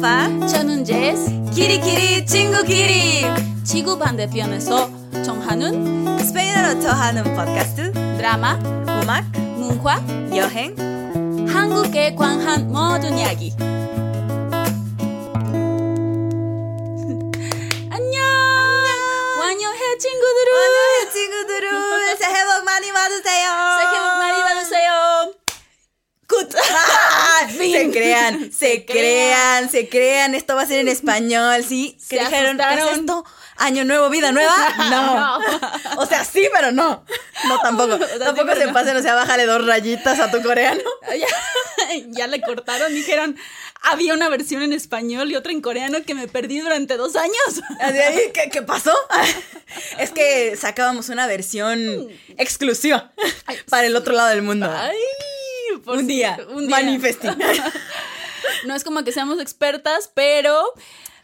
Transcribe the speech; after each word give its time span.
파파 0.00 0.46
저는 0.46 0.84
제스 0.84 1.30
키리키리 1.52 2.24
친구끼리. 2.24 3.26
지구 3.62 3.98
반대편에서 3.98 4.88
정하는 5.22 6.18
스페인어로 6.18 6.80
더하는 6.80 7.22
팟캐스트. 7.34 7.92
드라마, 7.92 8.54
음악 9.02 9.30
문화, 9.58 10.00
여행. 10.34 10.74
한국에 11.46 12.14
관한 12.14 12.72
모든 12.72 13.18
이야기. 13.18 13.52
Crean, 28.12 28.52
se 28.58 28.84
crean, 28.84 29.70
se 29.70 29.88
crean. 29.88 30.34
Esto 30.34 30.56
va 30.56 30.62
a 30.62 30.66
ser 30.66 30.80
en 30.80 30.88
español, 30.96 31.64
¿sí? 31.64 31.96
Se 31.98 32.16
¿Qué 32.16 32.24
dijeron? 32.24 32.58
¿Qué 32.58 32.74
es 32.74 32.98
esto? 32.98 33.24
¿Año 33.56 33.84
nuevo, 33.84 34.08
vida 34.08 34.32
nueva? 34.32 34.54
No. 34.90 35.38
O 35.98 36.06
sea, 36.06 36.24
sí, 36.24 36.48
pero 36.52 36.72
no. 36.72 37.04
No, 37.46 37.60
tampoco. 37.60 37.94
O 37.94 37.98
sea, 37.98 38.08
sí, 38.08 38.18
tampoco 38.18 38.54
se 38.54 38.66
no. 38.66 38.72
pasen, 38.72 38.96
o 38.96 39.02
sea, 39.02 39.14
bájale 39.14 39.46
dos 39.46 39.64
rayitas 39.66 40.18
a 40.18 40.30
tu 40.30 40.42
coreano. 40.42 40.82
ya, 41.08 41.26
ya 42.08 42.26
le 42.26 42.40
cortaron, 42.40 42.92
dijeron, 42.92 43.36
había 43.82 44.14
una 44.14 44.28
versión 44.28 44.62
en 44.62 44.72
español 44.72 45.30
y 45.30 45.36
otra 45.36 45.52
en 45.52 45.60
coreano 45.60 46.02
que 46.04 46.14
me 46.14 46.28
perdí 46.28 46.60
durante 46.60 46.96
dos 46.96 47.16
años. 47.16 47.62
¿qué, 48.34 48.50
qué 48.50 48.62
pasó? 48.62 48.94
Es 49.98 50.10
que 50.10 50.56
sacábamos 50.56 51.08
una 51.08 51.26
versión 51.26 52.08
exclusiva 52.36 53.12
para 53.68 53.86
el 53.86 53.96
otro 53.96 54.14
lado 54.14 54.30
del 54.30 54.42
mundo. 54.42 54.70
Ay, 54.70 54.96
por 55.84 55.94
un 55.96 56.00
si- 56.00 56.06
día, 56.06 56.38
un 56.50 56.66
día. 56.66 56.76
manifesté. 56.76 57.28
No 58.64 58.74
es 58.74 58.84
como 58.84 59.04
que 59.04 59.12
seamos 59.12 59.40
expertas, 59.40 60.10
pero 60.12 60.74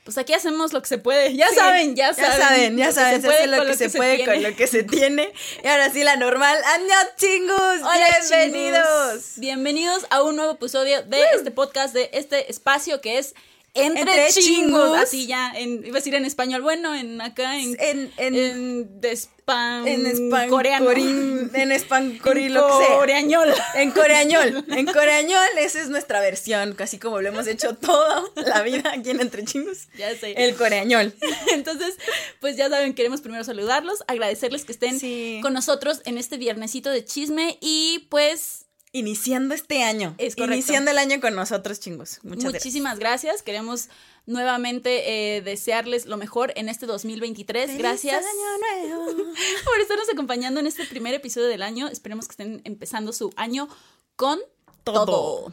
pues 0.04 0.16
aquí 0.18 0.32
hacemos 0.32 0.72
lo 0.72 0.80
que 0.80 0.88
se 0.88 0.98
puede. 0.98 1.34
Ya 1.34 1.48
saben, 1.50 1.96
ya 1.96 2.14
saben. 2.14 2.30
Ya 2.30 2.46
saben, 2.46 2.76
ya 2.76 2.92
saben, 2.92 3.20
se, 3.20 3.26
puede 3.26 3.38
hace 3.40 3.46
lo 3.48 3.66
que, 3.66 3.74
se 3.76 3.90
puede 3.90 4.24
con 4.24 4.42
lo 4.42 4.54
que 4.54 4.66
se 4.66 4.84
tiene. 4.84 5.32
Y 5.64 5.66
ahora 5.66 5.90
sí, 5.90 6.04
la 6.04 6.16
normal. 6.16 6.56
¡Año 6.64 6.94
chingus! 7.16 7.80
Hola, 7.82 8.06
¡Bienvenidos! 8.28 8.86
chingus. 9.10 9.32
Bienvenidos 9.38 10.06
a 10.10 10.22
un 10.22 10.36
nuevo 10.36 10.52
episodio 10.52 11.02
de 11.02 11.24
este 11.34 11.50
podcast, 11.50 11.92
de 11.92 12.08
este 12.12 12.50
espacio 12.50 13.00
que 13.00 13.18
es 13.18 13.34
Entre, 13.76 14.00
Entre 14.00 14.32
chingus. 14.32 14.44
chingus. 14.44 14.98
Así 14.98 15.26
ya, 15.26 15.52
en, 15.54 15.84
iba 15.86 15.96
a 15.96 16.00
decir 16.00 16.14
en 16.14 16.24
español, 16.24 16.62
bueno, 16.62 16.94
en 16.94 17.20
acá 17.20 17.58
en, 17.58 17.76
En, 17.80 18.12
en, 18.16 18.34
en 18.34 19.00
de 19.00 19.12
spam 19.16 19.86
en 19.86 20.30
coreano. 20.50 20.90
en 20.90 21.72
espancorí, 21.72 22.46
En 22.46 22.54
coreañol. 22.98 23.54
En 23.74 23.90
coreañol, 23.92 24.64
en 24.70 24.86
coreañol, 24.86 25.46
esa 25.58 25.80
es 25.80 25.88
nuestra 25.88 26.20
versión, 26.20 26.74
casi 26.74 26.98
como 26.98 27.20
lo 27.20 27.28
hemos 27.28 27.46
hecho 27.46 27.74
toda 27.76 28.24
la 28.34 28.62
vida 28.62 28.92
aquí 28.92 29.10
en 29.10 29.20
Entre 29.20 29.44
Chingos. 29.44 29.88
Ya 29.96 30.14
sé. 30.16 30.32
El 30.36 30.54
coreañol. 30.56 31.14
Entonces, 31.52 31.96
pues 32.40 32.56
ya 32.56 32.68
saben, 32.68 32.94
queremos 32.94 33.20
primero 33.20 33.44
saludarlos, 33.44 34.02
agradecerles 34.08 34.64
que 34.64 34.72
estén 34.72 34.98
Sí. 34.98 35.38
con 35.42 35.52
nosotros 35.52 36.00
en 36.04 36.18
este 36.18 36.36
viernesito 36.38 36.90
de 36.90 37.04
chisme 37.04 37.58
y 37.60 38.06
pues 38.10 38.65
Iniciando 38.96 39.54
este 39.54 39.82
año. 39.82 40.14
Es 40.16 40.36
correcto. 40.36 40.54
Iniciando 40.54 40.90
el 40.90 40.96
año 40.96 41.20
con 41.20 41.34
nosotros, 41.34 41.80
chingos. 41.80 42.20
Muchas 42.22 42.44
gracias. 42.44 42.64
muchísimas 42.64 42.98
gracias. 42.98 43.42
Queremos 43.42 43.90
nuevamente 44.24 45.36
eh, 45.36 45.42
desearles 45.42 46.06
lo 46.06 46.16
mejor 46.16 46.54
en 46.56 46.70
este 46.70 46.86
2023. 46.86 47.66
¡Feliz 47.66 47.78
gracias 47.78 48.24
año 48.24 48.94
nuevo! 48.96 49.34
por 49.66 49.80
estarnos 49.82 50.08
acompañando 50.10 50.60
en 50.60 50.66
este 50.66 50.86
primer 50.86 51.12
episodio 51.12 51.46
del 51.46 51.60
año. 51.60 51.88
Esperemos 51.88 52.26
que 52.26 52.32
estén 52.32 52.62
empezando 52.64 53.12
su 53.12 53.34
año 53.36 53.68
con 54.16 54.40
todo. 54.82 55.04
Todo. 55.04 55.52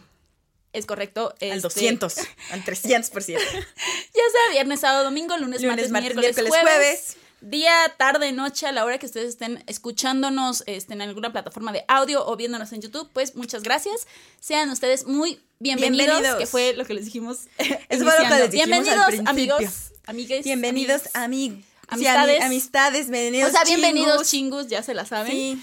Es 0.72 0.86
correcto. 0.86 1.36
Al 1.42 1.48
este, 1.50 1.60
200, 1.64 2.18
al 2.52 2.64
300%. 2.64 3.40
Ya 4.16 4.22
sea 4.32 4.52
viernes, 4.53 4.80
sábado, 4.80 5.03
domingo, 5.03 5.36
lunes, 5.38 5.62
Lunes, 5.62 5.68
martes, 5.68 5.92
martes, 5.92 6.16
miércoles, 6.16 6.38
miércoles, 6.38 6.50
jueves, 6.50 6.76
jueves. 6.78 7.18
Día, 7.46 7.94
tarde, 7.98 8.31
noche, 8.31 8.68
a 8.68 8.72
la 8.72 8.86
hora 8.86 8.98
que 8.98 9.06
ustedes 9.06 9.28
estén 9.28 9.62
escuchándonos 9.68 10.64
este, 10.66 10.94
en 10.94 11.02
alguna 11.02 11.34
plataforma 11.34 11.74
de 11.74 11.84
audio 11.90 12.26
o 12.26 12.38
viéndonos 12.38 12.72
en 12.72 12.80
YouTube, 12.80 13.09
pues 13.12 13.36
muchas 13.36 13.64
gracias. 13.64 14.08
Sean 14.40 14.70
ustedes 14.70 15.06
muy 15.06 15.42
bienvenidos, 15.59 16.08
Bienvenidos. 16.08 16.40
que 16.40 16.46
fue 16.46 16.74
lo 16.74 16.86
que 16.86 16.94
les 16.94 17.03
dijimos. 17.03 17.40
Eso 17.58 18.06
fue 18.06 18.18
lo 18.18 18.30
que 18.30 18.36
les 18.36 18.52
dijimos 18.52 18.86
bienvenidos, 18.86 19.28
amigos, 19.28 19.92
amigues. 20.06 20.46
Bienvenidos, 20.46 21.02
amigos. 21.14 21.59
Amistades. 21.90 22.42
amistades, 22.42 23.09
bienvenidos. 23.09 23.50
O 23.50 23.52
sea, 23.52 23.66
bienvenidos, 23.66 24.30
chingus. 24.30 24.62
chingus, 24.62 24.68
ya 24.68 24.82
se 24.82 24.94
la 24.94 25.06
saben. 25.06 25.34
Sí. 25.34 25.62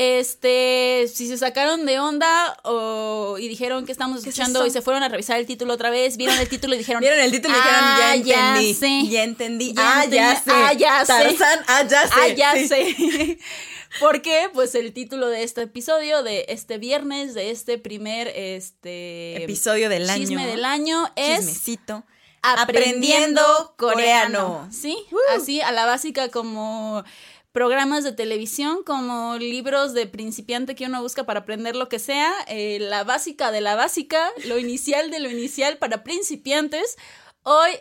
Este, 0.00 1.06
si 1.12 1.26
se 1.26 1.36
sacaron 1.36 1.84
de 1.84 1.98
onda 1.98 2.56
o, 2.62 3.36
y 3.40 3.48
dijeron 3.48 3.84
que 3.84 3.90
estamos 3.90 4.22
¿Qué 4.22 4.30
es 4.30 4.38
escuchando 4.38 4.64
y 4.64 4.70
se 4.70 4.80
fueron 4.80 5.02
a 5.02 5.08
revisar 5.08 5.40
el 5.40 5.46
título 5.46 5.74
otra 5.74 5.90
vez, 5.90 6.16
vieron 6.16 6.38
el 6.38 6.48
título 6.48 6.76
y 6.76 6.78
dijeron, 6.78 7.00
Vieron 7.00 7.18
el 7.18 7.32
título 7.32 7.52
y 7.54 7.56
dijeron, 7.58 7.80
"Ah, 7.82 8.14
ya 8.16 8.48
entendí. 8.56 8.74
sé". 8.74 9.08
Ya 9.08 9.22
entendí. 9.24 9.74
Ya 9.74 10.00
ah, 10.00 10.04
ya 10.04 10.36
sé. 10.36 10.50
Ah, 10.52 10.72
ya 10.72 11.00
sé. 11.00 11.06
Tarzán, 11.06 11.64
ah, 11.66 11.82
ya 11.82 12.06
sé. 12.06 12.14
Ah, 12.14 12.28
ya 12.28 12.52
Sí. 12.54 12.68
sé. 12.68 13.38
Porque, 14.00 14.50
pues, 14.54 14.74
el 14.76 14.92
título 14.92 15.26
de 15.28 15.42
este 15.42 15.62
episodio, 15.62 16.22
de 16.22 16.44
este 16.48 16.78
viernes, 16.78 17.34
de 17.34 17.50
este 17.50 17.76
primer 17.78 18.28
este 18.28 19.42
Episodio 19.42 19.88
del 19.88 20.08
año. 20.08 20.20
chisme 20.20 20.46
del 20.46 20.64
año, 20.64 21.10
es 21.16 21.38
Chismecito. 21.40 22.04
Aprendiendo 22.42 23.42
coreano. 23.76 24.38
coreano. 24.38 24.68
Sí, 24.70 24.96
así 25.34 25.60
a 25.60 25.72
la 25.72 25.86
básica 25.86 26.28
como 26.28 27.02
programas 27.58 28.04
de 28.04 28.12
televisión, 28.12 28.84
como 28.86 29.36
libros 29.36 29.92
de 29.92 30.06
principiante 30.06 30.76
que 30.76 30.86
uno 30.86 31.02
busca 31.02 31.26
para 31.26 31.40
aprender 31.40 31.74
lo 31.74 31.88
que 31.88 31.98
sea, 31.98 32.32
eh, 32.46 32.78
la 32.80 33.02
básica 33.02 33.50
de 33.50 33.60
la 33.60 33.74
básica, 33.74 34.30
lo 34.44 34.60
inicial 34.60 35.10
de 35.10 35.18
lo 35.18 35.28
inicial 35.28 35.76
para 35.76 36.04
principiantes. 36.04 36.96
Hoy 37.42 37.72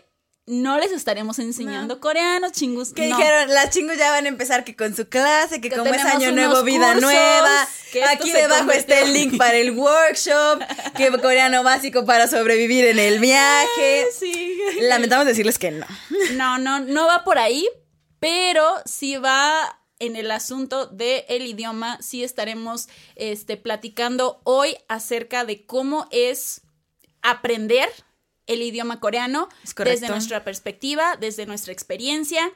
no 0.47 0.79
les 0.79 0.91
estaremos 0.91 1.37
enseñando 1.37 1.99
coreano, 1.99 2.49
chingus. 2.49 2.91
Que 2.91 3.07
no. 3.07 3.17
dijeron, 3.17 3.53
las 3.53 3.69
chingos 3.69 3.99
ya 3.99 4.09
van 4.09 4.25
a 4.25 4.29
empezar 4.29 4.63
que 4.63 4.75
con 4.75 4.95
su 4.95 5.09
clase, 5.09 5.61
que, 5.61 5.69
Que 5.69 5.75
como 5.75 5.93
es 5.93 6.03
año 6.05 6.31
nuevo, 6.31 6.63
vida 6.63 6.93
cursos, 6.93 7.11
nueva. 7.11 7.67
Aquí 8.09 8.31
debajo 8.31 8.71
está 8.71 9.01
el 9.01 9.13
link 9.13 9.37
para 9.37 9.57
el 9.57 9.69
workshop, 9.77 10.63
que 10.95 11.11
coreano 11.21 11.61
básico 11.61 12.03
para 12.03 12.27
sobrevivir 12.27 12.85
en 12.85 12.97
el 12.97 13.19
viaje. 13.19 14.07
Sí. 14.17 14.59
Lamentamos 14.81 15.27
decirles 15.27 15.59
que 15.59 15.69
no. 15.69 15.85
No, 16.33 16.57
no, 16.57 16.79
no 16.79 17.05
va 17.05 17.23
por 17.23 17.37
ahí, 17.37 17.67
pero 18.19 18.63
sí 18.85 19.17
va 19.17 19.79
en 19.99 20.15
el 20.15 20.29
asunto 20.31 20.85
del 20.87 21.23
el 21.27 21.45
idioma. 21.47 21.97
Sí 22.01 22.23
estaremos 22.23 22.87
este, 23.15 23.57
platicando 23.57 24.39
hoy 24.43 24.77
acerca 24.87 25.43
de 25.45 25.65
cómo 25.65 26.07
es 26.11 26.61
aprender 27.21 27.89
el 28.45 28.61
idioma 28.61 28.99
coreano 28.99 29.49
desde 29.77 30.07
nuestra 30.07 30.43
perspectiva, 30.43 31.17
desde 31.19 31.45
nuestra 31.45 31.73
experiencia. 31.73 32.51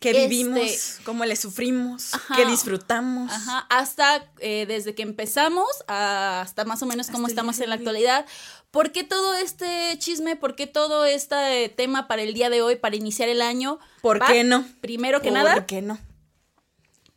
Que 0.00 0.10
Este- 0.12 0.28
vivimos, 0.28 0.98
cómo 1.04 1.26
le 1.26 1.36
sufrimos, 1.36 2.14
Ajá. 2.14 2.34
que 2.36 2.46
disfrutamos. 2.46 3.30
Ajá, 3.30 3.66
hasta 3.68 4.32
eh, 4.38 4.64
desde 4.66 4.94
que 4.94 5.02
empezamos 5.02 5.66
a- 5.88 6.40
hasta 6.40 6.64
más 6.64 6.82
o 6.82 6.86
menos 6.86 7.08
cómo 7.08 7.26
Hasta 7.26 7.32
estamos 7.32 7.60
en 7.60 7.68
la 7.68 7.76
de 7.76 7.84
hoy. 7.84 8.24
¿Por 8.70 8.92
qué 8.92 9.02
todo 9.04 9.34
este 9.34 9.96
chisme? 9.98 10.36
¿Por 10.36 10.54
qué 10.54 10.66
todo 10.66 11.04
este 11.04 11.68
tema 11.76 12.06
para 12.06 12.22
el 12.22 12.34
día 12.34 12.50
de 12.50 12.62
hoy, 12.62 12.76
para 12.76 12.94
iniciar 12.96 13.28
el 13.28 13.42
año? 13.42 13.78
¿Por 14.00 14.22
Va, 14.22 14.26
qué 14.28 14.44
no? 14.44 14.64
Primero 14.80 15.20
que 15.20 15.28
¿Por 15.28 15.38
nada, 15.38 15.66
qué 15.66 15.82
no? 15.82 15.98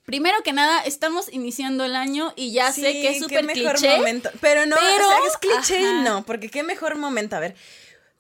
primero 0.06 0.36
que 0.44 0.52
nada, 0.52 0.82
estamos 0.82 1.32
iniciando 1.32 1.86
el 1.86 1.96
año 1.96 2.34
y 2.36 2.52
ya 2.52 2.72
sé 2.74 2.92
que 2.94 3.10
es 3.12 3.20
súper 3.20 3.46
qué 3.48 3.56
mejor 3.56 3.76
cliché. 3.78 3.98
momento. 3.98 4.30
Pero 4.42 4.66
no, 4.66 4.76
pero- 4.76 5.08
o 5.08 5.10
sea, 5.10 5.20
es 5.28 5.38
cliché 5.38 5.82
y 5.82 6.02
no, 6.04 6.26
porque 6.26 6.50
qué 6.50 6.64
mejor 6.64 6.98
momento. 6.98 7.36
A 7.36 7.40
ver, 7.40 7.56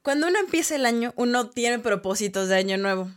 cuando 0.02 0.28
uno 0.28 0.40
empieza 0.40 0.76
el 0.76 0.86
año, 0.86 1.14
uno 1.18 1.50
tiene 1.50 1.80
propósitos 1.80 2.48
de 2.50 2.56
año 2.56 2.78
nuevo. 2.78 3.10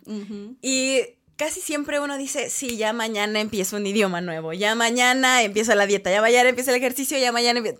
Y 0.62 1.00
casi 1.37 1.60
siempre 1.60 2.00
uno 2.00 2.16
dice, 2.19 2.50
sí, 2.50 2.77
ya 2.77 2.93
mañana 2.93 3.41
empiezo 3.41 3.77
un 3.77 3.87
idioma 3.87 4.21
nuevo, 4.21 4.53
ya 4.53 4.75
mañana 4.75 5.43
empiezo 5.43 5.75
la 5.75 5.87
dieta, 5.87 6.10
ya 6.10 6.21
mañana 6.21 6.48
empiezo 6.48 6.71
el 6.71 6.77
ejercicio, 6.78 7.19
ya 7.19 7.30
mañana 7.33 7.59
empiezo... 7.59 7.78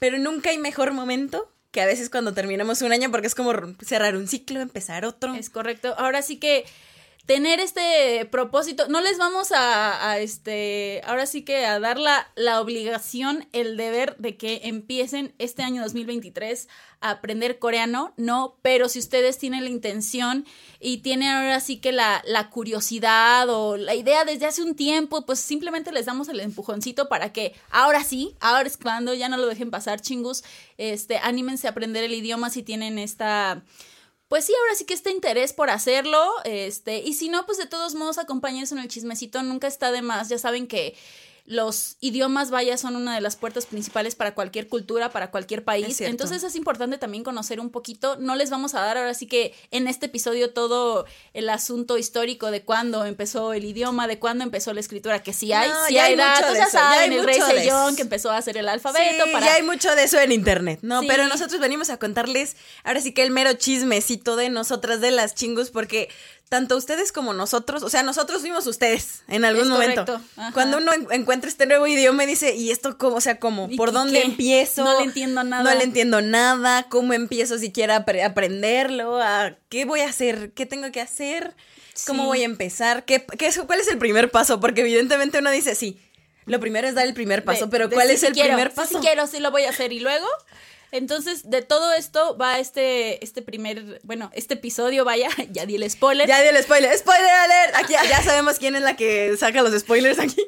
Pero 0.00 0.18
nunca 0.18 0.50
hay 0.50 0.58
mejor 0.58 0.92
momento 0.92 1.48
que 1.74 1.82
a 1.82 1.86
veces 1.86 2.08
cuando 2.08 2.32
terminamos 2.32 2.82
un 2.82 2.92
año, 2.92 3.10
porque 3.10 3.26
es 3.26 3.34
como 3.34 3.52
cerrar 3.84 4.14
un 4.14 4.28
ciclo, 4.28 4.60
empezar 4.60 5.04
otro. 5.04 5.34
Es 5.34 5.50
correcto. 5.50 5.92
Ahora 5.98 6.22
sí 6.22 6.36
que 6.36 6.64
tener 7.26 7.58
este 7.58 8.26
propósito, 8.30 8.86
no 8.88 9.00
les 9.00 9.16
vamos 9.16 9.48
a, 9.52 10.18
este, 10.18 11.00
ahora 11.06 11.24
sí 11.24 11.42
que 11.42 11.64
a 11.64 11.80
dar 11.80 11.98
la, 11.98 12.30
la 12.34 12.60
obligación, 12.60 13.48
el 13.52 13.76
deber 13.78 14.16
de 14.18 14.36
que 14.36 14.60
empiecen 14.64 15.34
este 15.38 15.62
año 15.62 15.82
2023 15.82 16.68
a 17.00 17.10
aprender 17.10 17.58
coreano, 17.58 18.12
no, 18.18 18.56
pero 18.60 18.90
si 18.90 18.98
ustedes 18.98 19.38
tienen 19.38 19.64
la 19.64 19.70
intención 19.70 20.44
y 20.80 20.98
tienen 20.98 21.28
ahora 21.28 21.60
sí 21.60 21.78
que 21.78 21.92
la, 21.92 22.22
la 22.26 22.50
curiosidad 22.50 23.48
o 23.48 23.78
la 23.78 23.94
idea 23.94 24.26
desde 24.26 24.46
hace 24.46 24.62
un 24.62 24.74
tiempo, 24.74 25.24
pues 25.24 25.38
simplemente 25.40 25.92
les 25.92 26.06
damos 26.06 26.28
el 26.28 26.40
empujoncito 26.40 27.08
para 27.08 27.32
que 27.32 27.54
ahora 27.70 28.04
sí, 28.04 28.36
ahora 28.40 28.68
es 28.68 28.76
cuando, 28.76 29.14
ya 29.14 29.30
no 29.30 29.38
lo 29.38 29.46
dejen 29.46 29.70
pasar, 29.70 30.00
chingus, 30.00 30.44
este, 30.76 31.16
anímense 31.18 31.68
a 31.68 31.70
aprender 31.70 32.04
el 32.04 32.12
idioma 32.12 32.50
si 32.50 32.62
tienen 32.62 32.98
esta 32.98 33.62
pues 34.34 34.46
sí, 34.46 34.52
ahora 34.60 34.74
sí 34.74 34.84
que 34.84 34.94
este 34.94 35.12
interés 35.12 35.52
por 35.52 35.70
hacerlo, 35.70 36.20
este, 36.42 36.98
y 36.98 37.14
si 37.14 37.28
no, 37.28 37.46
pues 37.46 37.56
de 37.56 37.66
todos 37.66 37.94
modos 37.94 38.18
acompáñense 38.18 38.74
en 38.74 38.80
el 38.80 38.88
chismecito, 38.88 39.40
nunca 39.44 39.68
está 39.68 39.92
de 39.92 40.02
más, 40.02 40.28
ya 40.28 40.38
saben 40.38 40.66
que 40.66 40.96
los 41.46 41.96
idiomas, 42.00 42.50
vaya, 42.50 42.78
son 42.78 42.96
una 42.96 43.14
de 43.14 43.20
las 43.20 43.36
puertas 43.36 43.66
principales 43.66 44.14
para 44.14 44.34
cualquier 44.34 44.66
cultura, 44.66 45.10
para 45.10 45.30
cualquier 45.30 45.62
país. 45.62 46.00
Entonces 46.00 46.42
es 46.42 46.56
importante 46.56 46.96
también 46.96 47.22
conocer 47.22 47.60
un 47.60 47.68
poquito. 47.68 48.16
No 48.16 48.34
les 48.34 48.48
vamos 48.48 48.74
a 48.74 48.80
dar 48.80 48.96
ahora 48.96 49.12
sí 49.12 49.26
que 49.26 49.54
en 49.70 49.86
este 49.86 50.06
episodio 50.06 50.54
todo 50.54 51.04
el 51.34 51.50
asunto 51.50 51.98
histórico 51.98 52.50
de 52.50 52.62
cuándo 52.62 53.04
empezó 53.04 53.52
el 53.52 53.66
idioma, 53.66 54.06
de 54.06 54.18
cuándo 54.18 54.42
empezó 54.42 54.72
la 54.72 54.80
escritura, 54.80 55.22
que 55.22 55.34
sí 55.34 55.52
hay, 55.52 55.68
No, 55.68 55.86
sí 55.86 55.98
hay, 55.98 56.12
hay 56.12 56.16
datos, 56.16 56.56
ya 56.56 56.70
saben, 56.70 57.12
el 57.12 57.24
rey 57.24 57.38
Sejong 57.38 57.94
que 57.94 58.02
empezó 58.02 58.30
a 58.30 58.38
hacer 58.38 58.56
el 58.56 58.68
alfabeto 58.68 59.24
Sí, 59.24 59.30
para... 59.30 59.44
ya 59.44 59.54
hay 59.54 59.62
mucho 59.62 59.94
de 59.94 60.04
eso 60.04 60.18
en 60.18 60.32
internet, 60.32 60.78
¿no? 60.80 61.02
Sí. 61.02 61.08
Pero 61.08 61.28
nosotros 61.28 61.60
venimos 61.60 61.90
a 61.90 61.98
contarles 61.98 62.56
ahora 62.84 63.02
sí 63.02 63.12
que 63.12 63.22
el 63.22 63.30
mero 63.30 63.52
chismecito 63.52 64.36
de 64.36 64.48
nosotras 64.48 65.02
de 65.02 65.10
las 65.10 65.34
chingus, 65.34 65.70
porque 65.70 66.08
tanto 66.54 66.76
ustedes 66.76 67.10
como 67.10 67.32
nosotros, 67.34 67.82
o 67.82 67.90
sea, 67.90 68.04
nosotros 68.04 68.42
fuimos 68.42 68.64
ustedes 68.68 69.22
en 69.26 69.44
algún 69.44 69.64
Es 69.64 69.68
momento. 69.70 70.20
Cuando 70.52 70.76
uno 70.78 70.92
en- 70.92 71.08
encuentra 71.10 71.50
este 71.50 71.66
nuevo 71.66 71.84
idioma 71.88 72.22
y 72.22 72.26
dice, 72.28 72.54
¿y 72.54 72.70
esto 72.70 72.96
cómo? 72.96 73.16
O 73.16 73.20
sea, 73.20 73.40
¿cómo? 73.40 73.66
¿Y 73.68 73.76
¿Por 73.76 73.90
dónde 73.90 74.20
qué? 74.20 74.26
empiezo? 74.26 74.84
No 74.84 74.98
le 75.00 75.04
entiendo 75.06 75.42
nada. 75.42 75.64
No 75.64 75.76
le 75.76 75.82
entiendo 75.82 76.20
nada. 76.22 76.84
¿Cómo 76.88 77.12
empiezo 77.12 77.58
siquiera 77.58 77.96
a 77.96 78.04
apre- 78.06 78.24
aprenderlo? 78.24 79.20
¿A 79.20 79.56
¿Qué 79.68 79.84
voy 79.84 80.00
a 80.02 80.08
hacer? 80.08 80.52
¿Qué 80.52 80.64
tengo 80.64 80.92
que 80.92 81.00
hacer? 81.00 81.56
¿Cómo 82.06 82.22
Sí. 82.22 82.26
voy 82.28 82.42
a 82.42 82.44
empezar? 82.44 83.04
¿Qué, 83.04 83.26
¿Cuál 83.66 83.80
es 83.80 83.88
el 83.88 83.98
primer 83.98 84.30
paso? 84.30 84.60
Porque 84.60 84.82
evidentemente 84.82 85.38
uno 85.40 85.50
dice, 85.50 85.74
sí, 85.74 86.00
lo 86.46 86.60
primero 86.60 86.86
es 86.86 86.94
dar 86.94 87.06
el 87.06 87.14
primer 87.14 87.44
paso, 87.44 87.64
de- 87.66 87.70
pero 87.72 87.90
¿cuál 87.90 88.10
es 88.10 88.22
el 88.22 88.32
quiero, 88.32 88.50
primer 88.50 88.70
sí, 88.70 88.76
paso? 88.76 88.98
Sí, 89.00 89.06
quiero, 89.06 89.26
sí 89.26 89.40
lo 89.40 89.50
voy 89.50 89.64
a 89.64 89.70
hacer. 89.70 89.92
Y 89.92 89.98
luego, 89.98 90.26
entonces, 90.94 91.50
de 91.50 91.60
todo 91.60 91.92
esto 91.92 92.38
va 92.38 92.60
este, 92.60 93.24
este 93.24 93.42
primer, 93.42 94.00
bueno, 94.04 94.30
este 94.32 94.54
episodio, 94.54 95.04
vaya, 95.04 95.28
ya 95.50 95.66
di 95.66 95.74
el 95.74 95.90
spoiler. 95.90 96.28
Ya 96.28 96.40
di 96.40 96.46
el 96.46 96.62
spoiler. 96.62 96.96
¡Spoiler 96.96 97.30
alert! 97.30 97.74
Aquí 97.74 97.94
ya, 97.94 98.22
sabemos 98.22 98.60
quién 98.60 98.76
es 98.76 98.82
la 98.82 98.94
que 98.94 99.36
saca 99.36 99.60
los 99.62 99.76
spoilers 99.76 100.20
aquí. 100.20 100.40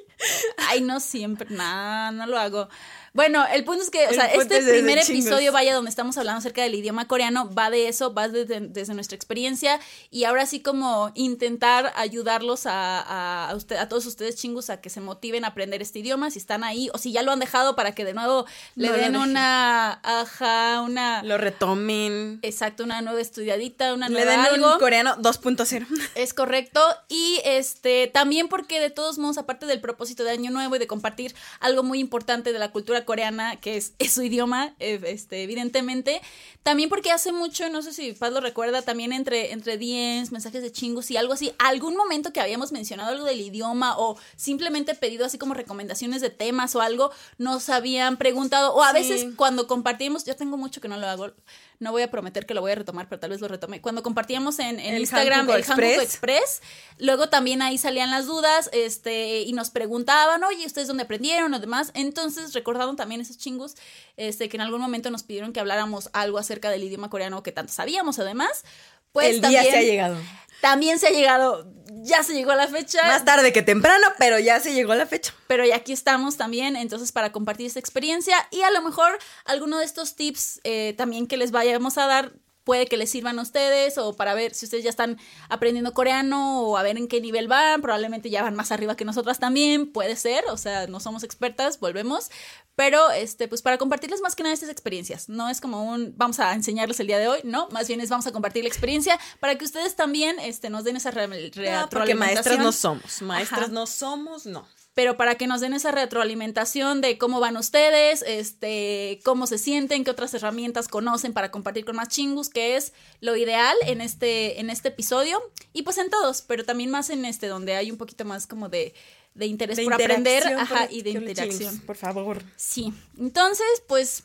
Ay, 0.69 0.83
no 0.83 1.01
siempre, 1.01 1.49
nada, 1.51 2.13
no 2.13 2.29
lo 2.29 2.39
hago. 2.39 2.69
Bueno, 3.17 3.45
el 3.53 3.65
punto 3.65 3.83
es 3.83 3.91
que, 3.91 4.07
o 4.07 4.13
sea, 4.13 4.27
este 4.27 4.61
primer 4.63 5.01
chingos. 5.01 5.09
episodio, 5.27 5.51
vaya, 5.51 5.75
donde 5.75 5.89
estamos 5.91 6.17
hablando 6.19 6.39
acerca 6.39 6.63
del 6.63 6.75
idioma 6.75 7.09
coreano, 7.09 7.53
va 7.53 7.71
de 7.71 7.89
eso, 7.89 8.13
va 8.15 8.29
desde, 8.29 8.61
desde 8.61 8.95
nuestra 8.95 9.17
experiencia 9.17 9.81
y 10.11 10.25
ahora 10.25 10.45
sí 10.47 10.61
como 10.61 11.11
intentar 11.15 11.93
ayudarlos 11.97 12.67
a, 12.67 13.01
a, 13.01 13.51
a 13.51 13.55
usted, 13.57 13.77
a 13.77 13.89
todos 13.89 14.05
ustedes 14.07 14.37
chingus 14.37 14.69
a 14.71 14.81
que 14.81 14.91
se 14.91 15.01
motiven 15.01 15.45
a 15.45 15.49
aprender 15.49 15.81
este 15.83 16.01
idioma, 16.01 16.31
si 16.31 16.39
están 16.39 16.63
ahí 16.63 16.91
o 16.93 16.99
si 16.99 17.11
ya 17.11 17.23
lo 17.23 17.33
han 17.33 17.41
dejado 17.41 17.75
para 17.75 17.93
que 17.95 18.05
de 18.05 18.13
nuevo 18.13 18.45
le 18.75 18.89
No 18.89 18.95
den 18.95 19.17
una, 19.17 19.93
ajá, 20.03 20.83
una, 20.83 21.23
Lo 21.23 21.39
retomen. 21.39 22.39
exacto, 22.43 22.85
una 22.85 23.01
nueva 23.01 23.21
estudiadita, 23.23 23.95
una 23.95 24.09
Le 24.09 24.15
nueva 24.15 24.31
den 24.31 24.41
algo. 24.41 24.73
un 24.75 24.79
coreano 24.79 25.17
2.0. 25.17 25.87
Es 26.17 26.35
correcto. 26.35 26.81
Y 27.09 27.41
este 27.47 28.09
también 28.13 28.49
porque 28.49 28.79
de 28.79 28.91
todos 28.91 29.17
modos, 29.17 29.39
aparte 29.39 29.65
del 29.65 29.81
propósito 29.81 30.23
de 30.23 30.33
Año 30.33 30.51
Nuevo 30.51 30.77
y 30.77 30.79
de 30.79 30.87
compartir 30.87 31.35
algo 31.61 31.83
muy 31.83 31.99
importante 31.99 32.53
de 32.53 32.59
la 32.59 32.71
cultura 32.73 33.06
coreana, 33.07 33.57
que 33.57 33.79
es, 33.79 33.95
es 33.99 34.13
su 34.13 34.23
idioma, 34.23 34.75
eh, 34.79 35.01
este, 35.07 35.43
evidentemente, 35.43 36.21
también 36.63 36.91
porque 36.91 37.11
hace 37.11 37.33
mucho, 37.33 37.71
no 37.71 37.81
sé 37.81 37.95
si 37.95 38.13
Paz 38.13 38.33
lo 38.33 38.41
recuerda, 38.41 38.83
también 38.83 39.15
entre, 39.15 39.53
entre 39.53 39.79
DMs, 39.79 40.33
mensajes 40.33 40.61
de 40.63 40.71
chingus 40.71 41.11
y 41.11 41.17
algo 41.17 41.33
así, 41.33 41.53
algún 41.59 41.97
momento 41.97 42.33
que 42.35 42.41
habíamos 42.41 42.73
mencionado 42.73 43.13
algo 43.13 43.25
del 43.25 43.41
idioma 43.41 43.97
o 43.97 44.19
simplemente 44.37 44.95
pedido 44.95 45.25
así 45.25 45.39
como 45.39 45.55
recomendaciones 45.55 46.21
de 46.21 46.29
temas 46.31 46.75
o 46.77 46.83
algo, 46.83 47.11
nos 47.39 47.71
habían 47.71 48.19
preguntado, 48.19 48.75
o 48.75 48.83
a 48.83 48.89
Sí. 48.91 48.95
veces 48.95 49.27
cuando 49.37 49.67
compartimos, 49.67 50.25
yo 50.25 50.37
tengo 50.37 50.57
mucho 50.57 50.81
que 50.81 50.89
no 50.89 50.99
lo 50.99 51.07
hago, 51.07 51.33
no 51.79 51.93
voy 51.93 52.03
a 52.03 52.11
prometer 52.11 52.47
que 52.47 52.55
lo 52.55 52.61
voy 52.61 52.73
a 52.73 52.75
retomar, 52.77 53.09
pero 53.09 53.21
tal 53.21 53.31
vez 53.31 53.41
lo 53.41 53.49
retome. 53.49 53.81
Cuando 53.81 54.03
compartíamos 54.03 54.59
en, 54.59 54.81
en 54.81 54.95
El 54.95 55.01
Instagram 55.01 55.49
el 55.51 55.57
Express. 55.57 56.03
Express, 56.03 56.63
luego 56.99 57.29
también 57.29 57.63
ahí 57.63 57.79
salían 57.79 58.11
las 58.11 58.27
dudas, 58.27 58.71
este, 58.73 59.43
y 59.43 59.53
nos 59.53 59.71
preguntaban, 59.71 60.43
oye, 60.45 60.65
¿ustedes 60.67 60.89
dónde 60.89 61.05
aprendieron 61.05 61.53
o 61.55 61.61
demás? 61.61 61.91
Entonces 61.95 62.53
recordaron 62.55 62.97
también 62.97 63.21
esos 63.21 63.39
chingos, 63.39 63.77
este, 64.17 64.49
que 64.49 64.57
en 64.57 64.63
algún 64.63 64.81
momento 64.81 65.11
nos 65.11 65.23
pidieron 65.23 65.53
que 65.53 65.61
habláramos 65.61 66.11
algo 66.13 66.39
acerca 66.39 66.71
del 66.71 66.85
idioma 66.85 67.11
coreano 67.11 67.43
que 67.43 67.53
tanto 67.53 67.73
sabíamos, 67.73 68.19
además. 68.19 68.65
Pues 69.13 69.37
el 69.37 69.41
también, 69.41 69.63
día 69.63 69.73
se 69.73 69.79
ha 69.79 69.83
llegado. 69.83 70.17
También 70.61 70.99
se 70.99 71.07
ha 71.07 71.11
llegado, 71.11 71.67
ya 72.03 72.23
se 72.23 72.35
llegó 72.35 72.55
la 72.55 72.69
fecha. 72.69 73.03
Más 73.07 73.25
tarde 73.25 73.53
que 73.53 73.63
temprano, 73.63 74.07
pero 74.19 74.39
ya 74.39 74.61
se 74.61 74.75
llegó 74.75 74.95
la 74.95 75.07
fecha. 75.07 75.35
pero 75.47 75.65
ya 75.65 75.77
aquí 75.77 75.93
estamos 75.93 76.37
también, 76.37 76.77
entonces 76.77 77.13
para 77.13 77.33
compartir 77.33 77.67
esta 77.67 77.81
experiencia 77.81 78.37
y 78.51 78.63
a 78.63 78.71
lo 78.71 78.83
mejor 78.83 79.19
alguno 79.45 79.79
de 79.79 79.85
estos 79.85 80.15
tips 80.15 80.61
eh, 80.65 80.95
también 80.97 81.27
que 81.27 81.37
les 81.37 81.51
vayamos 81.51 81.99
a 81.99 82.07
dar 82.07 82.33
puede 82.67 82.87
que 82.87 82.97
les 82.99 83.09
sirvan 83.11 83.39
a 83.39 83.43
ustedes 83.43 83.97
o 83.97 84.15
para 84.17 84.35
ver 84.35 84.53
si 84.53 84.67
ustedes 84.67 84.85
ya 84.85 84.91
están 84.91 85.19
aprendiendo 85.49 85.95
coreano 85.95 86.61
o 86.63 86.77
a 86.77 86.83
ver 86.83 86.99
en 86.99 87.07
qué 87.09 87.21
nivel 87.23 87.47
van, 87.49 87.81
probablemente 87.81 88.29
ya 88.29 88.43
van 88.43 88.57
más 88.57 88.73
arriba 88.73 88.97
que 88.97 89.05
nosotras 89.07 89.39
también, 89.39 89.91
puede 89.93 90.17
ser, 90.17 90.45
o 90.51 90.57
sea, 90.59 90.89
no 90.89 90.99
somos 91.01 91.23
expertas, 91.23 91.79
volvemos, 91.81 92.29
pero 92.75 93.11
este 93.13 93.47
pues 93.49 93.63
para 93.63 93.79
compartirles 93.79 94.21
más 94.21 94.35
que 94.35 94.43
nada 94.43 94.53
estas 94.53 94.69
experiencias, 94.69 95.29
no 95.29 95.49
es 95.49 95.61
como 95.61 95.85
un 95.85 96.13
vamos 96.17 96.41
a 96.41 96.53
enseñarles 96.53 96.99
el 97.01 97.07
día 97.07 97.19
de 97.19 97.29
hoy, 97.29 97.41
no, 97.45 97.69
más 97.71 97.87
bien 97.87 98.01
es 98.01 98.11
vamos 98.11 98.27
a 98.27 98.33
compartir 98.33 98.65
la 98.65 98.69
experiencia 98.69 99.19
para 99.41 99.57
que 99.57 99.65
ustedes 99.65 99.95
también 99.95 100.37
este 100.41 100.69
nos 100.69 100.83
den 100.85 100.97
esa 100.97 101.13
re- 101.13 101.29
No, 101.29 101.33
porque 101.37 101.61
retroalimentación. 101.61 102.19
maestras 102.19 102.59
no 102.59 102.73
somos. 102.73 103.23
Maestras 103.23 103.61
Ajá. 103.63 103.71
no 103.73 103.87
somos, 103.87 104.45
no. 104.45 104.67
Pero 104.97 105.19
para 105.19 105.35
que 105.35 105.47
nos 105.47 105.61
den 105.61 105.75
esa 105.75 105.91
retroalimentación 105.93 107.03
de 107.03 107.19
cómo 107.19 107.39
van 107.39 107.59
ustedes, 107.59 108.25
este, 108.27 109.21
cómo 109.25 109.47
se 109.47 109.59
sienten, 109.59 110.05
qué 110.05 110.11
otras 110.11 110.33
herramientas 110.33 110.89
conocen 110.89 111.35
para 111.35 111.51
compartir 111.51 111.85
con 111.85 111.97
más 111.97 112.09
chingus, 112.09 112.49
que 112.49 112.77
es 112.77 112.95
lo 113.21 113.37
ideal 113.37 113.77
en 113.87 114.01
este, 114.01 114.59
en 114.59 114.71
este 114.71 114.89
episodio, 114.89 115.41
y 115.75 115.83
pues 115.83 115.99
en 115.99 116.09
todos, 116.09 116.41
pero 116.41 116.65
también 116.65 116.91
más 116.91 117.11
en 117.11 117.27
este, 117.27 117.47
donde 117.47 117.77
hay 117.77 117.91
un 117.91 117.99
poquito 117.99 118.25
más 118.25 118.47
como 118.47 118.71
de, 118.71 118.95
de 119.35 119.45
interés 119.47 119.77
De 119.77 119.85
por 119.85 119.93
aprender, 119.93 120.43
interacción 120.43 120.61
ajá, 120.61 120.87
por- 120.87 120.97
y 120.97 121.03
de 121.03 121.11
interacción. 121.11 121.79
Por 121.81 121.97
favor. 121.97 122.43
Sí, 122.57 122.95
entonces, 123.19 123.67
pues, 123.87 124.23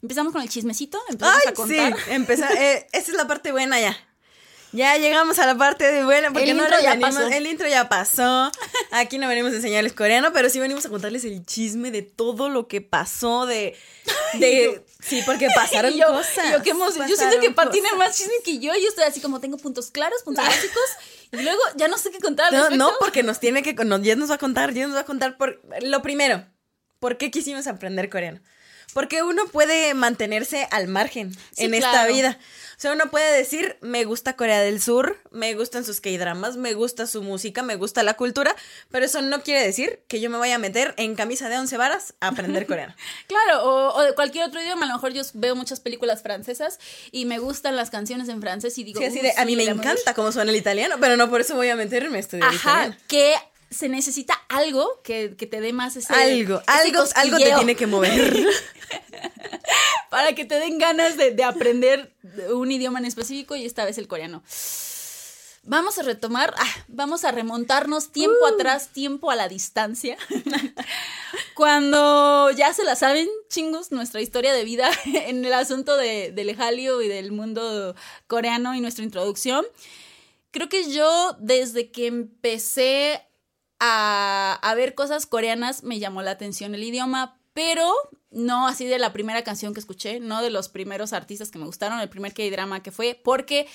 empezamos 0.00 0.32
con 0.32 0.42
el 0.42 0.48
chismecito, 0.48 0.96
empezamos 1.08 1.42
Ay, 1.44 1.50
a 1.50 1.54
contar. 1.54 1.96
sí. 1.98 2.10
Empezar. 2.12 2.52
eh, 2.56 2.86
esa 2.92 3.10
es 3.10 3.16
la 3.16 3.26
parte 3.26 3.50
buena 3.50 3.80
ya. 3.80 3.96
Ya 4.74 4.96
llegamos 4.96 5.38
a 5.38 5.46
la 5.46 5.56
parte 5.56 5.84
de 5.90 6.04
buena, 6.04 6.32
porque 6.32 6.50
El 6.50 6.56
no 6.56 6.64
intro 6.64 6.80
ya 6.82 6.98
pasó. 6.98 7.28
El 7.28 7.46
intro 7.46 7.68
ya 7.68 7.88
pasó. 7.88 8.50
Aquí 8.90 9.18
no 9.18 9.28
venimos 9.28 9.52
a 9.52 9.56
enseñarles 9.56 9.92
coreano, 9.92 10.32
pero 10.32 10.50
sí 10.50 10.58
venimos 10.58 10.84
a 10.84 10.88
contarles 10.88 11.24
el 11.24 11.46
chisme 11.46 11.92
de 11.92 12.02
todo 12.02 12.48
lo 12.48 12.66
que 12.66 12.80
pasó, 12.80 13.46
de. 13.46 13.76
de 14.34 14.84
sí, 15.00 15.22
porque 15.24 15.46
pasaron 15.54 15.92
Y 15.94 15.98
yo, 15.98 16.08
cosas. 16.08 16.48
y 16.48 16.52
yo, 16.52 16.62
qué 16.62 16.70
emoción. 16.70 17.08
Yo 17.08 17.14
siento 17.14 17.38
que 17.38 17.52
Pat 17.52 17.70
tiene 17.70 17.92
más 17.92 18.16
chisme 18.16 18.34
que 18.44 18.58
yo. 18.58 18.72
Yo 18.74 18.88
estoy 18.88 19.04
así 19.04 19.20
como 19.20 19.38
tengo 19.40 19.58
puntos 19.58 19.92
claros, 19.92 20.22
puntos 20.24 20.44
básicos. 20.44 20.84
Y 21.30 21.42
luego 21.42 21.60
ya 21.76 21.86
no 21.86 21.96
sé 21.96 22.10
qué 22.10 22.18
contar. 22.18 22.52
No, 22.52 22.70
no, 22.70 22.90
porque 22.98 23.22
nos 23.22 23.38
tiene 23.38 23.62
que. 23.62 23.74
no, 23.74 23.98
ya 24.02 24.16
nos 24.16 24.28
va 24.30 24.34
a 24.34 24.38
contar, 24.38 24.74
ya 24.74 24.88
nos 24.88 24.96
va 24.96 25.00
a 25.02 25.04
contar 25.04 25.36
por. 25.36 25.62
Lo 25.82 26.02
primero, 26.02 26.44
¿por 26.98 27.16
qué 27.16 27.30
quisimos 27.30 27.68
aprender 27.68 28.10
coreano? 28.10 28.40
Porque 28.92 29.22
uno 29.22 29.46
puede 29.46 29.94
mantenerse 29.94 30.68
al 30.70 30.88
margen 30.88 31.32
Sí, 31.52 31.64
en 31.64 31.74
esta 31.74 32.06
vida. 32.06 32.38
O 32.76 32.80
sea, 32.84 32.92
uno 32.92 33.08
puede 33.10 33.36
decir, 33.36 33.76
me 33.80 34.04
gusta 34.04 34.34
Corea 34.36 34.60
del 34.60 34.80
Sur, 34.82 35.18
me 35.30 35.54
gustan 35.54 35.84
sus 35.84 36.00
K-dramas, 36.00 36.56
me 36.56 36.74
gusta 36.74 37.06
su 37.06 37.22
música, 37.22 37.62
me 37.62 37.76
gusta 37.76 38.02
la 38.02 38.14
cultura, 38.14 38.54
pero 38.90 39.06
eso 39.06 39.22
no 39.22 39.42
quiere 39.42 39.64
decir 39.64 40.00
que 40.08 40.20
yo 40.20 40.28
me 40.28 40.38
vaya 40.38 40.56
a 40.56 40.58
meter 40.58 40.92
en 40.96 41.14
camisa 41.14 41.48
de 41.48 41.56
once 41.56 41.76
varas 41.76 42.14
a 42.20 42.28
aprender 42.28 42.66
coreano. 42.68 42.94
Claro, 43.28 43.62
o, 43.64 43.94
o 43.96 44.02
de 44.02 44.14
cualquier 44.14 44.44
otro 44.44 44.60
idioma. 44.60 44.84
A 44.86 44.88
lo 44.88 44.94
mejor 44.94 45.12
yo 45.12 45.22
veo 45.34 45.54
muchas 45.54 45.78
películas 45.80 46.22
francesas 46.22 46.78
y 47.12 47.24
me 47.26 47.38
gustan 47.38 47.76
las 47.76 47.90
canciones 47.90 48.28
en 48.28 48.40
francés 48.40 48.76
y 48.76 48.84
digo. 48.84 49.00
Sí, 49.00 49.06
así 49.06 49.20
"Uh, 49.20 49.22
de, 49.22 49.32
a 49.36 49.44
mí 49.44 49.52
sí, 49.52 49.56
me 49.56 49.64
encanta 49.64 50.12
cómo 50.14 50.32
suena 50.32 50.50
el 50.50 50.56
italiano, 50.56 50.96
pero 51.00 51.16
no 51.16 51.30
por 51.30 51.40
eso 51.40 51.54
voy 51.54 51.68
a 51.70 51.76
meterme 51.76 52.16
a 52.18 52.20
estudiar 52.20 52.48
Ajá, 52.48 52.56
italiano. 52.86 52.96
que 53.06 53.34
se 53.74 53.88
necesita 53.88 54.34
algo 54.48 55.00
que, 55.02 55.36
que 55.36 55.46
te 55.46 55.60
dé 55.60 55.72
más 55.72 55.96
ese. 55.96 56.12
Algo, 56.14 56.60
ese 56.60 56.70
algo, 56.70 57.04
algo 57.16 57.36
te 57.38 57.52
tiene 57.52 57.76
que 57.76 57.86
mover. 57.86 58.46
Para 60.10 60.34
que 60.34 60.44
te 60.44 60.54
den 60.60 60.78
ganas 60.78 61.16
de, 61.16 61.32
de 61.32 61.44
aprender 61.44 62.14
un 62.50 62.70
idioma 62.70 62.98
en 63.00 63.04
específico 63.04 63.56
y 63.56 63.66
esta 63.66 63.84
vez 63.84 63.98
el 63.98 64.08
coreano. 64.08 64.42
Vamos 65.66 65.98
a 65.98 66.02
retomar, 66.02 66.54
ah, 66.58 66.74
vamos 66.88 67.24
a 67.24 67.32
remontarnos 67.32 68.12
tiempo 68.12 68.36
Uh. 68.42 68.54
atrás, 68.54 68.88
tiempo 68.92 69.30
a 69.30 69.36
la 69.36 69.48
distancia. 69.48 70.18
Cuando 71.54 72.50
ya 72.50 72.74
se 72.74 72.84
la 72.84 72.96
saben, 72.96 73.28
chingos, 73.48 73.90
nuestra 73.90 74.20
historia 74.20 74.52
de 74.52 74.64
vida 74.64 74.90
en 75.06 75.42
el 75.44 75.52
asunto 75.54 75.96
de, 75.96 76.32
del 76.32 76.54
Hallyu 76.54 77.00
y 77.00 77.08
del 77.08 77.32
mundo 77.32 77.94
coreano 78.26 78.74
y 78.74 78.80
nuestra 78.82 79.04
introducción. 79.04 79.64
Creo 80.50 80.68
que 80.68 80.90
yo, 80.92 81.34
desde 81.40 81.90
que 81.90 82.08
empecé 82.08 83.22
a, 83.78 84.58
a 84.62 84.74
ver 84.74 84.94
cosas 84.94 85.26
coreanas, 85.26 85.82
me 85.82 85.98
llamó 85.98 86.22
la 86.22 86.32
atención 86.32 86.74
el 86.74 86.84
idioma, 86.84 87.38
pero 87.52 87.92
no 88.30 88.66
así 88.66 88.84
de 88.86 88.98
la 88.98 89.12
primera 89.12 89.44
canción 89.44 89.74
que 89.74 89.80
escuché, 89.80 90.20
no 90.20 90.42
de 90.42 90.50
los 90.50 90.68
primeros 90.68 91.12
artistas 91.12 91.50
que 91.50 91.58
me 91.58 91.66
gustaron, 91.66 92.00
el 92.00 92.08
primer 92.08 92.34
K-drama 92.34 92.82
que 92.82 92.90
fue, 92.90 93.20
porque 93.22 93.66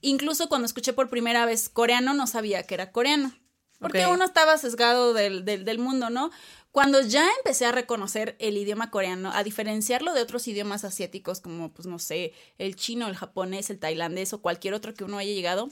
incluso 0.00 0.48
cuando 0.48 0.66
escuché 0.66 0.92
por 0.92 1.10
primera 1.10 1.44
vez 1.46 1.68
coreano 1.68 2.14
no 2.14 2.26
sabía 2.26 2.62
que 2.62 2.74
era 2.74 2.92
coreano. 2.92 3.34
Porque 3.80 4.06
uno 4.06 4.24
estaba 4.24 4.56
sesgado 4.56 5.12
del, 5.12 5.44
del, 5.44 5.66
del 5.66 5.78
mundo, 5.78 6.08
¿no? 6.08 6.30
Cuando 6.72 7.02
ya 7.02 7.28
empecé 7.38 7.66
a 7.66 7.72
reconocer 7.72 8.34
el 8.38 8.56
idioma 8.56 8.90
coreano, 8.90 9.30
a 9.34 9.44
diferenciarlo 9.44 10.14
de 10.14 10.22
otros 10.22 10.48
idiomas 10.48 10.84
asiáticos 10.84 11.40
como, 11.40 11.70
pues 11.70 11.86
no 11.86 11.98
sé, 11.98 12.32
el 12.56 12.76
chino, 12.76 13.08
el 13.08 13.14
japonés, 13.14 13.68
el 13.68 13.78
tailandés 13.78 14.32
o 14.32 14.40
cualquier 14.40 14.72
otro 14.72 14.94
que 14.94 15.04
uno 15.04 15.18
haya 15.18 15.32
llegado, 15.32 15.68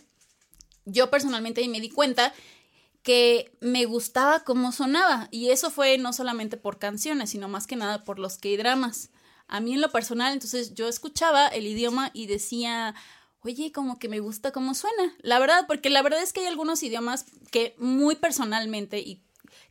yo 0.84 1.10
personalmente 1.10 1.60
ahí 1.60 1.68
me 1.68 1.80
di 1.80 1.88
cuenta 1.88 2.34
que 3.02 3.56
me 3.60 3.84
gustaba 3.84 4.44
cómo 4.44 4.72
sonaba. 4.72 5.28
Y 5.30 5.50
eso 5.50 5.70
fue 5.70 5.98
no 5.98 6.12
solamente 6.12 6.56
por 6.56 6.78
canciones, 6.78 7.30
sino 7.30 7.48
más 7.48 7.66
que 7.66 7.76
nada 7.76 8.04
por 8.04 8.18
los 8.18 8.38
K-dramas. 8.38 9.10
A 9.48 9.60
mí 9.60 9.74
en 9.74 9.80
lo 9.80 9.90
personal, 9.90 10.32
entonces 10.32 10.74
yo 10.74 10.88
escuchaba 10.88 11.48
el 11.48 11.66
idioma 11.66 12.10
y 12.14 12.26
decía, 12.26 12.94
oye, 13.40 13.72
como 13.72 13.98
que 13.98 14.08
me 14.08 14.20
gusta 14.20 14.52
cómo 14.52 14.74
suena. 14.74 15.14
La 15.20 15.38
verdad, 15.38 15.66
porque 15.66 15.90
la 15.90 16.02
verdad 16.02 16.22
es 16.22 16.32
que 16.32 16.40
hay 16.40 16.46
algunos 16.46 16.82
idiomas 16.82 17.26
que 17.50 17.74
muy 17.78 18.14
personalmente 18.14 19.00
y 19.00 19.22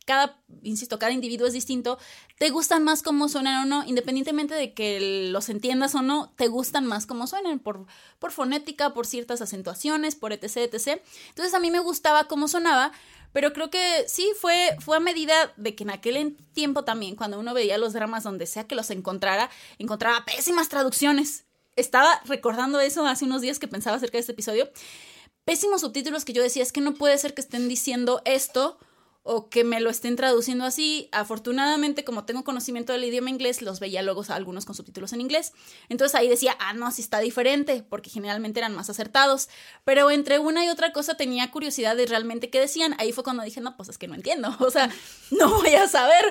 cada, 0.04 0.40
insisto, 0.62 0.98
cada 0.98 1.12
individuo 1.12 1.46
es 1.46 1.52
distinto, 1.52 1.98
te 2.38 2.50
gustan 2.50 2.84
más 2.84 3.02
cómo 3.02 3.28
suenan 3.28 3.62
o 3.62 3.66
no, 3.66 3.84
independientemente 3.84 4.54
de 4.54 4.74
que 4.74 5.28
los 5.30 5.48
entiendas 5.48 5.94
o 5.94 6.02
no, 6.02 6.32
te 6.36 6.48
gustan 6.48 6.86
más 6.86 7.06
cómo 7.06 7.26
suenan, 7.26 7.58
por, 7.58 7.86
por 8.18 8.32
fonética, 8.32 8.94
por 8.94 9.06
ciertas 9.06 9.40
acentuaciones, 9.40 10.16
por 10.16 10.32
etc, 10.32 10.56
etc. 10.72 11.02
Entonces 11.28 11.54
a 11.54 11.60
mí 11.60 11.70
me 11.70 11.80
gustaba 11.80 12.24
cómo 12.24 12.48
sonaba, 12.48 12.92
pero 13.32 13.52
creo 13.52 13.70
que 13.70 14.04
sí, 14.08 14.28
fue, 14.38 14.76
fue 14.80 14.96
a 14.96 15.00
medida 15.00 15.52
de 15.56 15.74
que 15.74 15.84
en 15.84 15.90
aquel 15.90 16.36
tiempo 16.52 16.84
también, 16.84 17.16
cuando 17.16 17.38
uno 17.38 17.54
veía 17.54 17.78
los 17.78 17.92
dramas 17.92 18.24
donde 18.24 18.46
sea 18.46 18.66
que 18.66 18.74
los 18.74 18.90
encontrara, 18.90 19.50
encontraba 19.78 20.24
pésimas 20.24 20.68
traducciones. 20.68 21.44
Estaba 21.74 22.20
recordando 22.26 22.80
eso 22.80 23.06
hace 23.06 23.24
unos 23.24 23.40
días 23.40 23.58
que 23.58 23.68
pensaba 23.68 23.96
acerca 23.96 24.18
de 24.18 24.20
este 24.20 24.32
episodio. 24.32 24.70
Pésimos 25.44 25.80
subtítulos 25.80 26.24
que 26.24 26.34
yo 26.34 26.42
decía, 26.42 26.62
es 26.62 26.72
que 26.72 26.82
no 26.82 26.94
puede 26.94 27.16
ser 27.16 27.32
que 27.34 27.40
estén 27.40 27.68
diciendo 27.68 28.20
esto 28.26 28.78
o 29.24 29.48
que 29.48 29.62
me 29.62 29.80
lo 29.80 29.88
estén 29.88 30.16
traduciendo 30.16 30.64
así. 30.64 31.08
Afortunadamente, 31.12 32.04
como 32.04 32.24
tengo 32.24 32.42
conocimiento 32.42 32.92
del 32.92 33.04
idioma 33.04 33.30
inglés, 33.30 33.62
los 33.62 33.78
veía 33.78 34.02
luego 34.02 34.24
algunos 34.28 34.64
con 34.64 34.74
subtítulos 34.74 35.12
en 35.12 35.20
inglés. 35.20 35.52
Entonces 35.88 36.14
ahí 36.16 36.28
decía, 36.28 36.56
ah, 36.58 36.72
no, 36.72 36.90
sí 36.90 37.02
está 37.02 37.20
diferente, 37.20 37.84
porque 37.88 38.10
generalmente 38.10 38.58
eran 38.58 38.74
más 38.74 38.90
acertados. 38.90 39.48
Pero 39.84 40.10
entre 40.10 40.38
una 40.38 40.64
y 40.64 40.68
otra 40.68 40.92
cosa 40.92 41.14
tenía 41.14 41.50
curiosidad 41.50 41.96
de 41.96 42.06
realmente 42.06 42.50
qué 42.50 42.58
decían. 42.58 42.94
Ahí 42.98 43.12
fue 43.12 43.22
cuando 43.22 43.44
dije, 43.44 43.60
no, 43.60 43.76
pues 43.76 43.88
es 43.88 43.98
que 43.98 44.08
no 44.08 44.14
entiendo. 44.14 44.56
O 44.62 44.70
sea, 44.70 44.90
no 45.30 45.50
voy 45.56 45.74
a 45.74 45.86
saber. 45.86 46.24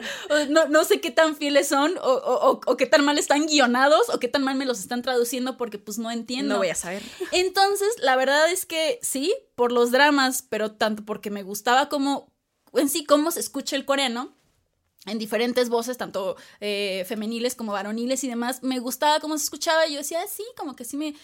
No, 0.49 0.67
no 0.67 0.83
sé 0.83 0.99
qué 0.99 1.11
tan 1.11 1.35
fieles 1.35 1.67
son, 1.67 1.97
o, 1.97 2.13
o, 2.13 2.61
o, 2.65 2.77
qué 2.77 2.85
tan 2.85 3.03
mal 3.03 3.19
están 3.19 3.45
guionados, 3.45 4.09
o 4.09 4.19
qué 4.19 4.27
tan 4.27 4.43
mal 4.43 4.55
me 4.55 4.65
los 4.65 4.79
están 4.79 5.01
traduciendo, 5.01 5.57
porque 5.57 5.77
pues 5.77 5.99
no 5.99 6.09
entiendo. 6.09 6.55
No 6.55 6.59
voy 6.59 6.69
a 6.69 6.75
saber. 6.75 7.03
Entonces, 7.31 7.89
la 7.99 8.15
verdad 8.15 8.49
es 8.49 8.65
que 8.65 8.99
sí, 9.03 9.35
por 9.55 9.71
los 9.71 9.91
dramas, 9.91 10.43
pero 10.47 10.71
tanto 10.71 11.05
porque 11.05 11.29
me 11.29 11.43
gustaba 11.43 11.89
como 11.89 12.30
en 12.73 12.89
sí 12.89 13.05
cómo 13.05 13.31
se 13.31 13.39
escucha 13.39 13.75
el 13.75 13.85
coreano 13.85 14.33
en 15.05 15.17
diferentes 15.17 15.69
voces, 15.69 15.97
tanto 15.97 16.35
eh, 16.59 17.05
femeniles 17.07 17.55
como 17.55 17.71
varoniles 17.71 18.23
y 18.23 18.27
demás, 18.27 18.61
me 18.61 18.79
gustaba 18.79 19.19
cómo 19.19 19.37
se 19.37 19.45
escuchaba. 19.45 19.87
Y 19.87 19.93
yo 19.93 19.99
decía, 19.99 20.19
ah, 20.23 20.27
sí, 20.29 20.43
como 20.55 20.75
que 20.75 20.85
sí 20.85 20.95
me, 20.95 21.15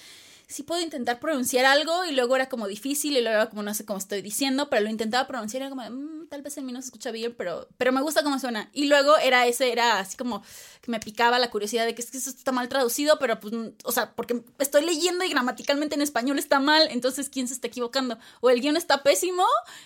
sí 0.47 0.63
puedo 0.63 0.81
intentar 0.81 1.19
pronunciar 1.19 1.65
algo 1.65 2.05
y 2.05 2.13
luego 2.13 2.35
era 2.35 2.47
como 2.47 2.67
difícil 2.67 3.17
y 3.17 3.21
luego 3.21 3.35
era 3.35 3.49
como 3.49 3.63
no 3.63 3.73
sé 3.73 3.85
cómo 3.85 3.99
estoy 3.99 4.21
diciendo, 4.21 4.69
pero 4.69 4.81
lo 4.81 4.89
intentaba 4.89 5.27
pronunciar 5.27 5.61
y 5.61 5.65
era 5.65 5.69
como, 5.69 5.89
mm, 5.89 6.27
tal 6.29 6.41
vez 6.41 6.57
en 6.57 6.65
mí 6.65 6.71
no 6.71 6.81
se 6.81 6.85
escucha 6.85 7.11
bien, 7.11 7.35
pero, 7.37 7.67
pero 7.77 7.91
me 7.91 8.01
gusta 8.01 8.23
cómo 8.23 8.39
suena. 8.39 8.69
Y 8.71 8.85
luego 8.87 9.17
era 9.17 9.45
ese, 9.45 9.71
era 9.73 9.99
así 9.99 10.15
como 10.15 10.41
que 10.81 10.89
me 10.89 11.01
picaba 11.01 11.37
la 11.37 11.49
curiosidad 11.49 11.85
de 11.85 11.93
que 11.93 12.01
es 12.01 12.11
que 12.11 12.17
eso 12.17 12.29
está 12.29 12.53
mal 12.53 12.69
traducido, 12.69 13.19
pero 13.19 13.41
pues, 13.41 13.53
o 13.83 13.91
sea, 13.91 14.15
porque 14.15 14.41
estoy 14.59 14.85
leyendo 14.85 15.25
y 15.25 15.29
gramaticalmente 15.29 15.95
en 15.95 16.01
español 16.01 16.39
está 16.39 16.61
mal, 16.61 16.87
entonces 16.91 17.27
¿quién 17.27 17.49
se 17.49 17.53
está 17.53 17.67
equivocando? 17.67 18.17
O 18.39 18.49
el 18.49 18.61
guion 18.61 18.77
está 18.77 19.03
pésimo 19.03 19.43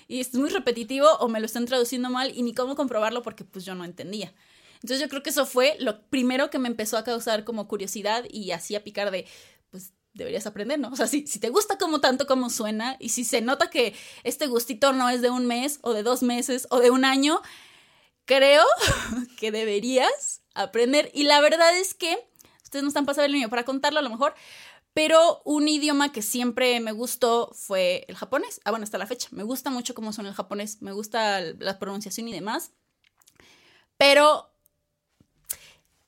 y 0.07 0.19
es 0.19 0.33
muy 0.35 0.49
repetitivo 0.49 1.07
o 1.19 1.27
me 1.27 1.39
lo 1.39 1.47
están 1.47 1.65
traduciendo 1.65 2.11
mal 2.11 2.31
y 2.35 2.43
ni 2.43 2.53
cómo 2.53 2.75
comprobarlo 2.75 3.23
porque 3.23 3.43
pues 3.43 3.65
yo 3.65 3.73
no 3.73 3.83
entendía. 3.83 4.31
Entonces 4.75 4.99
yo 4.99 5.09
creo 5.09 5.23
que 5.23 5.31
eso 5.31 5.45
fue 5.47 5.75
lo 5.79 6.01
primero 6.03 6.49
que 6.51 6.59
me 6.59 6.67
empezó 6.67 6.97
a 6.97 7.03
causar 7.03 7.43
como 7.43 7.67
curiosidad 7.67 8.25
y 8.29 8.51
así 8.51 8.75
a 8.75 8.83
picar 8.83 9.11
de, 9.11 9.27
pues 9.69 9.93
deberías 10.13 10.45
aprender, 10.45 10.79
¿no? 10.79 10.89
O 10.89 10.95
sea, 10.95 11.07
si, 11.07 11.25
si 11.27 11.39
te 11.39 11.49
gusta 11.49 11.77
como 11.77 12.01
tanto 12.01 12.27
como 12.27 12.49
suena 12.49 12.97
y 12.99 13.09
si 13.09 13.23
se 13.23 13.41
nota 13.41 13.69
que 13.69 13.95
este 14.23 14.47
gustito 14.47 14.93
no 14.93 15.09
es 15.09 15.21
de 15.21 15.29
un 15.29 15.45
mes 15.45 15.79
o 15.81 15.93
de 15.93 16.03
dos 16.03 16.23
meses 16.23 16.67
o 16.69 16.79
de 16.79 16.91
un 16.91 17.05
año, 17.05 17.41
creo 18.25 18.63
que 19.37 19.51
deberías 19.51 20.41
aprender. 20.53 21.11
Y 21.13 21.23
la 21.23 21.41
verdad 21.41 21.77
es 21.77 21.93
que 21.93 22.17
ustedes 22.63 22.83
no 22.83 22.89
están 22.89 23.05
pasando 23.05 23.25
el 23.25 23.33
niño 23.33 23.49
para 23.49 23.65
contarlo 23.65 23.99
a 23.99 24.03
lo 24.03 24.09
mejor, 24.09 24.33
pero 24.93 25.41
un 25.45 25.67
idioma 25.67 26.11
que 26.11 26.21
siempre 26.21 26.79
me 26.79 26.91
gustó 26.91 27.51
fue 27.53 28.05
el 28.07 28.15
japonés. 28.15 28.59
Ah, 28.65 28.71
bueno, 28.71 28.83
hasta 28.83 28.97
la 28.97 29.07
fecha. 29.07 29.29
Me 29.31 29.43
gusta 29.43 29.69
mucho 29.69 29.95
cómo 29.95 30.11
suena 30.11 30.29
el 30.29 30.35
japonés, 30.35 30.81
me 30.81 30.91
gusta 30.91 31.41
la 31.41 31.79
pronunciación 31.79 32.27
y 32.27 32.33
demás. 32.33 32.71
Pero 33.97 34.50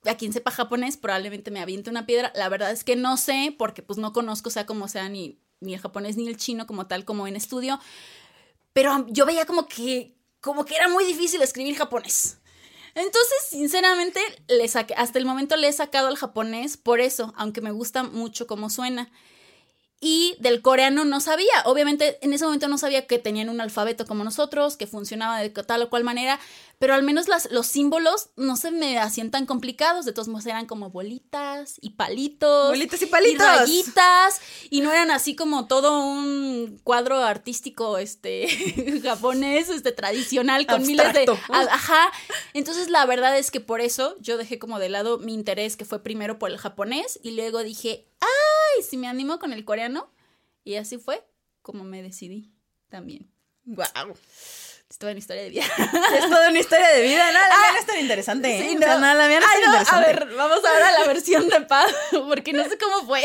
a 0.05 0.15
quien 0.15 0.33
sepa 0.33 0.51
japonés 0.51 0.97
probablemente 0.97 1.51
me 1.51 1.61
aviente 1.61 1.89
una 1.89 2.05
piedra. 2.05 2.31
La 2.35 2.49
verdad 2.49 2.71
es 2.71 2.83
que 2.83 2.95
no 2.95 3.17
sé, 3.17 3.55
porque 3.57 3.81
pues 3.81 3.97
no 3.99 4.13
conozco, 4.13 4.49
sea 4.49 4.65
como 4.65 4.87
sea, 4.87 5.09
ni, 5.09 5.39
ni 5.59 5.73
el 5.73 5.79
japonés 5.79 6.17
ni 6.17 6.27
el 6.27 6.37
chino 6.37 6.67
como 6.67 6.87
tal, 6.87 7.05
como 7.05 7.27
en 7.27 7.35
estudio. 7.35 7.79
Pero 8.73 9.05
yo 9.09 9.25
veía 9.25 9.45
como 9.45 9.67
que, 9.67 10.15
como 10.41 10.65
que 10.65 10.75
era 10.75 10.87
muy 10.87 11.05
difícil 11.05 11.41
escribir 11.41 11.75
japonés. 11.75 12.39
Entonces, 12.95 13.37
sinceramente, 13.49 14.19
hasta 14.97 15.19
el 15.19 15.25
momento 15.25 15.55
le 15.55 15.67
he 15.67 15.73
sacado 15.73 16.07
al 16.07 16.17
japonés 16.17 16.77
por 16.77 16.99
eso, 16.99 17.33
aunque 17.35 17.61
me 17.61 17.71
gusta 17.71 18.03
mucho 18.03 18.45
cómo 18.45 18.69
suena 18.69 19.11
y 20.03 20.35
del 20.39 20.61
coreano 20.61 21.05
no 21.05 21.21
sabía. 21.21 21.63
Obviamente 21.63 22.19
en 22.21 22.33
ese 22.33 22.43
momento 22.43 22.67
no 22.67 22.77
sabía 22.77 23.07
que 23.07 23.19
tenían 23.19 23.47
un 23.47 23.61
alfabeto 23.61 24.05
como 24.05 24.25
nosotros, 24.25 24.75
que 24.75 24.85
funcionaba 24.85 25.39
de 25.39 25.49
tal 25.49 25.81
o 25.81 25.89
cual 25.89 26.03
manera, 26.03 26.41
pero 26.77 26.93
al 26.93 27.03
menos 27.03 27.29
las, 27.29 27.49
los 27.51 27.67
símbolos 27.67 28.31
no 28.35 28.57
se 28.57 28.71
me 28.71 28.99
hacían 28.99 29.31
tan 29.31 29.45
complicados, 29.45 30.03
de 30.03 30.11
todos 30.11 30.27
modos 30.27 30.45
eran 30.45 30.65
como 30.65 30.89
bolitas 30.89 31.75
y 31.79 31.91
palitos. 31.91 32.71
Bolitas 32.71 33.01
y 33.01 33.05
palitos. 33.05 33.45
Y 33.45 33.59
rayitas, 33.59 34.41
y 34.69 34.81
no 34.81 34.91
eran 34.91 35.09
así 35.09 35.37
como 35.37 35.67
todo 35.67 35.97
un 36.05 36.81
cuadro 36.83 37.19
artístico 37.19 37.97
este 37.97 38.99
japonés, 39.03 39.69
este 39.69 39.93
tradicional 39.93 40.67
con 40.67 40.85
miles 40.85 41.13
de 41.13 41.25
ajá. 41.49 42.11
Entonces 42.53 42.89
la 42.89 43.05
verdad 43.05 43.37
es 43.37 43.51
que 43.51 43.61
por 43.61 43.79
eso 43.79 44.17
yo 44.19 44.35
dejé 44.35 44.59
como 44.59 44.79
de 44.79 44.89
lado 44.89 45.17
mi 45.17 45.33
interés 45.33 45.77
que 45.77 45.85
fue 45.85 46.03
primero 46.03 46.39
por 46.39 46.51
el 46.51 46.57
japonés 46.57 47.21
y 47.23 47.31
luego 47.31 47.63
dije, 47.63 48.09
"Ay, 48.75 48.83
si 48.83 48.97
me 48.97 49.07
animo 49.07 49.39
con 49.39 49.53
el 49.53 49.65
coreano." 49.65 50.09
Y 50.63 50.75
así 50.75 50.97
fue 50.97 51.23
como 51.61 51.83
me 51.83 52.01
decidí 52.01 52.51
también. 52.89 53.29
Wow. 53.65 53.85
Es 54.93 54.99
toda 54.99 55.11
una 55.11 55.19
historia 55.19 55.41
de 55.41 55.49
vida. 55.49 55.63
Es 56.17 56.29
toda 56.29 56.49
una 56.49 56.59
historia 56.59 56.87
de 56.89 57.01
vida. 57.01 57.25
No, 57.25 57.33
la 57.33 57.57
mía 57.57 57.71
no 57.73 57.79
es 57.79 57.85
tan 57.87 57.99
interesante. 57.99 58.61
Sí, 58.61 58.67
¿eh? 58.69 58.75
no. 58.75 58.81
O 58.81 58.83
sea, 58.83 58.97
no, 58.99 59.13
la 59.15 59.27
mía 59.27 59.39
no 59.39 59.45
es 59.45 59.51
Ay, 59.51 59.61
tan 59.63 59.71
no, 59.71 59.77
interesante. 59.79 60.11
A 60.11 60.13
ver, 60.13 60.35
vamos 60.35 60.59
ahora 60.63 60.87
a 60.89 60.99
la 60.99 61.07
versión 61.07 61.49
de 61.49 61.61
Paz, 61.61 61.91
porque 62.11 62.53
no 62.53 62.63
sé 62.65 62.77
cómo 62.77 63.07
fue. 63.07 63.23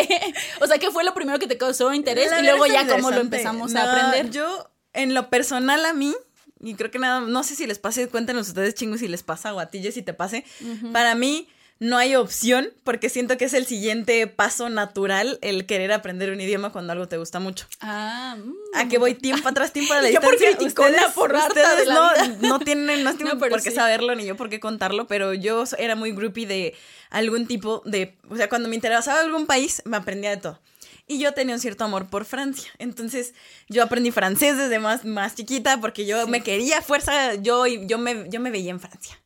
O 0.61 0.67
sea, 0.67 0.78
¿qué 0.78 0.90
fue 0.90 1.05
lo 1.05 1.12
primero 1.12 1.38
que 1.38 1.47
te 1.47 1.59
causó 1.59 1.93
interés? 1.93 2.31
La 2.31 2.40
y 2.40 2.45
luego 2.45 2.67
no 2.67 2.73
ya 2.73 2.87
cómo 2.87 3.11
lo 3.11 3.21
empezamos 3.21 3.73
No, 3.73 3.81
a 3.81 3.93
aprender. 3.93 4.31
Yo, 4.31 4.71
en 4.95 5.12
lo 5.12 5.28
personal 5.28 5.85
a 5.85 5.93
mí, 5.93 6.17
y 6.61 6.75
creo 6.75 6.90
que 6.90 6.99
nada, 6.99 7.21
no 7.21 7.45
sé 7.45 7.55
si 7.55 7.67
les 7.67 7.78
pase, 7.78 8.09
cuéntenos 8.09 8.49
ustedes 8.49 8.75
chingos 8.75 9.00
si 9.00 9.09
les 9.09 9.23
pasa 9.23 9.52
o 9.52 9.61
a 9.61 9.67
ti, 9.67 9.93
si 9.93 10.00
te 10.00 10.14
pase. 10.14 10.47
Para 10.93 11.14
mí 11.14 11.49
no 11.80 11.97
hay 11.97 12.16
opción 12.16 12.70
porque 12.82 13.08
siento 13.08 13.37
que 13.38 13.44
es 13.44 13.54
el 13.54 13.64
siguiente 13.66 14.26
paso 14.26 14.68
natural 14.68 15.38
el 15.42 15.64
querer 15.64 15.92
aprender 15.92 16.30
un 16.30 16.40
idioma 16.40 16.73
cuando 16.73 16.92
algo 16.92 17.06
te 17.06 17.16
gusta 17.18 17.38
mucho. 17.38 17.66
Ah, 17.80 18.37
mm. 18.37 18.52
A 18.75 18.88
que 18.88 18.99
voy 18.99 19.14
tiempo 19.14 19.49
atrás, 19.49 19.73
tiempo 19.73 19.94
de 19.94 20.02
la 20.02 20.11
Y 20.11 20.14
yo 20.14 20.20
por 20.20 20.37
distancia. 20.37 20.66
ustedes, 20.66 21.12
por 21.14 21.35
ustedes 21.35 21.76
de 21.78 21.87
la 21.87 21.94
no, 21.94 22.12
vida. 22.12 22.49
no 22.49 22.58
tienen, 22.58 23.04
no 23.04 23.14
tienen 23.16 23.35
No, 23.35 23.38
por 23.38 23.62
qué 23.62 23.70
sí. 23.70 23.76
saberlo 23.76 24.14
ni 24.16 24.26
yo 24.26 24.37
por 24.37 24.49
qué 24.50 24.58
contarlo, 24.58 25.06
pero 25.06 25.35
yo 25.35 25.64
era 25.78 25.94
muy 25.94 26.12
groupie 26.12 26.47
de 26.47 26.75
algún 27.11 27.47
tipo 27.47 27.82
de, 27.85 28.16
o 28.28 28.37
sea, 28.37 28.49
cuando 28.49 28.68
me 28.68 28.75
interesaba 28.75 29.20
algún 29.20 29.47
país, 29.47 29.82
me 29.85 29.97
aprendía 29.97 30.30
de 30.30 30.38
todo. 30.38 30.61
Y 31.06 31.18
yo 31.20 31.32
tenía 31.32 31.54
un 31.54 31.61
cierto 31.61 31.85
amor 31.85 32.11
por 32.11 32.26
Francia. 32.26 32.70
Entonces, 32.78 33.32
yo 33.68 33.82
aprendí 33.82 34.11
francés 34.11 34.58
desde 34.58 34.78
más, 34.78 35.06
más 35.06 35.35
chiquita 35.35 35.80
porque 35.80 36.04
yo 36.04 36.26
me 36.26 36.42
quería 36.42 36.78
a 36.78 36.82
fuerza, 36.82 37.35
yo, 37.37 37.66
yo, 37.66 37.97
me, 37.99 38.26
yo 38.28 38.40
me 38.40 38.50
veía 38.50 38.70
en 38.73 38.80
Francia. 38.80 39.18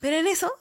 Pero 0.00 0.16
en 0.16 0.26
eso 0.26 0.52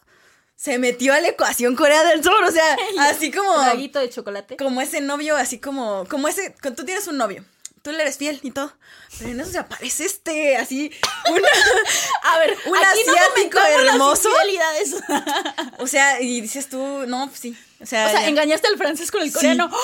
se 0.56 0.78
metió 0.80 1.14
a 1.14 1.20
la 1.20 1.30
ecuación 1.30 1.76
Corea 1.76 2.04
del 2.04 2.24
Sur, 2.24 2.42
o 2.44 2.52
sea, 2.52 2.78
así 3.10 3.32
como 3.32 3.54
Traguito 3.62 4.00
de 4.00 4.10
chocolate. 4.10 4.58
como 4.58 4.82
ese 4.82 5.02
novio, 5.02 5.36
así 5.36 5.60
como, 5.60 6.06
como 6.10 6.28
ese, 6.28 6.56
tú 6.76 6.86
tienes 6.86 7.08
un 7.08 7.18
novio, 7.18 7.44
tú 7.82 7.92
le 7.92 8.02
eres 8.02 8.18
fiel 8.18 8.40
y 8.44 8.52
todo, 8.52 8.72
pero 9.18 9.32
en 9.32 9.40
eso 9.42 9.52
se 9.52 9.58
aparece 9.60 10.06
este, 10.06 10.56
así, 10.58 10.92
una, 11.30 11.48
A 12.24 12.40
ver, 12.40 12.58
un 12.66 12.72
no 12.74 12.80
asiático 12.80 13.60
las 13.60 13.94
hermoso. 13.94 14.30
infidelidades. 14.30 14.96
o 15.80 15.88
sea, 15.88 16.22
y 16.22 16.40
dices 16.42 16.70
tú, 16.70 16.78
no, 17.08 17.28
pues 17.28 17.40
sí, 17.40 17.58
o 17.82 17.86
sea, 17.86 18.08
O 18.08 18.12
sea, 18.12 18.22
ya. 18.22 18.30
engañaste 18.30 18.68
al 18.68 18.78
francés 18.78 19.12
con 19.12 19.22
el 19.22 19.34
coreano. 19.34 19.70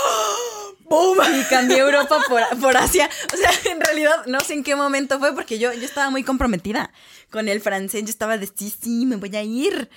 ¡Boom! 0.89 1.19
Y 1.39 1.43
cambié 1.43 1.77
Europa 1.77 2.19
por, 2.27 2.41
por 2.59 2.75
Asia. 2.75 3.07
O 3.31 3.37
sea, 3.37 3.51
en 3.71 3.79
realidad 3.79 4.25
no 4.25 4.39
sé 4.39 4.53
en 4.53 4.63
qué 4.63 4.75
momento 4.75 5.19
fue 5.19 5.35
porque 5.35 5.59
yo, 5.59 5.71
yo 5.71 5.83
estaba 5.85 6.09
muy 6.09 6.23
comprometida 6.23 6.91
con 7.29 7.47
el 7.47 7.61
francés. 7.61 8.01
Yo 8.03 8.09
estaba 8.09 8.37
de 8.39 8.47
sí, 8.47 8.73
sí, 8.81 9.05
me 9.05 9.17
voy 9.17 9.35
a 9.35 9.43
ir. 9.43 9.87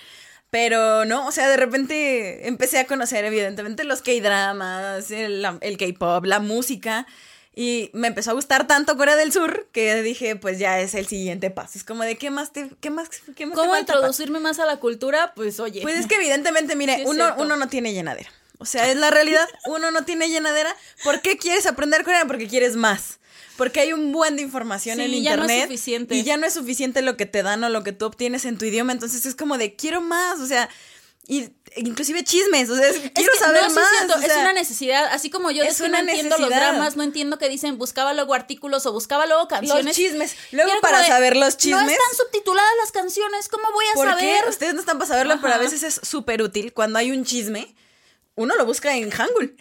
Pero 0.52 1.06
no, 1.06 1.26
o 1.26 1.32
sea, 1.32 1.49
de 1.49 1.56
repente 1.56 2.47
empecé 2.47 2.78
a 2.78 2.87
conocer 2.87 3.25
evidentemente 3.25 3.85
los 3.85 4.02
K-dramas, 4.02 5.11
el, 5.11 5.42
K-pop, 5.78 6.26
la 6.26 6.40
música. 6.40 7.06
Y 7.54 7.88
me 7.94 8.09
empezó 8.09 8.32
a 8.32 8.35
gustar 8.35 8.66
tanto 8.66 8.99
Corea 8.99 9.16
del 9.16 9.32
Sur 9.32 9.66
que 9.73 10.02
dije, 10.02 10.37
pues 10.37 10.59
ya 10.59 10.78
es 10.78 10.94
el 10.94 11.06
siguiente 11.06 11.49
paso. 11.49 11.78
Es 11.78 11.85
como 11.85 12.02
de, 12.02 12.18
¿qué 12.18 12.28
más 12.28 12.52
te, 12.52 12.68
qué 12.82 12.90
más, 12.90 13.09
qué 13.35 13.47
más 13.47 13.56
¿Cómo 13.56 13.78
introducirme 13.78 14.40
más 14.40 14.59
a 14.59 14.66
la 14.66 14.76
cultura? 14.76 15.32
Pues 15.35 15.59
oye. 15.59 15.80
Pues 15.80 15.97
es 15.97 16.06
que 16.06 16.16
evidentemente, 16.16 16.76
mire, 16.76 16.97
Sí, 16.97 17.04
uno, 17.06 17.35
uno 17.38 17.56
no 17.56 17.68
tiene 17.68 17.94
llenadera. 17.94 18.28
O 18.59 18.66
sea, 18.66 18.90
es 18.90 18.97
la 18.99 19.11
realidad. 19.11 19.49
Uno 19.64 19.90
no 19.90 20.04
tiene 20.04 20.28
llenadera. 20.28 20.76
¿Por 21.02 21.23
qué 21.23 21.38
quieres 21.38 21.64
aprender 21.64 22.04
coreano? 22.04 22.26
Porque 22.26 22.47
quieres 22.47 22.76
más. 22.76 23.21
Porque 23.56 23.80
hay 23.80 23.92
un 23.92 24.12
buen 24.12 24.37
de 24.37 24.42
información 24.42 24.97
Sí, 24.99 25.04
en 25.04 25.11
ya 25.23 25.37
no 25.37 25.44
es 25.44 25.50
internet. 25.50 25.62
suficiente. 25.68 26.14
Y 26.14 26.23
ya 26.25 26.37
no 26.37 26.47
es 26.47 26.54
suficiente 26.54 27.02
lo 27.02 27.16
que 27.16 27.26
te 27.26 27.42
dan 27.42 27.62
o 27.64 27.68
lo 27.68 27.82
que 27.82 27.92
tú 27.92 28.06
obtienes 28.06 28.44
en 28.44 28.56
tu 28.59 28.64
idioma. 28.64 28.92
Entonces 28.92 29.26
es 29.26 29.35
como 29.35 29.59
de 29.59 29.76
quiero 29.76 30.00
más. 30.00 30.40
O 30.40 30.47
sea, 30.47 30.68
y 31.28 31.50
inclusive 31.76 32.25
chismes. 32.25 32.68
O 32.71 32.76
sea, 32.76 32.88
es- 32.88 32.99
quiero 33.14 33.32
Es 33.32 33.38
que, 33.38 33.44
saber 33.44 33.62
no, 33.62 33.68
sí 33.68 33.75
más. 33.76 33.85
es 33.85 33.99
cierto, 33.99 34.14
o 34.14 34.18
es 34.21 34.26
sea, 34.32 34.38
una 34.40 34.52
necesidad. 34.52 35.06
Así 35.12 35.30
como 35.30 35.50
yo 35.50 35.62
es 35.62 35.73
es 35.76 35.82
que 35.82 35.88
no 35.88 35.99
entiendo 35.99 36.37
los 36.38 36.49
dramas, 36.49 36.97
no 36.97 37.02
entiendo 37.02 37.38
que 37.38 37.49
dicen 37.49 37.78
buscaba 37.78 38.12
luego 38.14 38.35
artículos 38.35 38.85
o 38.87 38.92
buscaba 38.92 39.26
luego 39.26 39.47
canciones. 39.49 39.85
Los 39.85 39.94
chismes. 39.97 40.35
Luego 40.50 40.73
para 40.80 41.00
de, 41.02 41.06
saber 41.09 41.37
los 41.37 41.54
No 41.54 41.59
chismes. 41.59 41.82
están 41.92 42.16
subtituladas 42.16 42.73
las 42.80 42.90
canciones, 42.92 43.49
¿cómo 43.49 43.71
voy 43.73 43.85
a 43.87 43.94
¿Por 43.94 44.09
saber? 44.09 44.42
qué? 44.44 44.49
Ustedes 44.50 44.75
no 44.75 44.80
están 44.80 44.99
para 44.99 45.09
saberlo, 45.09 45.37
pero 45.40 45.49
a 45.52 45.56
Ajá. 45.56 45.64
veces 45.64 45.82
es 45.82 46.00
súper 46.06 46.42
útil 46.42 46.73
cuando 46.73 46.99
hay 46.99 47.12
un 47.12 47.25
chisme. 47.25 47.75
Uno 48.35 48.56
lo 48.56 48.64
busca 48.64 48.97
en 48.97 49.11
Hangul 49.11 49.56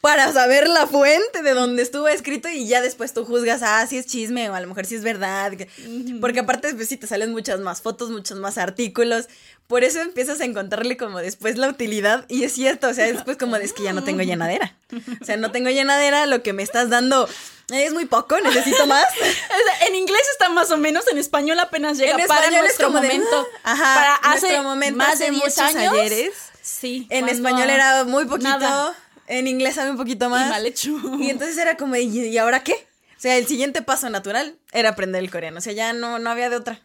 para 0.00 0.32
saber 0.32 0.68
la 0.68 0.86
fuente 0.86 1.42
de 1.42 1.54
donde 1.54 1.82
estuvo 1.82 2.06
escrito 2.08 2.48
y 2.48 2.66
ya 2.68 2.80
después 2.80 3.12
tú 3.12 3.24
juzgas, 3.24 3.62
ah, 3.64 3.84
si 3.86 3.98
es 3.98 4.06
chisme 4.06 4.48
o 4.48 4.54
a 4.54 4.60
lo 4.60 4.68
mejor 4.68 4.86
si 4.86 4.94
es 4.94 5.02
verdad. 5.02 5.52
que- 5.52 5.68
Porque 6.20 6.40
aparte 6.40 6.72
pues, 6.74 6.88
sí 6.88 6.96
te 6.96 7.06
salen 7.06 7.32
muchas 7.32 7.58
más 7.60 7.82
fotos, 7.82 8.10
muchos 8.10 8.38
más 8.38 8.58
artículos. 8.58 9.28
Por 9.66 9.84
eso 9.84 10.00
empiezas 10.00 10.40
a 10.40 10.44
encontrarle 10.44 10.96
como 10.96 11.18
después 11.18 11.58
la 11.58 11.68
utilidad 11.68 12.24
y 12.28 12.44
es 12.44 12.52
cierto, 12.52 12.88
o 12.88 12.94
sea, 12.94 13.06
después 13.06 13.36
como 13.36 13.56
es 13.56 13.72
que 13.74 13.82
ya 13.82 13.92
no 13.92 14.02
tengo 14.04 14.22
llenadera. 14.22 14.74
O 15.20 15.24
sea, 15.24 15.36
no 15.36 15.50
tengo 15.52 15.68
llenadera, 15.68 16.24
lo 16.26 16.42
que 16.42 16.52
me 16.54 16.62
estás 16.62 16.88
dando 16.88 17.28
es 17.70 17.92
muy 17.92 18.06
poco, 18.06 18.40
necesito 18.40 18.86
más. 18.86 19.04
En 19.86 19.94
inglés 19.94 20.22
está 20.32 20.48
más 20.48 20.70
o 20.70 20.76
menos, 20.78 21.06
en 21.08 21.18
español 21.18 21.58
apenas 21.60 21.98
llega 21.98 22.16
En 22.16 22.26
para 22.26 22.50
nuestro 22.50 22.88
de, 22.88 22.94
momento. 22.94 23.46
ah, 23.64 23.72
ajá, 23.72 23.94
para 23.94 24.14
hace 24.34 24.46
nuestro 24.48 24.62
momento 24.62 24.96
más 24.98 25.14
hace 25.14 25.24
de 25.24 25.30
10 25.32 25.42
muchos 25.44 25.58
años. 25.58 25.92
ayeres. 25.94 26.32
Sí. 26.62 27.06
En 27.10 27.28
español 27.28 27.68
era 27.70 28.04
muy 28.04 28.24
poquito, 28.26 28.48
Nada. 28.50 28.94
En 29.28 29.46
inglés 29.46 29.74
sabe 29.76 29.90
un 29.90 29.96
poquito 29.96 30.28
más. 30.30 30.46
Y 30.46 30.50
mal 30.50 30.66
hecho. 30.66 30.90
Y 31.20 31.30
entonces 31.30 31.56
era 31.58 31.76
como, 31.76 31.96
¿y, 31.96 32.36
ahora 32.38 32.62
qué? 32.64 32.72
O 33.16 33.20
sea, 33.20 33.36
el 33.36 33.46
siguiente 33.46 33.82
paso 33.82 34.08
natural 34.10 34.56
era 34.72 34.90
aprender 34.90 35.22
el 35.22 35.30
coreano. 35.30 35.58
O 35.58 35.60
sea, 35.60 35.72
ya 35.72 35.92
no, 35.92 36.18
no 36.18 36.30
había 36.30 36.50
de 36.50 36.56
otra. 36.56 36.80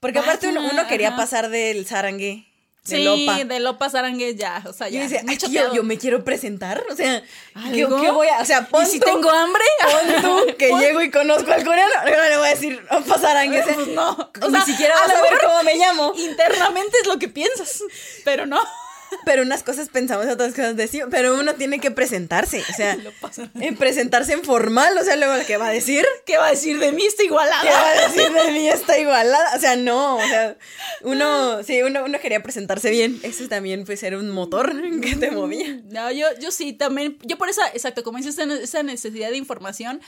Porque 0.00 0.18
aparte 0.18 0.48
uno, 0.48 0.60
Vaya, 0.62 0.72
uno 0.74 0.86
quería 0.88 1.08
ajá. 1.08 1.16
pasar 1.16 1.48
del 1.48 1.86
sarangue, 1.86 2.46
de 2.84 2.96
Sí, 2.98 3.02
Lopa. 3.02 3.42
de 3.44 3.58
Lopa 3.60 3.90
Sarangue 3.90 4.36
ya, 4.36 4.62
o 4.66 4.72
sea, 4.72 4.88
ya. 4.88 5.02
dice, 5.02 5.22
muy 5.24 5.32
"Ay, 5.32 5.38
que 5.38 5.48
yo, 5.50 5.74
yo 5.74 5.82
me 5.82 5.98
quiero 5.98 6.22
presentar. 6.22 6.84
O 6.90 6.94
sea, 6.94 7.20
¿qué, 7.72 7.78
qué 7.78 8.10
voy 8.12 8.28
a...? 8.28 8.40
O 8.40 8.44
sea, 8.44 8.68
pon 8.68 8.84
¿Y 8.84 8.86
si 8.86 9.00
tú- 9.00 9.06
tengo 9.06 9.28
hambre? 9.28 9.64
Pon 9.82 10.22
tú 10.22 10.56
que 10.58 10.68
llego 10.78 11.02
y 11.02 11.10
conozco 11.10 11.50
al 11.50 11.64
coreano. 11.64 11.92
No 12.04 12.10
le 12.28 12.36
voy 12.38 12.46
a 12.46 12.50
decir, 12.50 12.80
Opa 12.90 13.18
sarangue. 13.18 13.62
Pues 13.62 13.88
no. 13.88 14.10
O 14.12 14.48
Ni 14.48 14.52
sea, 14.56 14.64
siquiera 14.64 14.94
a 14.96 15.00
vas 15.00 15.16
a 15.16 15.22
ver 15.22 15.32
mejor 15.32 15.46
cómo 15.48 15.62
me 15.64 15.74
llamo. 15.74 16.12
Internamente 16.16 16.96
es 17.00 17.08
lo 17.08 17.18
que 17.18 17.26
piensas, 17.28 17.82
pero 18.24 18.46
no. 18.46 18.62
Pero 19.24 19.42
unas 19.42 19.62
cosas 19.62 19.88
pensamos, 19.88 20.26
otras 20.26 20.52
cosas 20.52 20.76
decimos. 20.76 21.08
Pero 21.10 21.38
uno 21.38 21.54
tiene 21.54 21.80
que 21.80 21.90
presentarse. 21.90 22.62
O 22.70 22.74
sea, 22.74 22.96
en 23.60 23.76
presentarse 23.76 24.32
en 24.32 24.44
formal. 24.44 24.96
O 24.98 25.04
sea, 25.04 25.16
luego, 25.16 25.34
¿qué 25.46 25.56
va 25.56 25.68
a 25.68 25.72
decir? 25.72 26.04
¿Qué 26.24 26.38
va 26.38 26.46
a 26.46 26.50
decir 26.50 26.78
de 26.78 26.92
mí? 26.92 27.04
Está 27.04 27.22
¿Qué 27.22 27.30
va 27.30 27.44
igualada. 27.44 27.90
a 27.90 28.08
decir 28.08 28.32
de 28.32 28.52
mí? 28.52 28.68
Está 28.68 28.98
igualada. 28.98 29.56
O 29.56 29.60
sea, 29.60 29.76
no. 29.76 30.16
O 30.16 30.22
sea, 30.28 30.56
uno, 31.02 31.62
sí, 31.62 31.82
uno, 31.82 32.04
uno 32.04 32.18
quería 32.20 32.42
presentarse 32.42 32.90
bien. 32.90 33.18
Eso 33.22 33.48
también, 33.48 33.84
pues, 33.84 34.02
era 34.02 34.18
un 34.18 34.30
motor 34.30 34.72
que 35.00 35.16
te 35.16 35.30
movía. 35.30 35.80
No, 35.90 36.10
yo, 36.12 36.26
yo 36.40 36.50
sí, 36.50 36.72
también, 36.72 37.18
yo 37.22 37.38
por 37.38 37.48
esa, 37.48 37.66
exacto, 37.68 38.02
como 38.02 38.18
dices, 38.18 38.38
esa 38.38 38.82
necesidad 38.82 39.30
de 39.30 39.36
información, 39.36 40.00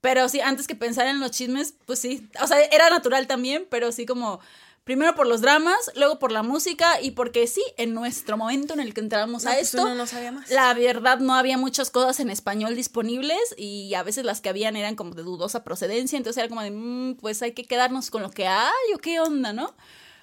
pero 0.00 0.28
sí, 0.28 0.40
antes 0.40 0.66
que 0.66 0.74
pensar 0.74 1.06
en 1.06 1.20
los 1.20 1.30
chismes, 1.32 1.74
pues 1.86 1.98
sí, 1.98 2.28
o 2.40 2.46
sea, 2.46 2.60
era 2.60 2.88
natural 2.90 3.26
también, 3.26 3.66
pero 3.68 3.90
sí 3.92 4.06
como, 4.06 4.40
primero 4.88 5.14
por 5.14 5.26
los 5.26 5.42
dramas, 5.42 5.76
luego 5.96 6.18
por 6.18 6.32
la 6.32 6.42
música 6.42 6.98
y 6.98 7.10
porque 7.10 7.46
sí, 7.46 7.62
en 7.76 7.92
nuestro 7.92 8.38
momento 8.38 8.72
en 8.72 8.80
el 8.80 8.94
que 8.94 9.00
entramos 9.02 9.44
No, 9.44 9.50
a 9.50 9.52
pues, 9.52 9.66
esto, 9.74 9.82
uno 9.82 9.94
no 9.94 10.06
sabía 10.06 10.32
más. 10.32 10.48
la 10.48 10.72
verdad 10.72 11.18
no 11.18 11.34
había 11.34 11.58
muchas 11.58 11.90
cosas 11.90 12.20
en 12.20 12.30
español 12.30 12.74
disponibles 12.74 13.38
y 13.58 13.92
a 13.92 14.02
veces 14.02 14.24
las 14.24 14.40
que 14.40 14.48
habían 14.48 14.76
eran 14.76 14.96
como 14.96 15.14
de 15.14 15.22
dudosa 15.24 15.62
procedencia, 15.62 16.16
entonces 16.16 16.38
era 16.42 16.48
como 16.48 16.62
de, 16.62 16.70
"Mm, 16.70 17.16
pues 17.16 17.42
hay 17.42 17.52
que 17.52 17.64
quedarnos 17.66 18.10
con 18.10 18.22
lo 18.22 18.30
que 18.30 18.46
hay 18.46 18.94
o 18.94 18.98
qué 18.98 19.20
onda, 19.20 19.52
¿no? 19.52 19.76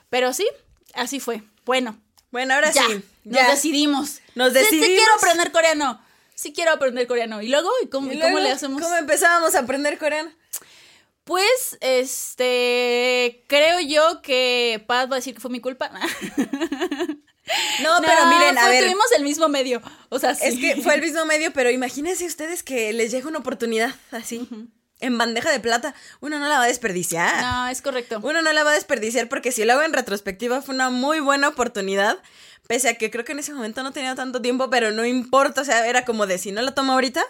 Pero 0.10 0.34
sí, 0.34 0.48
así 0.96 1.20
fue. 1.20 1.44
Bueno, 1.64 2.00
Bueno, 2.32 2.56
ahora 2.56 2.72
ya, 2.72 2.88
sí. 2.88 3.04
nos 3.24 3.36
ya. 3.38 3.52
decidimos. 3.52 4.20
Nos 4.34 4.52
Sí, 4.52 4.58
Sí, 4.58 4.64
decidimos. 4.66 4.88
quiero 4.88 5.14
aprender 5.16 5.52
coreano. 5.52 6.02
Sí 6.34 6.54
quiero 6.54 6.72
aprender 6.72 7.06
coreano. 7.08 7.40
¿Y 7.42 7.48
luego? 7.50 7.70
¿Y 7.84 7.88
cómo, 7.88 8.12
¿Y 8.12 8.16
y 8.18 8.20
cómo 8.20 8.40
le 8.40 8.52
hacemos? 8.52 8.82
¿Cómo 8.82 8.96
empezábamos 8.96 9.54
a 9.56 9.60
aprender 9.60 9.98
coreano? 10.00 10.32
Pues, 11.26 11.78
este, 11.82 13.44
creo 13.48 13.80
yo 13.82 14.22
que 14.22 14.84
Paz 14.88 15.10
va 15.10 15.16
a 15.16 15.20
decir 15.20 15.34
que 15.34 15.42
fue 15.42 15.52
mi 15.52 15.60
culpa. 15.60 15.92
No, 17.84 17.92
pero 18.02 18.26
miren, 18.26 18.58
a 18.58 18.68
ver. 18.70 18.84
Tuvimos 18.86 19.06
el 19.16 19.24
mismo 19.24 19.48
medio. 19.48 19.82
O 20.10 20.18
sea, 20.18 20.34
sí. 20.34 20.46
Es 20.46 20.58
que 20.58 20.82
fue 20.82 20.96
el 20.96 21.02
mismo 21.08 21.26
medio, 21.26 21.54
pero 21.54 21.70
imagínense 21.70 22.26
ustedes 22.26 22.64
que 22.64 22.92
les 22.92 23.12
llega 23.12 23.28
una 23.28 23.40
oportunidad 23.40 23.94
así, 24.12 24.50
en 25.00 25.18
bandeja 25.18 25.52
de 25.52 25.60
plata. 25.60 25.94
Uno 26.22 26.40
no 26.40 26.48
la 26.48 26.58
va 26.58 26.64
a 26.64 26.68
desperdiciar. 26.68 27.44
No, 27.44 27.68
es 27.68 27.84
correcto. 27.84 28.20
Uno 28.24 28.42
no 28.42 28.52
la 28.52 28.64
va 28.64 28.72
a 28.72 28.74
desperdiciar 28.74 29.30
porque 29.30 29.52
si 29.52 29.64
lo 29.64 29.74
hago 29.74 29.84
en 29.84 29.94
retrospectiva 29.94 30.62
fue 30.62 30.74
una 30.74 30.90
muy 30.90 31.20
buena 31.20 31.50
oportunidad. 31.50 32.18
Pese 32.68 32.90
a 32.90 32.96
que 32.96 33.12
creo 33.12 33.26
que 33.26 33.34
en 33.34 33.40
ese 33.40 33.54
momento 33.54 33.84
no 33.84 33.92
tenía 33.92 34.16
tanto 34.16 34.42
tiempo, 34.42 34.72
pero 34.72 34.92
no 34.92 35.06
importa. 35.06 35.62
O 35.62 35.66
sea, 35.66 35.88
era 35.88 36.04
como 36.04 36.26
de 36.26 36.40
si 36.40 36.52
no 36.52 36.64
la 36.64 36.74
tomo 36.74 36.94
ahorita, 36.94 37.24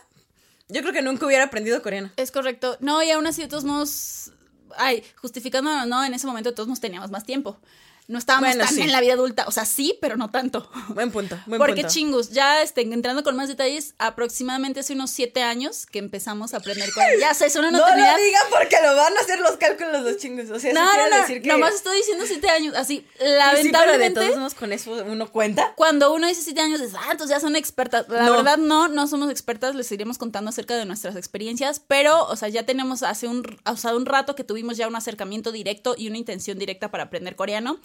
yo 0.67 0.82
creo 0.82 0.93
que 0.93 1.01
nunca 1.01 1.25
hubiera 1.25 1.45
aprendido 1.45 1.82
coreano. 1.82 2.12
Es 2.17 2.32
correcto. 2.32 2.78
No, 2.80 3.01
y 3.04 3.12
aún 3.12 3.28
así 3.28 3.41
de 3.41 3.47
todos 3.47 3.65
modos, 3.65 4.32
ay, 4.78 5.04
justificándonos, 5.17 5.88
no, 5.88 6.04
en 6.04 6.13
ese 6.13 6.28
momento 6.28 6.54
todos 6.54 6.69
nos 6.69 6.80
teníamos 6.80 7.12
más 7.12 7.23
tiempo. 7.23 7.60
No 8.08 8.20
estábamos 8.20 8.50
Bueno, 8.50 8.63
tan 8.65 8.76
sí. 8.76 8.82
en 8.82 8.91
la 8.91 9.02
vida 9.02 9.13
adulta. 9.13 9.46
O 9.48 9.52
sea, 9.52 9.65
sí, 9.65 9.98
pero 10.00 10.15
no 10.15 10.30
tanto. 10.30 10.70
Buen 10.89 11.12
punto, 11.12 11.39
buen 11.48 11.58
Porque 11.60 11.82
punto. 11.82 11.89
chingus, 11.89 12.30
ya 12.30 12.62
este, 12.62 12.82
entrando 12.82 13.24
con 13.24 13.36
más 13.36 13.48
detalles, 13.48 13.96
aproximadamente 13.98 14.80
hace 14.82 14.94
unos 14.94 15.10
siete 15.10 15.41
años 15.41 15.86
que 15.88 16.00
empezamos 16.00 16.54
a 16.54 16.58
aprender 16.58 16.91
coreano. 16.94 17.20
Ya 17.20 17.34
sé, 17.34 17.50
suena 17.50 17.70
una 17.70 17.80
No 17.80 17.86
lo 17.89 17.96
digan 17.96 18.44
porque 18.52 18.78
lo 18.84 18.96
van 18.96 19.18
a 19.18 19.20
hacer 19.22 19.39
los 19.39 19.58
cálculos 19.58 20.04
los 20.04 20.18
chingos. 20.18 20.50
O 20.52 20.60
sea, 20.60 20.72
No, 20.74 20.84
no, 20.86 21.10
no, 21.10 21.18
decir 21.22 21.41
que... 21.41 21.50
nomás 21.50 21.74
estoy 21.76 21.98
diciendo 21.98 22.26
siete 22.28 22.50
años, 22.50 22.76
así, 22.76 22.98
Sí, 22.98 23.06
pero 23.18 23.30
de 23.32 23.38
lamentablemente, 23.38 24.20
todos 24.22 24.38
modos 24.38 24.54
con 24.56 24.72
eso 24.74 24.91
uno 25.06 25.32
cuenta. 25.32 25.74
cuando 25.76 26.13
uno 26.13 26.28
dice 26.28 26.41
siete 26.44 26.62
años, 26.62 26.82
es, 26.82 26.94
ah, 26.96 27.10
entonces 27.12 27.36
ya 27.36 27.39
son 27.39 27.56
expertas, 27.56 28.06
la 28.10 28.24
No. 28.26 28.32
verdad 28.34 28.58
no, 28.58 28.88
no 28.88 29.08
somos 29.08 29.30
expertas, 29.32 29.74
les 29.76 29.91
iremos 29.91 30.18
contando 30.18 30.50
acerca 30.50 30.76
de 30.76 30.86
nuestras 30.86 31.15
experiencias, 31.15 31.80
pero, 31.80 32.26
o 32.28 32.36
sea, 32.36 32.50
ya 32.50 32.63
tenemos 32.63 33.02
hace 33.04 33.28
un, 33.28 33.44
o 33.65 33.78
sea, 33.78 33.96
un 33.96 34.06
rato 34.06 34.36
que 34.36 34.44
tuvimos 34.44 34.78
ya 34.78 34.88
un 34.88 34.96
acercamiento 34.96 35.52
directo 35.52 35.96
y 35.98 36.08
una 36.08 36.18
intención 36.18 36.60
directa 36.60 36.91
para 36.91 37.06
aprender 37.06 37.36
coreano, 37.36 37.80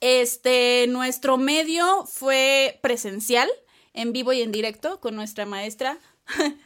este, 0.00 0.86
nuestro 0.88 1.38
medio 1.38 2.06
fue 2.06 2.78
presencial, 2.82 3.48
en 3.94 4.12
vivo 4.12 4.32
y 4.32 4.42
en 4.42 4.52
directo, 4.52 5.00
con 5.00 5.14
nuestra 5.14 5.46
maestra. 5.46 5.98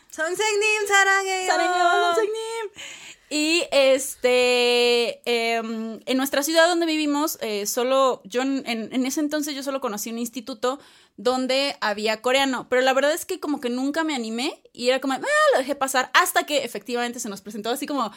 Y 3.29 3.65
este, 3.73 5.21
em, 5.25 6.01
en 6.07 6.17
nuestra 6.17 6.45
ciudad 6.45 6.69
donde 6.69 6.87
vivimos, 6.87 7.39
eh, 7.41 7.67
solo, 7.67 8.23
yo 8.25 8.43
en, 8.43 9.05
ese 9.05 9.21
entonces 9.21 9.55
yo 9.55 9.65
solo 9.65 9.81
conocí 9.81 10.11
un 10.11 10.19
instituto 10.19 10.79
donde 11.17 11.77
había 11.81 12.23
coreano, 12.23 12.69
pero 12.69 12.83
la 12.83 12.93
verdad 12.93 13.13
es 13.13 13.27
que 13.27 13.41
como 13.41 13.61
que 13.61 13.69
nunca 13.69 14.05
me 14.05 14.15
animé 14.15 14.63
y 14.73 14.89
era 14.89 15.01
como, 15.01 15.15
ah, 15.15 15.21
lo 15.53 15.59
dejé 15.59 15.75
pasar 15.75 16.11
hasta 16.15 16.47
que 16.47 16.65
efectivamente 16.65 17.19
se 17.19 17.29
nos 17.29 17.41
presentó 17.41 17.71
así 17.71 17.87
como 17.87 18.13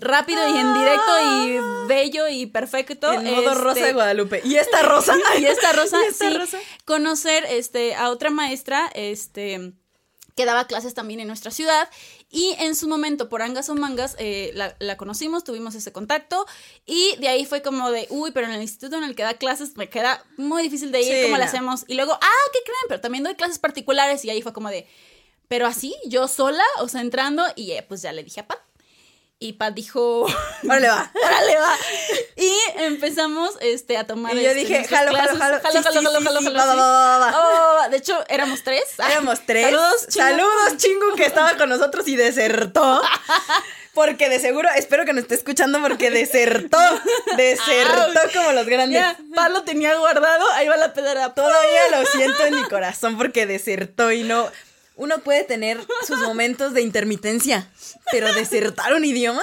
rápido 0.00 0.46
y 0.48 0.58
en 0.58 0.74
directo 0.74 1.12
y 1.22 1.86
bello 1.88 2.28
y 2.28 2.46
perfecto. 2.46 3.12
En 3.12 3.24
modo 3.24 3.52
este, 3.52 3.54
rosa 3.54 3.86
de 3.86 3.92
Guadalupe. 3.92 4.40
¿Y 4.44 4.56
esta 4.56 4.82
rosa? 4.84 5.14
y 5.38 5.44
esta 5.46 5.72
rosa, 5.72 5.98
¿Y 6.04 6.08
esta 6.08 6.28
sí, 6.30 6.36
rosa? 6.36 6.58
conocer 6.84 7.44
este, 7.48 7.94
a 7.94 8.10
otra 8.10 8.30
maestra, 8.30 8.90
este 8.94 9.72
que 10.36 10.46
daba 10.46 10.66
clases 10.66 10.94
también 10.94 11.20
en 11.20 11.26
nuestra 11.26 11.50
ciudad 11.50 11.88
y 12.30 12.54
en 12.60 12.74
su 12.74 12.88
momento 12.88 13.28
por 13.28 13.42
angas 13.42 13.68
o 13.68 13.74
mangas 13.74 14.14
eh, 14.18 14.52
la, 14.54 14.74
la 14.78 14.96
conocimos, 14.96 15.44
tuvimos 15.44 15.74
ese 15.74 15.92
contacto 15.92 16.46
y 16.86 17.16
de 17.16 17.28
ahí 17.28 17.44
fue 17.44 17.60
como 17.60 17.90
de, 17.90 18.06
uy, 18.08 18.30
pero 18.30 18.46
en 18.46 18.52
el 18.54 18.62
instituto 18.62 18.96
en 18.96 19.04
el 19.04 19.14
que 19.14 19.22
da 19.24 19.34
clases 19.34 19.76
me 19.76 19.90
queda 19.90 20.24
muy 20.38 20.62
difícil 20.62 20.92
de 20.92 21.02
ir, 21.02 21.14
Sí, 21.14 21.22
¿cómo 21.24 21.36
no. 21.36 21.44
hacemos? 21.44 21.84
Y 21.88 21.94
luego, 21.94 22.12
ah, 22.12 22.50
¿qué 22.54 22.60
creen? 22.64 22.78
Pero 22.88 23.00
también 23.02 23.24
doy 23.24 23.34
clases 23.34 23.58
particulares 23.58 24.24
y 24.24 24.30
ahí 24.30 24.40
fue 24.40 24.54
como 24.54 24.70
de, 24.70 24.86
pero 25.48 25.66
así, 25.66 25.94
yo 26.06 26.26
sola, 26.28 26.64
o 26.78 26.88
sea, 26.88 27.02
entrando 27.02 27.44
y 27.56 27.72
eh, 27.72 27.84
pues 27.86 28.00
ya 28.00 28.12
le 28.12 28.22
dije 28.24 28.40
a 28.40 28.46
Pat. 28.46 28.60
Y 29.42 29.54
Pat 29.54 29.72
dijo, 29.72 30.26
Órale, 30.64 30.88
va. 30.88 31.10
órale 31.26 31.56
va. 31.56 31.74
Y 32.36 32.52
empezamos 32.76 33.56
este, 33.62 33.96
a 33.96 34.06
tomar. 34.06 34.36
Y 34.36 34.42
yo 34.42 34.50
este, 34.50 34.60
dije, 34.60 34.74
nuestras 34.80 35.00
jalo, 35.00 35.16
jalo, 35.16 35.38
jalo. 35.38 35.60
Jalo, 35.62 35.82
jalo, 35.82 36.10
jalo, 36.10 36.40
jalo, 36.42 36.58
jalo. 36.60 36.72
Oh, 36.74 37.20
va, 37.22 37.72
va. 37.80 37.88
De 37.88 37.96
hecho, 37.96 38.22
éramos 38.28 38.62
tres. 38.62 38.84
Éramos 38.98 39.40
tres. 39.46 39.64
Saludos, 39.64 40.06
chingu. 40.08 40.26
Saludos, 40.26 40.76
chingu, 40.76 41.16
que 41.16 41.24
estaba 41.24 41.56
con 41.56 41.70
nosotros 41.70 42.06
y 42.06 42.16
desertó. 42.16 43.00
Porque 43.94 44.28
de 44.28 44.40
seguro, 44.40 44.68
espero 44.76 45.06
que 45.06 45.14
nos 45.14 45.22
esté 45.22 45.36
escuchando 45.36 45.80
porque 45.80 46.10
desertó. 46.10 46.78
Desertó 47.38 48.20
como 48.34 48.52
los 48.52 48.66
grandes. 48.66 49.02
Pat 49.34 49.50
lo 49.52 49.64
tenía 49.64 49.96
guardado. 49.96 50.44
Ahí 50.52 50.68
va 50.68 50.76
la 50.76 50.92
pedra. 50.92 51.32
Todavía 51.32 51.88
lo 51.98 52.04
siento 52.04 52.44
en 52.44 52.56
mi 52.56 52.62
corazón 52.64 53.16
porque 53.16 53.46
desertó 53.46 54.12
y 54.12 54.22
no. 54.22 54.50
Uno 55.00 55.18
puede 55.20 55.44
tener 55.44 55.78
sus 56.06 56.18
momentos 56.20 56.74
de 56.74 56.82
intermitencia, 56.82 57.68
pero 58.12 58.32
desertar 58.34 58.92
un 58.94 59.04
idioma, 59.04 59.42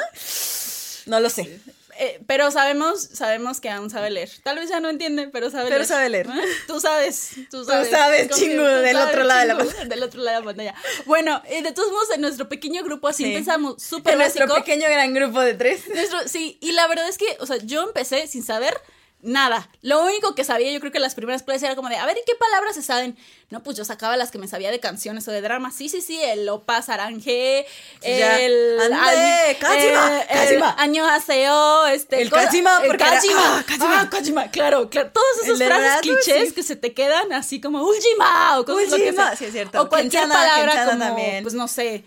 no 1.08 1.20
lo 1.20 1.30
sé. 1.30 1.60
eh, 2.00 2.20
pero 2.28 2.52
sabemos, 2.52 3.02
sabemos 3.02 3.60
que 3.60 3.72
aún 3.72 3.89
sabe 3.89 4.12
leer. 4.12 4.30
Tal 4.43 4.60
vez 4.60 4.70
ya 4.70 4.80
no 4.80 4.88
entiende, 4.89 5.30
pero 5.30 5.50
sabe 5.50 5.63
Pero 5.65 5.78
leer. 5.78 5.88
sabe 5.88 6.10
leer. 6.10 6.28
¿Eh? 6.28 6.43
Tú 6.67 6.80
sabes, 6.80 7.32
tú 7.50 7.62
Tú 7.62 7.65
sabes. 7.65 7.89
sabes, 7.89 8.28
Confío, 8.30 8.48
chingo, 8.50 8.63
tú 8.63 8.70
del 8.70 8.96
sabes, 8.96 9.10
otro 9.15 9.24
lado 9.24 9.39
de 9.39 9.48
la 9.48 9.58
pantalla. 9.58 9.86
Del 9.86 10.04
otro 10.04 10.22
lado 10.22 10.36
de 10.36 10.41
la 10.41 10.46
pantalla. 10.46 10.76
Bueno, 11.06 11.41
eh, 11.48 11.63
de 11.63 11.72
todos 11.72 11.91
modos, 11.91 12.10
en 12.13 12.22
nuestro 12.22 12.48
pequeño 12.50 12.84
grupo 12.84 13.08
así 13.08 13.24
Sí. 13.24 13.34
empezamos 13.34 13.82
súper 13.82 14.13
En 14.13 14.20
nuestro 14.20 14.48
pequeño 14.54 14.88
gran 14.88 15.12
grupo 15.15 15.39
de 15.41 15.56
tres. 15.56 15.88
Nuestro- 15.91 16.28
sí, 16.28 16.60
y 16.62 16.74
la 16.74 16.86
verdad 16.88 17.10
es 17.10 17.17
que, 17.17 17.36
o 17.39 17.48
sea, 17.48 17.58
yo 17.58 17.82
empecé 17.84 18.28
sin 18.28 18.43
saber 18.43 18.80
nada. 19.21 19.69
Lo 19.82 20.03
único 20.03 20.36
que 20.36 20.43
sabía, 20.43 20.71
yo 20.71 20.80
creo 20.80 20.91
que 20.91 20.99
las 20.99 21.15
primeras 21.15 21.43
clases 21.43 21.63
era 21.63 21.75
como 21.75 21.89
de, 21.89 21.95
a 21.97 22.06
ver, 22.06 22.17
¿y 22.17 22.21
qué 22.25 22.36
palabras 22.36 22.75
se 22.75 22.82
saben? 22.82 23.17
No, 23.49 23.63
pues 23.63 23.77
yo 23.77 23.86
sacaba 23.86 24.17
las 24.17 24.30
que 24.32 24.38
me 24.38 24.47
sabía 24.47 24.71
de 24.71 24.80
canciones 24.80 25.27
o 25.27 25.32
de 25.32 25.41
dramas. 25.41 25.73
Sí, 25.75 25.88
sí, 25.89 26.01
sí, 26.01 26.19
el 26.21 26.47
Opa 26.49 26.82
Saranje, 26.82 27.65
Ya. 28.01 28.39
el... 28.39 28.80
Ande, 28.82 29.58
Kajima, 29.60 30.17
eh, 30.21 30.27
el 30.30 30.38
Kajima. 30.38 30.75
Año 30.77 31.08
Aseo, 31.08 31.88
este... 31.88 32.21
El 32.21 32.30
Kajima, 32.30 32.80
el 32.82 32.88
porque 32.88 33.03
era- 33.03 33.13
Kajima. 33.13 33.58
ah, 33.60 33.63
Kajima. 33.65 34.10
Kajima, 34.10 34.51
claro, 34.51 34.89
claro. 34.89 35.12
Todas 35.13 35.47
El 35.47 35.62
esas 35.62 35.67
frases 35.67 36.01
clichés 36.01 36.53
que 36.53 36.63
se 36.63 36.75
te 36.75 36.93
quedan 36.93 37.32
así 37.34 37.62
como 37.62 37.82
Uljima 37.84 38.60
o 38.60 38.65
cosas 38.65 38.89
sea. 38.89 39.36
sí, 39.36 39.45
es 39.45 39.51
cierto. 39.53 39.82
O 39.82 39.89
cualquier 39.89 40.27
palabra 40.27 40.86
como, 40.86 40.99
también. 40.99 41.43
pues 41.43 41.53
no 41.53 41.67
sé, 41.67 42.03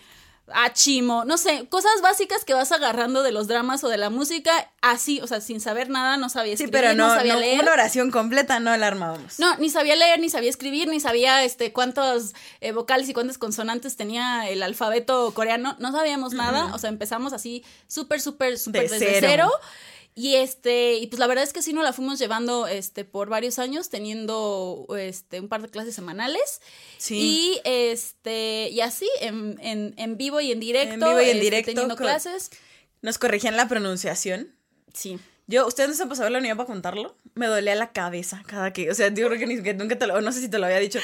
achimo, 0.54 1.24
no 1.24 1.36
sé, 1.36 1.66
cosas 1.68 1.92
básicas 2.02 2.44
que 2.44 2.54
vas 2.54 2.72
agarrando 2.72 3.22
de 3.22 3.32
los 3.32 3.48
dramas 3.48 3.82
o 3.84 3.88
de 3.88 3.96
la 3.98 4.10
música, 4.10 4.70
así, 4.82 5.20
o 5.20 5.26
sea, 5.26 5.40
sin 5.40 5.60
saber 5.60 5.88
nada, 5.90 6.16
no 6.16 6.28
sabía 6.28 6.56
Sí, 6.56 6.64
escribir, 6.64 6.72
pero 6.90 6.94
no, 6.94 7.14
sabía 7.14 7.34
no, 7.34 7.40
leer. 7.40 7.60
una 7.62 7.72
oración 7.72 8.10
completa 8.10 8.60
no 8.60 8.76
la 8.76 8.86
armábamos. 8.86 9.38
No, 9.38 9.56
ni 9.56 9.70
sabía 9.70 9.96
leer, 9.96 10.20
ni 10.20 10.30
sabía 10.30 10.50
escribir, 10.50 10.88
ni 10.88 11.00
sabía 11.00 11.42
este 11.44 11.72
cuántos 11.72 12.34
eh, 12.60 12.72
vocales 12.72 13.08
y 13.08 13.12
cuántas 13.14 13.38
consonantes 13.38 13.96
tenía 13.96 14.48
el 14.48 14.62
alfabeto 14.62 15.32
coreano. 15.34 15.76
No 15.78 15.92
sabíamos 15.92 16.32
nada. 16.32 16.74
O 16.74 16.78
sea, 16.78 16.90
empezamos 16.90 17.32
así 17.32 17.64
súper, 17.88 18.20
súper, 18.20 18.58
súper 18.58 18.88
De 18.88 18.98
desde 18.98 19.20
cero. 19.20 19.26
cero. 19.28 19.50
Y 20.14 20.34
este, 20.34 20.94
y 20.94 21.06
pues 21.06 21.18
la 21.18 21.26
verdad 21.26 21.44
es 21.44 21.52
que 21.52 21.62
sí 21.62 21.72
nos 21.72 21.84
la 21.84 21.92
fuimos 21.92 22.18
llevando 22.18 22.66
este 22.66 23.04
por 23.04 23.28
varios 23.28 23.58
años, 23.58 23.90
teniendo 23.90 24.86
este 24.98 25.40
un 25.40 25.48
par 25.48 25.62
de 25.62 25.68
clases 25.68 25.94
semanales. 25.94 26.60
Sí. 26.98 27.16
Y 27.16 27.60
este, 27.64 28.68
y 28.70 28.80
así, 28.80 29.08
en, 29.20 29.58
en, 29.62 29.94
en 29.96 30.16
vivo 30.16 30.40
y 30.40 30.52
en 30.52 30.60
directo. 30.60 30.94
En 30.94 31.00
vivo 31.00 31.20
y 31.20 31.24
en 31.24 31.30
este, 31.30 31.40
directo, 31.40 31.70
Teniendo 31.72 31.96
clases. 31.96 32.50
Nos 33.02 33.18
corregían 33.18 33.56
la 33.56 33.68
pronunciación. 33.68 34.54
Sí. 34.92 35.18
Yo, 35.46 35.66
¿ustedes 35.66 35.88
no 35.88 35.96
se 35.96 36.02
han 36.02 36.08
pasado 36.08 36.30
la 36.30 36.38
unidad 36.38 36.56
para 36.56 36.66
contarlo? 36.66 37.16
Me 37.34 37.46
dolía 37.46 37.74
la 37.74 37.92
cabeza 37.92 38.42
cada 38.46 38.72
que, 38.72 38.90
o 38.90 38.94
sea, 38.94 39.08
yo 39.08 39.26
creo 39.26 39.38
que, 39.38 39.46
ni, 39.46 39.62
que 39.62 39.74
nunca 39.74 39.98
te 39.98 40.06
lo, 40.06 40.20
no 40.20 40.32
sé 40.32 40.40
si 40.40 40.48
te 40.48 40.58
lo 40.58 40.66
había 40.66 40.78
dicho. 40.78 41.00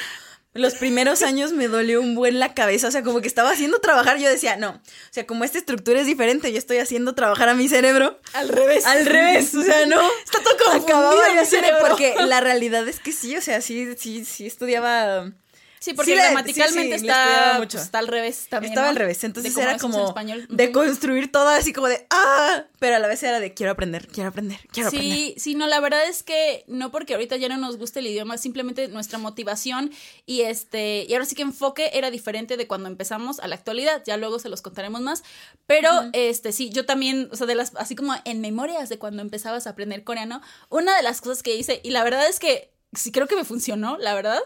Los 0.58 0.74
primeros 0.74 1.22
años 1.22 1.52
me 1.52 1.68
dolió 1.68 2.00
un 2.00 2.14
buen 2.14 2.38
la 2.38 2.54
cabeza, 2.54 2.88
o 2.88 2.90
sea, 2.90 3.02
como 3.02 3.20
que 3.20 3.28
estaba 3.28 3.50
haciendo 3.50 3.78
trabajar, 3.80 4.18
yo 4.18 4.28
decía, 4.28 4.56
no, 4.56 4.70
o 4.70 5.12
sea, 5.12 5.26
como 5.26 5.44
esta 5.44 5.58
estructura 5.58 6.00
es 6.00 6.06
diferente, 6.06 6.52
yo 6.52 6.58
estoy 6.58 6.78
haciendo 6.78 7.14
trabajar 7.14 7.48
a 7.48 7.54
mi 7.54 7.68
cerebro. 7.68 8.18
Al 8.32 8.48
revés. 8.48 8.84
Al 8.86 9.06
revés, 9.06 9.54
o 9.54 9.62
sea, 9.62 9.86
no. 9.86 10.00
Está 10.24 10.40
todo 10.42 10.56
confundido 10.56 10.96
Acababa 10.98 11.28
mi 11.28 11.34
de 11.34 11.40
hacer, 11.40 11.60
cerebro. 11.64 11.86
porque 11.88 12.14
la 12.26 12.40
realidad 12.40 12.86
es 12.88 13.00
que 13.00 13.12
sí, 13.12 13.36
o 13.36 13.40
sea, 13.40 13.60
sí, 13.60 13.94
sí, 13.96 14.24
sí 14.24 14.46
estudiaba. 14.46 15.30
Sí, 15.78 15.92
porque 15.94 16.12
Sí, 16.12 16.16
gramaticalmente 16.16 16.98
sí, 16.98 17.00
sí, 17.00 17.06
está, 17.08 17.54
mucho. 17.58 17.76
pues, 17.76 17.84
está 17.84 17.98
al 17.98 18.08
revés 18.08 18.46
también. 18.48 18.72
Estaba 18.72 18.86
¿no? 18.86 18.90
al 18.90 18.96
revés, 18.96 19.22
entonces 19.24 19.56
era 19.56 19.76
como 19.78 20.14
de 20.48 20.72
construir 20.72 21.30
todo 21.30 21.48
así 21.48 21.72
como 21.72 21.88
de 21.88 22.06
ah, 22.10 22.64
pero 22.78 22.96
a 22.96 22.98
la 22.98 23.08
vez 23.08 23.22
era 23.22 23.40
de 23.40 23.54
quiero 23.54 23.72
aprender, 23.72 24.06
quiero 24.08 24.28
aprender, 24.28 24.60
quiero 24.72 24.88
aprender. 24.88 25.12
Sí, 25.12 25.34
sí, 25.38 25.54
no, 25.54 25.66
la 25.66 25.80
verdad 25.80 26.08
es 26.08 26.22
que 26.22 26.64
no 26.66 26.90
porque 26.90 27.14
ahorita 27.14 27.36
ya 27.36 27.48
no 27.48 27.56
nos 27.56 27.76
guste 27.76 28.00
el 28.00 28.06
idioma, 28.06 28.38
simplemente 28.38 28.88
nuestra 28.88 29.18
motivación 29.18 29.90
y 30.24 30.42
este, 30.42 31.04
y 31.08 31.12
ahora 31.12 31.24
sí 31.24 31.34
que 31.34 31.42
enfoque 31.42 31.90
era 31.94 32.10
diferente 32.10 32.56
de 32.56 32.66
cuando 32.66 32.88
empezamos 32.88 33.40
a 33.40 33.48
la 33.48 33.56
actualidad, 33.56 34.02
ya 34.04 34.16
luego 34.16 34.38
se 34.38 34.48
los 34.48 34.62
contaremos 34.62 35.00
más, 35.00 35.22
pero 35.66 35.90
este, 36.12 36.52
sí, 36.52 36.70
yo 36.70 36.86
también, 36.86 37.28
o 37.32 37.36
sea, 37.36 37.46
de 37.46 37.54
las, 37.54 37.74
así 37.76 37.94
como 37.94 38.14
en 38.24 38.40
memorias 38.40 38.88
de 38.88 38.98
cuando 38.98 39.22
empezabas 39.22 39.66
a 39.66 39.70
aprender 39.70 40.04
coreano, 40.04 40.40
una 40.68 40.96
de 40.96 41.02
las 41.02 41.20
cosas 41.20 41.42
que 41.42 41.56
hice, 41.56 41.80
y 41.82 41.90
la 41.90 42.04
verdad 42.04 42.28
es 42.28 42.38
que 42.38 42.75
sí 42.94 43.12
creo 43.12 43.26
que 43.26 43.36
me 43.36 43.44
funcionó, 43.44 43.96
la 43.98 44.14
verdad, 44.14 44.40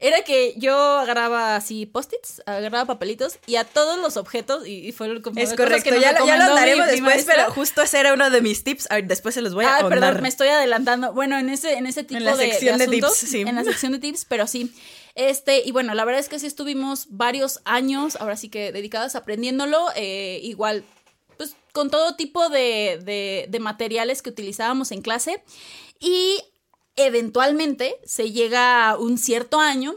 era 0.00 0.22
que 0.22 0.54
yo 0.56 0.76
agarraba 0.76 1.54
así 1.56 1.86
post-its, 1.86 2.42
agarraba 2.46 2.84
papelitos 2.84 3.38
y 3.46 3.56
a 3.56 3.64
todos 3.64 3.96
los 3.98 4.16
objetos, 4.16 4.66
y, 4.66 4.86
y 4.88 4.92
fue 4.92 5.22
como 5.22 5.38
Es 5.40 5.50
de 5.50 5.56
cosas 5.56 5.68
correcto, 5.70 5.90
que 5.90 6.00
ya, 6.00 6.12
lo- 6.12 6.26
ya 6.26 6.36
lo 6.36 6.54
mi- 6.56 6.72
mi 6.72 6.86
después, 6.86 7.24
pero 7.24 7.50
justo 7.52 7.80
ese 7.82 8.00
era 8.00 8.12
uno 8.12 8.28
de 8.28 8.40
mis 8.40 8.64
tips. 8.64 8.90
A 8.90 8.96
ver, 8.96 9.06
después 9.06 9.34
se 9.34 9.40
los 9.42 9.54
voy 9.54 9.64
a 9.64 9.68
Ah, 9.68 9.76
ahondar. 9.80 10.00
perdón, 10.00 10.22
me 10.22 10.28
estoy 10.28 10.48
adelantando. 10.48 11.12
Bueno, 11.12 11.38
en 11.38 11.48
ese, 11.48 11.74
en 11.74 11.86
ese 11.86 12.02
tipo 12.02 12.20
la 12.20 12.36
de, 12.36 12.44
de 12.46 12.50
sección 12.52 12.78
de 12.78 12.84
asuntos, 12.84 13.18
tips, 13.18 13.30
sí. 13.30 13.40
En 13.42 13.54
la 13.54 13.64
sección 13.64 13.92
de 13.92 13.98
tips, 14.00 14.24
pero 14.28 14.46
sí. 14.48 14.74
Este, 15.14 15.62
y 15.64 15.70
bueno, 15.70 15.94
la 15.94 16.04
verdad 16.04 16.20
es 16.20 16.28
que 16.28 16.40
sí 16.40 16.46
estuvimos 16.46 17.06
varios 17.10 17.60
años, 17.64 18.16
ahora 18.16 18.36
sí 18.36 18.48
que 18.48 18.72
dedicadas 18.72 19.14
aprendiéndolo, 19.14 19.86
eh, 19.94 20.40
igual, 20.42 20.84
pues 21.36 21.54
con 21.72 21.88
todo 21.88 22.16
tipo 22.16 22.48
de, 22.48 22.98
de, 23.04 23.46
de 23.48 23.60
materiales 23.60 24.22
que 24.22 24.30
utilizábamos 24.30 24.90
en 24.90 25.02
clase. 25.02 25.42
Y 26.00 26.40
eventualmente 26.96 28.00
se 28.04 28.32
llega 28.32 28.88
a 28.88 28.98
un 28.98 29.18
cierto 29.18 29.60
año 29.60 29.96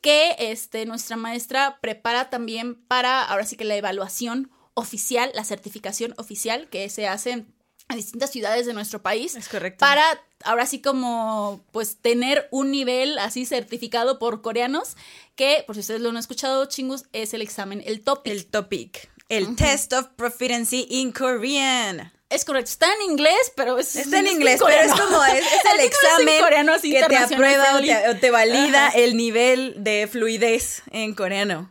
que 0.00 0.36
este, 0.38 0.84
nuestra 0.86 1.16
maestra 1.16 1.78
prepara 1.80 2.28
también 2.30 2.74
para, 2.74 3.22
ahora 3.22 3.46
sí 3.46 3.56
que 3.56 3.64
la 3.64 3.76
evaluación 3.76 4.50
oficial, 4.74 5.30
la 5.34 5.44
certificación 5.44 6.14
oficial 6.18 6.68
que 6.68 6.88
se 6.90 7.08
hace 7.08 7.30
en 7.32 7.96
distintas 7.96 8.30
ciudades 8.30 8.66
de 8.66 8.74
nuestro 8.74 9.02
país. 9.02 9.34
Es 9.34 9.48
correcto. 9.48 9.78
Para, 9.78 10.04
ahora 10.44 10.66
sí 10.66 10.80
como, 10.80 11.64
pues, 11.72 11.96
tener 11.96 12.48
un 12.50 12.70
nivel 12.70 13.18
así 13.18 13.46
certificado 13.46 14.18
por 14.18 14.42
coreanos, 14.42 14.96
que, 15.36 15.64
por 15.66 15.74
si 15.74 15.80
ustedes 15.80 16.00
lo 16.00 16.10
han 16.10 16.16
escuchado, 16.16 16.66
chingus, 16.66 17.04
es 17.12 17.34
el 17.34 17.42
examen, 17.42 17.82
el 17.86 18.02
TOPIK. 18.02 18.32
El 18.32 18.46
topic. 18.46 19.10
El 19.28 19.56
Test 19.56 19.92
of 19.94 20.08
Proficiency 20.16 20.86
in 20.90 21.12
Korean. 21.12 22.12
Es 22.30 22.44
correcto, 22.44 22.70
está 22.70 22.86
en 22.94 23.10
inglés, 23.10 23.52
pero 23.54 23.78
es 23.78 23.94
Está 23.94 24.18
en 24.18 24.26
inglés, 24.26 24.60
pero 24.64 24.80
es 24.80 24.92
como, 25.00 25.22
es, 25.24 25.34
es 25.44 25.64
el 25.74 25.80
en 25.80 25.86
examen 25.86 26.40
coreano, 26.40 26.72
así, 26.72 26.90
que 26.92 27.02
te 27.04 27.16
aprueba 27.16 27.76
o 27.76 27.80
te, 27.80 28.08
o 28.08 28.16
te 28.18 28.30
valida 28.30 28.88
Ajá. 28.88 28.98
el 28.98 29.16
nivel 29.16 29.74
de 29.78 30.08
fluidez 30.10 30.82
en 30.90 31.14
coreano. 31.14 31.70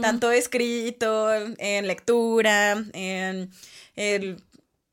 Tanto 0.00 0.30
escrito, 0.30 1.28
en 1.58 1.86
lectura, 1.86 2.82
en 2.94 3.50
el... 3.96 4.42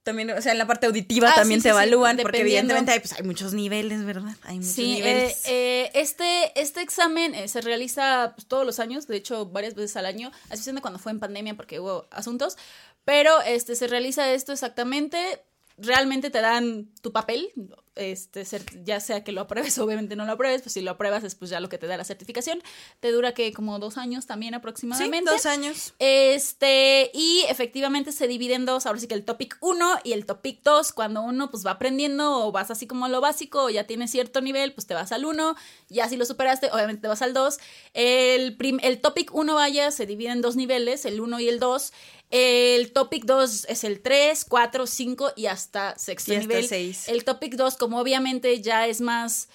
También, 0.03 0.31
o 0.31 0.41
sea, 0.41 0.51
en 0.51 0.57
la 0.57 0.67
parte 0.67 0.85
auditiva 0.87 1.29
Ah, 1.31 1.35
también 1.35 1.61
sí, 1.61 1.63
te 1.63 1.69
sí, 1.69 1.73
sí, 1.75 1.81
evalúan, 1.81 2.17
porque 2.17 2.41
evidentemente 2.41 2.91
hay, 2.91 2.99
pues, 2.99 3.13
hay 3.13 3.23
muchos 3.23 3.53
niveles, 3.53 4.03
¿verdad? 4.03 4.33
Hay 4.43 4.57
muchos 4.57 4.73
Sí, 4.73 4.95
niveles. 4.95 5.45
eh, 5.45 5.83
eh, 5.85 5.91
este, 5.93 6.59
este 6.59 6.81
examen 6.81 7.33
eh, 7.33 7.47
se 7.47 7.61
realiza 7.61 8.33
pues, 8.35 8.45
todos 8.45 8.65
los 8.65 8.79
años, 8.79 9.07
de 9.07 9.15
hecho 9.15 9.45
varias 9.45 9.75
veces 9.75 9.95
al 9.95 10.05
año, 10.05 10.27
a 10.27 10.47
excepción 10.49 10.75
de 10.75 10.81
cuando 10.81 10.99
fue 10.99 11.13
en 11.13 11.21
pandemia 11.21 11.55
porque 11.55 11.79
hubo 11.79 12.05
asuntos, 12.11 12.57
pero 13.05 13.41
este, 13.41 13.75
se 13.75 13.87
realiza 13.87 14.31
esto 14.31 14.51
exactamente, 14.51 15.43
realmente 15.77 16.29
te 16.29 16.39
dan 16.41 16.89
tu 17.01 17.11
papel, 17.11 17.51
este, 17.95 18.43
ya 18.83 18.99
sea 18.99 19.23
que 19.23 19.31
lo 19.31 19.41
apruebes 19.41 19.77
o 19.77 19.83
obviamente 19.85 20.15
no 20.15 20.25
lo 20.25 20.31
apruebes, 20.33 20.61
pues 20.63 20.73
si 20.73 20.81
lo 20.81 20.91
apruebas 20.91 21.23
es 21.23 21.35
pues 21.35 21.49
ya 21.51 21.59
lo 21.59 21.69
que 21.69 21.77
te 21.77 21.87
da 21.87 21.97
la 21.97 22.03
certificación, 22.03 22.61
te 22.99 23.11
dura 23.11 23.33
que 23.33 23.51
como 23.53 23.77
dos 23.79 23.97
años 23.97 24.25
también 24.25 24.53
sí, 24.53 24.57
aproximadamente. 24.57 25.29
dos 25.31 25.45
años. 25.45 25.93
Este, 25.99 27.11
y 27.13 27.43
efectivamente 27.49 28.11
se 28.11 28.27
divide 28.27 28.53
en 28.55 28.65
dos, 28.65 28.85
ahora 28.85 28.99
sí 28.99 29.07
que 29.07 29.13
el 29.15 29.25
topic 29.25 29.57
1 29.61 29.99
y 30.03 30.13
el 30.13 30.25
topic 30.25 30.61
2, 30.63 30.91
cuando 30.93 31.21
uno 31.21 31.49
pues 31.51 31.65
va 31.65 31.71
aprendiendo 31.71 32.45
o 32.47 32.51
vas 32.51 32.71
así 32.71 32.87
como 32.87 33.05
a 33.05 33.09
lo 33.09 33.21
básico, 33.21 33.63
o 33.65 33.69
ya 33.69 33.85
tienes 33.85 34.11
cierto 34.11 34.41
nivel, 34.41 34.73
pues 34.73 34.87
te 34.87 34.93
vas 34.93 35.11
al 35.11 35.25
1, 35.25 35.55
ya 35.89 36.07
si 36.09 36.17
lo 36.17 36.25
superaste, 36.25 36.69
obviamente 36.71 37.01
te 37.03 37.07
vas 37.07 37.21
al 37.21 37.33
2. 37.33 37.57
El, 37.93 38.55
prim- 38.57 38.79
el 38.81 39.01
topic 39.01 39.33
1 39.33 39.53
vaya, 39.55 39.91
se 39.91 40.05
divide 40.05 40.29
en 40.31 40.41
dos 40.41 40.55
niveles, 40.55 41.05
el 41.05 41.19
1 41.21 41.39
y 41.41 41.49
el 41.49 41.59
2. 41.59 41.93
El 42.35 42.91
topic 42.93 43.25
2 43.25 43.65
es 43.69 43.83
el 43.83 44.01
3, 44.01 44.45
4, 44.49 44.87
5 44.87 45.33
y 45.35 45.45
hasta 45.45 45.95
sexto 45.99 46.33
Y 46.33 46.37
hasta 46.37 46.47
nivel. 46.47 46.67
seis. 46.67 47.07
El 47.07 47.25
topic 47.25 47.53
2, 47.53 47.77
como 47.77 47.99
obviamente 47.99 48.59
ya 48.59 48.87
es 48.87 49.01
más 49.01 49.49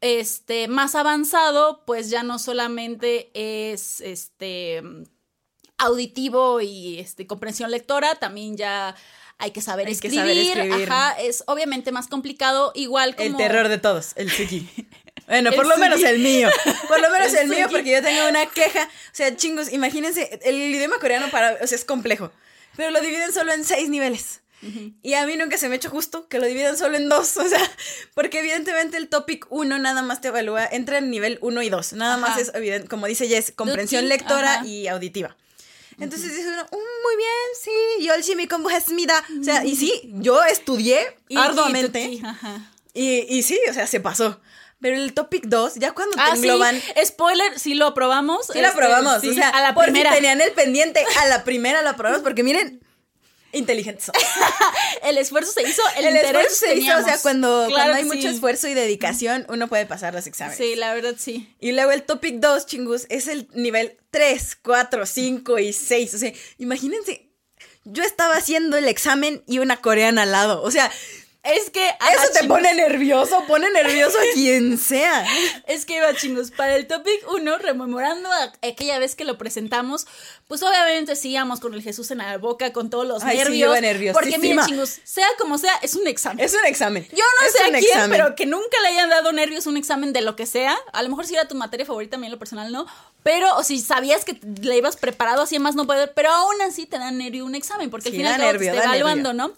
este 0.00 0.66
más 0.66 0.96
avanzado, 0.96 1.84
pues 1.86 2.10
ya 2.10 2.24
no 2.24 2.40
solamente 2.40 3.30
es 3.32 4.00
este 4.00 4.82
auditivo 5.78 6.60
y 6.60 6.98
este 6.98 7.28
comprensión 7.28 7.70
lectora, 7.70 8.16
también 8.16 8.56
ya 8.56 8.96
hay 9.38 9.52
que 9.52 9.60
saber, 9.60 9.86
Hay 9.86 9.96
que 9.96 10.08
escribir, 10.08 10.18
saber 10.18 10.66
escribir. 10.66 10.90
Ajá, 10.90 11.12
es 11.20 11.44
obviamente 11.46 11.92
más 11.92 12.08
complicado, 12.08 12.72
igual 12.74 13.14
como 13.14 13.28
El 13.28 13.36
terror 13.36 13.68
de 13.68 13.78
todos, 13.78 14.14
el 14.16 14.32
Suki. 14.32 14.68
Bueno, 15.26 15.50
El 15.50 15.56
por 15.56 15.66
lo 15.66 15.76
menos 15.76 16.02
el 16.02 16.18
mío. 16.20 16.48
Por 16.88 17.00
lo 17.00 17.10
menos 17.10 17.32
El 17.32 17.38
el, 17.38 17.48
mío, 17.48 17.66
porque 17.70 17.90
yo 17.90 18.02
tengo 18.02 18.28
una 18.28 18.46
queja. 18.46 18.84
O 18.84 19.14
sea, 19.14 19.36
chingos, 19.36 19.72
imagínense, 19.72 20.38
el 20.44 20.56
idioma 20.56 20.96
coreano 20.98 21.30
para, 21.30 21.58
o 21.62 21.66
sea, 21.66 21.76
es 21.76 21.84
complejo. 21.84 22.32
Pero 22.76 22.90
lo 22.90 23.00
dividen 23.00 23.32
solo 23.32 23.52
en 23.52 23.64
seis 23.64 23.88
niveles. 23.88 24.40
Y 25.02 25.14
a 25.14 25.24
mí 25.26 25.36
nunca 25.36 25.58
se 25.58 25.68
me 25.68 25.74
ha 25.74 25.76
hecho 25.76 25.90
justo 25.90 26.28
que 26.28 26.40
lo 26.40 26.46
dividan 26.46 26.76
solo 26.76 26.96
en 26.96 27.08
dos. 27.08 27.36
O 27.46 27.48
sea, 27.48 27.60
porque 28.14 28.40
evidentemente 28.40 28.96
el 28.96 29.08
topic 29.08 29.46
1 29.50 29.78
nada 29.78 30.02
más 30.02 30.20
te 30.20 30.28
evalúa, 30.28 30.66
entra 30.66 30.98
en 30.98 31.10
nivel 31.10 31.38
1 31.40 31.62
y 31.62 31.68
2. 31.68 31.92
Nada 31.92 32.16
más 32.16 32.38
es, 32.38 32.52
evidente, 32.54 32.88
como 32.88 33.06
dice 33.06 33.28
Jess, 33.28 33.52
comprensión 33.54 34.08
lectora 34.08 34.54
ajá. 34.54 34.66
y 34.66 34.88
auditiva. 34.88 35.36
Entonces 35.98 36.34
dice 36.34 36.48
uno, 36.48 36.62
"Mm, 36.64 37.02
muy 37.04 37.16
bien, 37.16 37.48
sí, 37.62 38.04
yo 38.04 38.14
el 38.14 38.22
shimi 38.22 38.46
kombu 38.48 38.68
hasmida. 38.68 39.22
O 39.40 39.44
sea, 39.44 39.64
y 39.64 39.76
sí, 39.76 40.10
yo 40.14 40.42
estudié 40.44 41.16
arduamente. 41.36 42.20
Y, 42.92 43.26
y 43.28 43.42
sí, 43.42 43.58
o 43.70 43.72
sea, 43.72 43.86
se 43.86 44.00
pasó. 44.00 44.40
Pero 44.80 44.96
el 44.96 45.14
topic 45.14 45.44
2, 45.46 45.76
ya 45.76 45.92
cuando 45.92 46.16
Ah, 46.18 46.30
te 46.32 46.36
engloban. 46.36 46.80
sí, 46.80 47.06
spoiler, 47.06 47.58
sí 47.58 47.74
lo 47.74 47.86
aprobamos. 47.86 48.46
Sí, 48.46 48.60
la 48.60 48.68
este, 48.68 48.82
aprobamos. 48.82 49.20
sí, 49.20 49.30
o 49.30 49.34
sea, 49.34 49.48
a 49.48 49.62
la 49.62 49.74
por 49.74 49.84
primera. 49.84 50.10
si 50.10 50.16
tenían 50.16 50.40
el 50.40 50.52
pendiente, 50.52 51.04
a 51.18 51.26
la 51.26 51.44
primera 51.44 51.82
la 51.82 51.90
aprobamos. 51.90 52.22
Porque 52.22 52.42
miren, 52.42 52.80
inteligentes. 53.52 54.10
el 55.02 55.18
esfuerzo 55.18 55.52
se 55.52 55.62
hizo, 55.62 55.82
el, 55.96 56.16
esfuerzo 56.16 56.54
se 56.54 56.74
hizo, 56.74 56.96
o 56.98 57.02
sea, 57.02 57.18
cuando, 57.20 57.66
Claro 57.68 57.74
cuando 57.74 57.94
hay 57.94 58.04
mucho 58.04 58.28
esfuerzo 58.28 58.68
y 58.68 58.74
dedicación, 58.74 59.46
uno 59.48 59.68
puede 59.68 59.86
pasar 59.86 60.14
los 60.14 60.26
exámenes. 60.26 60.58
Sí, 60.58 60.76
la 60.76 60.94
verdad 60.94 61.14
sí. 61.18 61.54
Y 61.58 61.72
luego 61.72 61.92
el 61.92 62.02
topic 62.02 62.36
2, 62.36 62.66
chingus, 62.66 63.06
es 63.08 63.28
el 63.28 63.48
nivel 63.54 63.96
3, 64.10 64.58
4, 64.62 65.06
5 65.06 65.58
y 65.58 65.72
6. 65.72 66.14
O 66.14 66.18
sea, 66.18 66.32
imagínense, 66.58 67.30
yo 67.84 68.02
estaba 68.02 68.34
haciendo 68.34 68.76
el 68.76 68.88
examen 68.88 69.42
y 69.46 69.58
una 69.58 69.78
coreana 69.78 70.22
al 70.22 70.32
lado. 70.32 70.62
O 70.62 70.70
sea, 70.70 70.90
Es 71.54 71.70
que 71.70 71.86
ajá, 71.88 72.12
eso 72.12 72.32
te 72.32 72.40
chingos. 72.40 72.56
pone 72.58 72.74
nervioso, 72.74 73.44
pone 73.46 73.70
nervioso 73.70 74.16
a 74.18 74.22
quien 74.34 74.78
sea. 74.78 75.24
Es 75.66 75.84
que 75.86 75.96
iba 75.96 76.14
chingos. 76.14 76.50
Para 76.50 76.74
el 76.76 76.86
topic 76.86 77.20
1, 77.32 77.58
rememorando 77.58 78.30
a- 78.30 78.52
aquella 78.62 78.98
vez 78.98 79.14
que 79.14 79.24
lo 79.24 79.38
presentamos, 79.38 80.06
pues 80.48 80.62
obviamente 80.62 81.16
sí 81.16 81.30
íbamos 81.30 81.60
con 81.60 81.74
el 81.74 81.82
Jesús 81.82 82.10
en 82.10 82.18
la 82.18 82.36
boca, 82.38 82.72
con 82.72 82.90
todos 82.90 83.06
los 83.06 83.22
Ay, 83.22 83.32
sí, 83.38 83.44
nervios. 83.44 83.58
iba 83.70 83.80
nerviosísima. 83.80 84.20
porque 84.20 84.38
miren, 84.38 84.64
chingos, 84.66 84.98
sea 85.04 85.26
como 85.38 85.58
sea, 85.58 85.72
es 85.82 85.94
un 85.94 86.06
examen. 86.06 86.44
Es 86.44 86.54
un 86.54 86.64
examen. 86.64 87.06
Yo 87.10 87.24
no 87.40 87.46
Es 87.46 87.52
sé 87.52 87.58
a 87.60 87.64
quién, 87.64 87.76
examen. 87.76 88.10
pero 88.10 88.34
que 88.34 88.46
nunca 88.46 88.76
le 88.82 88.88
hayan 88.88 89.08
dado 89.10 89.32
nervios 89.32 89.66
un 89.66 89.76
examen 89.76 90.12
de 90.12 90.22
lo 90.22 90.36
que 90.36 90.46
sea. 90.46 90.76
A 90.92 91.02
lo 91.02 91.08
mejor 91.08 91.26
si 91.26 91.34
era 91.34 91.46
tu 91.48 91.54
materia 91.54 91.86
favorita, 91.86 92.16
a 92.16 92.18
mí 92.18 92.26
en 92.26 92.32
lo 92.32 92.38
personal 92.38 92.72
no. 92.72 92.86
Pero, 93.22 93.54
o 93.56 93.62
si 93.62 93.80
sabías 93.80 94.24
que 94.24 94.38
le 94.62 94.76
ibas 94.76 94.96
preparado 94.96 95.42
así 95.42 95.58
más 95.58 95.74
no 95.74 95.86
poder, 95.86 96.12
pero 96.14 96.30
aún 96.30 96.60
así 96.62 96.86
te 96.86 96.98
da 96.98 97.10
nervio 97.10 97.44
un 97.44 97.54
examen, 97.54 97.90
porque 97.90 98.10
Sí, 98.10 98.16
al 98.16 98.34
final 98.34 98.40
nervio, 98.40 98.70
te 98.72 98.76
da 98.78 98.84
evaluando, 98.84 99.32
¿no? 99.32 99.52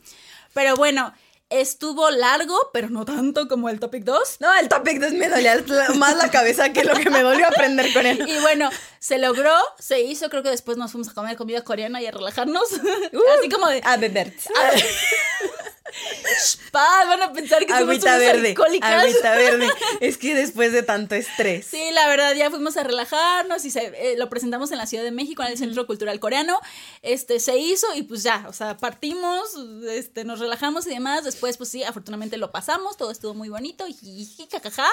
Pero 0.55 0.74
bueno, 0.77 1.12
estuvo 1.51 2.11
largo, 2.11 2.57
pero 2.73 2.89
no 2.91 3.05
tanto 3.05 3.49
como 3.49 3.69
el 3.69 3.81
topic 3.81 4.05
2. 4.05 4.37
No, 4.41 4.55
el 4.55 4.69
topic 4.69 5.01
2 5.01 5.13
me 5.13 5.29
dolía 5.29 5.63
más 5.97 6.17
la 6.17 6.31
cabeza 6.31 6.73
que 6.73 6.85
lo 6.85 6.95
que 6.95 7.11
me 7.11 7.23
dolió 7.23 7.47
aprender 7.47 7.93
coreano. 7.93 8.25
Y 8.29 8.39
bueno, 8.41 8.71
se 8.99 9.19
logró, 9.19 9.55
se 9.79 10.01
hizo, 10.01 10.29
creo 10.29 10.43
que 10.43 10.51
después 10.51 10.77
nos 10.77 10.93
fuimos 10.93 11.09
a 11.09 11.15
comer 11.15 11.37
comida 11.37 11.63
coreana 11.63 12.03
y 12.03 12.07
a 12.07 12.11
relajarnos. 12.11 12.71
Uh, 12.73 13.21
Así 13.39 13.49
como 13.49 13.69
de... 13.69 13.81
A 13.85 13.97
beber. 13.97 14.35
a- 14.57 14.73
Van 16.72 17.22
a 17.22 17.33
pensar 17.33 17.64
que 17.66 17.72
somos 17.72 17.98
unas 17.98 18.18
verde. 18.18 18.48
alcohólicas. 18.51 18.92
Agüita 18.92 19.31
verde. 19.33 19.68
Es 20.01 20.18
que 20.18 20.35
después 20.35 20.72
de 20.72 20.83
tanto 20.83 21.14
estrés. 21.14 21.66
Sí, 21.66 21.90
la 21.92 22.07
verdad, 22.09 22.35
ya 22.35 22.51
fuimos 22.51 22.77
a 22.77 22.85
relajarnos 22.85 23.64
y 23.64 23.70
se, 23.70 23.87
eh, 23.87 24.14
lo 24.16 24.29
presentamos 24.29 24.70
en 24.70 24.79
la 24.79 24.87
Ciudad 24.87 25.05
de 25.05 25.11
México, 25.11 25.42
en 25.42 25.53
el 25.53 25.59
Centro 25.59 25.87
Cultural 25.87 26.18
Coreano. 26.20 26.59
Este, 27.03 27.40
se 27.40 27.57
hizo 27.59 27.87
y 27.94 28.03
pues 28.03 28.22
ya, 28.22 28.44
o 28.48 28.53
sea, 28.53 28.77
partimos, 28.77 29.51
este, 29.88 30.24
nos 30.24 30.38
relajamos 30.40 30.87
y 30.87 30.90
demás. 30.90 31.24
Después, 31.24 31.57
pues 31.57 31.68
sí, 31.70 31.83
afortunadamente 31.83 32.37
lo 32.37 32.51
pasamos, 32.51 32.96
todo 32.96 33.11
estuvo 33.11 33.35
muy 33.35 33.48
bonito, 33.48 33.87
jiji, 33.87 34.48
jajaja. 34.51 34.88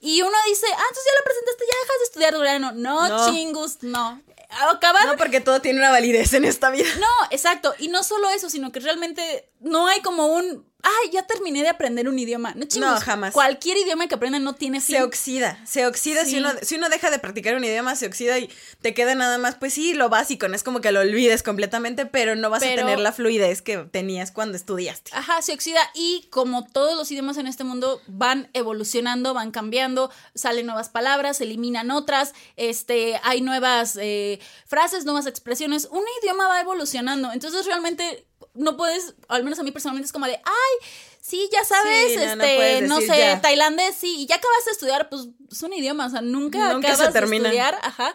Y 0.00 0.22
uno 0.22 0.36
dice, 0.48 0.66
ah, 0.66 0.82
entonces 0.88 1.04
ya 1.04 1.18
lo 1.18 1.24
presentaste, 1.24 1.64
ya 1.70 1.78
dejas 1.80 1.98
de 1.98 2.04
estudiar 2.04 2.34
coreano. 2.34 2.72
No, 2.72 3.08
No. 3.08 3.30
chingus, 3.30 3.82
no. 3.82 4.22
Acabar 4.70 5.06
No, 5.06 5.16
porque 5.16 5.40
todo 5.40 5.60
tiene 5.60 5.80
una 5.80 5.90
validez 5.90 6.32
en 6.34 6.44
esta 6.44 6.70
vida. 6.70 6.88
no, 7.00 7.26
exacto. 7.30 7.74
Y 7.78 7.88
no 7.88 8.04
solo 8.04 8.28
eso, 8.30 8.50
sino 8.50 8.70
que 8.70 8.78
realmente 8.80 9.48
no 9.64 9.86
hay 9.88 10.00
como 10.02 10.26
un. 10.28 10.72
Ay, 10.86 11.12
ya 11.12 11.26
terminé 11.26 11.62
de 11.62 11.70
aprender 11.70 12.10
un 12.10 12.18
idioma. 12.18 12.52
No, 12.54 12.66
chingos, 12.66 12.90
No, 12.90 13.00
jamás. 13.00 13.32
Cualquier 13.32 13.78
idioma 13.78 14.06
que 14.06 14.16
aprendan 14.16 14.44
no 14.44 14.54
tiene 14.54 14.82
fin. 14.82 14.96
Se 14.96 15.02
oxida, 15.02 15.58
se 15.64 15.86
oxida 15.86 16.24
Sí. 16.26 16.32
si 16.32 16.36
uno 16.36 16.50
si 16.60 16.74
uno 16.74 16.90
deja 16.90 17.10
de 17.10 17.18
practicar 17.18 17.54
un 17.56 17.64
idioma, 17.64 17.96
se 17.96 18.04
oxida 18.06 18.38
y 18.38 18.50
te 18.82 18.92
queda 18.92 19.14
nada 19.14 19.38
más, 19.38 19.54
pues 19.54 19.72
sí, 19.72 19.94
lo 19.94 20.10
básico, 20.10 20.46
no 20.46 20.54
es 20.54 20.62
como 20.62 20.82
que 20.82 20.92
lo 20.92 21.00
olvides 21.00 21.42
completamente, 21.42 22.04
pero 22.04 22.36
no 22.36 22.50
vas 22.50 22.60
Pero- 22.62 22.82
a 22.82 22.84
tener 22.84 22.98
la 22.98 23.12
fluidez 23.12 23.62
que 23.62 23.78
tenías 23.78 24.30
cuando 24.30 24.58
estudiaste. 24.58 25.10
Ajá, 25.14 25.40
se 25.40 25.54
oxida 25.54 25.80
y 25.94 26.28
como 26.30 26.66
todos 26.66 26.98
los 26.98 27.10
idiomas 27.10 27.38
en 27.38 27.46
este 27.46 27.64
mundo 27.64 28.02
van 28.06 28.50
evolucionando, 28.52 29.32
van 29.32 29.52
cambiando, 29.52 30.10
salen 30.34 30.66
nuevas 30.66 30.90
palabras, 30.90 31.38
se 31.38 31.44
eliminan 31.44 31.90
otras, 31.92 32.34
este, 32.56 33.18
hay 33.22 33.40
nuevas 33.40 33.96
eh, 33.98 34.38
frases, 34.66 35.06
nuevas 35.06 35.26
expresiones, 35.26 35.88
un 35.90 36.04
idioma 36.22 36.46
va 36.46 36.60
evolucionando, 36.60 37.32
entonces 37.32 37.64
realmente 37.64 38.26
no 38.54 38.76
puedes, 38.76 39.14
al 39.28 39.44
menos 39.44 39.58
a 39.58 39.62
mí 39.62 39.70
personalmente 39.72 40.06
es 40.06 40.12
como 40.12 40.26
de, 40.26 40.36
ay, 40.36 40.88
sí, 41.20 41.48
ya 41.52 41.64
sabes, 41.64 42.12
Sí, 42.12 42.16
no, 42.16 42.42
este, 42.44 42.82
no, 42.82 43.00
sé, 43.00 43.06
ya. 43.18 43.40
tailandés, 43.40 43.94
sí, 43.94 44.16
y 44.20 44.26
ya 44.26 44.36
acabaste 44.36 44.70
de 44.70 44.72
estudiar, 44.72 45.08
pues 45.08 45.28
es 45.50 45.62
un 45.62 45.72
idioma, 45.72 46.06
o 46.06 46.10
sea, 46.10 46.20
nunca, 46.22 46.72
Nunca 46.72 46.88
se 46.88 46.94
acabas 46.94 47.12
termina. 47.12 47.44
de 47.50 47.56
estudiar, 47.56 47.78
ajá. 47.82 48.14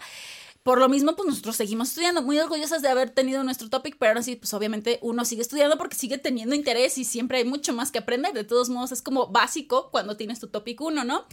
Por 0.64 0.80
lo 0.80 0.90
mismo, 0.90 1.16
pues 1.16 1.28
nosotros 1.28 1.56
seguimos 1.56 1.88
estudiando, 1.90 2.22
muy 2.22 2.38
orgullosas 2.38 2.82
de 2.82 2.90
haber 2.90 3.10
tenido 3.10 3.44
nuestro 3.44 3.70
topic, 3.70 3.96
pero 3.98 4.10
ahora 4.12 4.24
sí, 4.24 4.36
pues 4.36 4.54
obviamente 4.54 5.00
uno 5.02 5.24
sigue 5.24 5.42
estudiando 5.42 5.78
porque 5.78 5.96
sigue 5.96 6.18
teniendo 6.18 6.54
interés 6.54 6.98
y 6.98 7.06
siempre 7.06 7.38
hay 7.40 7.46
mucho 7.46 7.72
más 7.74 7.92
que 7.92 8.00
aprender. 8.00 8.34
De 8.34 8.44
todos 8.44 8.70
modos, 8.70 8.92
es 8.92 9.02
como 9.02 9.28
básico 9.28 9.90
cuando 9.90 10.18
tienes 10.18 10.40
tu 10.40 10.48
topic 10.48 10.80
1, 10.82 11.06
¿no? 11.06 11.26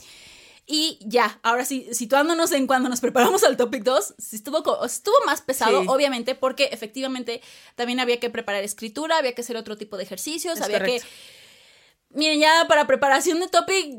Y 0.68 0.98
ya, 1.04 1.38
ahora 1.44 1.64
sí, 1.64 1.86
situándonos 1.92 2.50
en 2.50 2.66
cuando 2.66 2.88
nos 2.88 3.00
preparamos 3.00 3.44
al 3.44 3.56
topic 3.56 3.84
2, 3.84 4.14
sí 4.18 4.34
estuvo, 4.36 4.84
estuvo 4.84 5.14
más 5.24 5.40
pesado, 5.40 5.82
Sí. 5.82 5.86
obviamente, 5.88 6.34
porque 6.34 6.64
efectivamente 6.72 7.40
también 7.76 8.00
había 8.00 8.18
que 8.18 8.30
preparar 8.30 8.64
escritura, 8.64 9.18
había 9.18 9.32
que 9.34 9.42
hacer 9.42 9.56
otro 9.56 9.76
tipo 9.78 9.96
de 9.96 10.02
ejercicios, 10.02 10.58
Es 10.58 10.64
había 10.64 10.78
correcto. 10.80 11.06
que 11.06 11.12
Miren, 12.10 12.40
ya 12.40 12.64
para 12.66 12.86
preparación 12.86 13.40
de 13.40 13.48
topic 13.48 13.94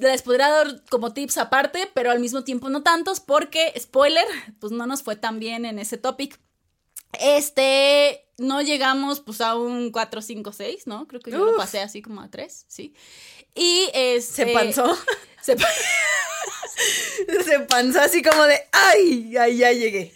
les 0.00 0.22
podría 0.22 0.48
dar 0.48 0.84
como 0.88 1.12
tips 1.12 1.36
aparte, 1.38 1.90
pero 1.94 2.10
al 2.12 2.20
mismo 2.20 2.44
tiempo 2.44 2.68
no 2.68 2.82
tantos, 2.82 3.18
porque, 3.18 3.72
spoiler, 3.78 4.24
pues 4.60 4.72
no 4.72 4.86
nos 4.86 5.02
fue 5.02 5.16
tan 5.16 5.40
bien 5.40 5.64
en 5.64 5.78
ese 5.80 5.96
topic. 5.98 6.38
Este, 7.18 8.25
no 8.38 8.60
llegamos 8.62 9.20
pues 9.20 9.40
a 9.40 9.54
un 9.56 9.90
4, 9.90 10.20
5, 10.22 10.52
6, 10.52 10.86
¿no? 10.86 11.06
Creo 11.08 11.20
que 11.20 11.30
yo 11.30 11.38
lo 11.44 11.52
Uf. 11.52 11.56
pasé 11.56 11.80
así 11.80 12.02
como 12.02 12.20
a 12.20 12.30
3, 12.30 12.64
sí. 12.68 12.94
Y 13.54 13.88
este... 13.94 14.44
Se 14.44 14.46
panzó, 14.52 14.96
Se 15.42 15.56
pa- 15.56 15.68
se 17.44 17.60
panzó 17.60 18.00
así 18.00 18.22
como 18.22 18.42
de, 18.44 18.58
ay, 18.72 19.34
ay, 19.38 19.56
ya 19.58 19.72
llegué. 19.72 20.12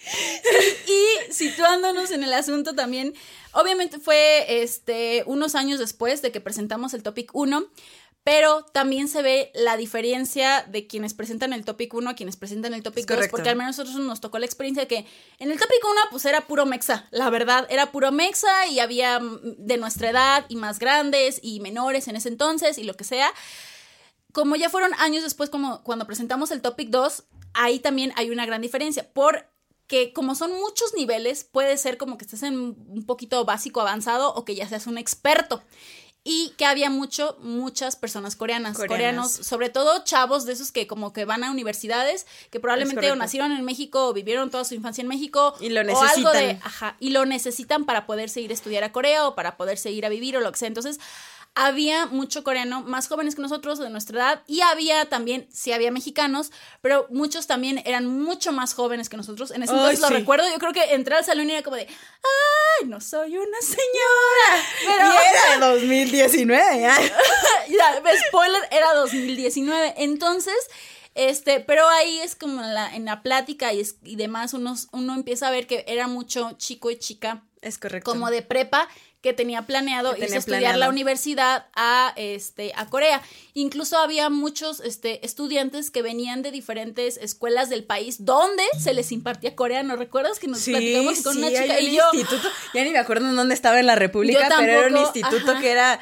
Y 0.87 1.33
situándonos 1.33 2.11
en 2.11 2.23
el 2.25 2.33
asunto 2.35 2.75
también, 2.75 3.15
obviamente 3.53 3.99
fue 3.99 4.63
este 4.63 5.23
unos 5.27 5.55
años 5.55 5.79
después 5.79 6.21
de 6.23 6.33
que 6.33 6.41
presentamos 6.41 6.93
el 6.95 7.03
topic 7.03 7.31
1, 7.35 7.65
pero 8.23 8.65
también 8.65 9.09
se 9.09 9.23
ve 9.23 9.51
la 9.55 9.77
diferencia 9.77 10.65
de 10.69 10.87
quienes 10.87 11.15
presentan 11.15 11.53
el 11.53 11.65
topic 11.65 11.95
1 11.95 12.11
a 12.11 12.15
quienes 12.15 12.37
presentan 12.37 12.75
el 12.75 12.83
topic 12.83 13.01
Es 13.01 13.07
2, 13.07 13.17
correcto. 13.17 13.37
porque 13.37 13.49
al 13.49 13.57
menos 13.57 13.79
nosotros 13.79 14.05
nos 14.05 14.21
tocó 14.21 14.39
la 14.39 14.47
experiencia 14.47 14.83
de 14.83 14.89
que 14.89 15.07
en 15.39 15.51
el 15.51 15.59
topic 15.59 15.79
1 15.83 16.01
pues 16.11 16.25
era 16.27 16.43
puro 16.47 16.67
mexa, 16.67 17.09
la 17.11 17.31
verdad, 17.31 17.67
era 17.71 17.93
puro 17.93 18.13
mexa 18.13 18.67
y 18.67 18.79
había 18.81 19.19
mm, 19.21 19.57
de 19.59 19.77
nuestra 19.79 20.11
edad 20.11 20.45
y 20.49 20.57
más 20.57 20.79
grandes 20.79 21.41
y 21.43 21.61
menores 21.61 22.09
en 22.09 22.17
ese 22.17 22.29
entonces 22.29 22.77
y 22.79 22.85
lo 22.85 22.95
que 22.95 23.05
sea. 23.05 23.33
Como 24.33 24.55
ya 24.55 24.71
fueron 24.71 24.93
años 24.99 25.25
después, 25.25 25.51
como 25.51 25.83
cuando 25.83 26.07
presentamos 26.07 26.51
el 26.51 26.61
topic 26.63 26.91
2, 26.91 27.25
ahí 27.55 27.81
también 27.81 28.13
hay 28.17 28.31
una 28.31 28.47
gran 28.47 28.61
diferencia. 28.63 29.09
Porque 29.13 30.13
como 30.13 30.37
son 30.37 30.53
muchos 30.53 30.95
niveles, 30.95 31.43
puede 31.43 31.77
ser 31.77 31.97
como 31.97 32.17
que 32.17 32.27
estés 32.27 32.45
en 32.45 32.55
un 32.57 33.05
poquito 33.07 33.45
básico 33.45 33.81
avanzado 33.81 34.33
o 34.35 34.45
que 34.45 34.55
ya 34.55 34.69
seas 34.69 34.87
un 34.87 34.99
experto. 34.99 35.63
Y 36.23 36.53
que 36.59 36.67
había 36.67 36.91
mucho, 36.91 37.39
muchas 37.41 37.97
personas 37.97 38.37
coreanas, 38.37 38.77
Coreanas. 38.77 38.89
coreanos, 39.29 39.33
sobre 39.33 39.71
todo 39.71 40.05
chavos 40.05 40.45
de 40.45 40.53
esos 40.53 40.71
que 40.71 40.87
como 40.87 41.15
que 41.15 41.25
van 41.25 41.45
a 41.45 41.51
universidades, 41.51 42.27
que 42.51 42.61
probablemente 42.61 43.11
o 43.11 43.17
nacieron 43.17 43.53
en 43.53 43.65
México 43.65 44.07
o 44.07 44.13
vivieron 44.13 44.51
toda 44.51 44.65
su 44.67 44.75
infancia 44.75 45.01
en 45.01 45.09
México. 45.09 45.55
Y 45.61 45.71
lo 45.71 45.81
O 45.81 45.85
algo 45.85 45.95
necesitan. 46.03 46.33
de, 46.35 46.51
ajá, 46.63 46.97
y 47.01 47.11
lo 47.11 47.25
necesitan 47.25 47.87
para 47.87 48.05
poderse 48.05 48.43
ir 48.43 48.51
a 48.51 48.55
estudiar 48.55 48.85
a 48.85 48.93
Corea 48.93 49.27
o 49.27 49.35
para 49.35 49.57
poderse 49.57 49.91
ir 49.93 50.05
a 50.05 50.11
vivir 50.11 50.37
o 50.37 50.41
lo 50.41 50.53
que 50.53 50.59
sea. 50.59 50.69
Entonces, 50.69 51.01
había 51.55 52.07
mucho 52.07 52.45
coreano, 52.45 52.81
más 52.83 53.09
jóvenes 53.09 53.35
que 53.35 53.43
nosotros, 53.43 53.79
de 53.79 53.91
nuestra 53.91 54.17
edad, 54.19 54.43
y 54.47 54.61
había 54.61 55.07
también, 55.09 55.49
sí 55.53 55.73
había 55.73 55.91
mexicanos, 55.91 56.53
pero 56.81 57.07
muchos 57.11 57.47
también 57.47 57.83
eran 57.85 58.07
mucho 58.07 58.53
más 58.53 58.73
jóvenes 58.73 59.09
que 59.09 59.17
nosotros. 59.17 59.51
En 59.51 59.63
ese 59.63 59.73
entonces 59.73 60.01
lo 60.01 60.09
sí. 60.09 60.15
recuerdo, 60.15 60.45
yo 60.51 60.59
creo 60.59 60.73
que 60.73 60.95
entré 60.95 61.17
al 61.17 61.25
salón 61.25 61.49
y 61.51 61.53
era 61.53 61.63
como 61.63 61.77
de, 61.77 61.87
¡ay, 61.89 62.87
no 62.89 63.01
soy 63.01 63.37
una 63.37 63.59
señora! 63.61 64.65
Pero, 64.87 65.13
Y 65.13 65.17
era 65.17 65.67
de 65.67 65.75
2019, 65.75 66.87
ay. 66.87 67.11
ya, 67.69 68.03
spoiler, 68.29 68.63
era 68.71 68.95
2019. 68.95 69.95
Entonces, 69.99 70.55
este, 71.15 71.61
pero 71.61 71.87
ahí 71.89 72.21
es 72.21 72.37
como 72.37 72.63
en 72.63 72.75
la, 72.75 72.95
en 72.95 73.05
la 73.05 73.23
plática 73.23 73.73
y, 73.73 73.81
es- 73.81 73.97
y 74.05 74.17
demás, 74.17 74.55
uno, 74.55 74.75
uno 74.93 75.15
empieza 75.15 75.49
a 75.49 75.51
ver 75.51 75.67
que 75.67 75.85
era 75.89 76.07
mucho 76.07 76.53
chico 76.57 76.91
y 76.91 76.99
chica 76.99 77.43
Es 77.61 77.79
correcto. 77.79 78.11
como 78.11 78.31
de 78.31 78.43
prepa 78.43 78.89
que 79.23 79.33
tenía 79.33 79.63
planeado 79.67 80.15
Que 80.15 80.21
irse 80.21 80.27
tenía 80.27 80.37
a 80.37 80.39
estudiar 80.39 80.61
planeado. 80.61 80.81
la 80.81 80.89
universidad 80.89 81.67
a 81.75 82.13
este 82.17 82.73
a 82.77 82.87
Corea. 82.87 83.21
Incluso 83.55 83.99
había 83.99 84.31
muchos 84.31 84.81
este 84.81 85.25
estudiantes 85.27 85.91
que 85.91 86.03
venían 86.03 86.43
de 86.43 86.51
diferentes 86.51 87.19
escuelas 87.19 87.69
del 87.69 87.85
país 87.85 88.25
donde 88.25 88.63
se 88.79 88.95
les 88.95 89.13
impartía 89.13 89.55
coreano. 89.55 89.97
¿Recuerdas 89.97 90.39
que 90.39 90.47
nos 90.49 90.61
Sí, 90.61 90.71
platicamos 90.73 91.21
con 91.23 91.33
sí, 91.35 91.39
una 91.39 91.49
hay 91.49 91.55
chica 91.57 91.75
un 91.79 91.85
y 91.85 91.97
yo 91.97 92.03
instituto, 92.15 92.49
ya 92.75 92.85
ni 92.85 92.91
me 92.91 92.99
acuerdo 92.99 93.29
en 93.29 93.37
dónde 93.37 93.55
estaba 93.55 93.79
en 93.79 93.87
la 93.87 93.95
República, 93.97 94.49
pero 94.59 94.73
era 94.73 94.89
un 94.89 94.97
instituto 94.97 95.51
ajá. 95.53 95.61
que 95.61 95.71
era 95.71 96.01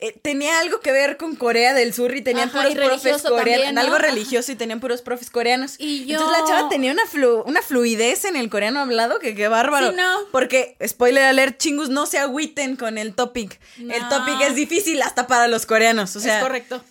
eh, 0.00 0.18
tenía 0.22 0.58
algo 0.60 0.80
que 0.80 0.92
ver 0.92 1.16
con 1.16 1.36
Corea 1.36 1.74
del 1.74 1.92
Sur 1.94 2.14
y 2.16 2.22
tenían 2.22 2.48
Ajá, 2.48 2.58
puros 2.62 2.72
y 2.72 2.76
profes 2.76 3.22
coreanos, 3.22 3.72
¿no? 3.74 3.80
algo 3.80 3.98
religioso 3.98 4.52
y 4.52 4.56
tenían 4.56 4.80
puros 4.80 5.02
profes 5.02 5.30
coreanos. 5.30 5.74
Y 5.78 6.06
yo- 6.06 6.18
Entonces 6.18 6.38
la 6.40 6.46
chava 6.46 6.68
tenía 6.68 6.92
una 6.92 7.04
flu- 7.04 7.42
una 7.46 7.62
fluidez 7.62 8.24
en 8.24 8.36
el 8.36 8.48
coreano 8.50 8.80
hablado 8.80 9.18
que 9.18 9.34
qué 9.34 9.48
bárbaro. 9.48 9.90
Sí, 9.90 9.96
no. 9.96 10.18
Porque 10.32 10.76
spoiler 10.86 11.24
alert, 11.24 11.58
chingus 11.58 11.88
no 11.88 12.06
se 12.06 12.18
agüiten 12.18 12.76
con 12.76 12.98
el 12.98 13.14
topic. 13.14 13.60
El 13.78 14.08
topic 14.08 14.40
es 14.42 14.54
difícil 14.54 15.00
hasta 15.02 15.26
para 15.26 15.48
los 15.48 15.66
coreanos, 15.66 16.14
o 16.16 16.20
sea, 16.20 16.38
es 16.38 16.42
correcto. 16.42 16.82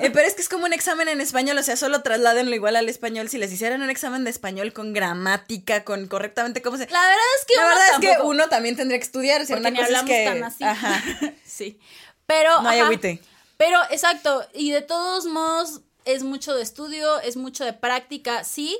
Eh, 0.00 0.10
pero 0.12 0.20
es 0.24 0.34
que 0.34 0.42
es 0.42 0.48
como 0.48 0.66
un 0.66 0.72
examen 0.72 1.08
en 1.08 1.20
español, 1.20 1.58
o 1.58 1.62
sea, 1.64 1.76
solo 1.76 2.00
trasládenlo 2.02 2.54
igual 2.54 2.76
al 2.76 2.88
español. 2.88 3.28
Si 3.28 3.38
les 3.38 3.52
hicieran 3.52 3.82
un 3.82 3.90
examen 3.90 4.22
de 4.22 4.30
español 4.30 4.72
con 4.72 4.92
gramática, 4.92 5.82
con 5.82 6.06
correctamente 6.06 6.62
cómo 6.62 6.76
se. 6.76 6.86
La 6.90 7.00
verdad 7.00 7.24
es 7.40 7.44
que 7.44 7.54
La 7.56 7.62
uno 7.66 7.68
verdad 7.74 7.86
es 7.92 7.98
que 7.98 8.22
uno 8.22 8.48
también 8.48 8.76
tendría 8.76 8.98
que 9.00 9.04
estudiar. 9.04 9.42
O 9.42 9.44
sea, 9.44 9.56
porque 9.56 9.70
una 9.70 9.78
cosa 9.80 9.90
es 9.90 9.96
hablamos 9.98 10.10
que. 10.16 10.24
tan 10.24 10.44
así. 10.44 10.62
Ajá. 10.64 11.02
sí. 11.44 11.80
Pero. 12.26 12.62
No 12.62 12.68
hay 12.68 12.78
ajá. 12.78 12.86
agüite. 12.86 13.20
Pero, 13.56 13.78
exacto. 13.90 14.46
Y 14.54 14.70
de 14.72 14.82
todos 14.82 15.26
modos, 15.26 15.80
es 16.04 16.22
mucho 16.22 16.54
de 16.54 16.62
estudio, 16.62 17.20
es 17.20 17.36
mucho 17.36 17.64
de 17.64 17.72
práctica, 17.72 18.44
sí. 18.44 18.78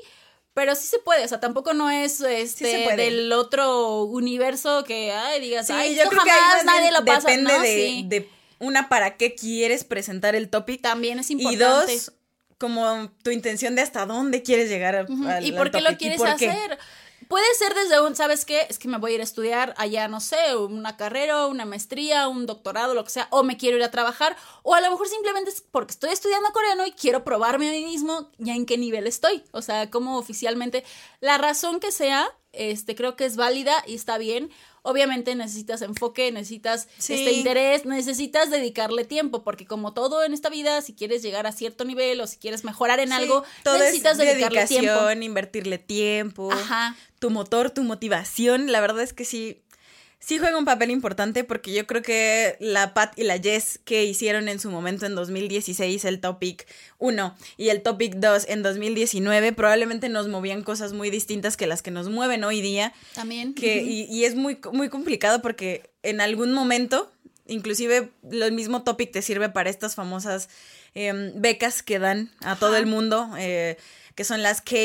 Pero 0.53 0.73
sí 0.75 0.87
se 0.87 0.99
puede, 0.99 1.25
o 1.25 1.27
sea, 1.27 1.41
tampoco 1.41 1.73
no 1.73 1.89
es 1.89 2.21
este 2.21 2.95
del 2.95 3.33
otro 3.33 4.03
universo 4.03 4.85
que 4.85 5.11
ay 5.11 5.41
digas, 5.41 5.67
Sí, 5.67 5.73
ay, 5.75 5.95
yo 5.95 6.03
esto 6.03 6.11
creo 6.11 6.23
que 6.23 6.29
jamás 6.29 6.63
más 6.63 6.63
bien 6.63 6.75
nadie 6.77 6.91
lo 6.97 7.03
pasa, 7.05 7.27
depende 7.27 7.53
¿no? 7.53 7.61
de, 7.61 7.67
Sí. 7.75 8.05
de 8.07 8.29
una 8.59 8.87
para 8.87 9.17
qué 9.17 9.35
quieres 9.35 9.83
presentar 9.83 10.33
el 10.33 10.47
topic. 10.49 10.81
También 10.81 11.19
es 11.19 11.29
Y 11.29 11.33
importante. 11.33 11.93
dos, 11.93 12.13
como 12.57 13.11
tu 13.21 13.31
intención 13.31 13.75
de 13.75 13.81
hasta 13.81 14.05
dónde 14.05 14.43
quieres 14.43 14.69
llegar 14.69 14.95
al, 14.95 15.07
al- 15.27 15.45
¿Y 15.45 15.51
por 15.51 15.71
qué 15.71 15.81
lo 15.81 15.89
topic, 15.89 16.01
y 16.01 16.15
quieres 16.15 16.21
qué. 16.39 16.77
Puede 17.27 17.45
ser 17.55 17.73
desde 17.73 18.01
un, 18.01 18.15
¿sabes 18.15 18.45
qué? 18.45 18.67
Es 18.69 18.77
que 18.77 18.87
me 18.87 18.97
voy 18.97 19.11
a 19.11 19.15
ir 19.15 19.21
a 19.21 19.23
estudiar 19.23 19.73
allá, 19.77 20.07
no 20.07 20.19
sé, 20.19 20.55
una 20.55 20.95
carrera, 20.97 21.47
una 21.47 21.65
maestría, 21.65 22.27
un 22.27 22.45
doctorado, 22.45 22.93
lo 22.93 23.03
que 23.03 23.09
sea, 23.09 23.27
o 23.31 23.43
me 23.43 23.57
quiero 23.57 23.77
ir 23.77 23.83
a 23.83 23.91
trabajar, 23.91 24.37
o 24.63 24.75
a 24.75 24.81
lo 24.81 24.91
mejor 24.91 25.07
simplemente 25.07 25.49
es 25.49 25.61
porque 25.61 25.91
estoy 25.91 26.11
estudiando 26.11 26.51
coreano 26.51 26.85
y 26.85 26.91
quiero 26.91 27.23
probarme 27.23 27.69
a 27.69 27.71
mí 27.71 27.83
mismo 27.83 28.29
ya 28.37 28.53
en 28.53 28.65
qué 28.65 28.77
nivel 28.77 29.07
estoy, 29.07 29.43
o 29.51 29.61
sea, 29.61 29.89
como 29.89 30.17
oficialmente, 30.17 30.83
la 31.19 31.37
razón 31.37 31.79
que 31.79 31.91
sea, 31.91 32.27
este, 32.57 32.95
creo 32.95 33.15
que 33.15 33.25
es 33.25 33.35
válida 33.35 33.73
y 33.87 33.95
está 33.95 34.17
bien. 34.17 34.49
Obviamente 34.83 35.33
necesitas 35.33 35.81
enfoque, 35.81 36.31
necesitas 36.31 36.87
Sí. 36.99 37.13
este 37.15 37.31
interés, 37.31 37.85
necesitas 37.85 38.51
dedicarle 38.51 39.03
tiempo, 39.03 39.43
porque 39.43 39.65
como 39.65 39.93
todo 39.93 40.23
en 40.23 40.31
esta 40.33 40.49
vida, 40.49 40.79
si 40.83 40.93
quieres 40.93 41.23
llegar 41.23 41.47
a 41.47 41.51
cierto 41.51 41.85
nivel 41.85 42.21
o 42.21 42.27
si 42.27 42.37
quieres 42.37 42.63
mejorar 42.63 42.99
en 42.99 43.07
Sí, 43.09 43.13
algo, 43.15 43.43
todo 43.63 43.79
necesitas 43.79 44.19
es 44.19 44.27
dedicarle 44.27 44.67
tiempo. 44.67 44.91
dedicación, 44.91 45.23
invertirle 45.23 45.79
tiempo, 45.79 46.51
Ajá. 46.51 46.95
tu 47.17 47.31
motor, 47.31 47.71
tu 47.71 47.83
motivación. 47.83 48.71
La 48.71 48.79
verdad 48.79 49.01
es 49.01 49.13
que 49.13 49.25
sí, 49.25 49.63
sí 50.25 50.39
juega 50.39 50.57
un 50.57 50.65
papel 50.65 50.89
importante 50.89 51.43
porque 51.43 51.71
yo 51.71 51.85
creo 51.85 52.01
que 52.01 52.57
la 52.59 52.95
Pat 52.95 53.17
y 53.17 53.23
la 53.23 53.37
Jess 53.37 53.79
que 53.85 54.05
hicieron 54.05 54.49
en 54.49 54.59
su 54.59 54.71
momento 54.71 55.05
en 55.05 55.13
2016 55.13 56.03
el 56.03 56.19
Topic 56.19 56.65
1 56.97 57.35
y 57.57 57.69
el 57.69 57.83
Topic 57.83 58.15
2 58.15 58.45
en 58.49 58.63
2019 58.63 59.53
probablemente 59.53 60.09
nos 60.09 60.27
movían 60.27 60.63
cosas 60.63 60.93
muy 60.93 61.11
distintas 61.11 61.57
que 61.57 61.67
las 61.67 61.83
que 61.83 61.91
nos 61.91 62.09
mueven 62.09 62.43
hoy 62.43 62.61
día. 62.61 62.91
También. 63.13 63.53
que, 63.53 63.83
y, 63.83 64.05
y 64.05 64.25
es 64.25 64.33
muy, 64.33 64.57
muy 64.73 64.89
complicado 64.89 65.43
porque 65.43 65.91
en 66.01 66.19
algún 66.21 66.53
momento, 66.53 67.11
inclusive 67.45 68.09
lo 68.27 68.49
mismo 68.51 68.83
topic 68.83 69.11
te 69.11 69.21
sirve 69.21 69.49
para 69.49 69.69
estas 69.69 69.93
famosas 69.93 70.49
em, 70.95 71.33
becas 71.35 71.83
que 71.83 71.99
dan 71.99 72.31
a 72.41 72.55
todo 72.55 72.71
Ajá. 72.71 72.79
el 72.79 72.87
mundo, 72.87 73.29
eh, 73.37 73.77
que 74.15 74.23
son 74.23 74.41
las 74.41 74.61
K, 74.61 74.75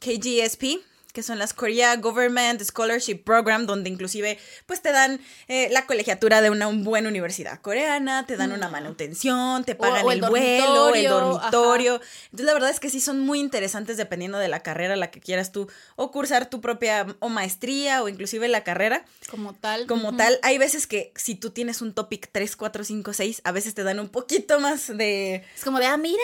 KGSP 0.00 0.80
que 1.18 1.24
son 1.24 1.40
las 1.40 1.52
Korea 1.52 1.96
Government 1.96 2.62
Scholarship 2.62 3.24
Program, 3.24 3.66
donde 3.66 3.90
inclusive 3.90 4.38
pues 4.66 4.82
te 4.82 4.92
dan 4.92 5.20
eh, 5.48 5.66
la 5.72 5.84
colegiatura 5.84 6.40
de 6.40 6.48
una 6.48 6.68
buena 6.68 7.08
universidad 7.08 7.60
coreana, 7.60 8.24
te 8.24 8.36
dan 8.36 8.52
una 8.52 8.68
manutención, 8.68 9.64
te 9.64 9.74
pagan 9.74 10.06
o 10.06 10.12
el, 10.12 10.22
el 10.22 10.30
vuelo, 10.30 10.94
el 10.94 11.08
dormitorio. 11.08 12.00
Entonces 12.26 12.46
la 12.46 12.52
verdad 12.52 12.70
es 12.70 12.78
que 12.78 12.88
sí 12.88 13.00
son 13.00 13.18
muy 13.18 13.40
interesantes 13.40 13.96
dependiendo 13.96 14.38
de 14.38 14.46
la 14.46 14.60
carrera 14.60 14.94
a 14.94 14.96
la 14.96 15.10
que 15.10 15.18
quieras 15.18 15.50
tú 15.50 15.68
o 15.96 16.12
cursar 16.12 16.48
tu 16.48 16.60
propia 16.60 17.04
o 17.18 17.28
maestría 17.28 18.00
o 18.04 18.08
inclusive 18.08 18.46
la 18.46 18.62
carrera 18.62 19.04
Como 19.28 19.54
tal. 19.54 19.88
como 19.88 20.14
tal. 20.16 20.38
Hay 20.44 20.56
veces 20.58 20.86
que 20.86 21.12
si 21.16 21.34
tú 21.34 21.50
tienes 21.50 21.82
un 21.82 21.94
topic 21.94 22.28
3, 22.30 22.54
4, 22.54 22.84
5, 22.84 23.12
6, 23.12 23.40
a 23.42 23.50
veces 23.50 23.74
te 23.74 23.82
dan 23.82 23.98
un 23.98 24.08
poquito 24.08 24.60
más 24.60 24.86
de... 24.96 25.44
Es 25.56 25.64
como 25.64 25.80
de, 25.80 25.86
ah, 25.86 25.96
mira, 25.96 26.22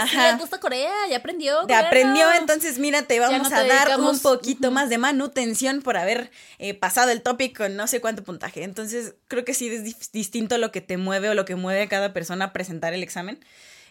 Ajá. 0.00 0.30
le 0.30 0.38
gusta 0.38 0.60
Corea, 0.60 0.92
ya 1.10 1.16
aprendió. 1.16 1.66
Te 1.66 1.74
aprendió, 1.74 2.32
entonces 2.34 2.78
mira, 2.78 3.02
te 3.02 3.18
vamos 3.18 3.42
no 3.42 3.48
te 3.48 3.54
a 3.56 3.64
dar 3.64 3.98
un 3.98 4.16
poquito 4.20 4.35
Ujú. 4.66 4.70
más 4.72 4.88
de 4.90 4.98
manutención 4.98 5.82
por 5.82 5.96
haber 5.96 6.30
eh, 6.58 6.74
pasado 6.74 7.10
el 7.10 7.22
topic 7.22 7.56
con 7.56 7.76
no 7.76 7.86
sé 7.86 8.00
cuánto 8.00 8.24
puntaje. 8.24 8.62
Entonces 8.62 9.14
creo 9.28 9.44
que 9.44 9.54
sí 9.54 9.68
es 9.68 10.12
distinto 10.12 10.58
lo 10.58 10.72
que 10.72 10.80
te 10.80 10.96
mueve 10.96 11.28
o 11.30 11.34
lo 11.34 11.44
que 11.44 11.56
mueve 11.56 11.82
a 11.82 11.88
cada 11.88 12.12
persona 12.12 12.46
a 12.46 12.52
presentar 12.52 12.94
el 12.94 13.02
examen. 13.02 13.38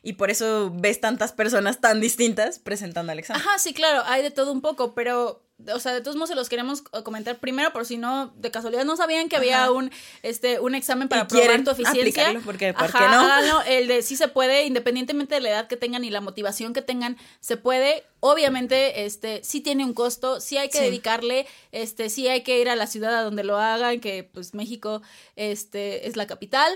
Y 0.05 0.13
por 0.13 0.29
eso 0.29 0.71
ves 0.73 1.01
tantas 1.01 1.33
personas 1.33 1.81
tan 1.81 1.99
distintas 1.99 2.59
presentando 2.59 3.11
el 3.11 3.17
examen. 3.17 3.41
Ajá, 3.41 3.57
sí, 3.57 3.73
claro, 3.73 4.03
hay 4.05 4.21
de 4.21 4.29
todo 4.29 4.51
un 4.51 4.61
poco, 4.61 4.93
pero, 4.93 5.43
o 5.73 5.79
sea, 5.79 5.93
de 5.93 6.01
todos 6.01 6.15
modos 6.15 6.29
se 6.29 6.35
los 6.35 6.47
queremos 6.47 6.83
eh, 6.93 7.01
comentar 7.01 7.39
primero, 7.39 7.73
por 7.73 7.87
si 7.87 7.97
no, 7.97 8.27
de 8.37 8.51
casualidad 8.51 8.85
no 8.85 8.95
sabían 8.97 9.29
que 9.29 9.35
había 9.35 9.63
Ajá. 9.63 9.71
un, 9.71 9.89
este, 10.21 10.59
un 10.59 10.75
examen 10.75 11.09
para 11.09 11.27
probar 11.27 11.63
tu 11.63 11.71
eficiencia. 11.71 12.39
porque, 12.45 12.71
¿por 12.73 12.83
Ajá, 12.83 12.99
qué 12.99 13.05
no? 13.05 13.19
háganlo, 13.19 13.61
el 13.63 13.87
de 13.87 14.03
sí 14.03 14.15
se 14.15 14.27
puede, 14.27 14.65
independientemente 14.65 15.33
de 15.33 15.41
la 15.41 15.49
edad 15.49 15.67
que 15.67 15.75
tengan 15.75 16.03
y 16.03 16.11
la 16.11 16.21
motivación 16.21 16.73
que 16.73 16.83
tengan, 16.83 17.17
se 17.39 17.57
puede. 17.57 18.03
Obviamente, 18.19 19.05
este, 19.05 19.43
sí 19.43 19.59
tiene 19.61 19.83
un 19.85 19.93
costo, 19.93 20.39
sí 20.39 20.57
hay 20.59 20.69
que 20.69 20.77
Sí. 20.77 20.83
dedicarle, 20.83 21.47
este, 21.71 22.11
sí 22.11 22.27
hay 22.27 22.43
que 22.43 22.59
ir 22.61 22.69
a 22.69 22.75
la 22.75 22.85
ciudad 22.85 23.15
a 23.15 23.23
donde 23.23 23.43
lo 23.43 23.57
hagan, 23.57 23.99
que 23.99 24.23
pues 24.23 24.53
México, 24.53 25.01
este, 25.35 26.07
es 26.07 26.15
la 26.15 26.27
capital. 26.27 26.71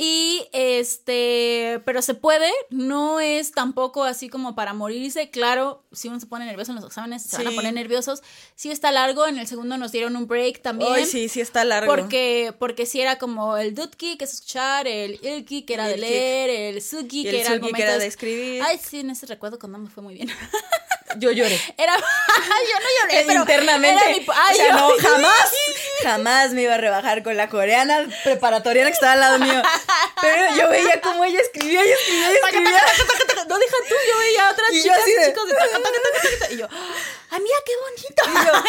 Y 0.00 0.46
este, 0.52 1.82
pero 1.84 2.02
se 2.02 2.14
puede, 2.14 2.48
no 2.70 3.18
es 3.18 3.50
tampoco 3.50 4.04
así 4.04 4.28
como 4.28 4.54
para 4.54 4.72
morirse. 4.72 5.28
Claro, 5.30 5.82
si 5.90 6.06
uno 6.06 6.20
se 6.20 6.26
pone 6.26 6.46
nervioso 6.46 6.70
en 6.70 6.76
los 6.76 6.84
exámenes, 6.84 7.24
se 7.24 7.36
van 7.36 7.48
a 7.48 7.50
poner 7.50 7.74
nerviosos. 7.74 8.22
Sí 8.54 8.70
está 8.70 8.92
largo, 8.92 9.26
en 9.26 9.38
el 9.38 9.48
segundo 9.48 9.76
nos 9.76 9.90
dieron 9.90 10.14
un 10.14 10.28
break 10.28 10.62
también. 10.62 10.92
Ay, 10.92 11.04
sí, 11.04 11.28
sí 11.28 11.40
está 11.40 11.64
largo. 11.64 11.92
Porque, 11.92 12.54
porque 12.60 12.86
sí 12.86 13.00
era 13.00 13.18
como 13.18 13.56
el 13.56 13.74
dutki, 13.74 14.16
que 14.16 14.24
es 14.24 14.34
escuchar, 14.34 14.86
el 14.86 15.18
ilki, 15.20 15.62
que 15.62 15.74
era 15.74 15.88
de 15.88 15.94
El 15.94 16.00
leer, 16.02 16.50
el 16.76 16.80
sugi, 16.82 17.20
Y 17.20 17.22
que 17.24 17.30
el 17.30 17.34
era 17.36 17.54
el 17.54 17.60
momento 17.60 17.76
que 17.78 17.82
era 17.82 17.92
de- 17.94 17.98
de 17.98 18.06
escribir. 18.06 18.62
Ay, 18.62 18.78
sí, 18.80 19.00
en 19.00 19.10
ese 19.10 19.26
recuerdo 19.26 19.58
cuando 19.58 19.78
me 19.78 19.90
fue 19.90 20.02
muy 20.04 20.14
bien. 20.14 20.28
Yo 21.16 21.30
lloré. 21.32 21.58
Era, 21.76 21.96
yo 21.96 22.02
no 22.02 22.86
lloré, 23.00 23.24
pero 23.26 23.40
internamente. 23.40 24.04
era 24.04 24.18
mi- 24.18 24.26
ay, 24.34 24.54
o 24.54 24.56
sea, 24.56 24.66
yo- 24.68 24.72
no, 24.76 24.90
jamás, 25.00 25.52
jamás 26.02 26.50
me 26.52 26.62
iba 26.62 26.74
a 26.74 26.78
rebajar 26.78 27.22
con 27.22 27.36
la 27.36 27.48
coreana 27.48 28.06
preparatoriana 28.24 28.90
que 28.90 28.94
estaba 28.94 29.12
al 29.14 29.20
lado 29.20 29.38
mío. 29.38 29.62
Pero 30.20 30.56
yo 30.56 30.68
veía 30.68 31.00
cómo 31.00 31.24
ella 31.24 31.40
escribía 31.40 31.84
y 31.84 31.90
escribía 31.90 32.30
y 32.32 32.34
escribía. 32.36 32.82
No 33.48 33.58
deja 33.58 33.76
tú, 33.88 33.94
yo 34.10 34.18
veía 34.18 34.48
a 34.48 34.52
otras 34.52 34.72
Y 34.72 34.82
chicas 34.82 35.00
y 35.06 35.26
chicos 35.26 35.46
de 35.48 35.54
taca, 35.54 35.70
taca, 35.72 35.82
taca, 35.82 36.38
taca, 36.40 36.52
y 36.52 36.56
yo, 36.58 36.68
ay, 37.30 37.40
mira 37.40 37.56
qué 37.64 37.72
bonito. 37.80 38.22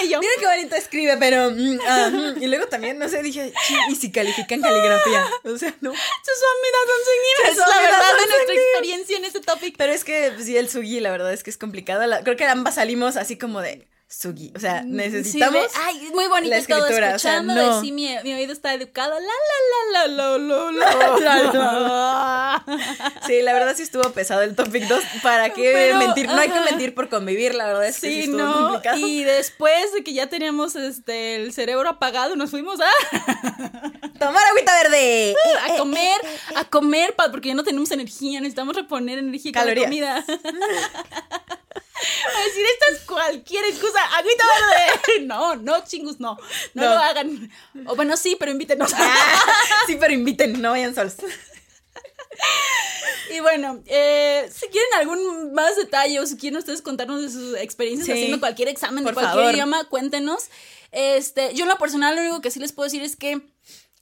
Y 0.04 0.10
yo, 0.10 0.20
mira 0.20 0.34
qué 0.40 0.46
bonito 0.46 0.76
escribe, 0.76 1.18
pero. 1.18 1.52
mm, 1.52 1.80
ah, 1.88 2.10
mm. 2.12 2.44
Y 2.44 2.48
luego 2.48 2.68
también, 2.68 2.98
no 2.98 3.10
sé, 3.10 3.22
dije, 3.22 3.52
"Chi, 3.68 3.76
¿y 3.90 3.96
si 3.96 4.12
califican 4.12 4.62
caligrafía? 4.62 5.26
O 5.44 5.58
sea, 5.58 5.74
no. 5.82 5.92
Sus 5.92 7.52
Es 7.52 7.58
la 7.58 7.66
amigas 7.66 7.82
verdad 7.82 8.14
de 8.20 8.28
nuestra 8.28 8.54
experiencia 8.56 9.18
en 9.18 9.26
este 9.26 9.40
topic. 9.42 9.76
Pero 9.78 9.94
es 9.94 10.04
que, 10.04 10.32
pues, 10.34 10.46
sí, 10.46 10.58
el 10.58 10.70
sugi, 10.70 11.00
la 11.00 11.12
verdad 11.12 11.34
es 11.34 11.44
que 11.44 11.50
es 11.50 11.58
complicado. 11.58 12.06
La- 12.06 12.22
creo 12.30 12.38
que 12.38 12.46
ambas 12.46 12.76
salimos 12.76 13.16
así 13.18 13.38
como 13.38 13.62
de 13.62 13.88
sugi. 14.12 14.52
O 14.56 14.60
sea, 14.60 14.82
necesitamos. 14.82 15.62
Mm, 15.62 15.68
Sí, 15.68 15.78
ve- 15.78 15.82
ay, 15.86 16.10
muy 16.16 16.26
bonito 16.28 16.56
la 16.56 16.62
todo 16.66 16.78
escritura, 16.88 17.16
o 17.16 17.20
sea, 17.20 17.36
escuchando. 17.38 17.54
no. 17.54 17.76
de 17.76 17.82
sí, 17.86 17.92
mi, 17.92 18.10
mi 18.24 18.34
oído 18.34 18.52
está 18.54 18.74
educado. 18.74 19.14
La, 19.14 19.20
la, 19.20 20.08
la, 20.08 20.08
la, 20.08 20.38
la, 20.38 20.72
la, 20.72 21.20
la, 21.20 21.54
la. 21.54 22.66
Sí, 23.28 23.42
la 23.44 23.54
verdad 23.54 23.76
sí 23.78 23.84
estuvo 23.84 24.10
pesado 24.12 24.42
el 24.42 24.56
topic 24.56 24.86
2. 24.88 25.04
¿Para 25.22 25.52
qué 25.52 25.72
Pero, 25.74 25.98
mentir? 26.00 26.26
No 26.28 26.38
hay 26.38 26.50
que 26.50 26.60
mentir 26.60 26.96
por 26.96 27.08
convivir, 27.10 27.54
la 27.54 27.68
verdad 27.68 27.86
es 27.86 28.00
que 28.00 28.10
sí, 28.10 28.20
estuvo 28.22 28.38
no. 28.40 28.54
complicado. 28.70 28.98
Y 28.98 29.24
después 29.26 29.94
de 29.94 30.04
que 30.04 30.14
ya 30.14 30.28
teníamos 30.28 30.76
este 30.76 31.36
el 31.36 31.54
cerebro 31.54 31.88
apagado, 31.90 32.36
nos 32.36 32.50
fuimos 32.50 32.80
a, 32.82 32.90
Tomar 34.20 34.44
agüita 34.50 34.74
verde. 34.84 35.36
a 35.70 35.78
comer, 35.78 36.18
a 36.56 36.64
comer, 36.66 37.14
porque 37.32 37.50
ya 37.50 37.54
no 37.56 37.64
tenemos 37.64 37.92
energía, 37.92 38.40
necesitamos 38.42 38.76
reponer 38.76 39.20
energía 39.20 39.52
con 39.54 39.60
la 39.68 39.76
Calorías. 39.76 39.86
comida. 40.26 40.26
A 42.36 42.44
decir, 42.46 42.64
esta 42.74 42.86
es 42.96 43.00
cualquier 43.06 43.66
excusa. 43.66 44.00
Agüita 44.18 44.44
verde. 44.46 45.26
No, 45.26 45.56
no, 45.58 45.84
chingus, 45.86 46.20
no. 46.20 46.38
No, 46.74 46.84
No. 46.84 46.90
lo 46.94 46.98
hagan. 47.00 47.52
O 47.88 47.96
bueno, 47.96 48.16
sí, 48.18 48.36
pero 48.40 48.52
invítenos. 48.52 48.92
sí, 49.88 49.98
pero 50.00 50.14
inviten, 50.14 50.62
no 50.62 50.72
vayan 50.72 50.96
solos. 50.96 51.16
Y 53.32 53.40
bueno, 53.42 53.82
eh, 53.86 54.50
si 54.52 54.68
quieren 54.68 54.90
algún 54.96 55.54
más 55.54 55.76
detalle 55.76 56.20
o 56.20 56.26
si 56.26 56.38
quieren 56.38 56.58
ustedes 56.58 56.82
contarnos 56.82 57.22
de 57.22 57.30
sus 57.30 57.58
experiencias 57.58 58.06
Sí. 58.08 58.12
haciendo 58.14 58.40
cualquier 58.40 58.70
examen 58.70 59.04
Por 59.04 59.12
de 59.14 59.22
cualquier 59.22 59.36
favor. 59.44 59.54
idioma, 59.56 59.84
cuéntenos. 59.90 60.46
Este, 60.92 61.54
yo 61.54 61.64
en 61.66 61.70
lo 61.70 61.78
personal 61.78 62.16
lo 62.16 62.22
único 62.22 62.42
que 62.42 62.50
sí 62.50 62.60
les 62.60 62.72
puedo 62.72 62.86
decir 62.86 63.04
es 63.04 63.16
que 63.16 63.42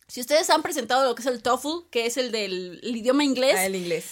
si 0.08 0.22
ustedes 0.22 0.50
han 0.50 0.62
presentado 0.62 1.04
lo 1.04 1.16
que 1.16 1.22
es 1.22 1.28
el 1.28 1.42
TOEFL, 1.42 1.90
que 1.92 2.06
es 2.06 2.16
el 2.16 2.32
del 2.32 2.80
el 2.84 2.96
idioma 2.96 3.26
inglés, 3.26 3.56
Ah, 3.58 3.66
el 3.66 3.76
inglés. 3.76 4.06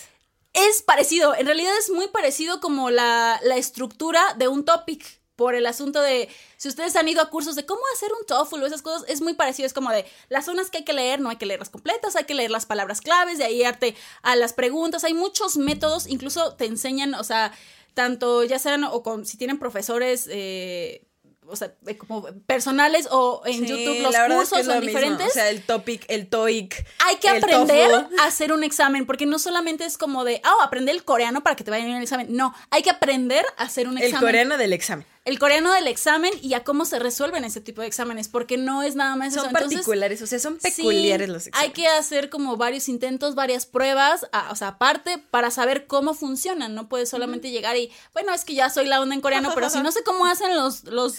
Es 0.56 0.82
parecido, 0.82 1.36
en 1.36 1.46
realidad 1.46 1.78
es 1.78 1.90
muy 1.90 2.08
parecido 2.08 2.60
como 2.60 2.90
la, 2.90 3.40
la 3.44 3.58
estructura 3.58 4.22
de 4.38 4.48
un 4.48 4.66
topic. 4.66 5.06
Por 5.36 5.54
el 5.54 5.66
asunto 5.66 6.02
de, 6.02 6.30
si 6.56 6.70
ustedes 6.70 6.96
han 6.96 7.10
ido 7.10 7.22
a 7.22 7.30
cursos 7.30 7.58
de 7.58 7.66
cómo 7.66 7.82
hacer 7.94 8.10
un 8.14 8.26
TOEFL 8.26 8.64
o 8.64 8.66
esas 8.68 8.82
cosas, 8.82 9.04
es 9.10 9.20
muy 9.20 9.34
parecido. 9.34 9.68
Es 9.68 9.74
como 9.74 9.92
de 9.92 10.06
las 10.30 10.46
zonas 10.46 10.70
que 10.70 10.78
hay 10.78 10.86
que 10.86 10.94
leer, 10.94 11.20
no 11.20 11.30
hay 11.30 11.36
que 11.36 11.46
leerlas 11.46 11.70
completas, 11.70 12.16
hay 12.16 12.24
que 12.24 12.34
leer 12.34 12.52
las 12.52 12.66
palabras 12.66 13.02
claves, 13.02 13.38
de 13.38 13.44
ahí 13.44 13.62
arte 13.66 13.98
a 14.22 14.38
las 14.38 14.54
preguntas. 14.54 15.04
Hay 15.04 15.14
muchos 15.14 15.58
métodos, 15.58 16.08
incluso 16.08 16.54
te 16.54 16.64
enseñan, 16.64 17.16
o 17.16 17.24
sea, 17.26 17.52
tanto 17.94 18.46
ya 18.46 18.60
sean 18.60 18.86
o 18.86 19.04
con, 19.04 19.26
si 19.26 19.36
tienen 19.36 19.60
profesores 19.60 20.30
eh, 20.32 21.05
o 21.48 21.56
sea, 21.56 21.74
como 21.98 22.24
personales 22.46 23.08
o 23.12 23.42
en 23.46 23.60
Sí, 23.60 23.68
YouTube 23.68 24.02
los 24.04 24.14
es 24.16 24.22
que 24.22 24.28
cursos 24.36 24.58
lo 24.60 24.64
son 24.74 24.80
mismo. 24.82 24.88
diferentes. 25.00 25.28
O 25.28 25.32
sea, 25.32 25.50
el 25.50 25.62
topic, 25.64 26.06
el 26.08 26.28
TOEIC. 26.28 26.86
hay 27.06 27.16
que 27.18 27.28
el 27.30 27.38
aprender 27.44 27.92
a 28.20 28.26
hacer 28.26 28.52
un 28.54 28.64
examen, 28.64 29.06
porque 29.06 29.26
no 29.26 29.40
solamente 29.40 29.86
es 29.86 29.98
como 29.98 30.24
de, 30.24 30.42
ah, 30.44 30.54
aprender 30.64 30.96
el 30.96 31.04
coreano 31.04 31.42
para 31.44 31.56
que 31.56 31.64
te 31.64 31.72
vaya 31.72 31.86
bien 31.86 31.98
el 31.98 32.04
examen. 32.04 32.28
No, 32.30 32.54
hay 32.72 32.82
que 32.82 32.90
aprender 32.90 33.46
a 33.58 33.64
hacer 33.64 33.88
un 33.88 33.98
El 33.98 34.04
examen. 34.06 34.22
coreano 34.28 34.58
del 34.58 34.74
examen. 34.74 35.06
El 35.26 35.40
coreano 35.40 35.74
del 35.74 35.88
examen 35.88 36.32
y 36.44 36.54
a 36.54 36.64
cómo 36.64 36.86
se 36.86 37.00
resuelven 37.00 37.44
ese 37.46 37.60
tipo 37.60 37.82
de 37.82 37.88
exámenes, 37.88 38.28
porque 38.30 38.58
no 38.58 38.84
es 38.84 38.96
nada 38.96 39.16
más 39.16 39.34
Son 39.34 39.46
eso. 39.46 39.52
Particulares, 39.54 40.22
o 40.22 40.28
sea, 40.28 40.38
son 40.38 40.60
sí, 40.62 40.70
peculiares 40.84 41.28
los 41.30 41.48
exámenes. 41.48 41.68
Hay 41.68 41.74
que 41.74 41.88
hacer 41.88 42.30
como 42.30 42.58
varios 42.58 42.88
intentos, 42.90 43.34
varias 43.34 43.66
pruebas, 43.66 44.28
a- 44.32 44.52
o 44.52 44.56
sea, 44.56 44.68
aparte, 44.70 45.18
para 45.32 45.50
saber 45.50 45.88
cómo 45.88 46.14
funcionan. 46.14 46.76
No 46.76 46.88
puedes 46.90 47.10
solamente 47.10 47.50
llegar 47.50 47.76
y, 47.76 47.92
bueno, 48.14 48.34
es 48.34 48.46
que 48.46 48.54
ya 48.54 48.70
soy 48.70 48.86
la 48.86 49.02
onda 49.02 49.16
en 49.16 49.22
coreano, 49.22 49.52
pero 49.56 49.70
si 49.72 49.80
no 49.80 49.92
sé 49.92 50.04
cómo 50.04 50.26
hacen 50.28 50.56
los... 50.56 50.84
los 50.86 51.16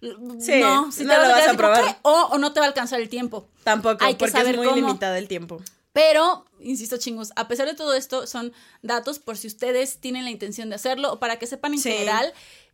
Sí, 0.00 0.60
no, 0.60 0.92
si 0.92 1.02
no 1.02 1.14
te 1.14 1.20
lo 1.20 1.28
vas 1.28 1.42
a 1.42 1.46
como, 1.46 1.56
probar. 1.58 1.98
O, 2.02 2.12
o 2.30 2.38
no 2.38 2.52
te 2.52 2.60
va 2.60 2.66
a 2.66 2.68
alcanzar 2.68 3.00
el 3.00 3.08
tiempo. 3.08 3.48
Tampoco, 3.64 4.04
hay 4.04 4.14
que 4.14 4.18
porque 4.20 4.30
saber 4.32 4.52
es 4.54 4.56
muy 4.58 4.66
cómo. 4.68 4.76
limitado 4.76 5.16
el 5.16 5.26
tiempo. 5.26 5.60
Pero, 5.92 6.44
insisto, 6.60 6.98
chingos, 6.98 7.32
a 7.34 7.48
pesar 7.48 7.66
de 7.66 7.74
todo 7.74 7.92
esto, 7.94 8.28
son 8.28 8.52
datos 8.82 9.18
por 9.18 9.36
si 9.36 9.48
ustedes 9.48 9.98
tienen 9.98 10.22
la 10.22 10.30
intención 10.30 10.68
de 10.68 10.76
hacerlo 10.76 11.14
o 11.14 11.18
para 11.18 11.40
que 11.40 11.48
sepan 11.48 11.74
en 11.74 11.80
Sí. 11.80 11.90
general 11.90 12.32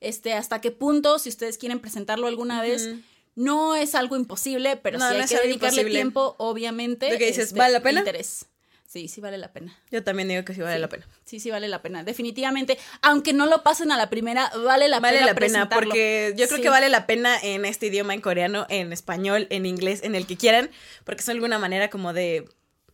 este, 0.08 0.32
hasta 0.34 0.60
qué 0.60 0.70
punto, 0.70 1.18
si 1.18 1.28
ustedes 1.28 1.58
quieren 1.58 1.80
presentarlo 1.80 2.26
alguna 2.26 2.60
vez. 2.62 2.88
No 3.36 3.74
es 3.74 3.96
algo 3.96 4.14
imposible, 4.14 4.76
pero 4.76 4.98
No, 4.98 5.08
sí 5.10 5.16
hay 5.16 5.26
que 5.26 5.34
dedicarle 5.34 5.54
imposible. 5.82 5.90
tiempo, 5.90 6.36
obviamente. 6.38 7.10
¿Tú 7.10 7.18
qué 7.18 7.26
dices? 7.26 7.46
este, 7.46 7.58
¿Vale 7.58 7.72
la 7.72 7.80
pena? 7.82 7.98
Interés. 7.98 8.46
Sí, 8.86 9.08
sí 9.08 9.20
vale 9.20 9.38
la 9.38 9.52
pena. 9.52 9.76
Yo 9.90 10.04
también 10.04 10.28
digo 10.28 10.44
que 10.44 10.54
sí 10.54 10.60
vale 10.60 10.76
Sí. 10.76 10.80
la 10.80 10.88
pena. 10.88 11.08
Sí, 11.24 11.40
sí 11.40 11.50
vale 11.50 11.66
la 11.66 11.82
pena. 11.82 12.04
Definitivamente, 12.04 12.78
aunque 13.02 13.32
no 13.32 13.46
lo 13.46 13.64
pasen 13.64 13.90
a 13.90 13.96
la 13.96 14.08
primera, 14.08 14.52
vale 14.64 14.88
la 14.88 15.00
Vale 15.00 15.16
pena. 15.18 15.26
la 15.26 15.34
pena, 15.34 15.68
porque 15.68 16.32
yo 16.36 16.46
creo 16.46 16.58
Sí. 16.58 16.62
que 16.62 16.68
vale 16.68 16.88
la 16.90 17.06
pena 17.06 17.36
en 17.42 17.64
este 17.64 17.86
idioma, 17.86 18.14
en 18.14 18.20
coreano, 18.20 18.66
en 18.68 18.92
español, 18.92 19.48
en 19.50 19.66
inglés, 19.66 20.04
en 20.04 20.14
el 20.14 20.28
que 20.28 20.36
quieran, 20.36 20.70
porque 21.02 21.22
es 21.22 21.28
alguna 21.28 21.58
manera 21.58 21.90
como 21.90 22.12
de 22.12 22.44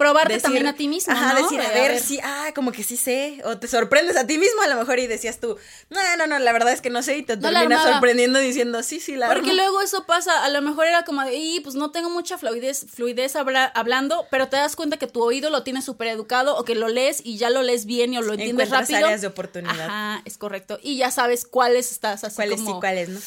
Probarte 0.00 0.32
decir- 0.34 0.42
también 0.42 0.66
a 0.66 0.74
ti 0.74 0.88
mismo. 0.88 1.12
Ajá, 1.12 1.34
¿no? 1.34 1.42
decir, 1.42 1.60
a 1.60 1.68
De, 1.68 1.74
ver, 1.80 2.00
sí, 2.00 2.18
ah, 2.22 2.50
como 2.54 2.72
que 2.72 2.82
sí 2.82 2.96
sé. 2.96 3.40
O 3.44 3.58
te 3.58 3.68
sorprendes 3.68 4.16
a 4.16 4.26
ti 4.26 4.38
mismo 4.38 4.62
a 4.62 4.66
lo 4.66 4.76
mejor 4.76 4.98
y 4.98 5.06
decías 5.06 5.38
tú, 5.38 5.56
no, 5.90 6.16
no, 6.16 6.26
no, 6.26 6.38
la 6.38 6.52
verdad 6.52 6.72
es 6.72 6.80
que 6.80 6.90
no 6.90 7.02
sé. 7.02 7.18
Y 7.18 7.22
te 7.22 7.36
No 7.36 7.50
terminas 7.52 7.84
sorprendiendo 7.84 8.38
diciendo, 8.38 8.82
sí, 8.82 8.98
sí, 8.98 9.14
la 9.14 9.26
Porque 9.28 9.50
armo". 9.50 9.54
luego 9.62 9.80
eso 9.82 10.06
pasa, 10.06 10.44
a 10.44 10.48
lo 10.48 10.62
mejor 10.62 10.86
era 10.86 11.04
como 11.04 11.22
y 11.30 11.60
pues 11.60 11.74
no 11.76 11.90
tengo 11.90 12.08
mucha 12.10 12.38
fluidez, 12.38 12.86
fluidez 12.92 13.36
habla- 13.36 13.66
hablando, 13.74 14.26
pero 14.30 14.48
te 14.48 14.56
das 14.56 14.74
cuenta 14.74 14.96
que 14.96 15.06
tu 15.06 15.22
oído 15.22 15.50
lo 15.50 15.62
tienes 15.62 15.84
súper 15.84 16.08
educado 16.08 16.56
o 16.56 16.64
que 16.64 16.74
lo 16.74 16.88
lees 16.88 17.20
y 17.24 17.36
ya 17.36 17.50
lo 17.50 17.62
lees 17.62 17.84
bien 17.86 18.14
y 18.14 18.18
o 18.18 18.22
lo 18.22 18.32
entiendes 18.32 18.68
Encuentras 18.68 18.88
rápido. 18.88 19.06
áreas 19.06 19.20
de 19.20 19.26
oportunidad. 19.26 19.80
Ajá, 19.86 20.22
es 20.24 20.38
correcto. 20.38 20.78
Y 20.82 20.96
ya 20.96 21.10
sabes 21.10 21.44
cuáles 21.44 21.92
estás 21.92 22.24
así 22.24 22.36
¿Cuáles 22.36 22.56
como, 22.56 22.74
sí, 22.74 22.80
cuáles 22.80 23.08
no? 23.10 23.20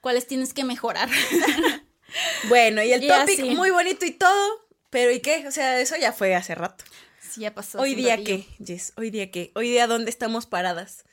cuáles 0.00 0.26
tienes 0.26 0.54
que 0.54 0.64
mejorar. 0.64 1.10
Bueno, 2.48 2.82
y 2.82 2.92
el 2.92 3.02
Y 3.04 3.08
topic 3.08 3.40
así. 3.40 3.50
muy 3.50 3.70
bonito 3.70 4.06
y 4.06 4.12
todo, 4.12 4.65
pero 4.96 5.12
¿y 5.12 5.20
qué? 5.20 5.46
O 5.46 5.50
sea, 5.50 5.78
eso 5.78 5.94
ya 6.00 6.10
fue 6.10 6.34
hace 6.34 6.54
rato. 6.54 6.82
sí, 7.20 7.42
ya 7.42 7.52
pasó. 7.54 7.78
Hoy 7.78 7.94
día 7.94 8.16
qué, 8.24 8.46
Jess, 8.64 8.94
hoy 8.96 9.10
día 9.10 9.30
qué, 9.30 9.52
hoy 9.54 9.68
día 9.68 9.86
dónde 9.86 10.08
estamos 10.08 10.46
paradas. 10.46 11.04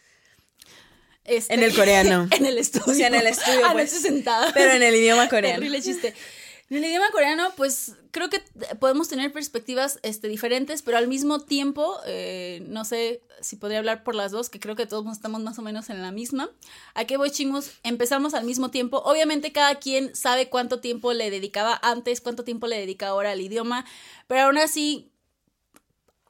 Este, 1.26 1.54
En 1.54 1.64
el 1.64 1.76
coreano. 1.76 2.30
en 2.32 2.46
el 2.46 2.58
estudio. 2.60 2.86
O 2.88 2.94
sea, 2.94 3.08
en 3.08 3.16
el 3.16 3.28
estudio, 3.28 3.60
Ah, 3.66 3.74
pues. 3.74 3.92
sentada. 3.92 4.52
Pero 4.54 4.72
en 4.72 4.84
el 4.84 4.96
idioma 4.96 5.28
coreano. 5.28 5.58
Terrible 5.58 5.82
chiste. 5.82 6.14
En 6.70 6.78
el 6.78 6.86
idioma 6.86 7.12
coreano, 7.12 7.50
pues 7.56 7.96
creo 8.12 8.30
que 8.30 8.42
podemos 8.80 9.08
tener 9.10 9.32
perspectivas 9.32 10.00
este, 10.02 10.28
diferentes, 10.28 10.82
pero 10.82 10.98
al 10.98 11.08
mismo 11.08 11.40
tiempo, 11.40 11.98
eh, 12.06 12.64
no 12.68 12.86
sé 12.86 13.22
si 13.42 13.58
podría 13.58 13.80
hablar 13.80 14.04
por 14.04 14.16
las 14.16 14.32
dos, 14.32 14.50
que 14.50 14.60
creo 14.60 14.76
que 14.76 14.86
todos 14.86 15.12
estamos 15.12 15.42
más 15.42 15.60
o 15.60 15.62
menos 15.62 15.90
en 15.90 16.02
la 16.02 16.12
misma. 16.12 16.50
¿A 16.94 17.06
qué 17.06 17.18
voy, 17.18 17.32
chingos? 17.32 17.72
Empezamos 17.84 18.34
al 18.34 18.46
mismo 18.46 18.72
tiempo. 18.72 18.98
Obviamente 19.06 19.52
cada 19.52 19.76
quien 19.76 20.16
sabe 20.16 20.50
cuánto 20.50 20.80
tiempo 20.80 21.14
le 21.14 21.30
dedicaba 21.30 21.80
antes, 21.84 22.22
cuánto 22.22 22.44
tiempo 22.44 22.68
le 22.68 22.80
dedica 22.80 23.08
ahora 23.08 23.32
al 23.32 23.42
idioma, 23.42 23.86
pero 24.28 24.44
aún 24.44 24.58
así 24.58 25.13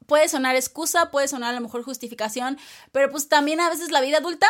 puede 0.06 0.28
sonar 0.28 0.56
excusa, 0.56 1.10
puede 1.10 1.28
sonar 1.28 1.50
a 1.50 1.56
lo 1.56 1.60
mejor 1.60 1.82
justificación, 1.82 2.58
pero 2.92 3.10
pues 3.10 3.28
también 3.28 3.60
a 3.60 3.70
veces 3.70 3.90
la 3.90 4.00
vida 4.00 4.18
adulta 4.18 4.48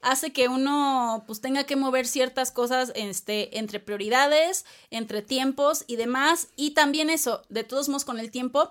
hace 0.00 0.32
que 0.32 0.48
uno 0.48 1.24
pues 1.26 1.40
tenga 1.40 1.64
que 1.64 1.76
mover 1.76 2.06
ciertas 2.06 2.50
cosas 2.50 2.92
este, 2.94 3.58
entre 3.58 3.80
prioridades, 3.80 4.64
entre 4.90 5.22
tiempos 5.22 5.84
y 5.86 5.96
demás, 5.96 6.48
y 6.56 6.72
también 6.72 7.10
eso, 7.10 7.42
de 7.48 7.64
todos 7.64 7.88
modos 7.88 8.04
con 8.04 8.18
el 8.18 8.30
tiempo, 8.30 8.70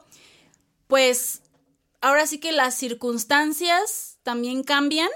pues 0.87 1.41
ahora 2.01 2.27
sí 2.27 2.39
que 2.39 2.51
las 2.51 2.75
circunstancias 2.75 4.17
también 4.23 4.63
cambian. 4.63 5.09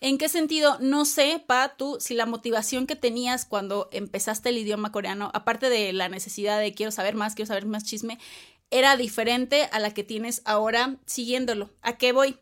¿En 0.00 0.16
qué 0.16 0.28
sentido? 0.28 0.78
No 0.78 1.04
sé, 1.04 1.42
Pa, 1.44 1.74
tú, 1.76 1.96
si 1.98 2.14
la 2.14 2.24
motivación 2.24 2.86
que 2.86 2.94
tenías 2.94 3.44
cuando 3.44 3.88
empezaste 3.90 4.50
el 4.50 4.58
idioma 4.58 4.92
coreano, 4.92 5.32
aparte 5.34 5.68
de 5.68 5.92
la 5.92 6.08
necesidad 6.08 6.60
de 6.60 6.72
quiero 6.72 6.92
saber 6.92 7.16
más, 7.16 7.34
quiero 7.34 7.48
saber 7.48 7.66
más 7.66 7.82
chisme, 7.82 8.16
era 8.70 8.96
diferente 8.96 9.68
a 9.72 9.78
la 9.78 9.94
que 9.94 10.04
tienes 10.04 10.42
ahora 10.44 10.96
siguiéndolo. 11.06 11.70
¿A 11.82 11.96
qué 11.96 12.12
voy? 12.12 12.38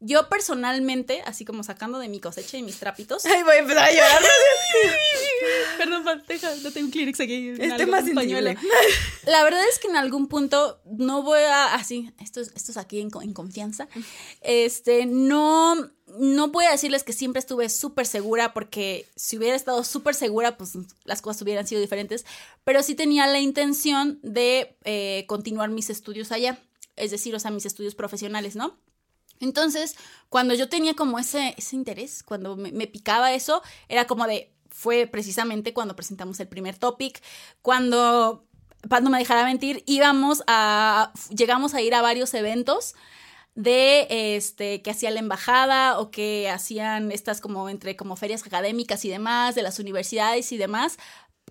Yo 0.00 0.28
personalmente, 0.28 1.22
así 1.24 1.44
como 1.44 1.62
sacando 1.62 1.98
de 1.98 2.08
mi 2.08 2.20
cosecha 2.20 2.58
y 2.58 2.62
mis 2.62 2.78
trapitos. 2.78 3.24
Ay, 3.24 3.42
voy 3.42 3.54
a 3.54 3.58
empezar 3.58 3.88
a 3.88 3.92
llorar. 3.92 4.22
Perdón, 5.78 6.22
deja, 6.26 6.54
no 6.56 6.70
tengo 6.70 6.86
un 6.86 6.92
Kleenex 6.92 7.20
aquí. 7.20 7.54
Este 7.58 7.86
más 7.86 8.04
sensible. 8.04 8.56
La 9.26 9.42
verdad 9.44 9.62
es 9.70 9.78
que 9.78 9.88
en 9.88 9.96
algún 9.96 10.28
punto 10.28 10.80
no 10.84 11.22
voy 11.22 11.40
a, 11.40 11.74
así, 11.74 12.10
esto 12.20 12.40
es, 12.40 12.52
esto 12.54 12.72
es 12.72 12.76
aquí 12.76 13.00
en 13.00 13.10
confianza, 13.10 13.88
este, 14.42 15.06
no, 15.06 15.90
no 16.18 16.48
voy 16.48 16.64
a 16.66 16.70
decirles 16.70 17.02
que 17.02 17.12
siempre 17.12 17.40
estuve 17.40 17.68
súper 17.68 18.06
segura, 18.06 18.52
porque 18.52 19.08
si 19.16 19.36
hubiera 19.36 19.56
estado 19.56 19.84
súper 19.84 20.14
segura, 20.14 20.56
pues 20.56 20.72
las 21.04 21.22
cosas 21.22 21.42
hubieran 21.42 21.66
sido 21.66 21.80
diferentes, 21.80 22.24
pero 22.64 22.82
sí 22.82 22.94
tenía 22.94 23.26
la 23.26 23.40
intención 23.40 24.18
de 24.22 24.76
eh, 24.84 25.24
continuar 25.26 25.70
mis 25.70 25.90
estudios 25.90 26.32
allá, 26.32 26.58
es 26.96 27.10
decir, 27.10 27.34
o 27.34 27.40
sea, 27.40 27.50
mis 27.50 27.66
estudios 27.66 27.94
profesionales, 27.94 28.56
¿no? 28.56 28.78
Entonces, 29.40 29.96
cuando 30.28 30.54
yo 30.54 30.68
tenía 30.68 30.94
como 30.94 31.18
ese, 31.18 31.54
ese 31.56 31.76
interés, 31.76 32.22
cuando 32.22 32.56
me, 32.56 32.86
picaba 32.86 33.32
eso, 33.32 33.62
era 33.88 34.06
como 34.06 34.26
de, 34.26 34.52
fue 34.70 35.06
precisamente 35.06 35.72
cuando 35.74 35.96
presentamos 35.96 36.38
el 36.40 36.48
primer 36.48 36.78
topic, 36.78 37.20
cuando, 37.62 38.44
Pat 38.88 39.02
no 39.02 39.10
me 39.10 39.18
dejara 39.18 39.44
mentir, 39.44 39.82
íbamos 39.86 40.42
a, 40.46 41.12
llegamos 41.34 41.74
a 41.74 41.82
ir 41.82 41.94
a 41.94 42.02
varios 42.02 42.32
eventos 42.34 42.94
de 43.54 44.36
este 44.36 44.82
que 44.82 44.90
hacía 44.90 45.10
la 45.10 45.20
embajada 45.20 45.98
o 46.00 46.10
que 46.10 46.50
hacían 46.50 47.12
estas 47.12 47.40
como 47.40 47.68
entre 47.68 47.94
como 47.94 48.16
ferias 48.16 48.44
académicas 48.44 49.04
y 49.04 49.08
demás 49.08 49.54
de 49.54 49.62
las 49.62 49.78
universidades 49.78 50.50
y 50.50 50.56
demás 50.56 50.98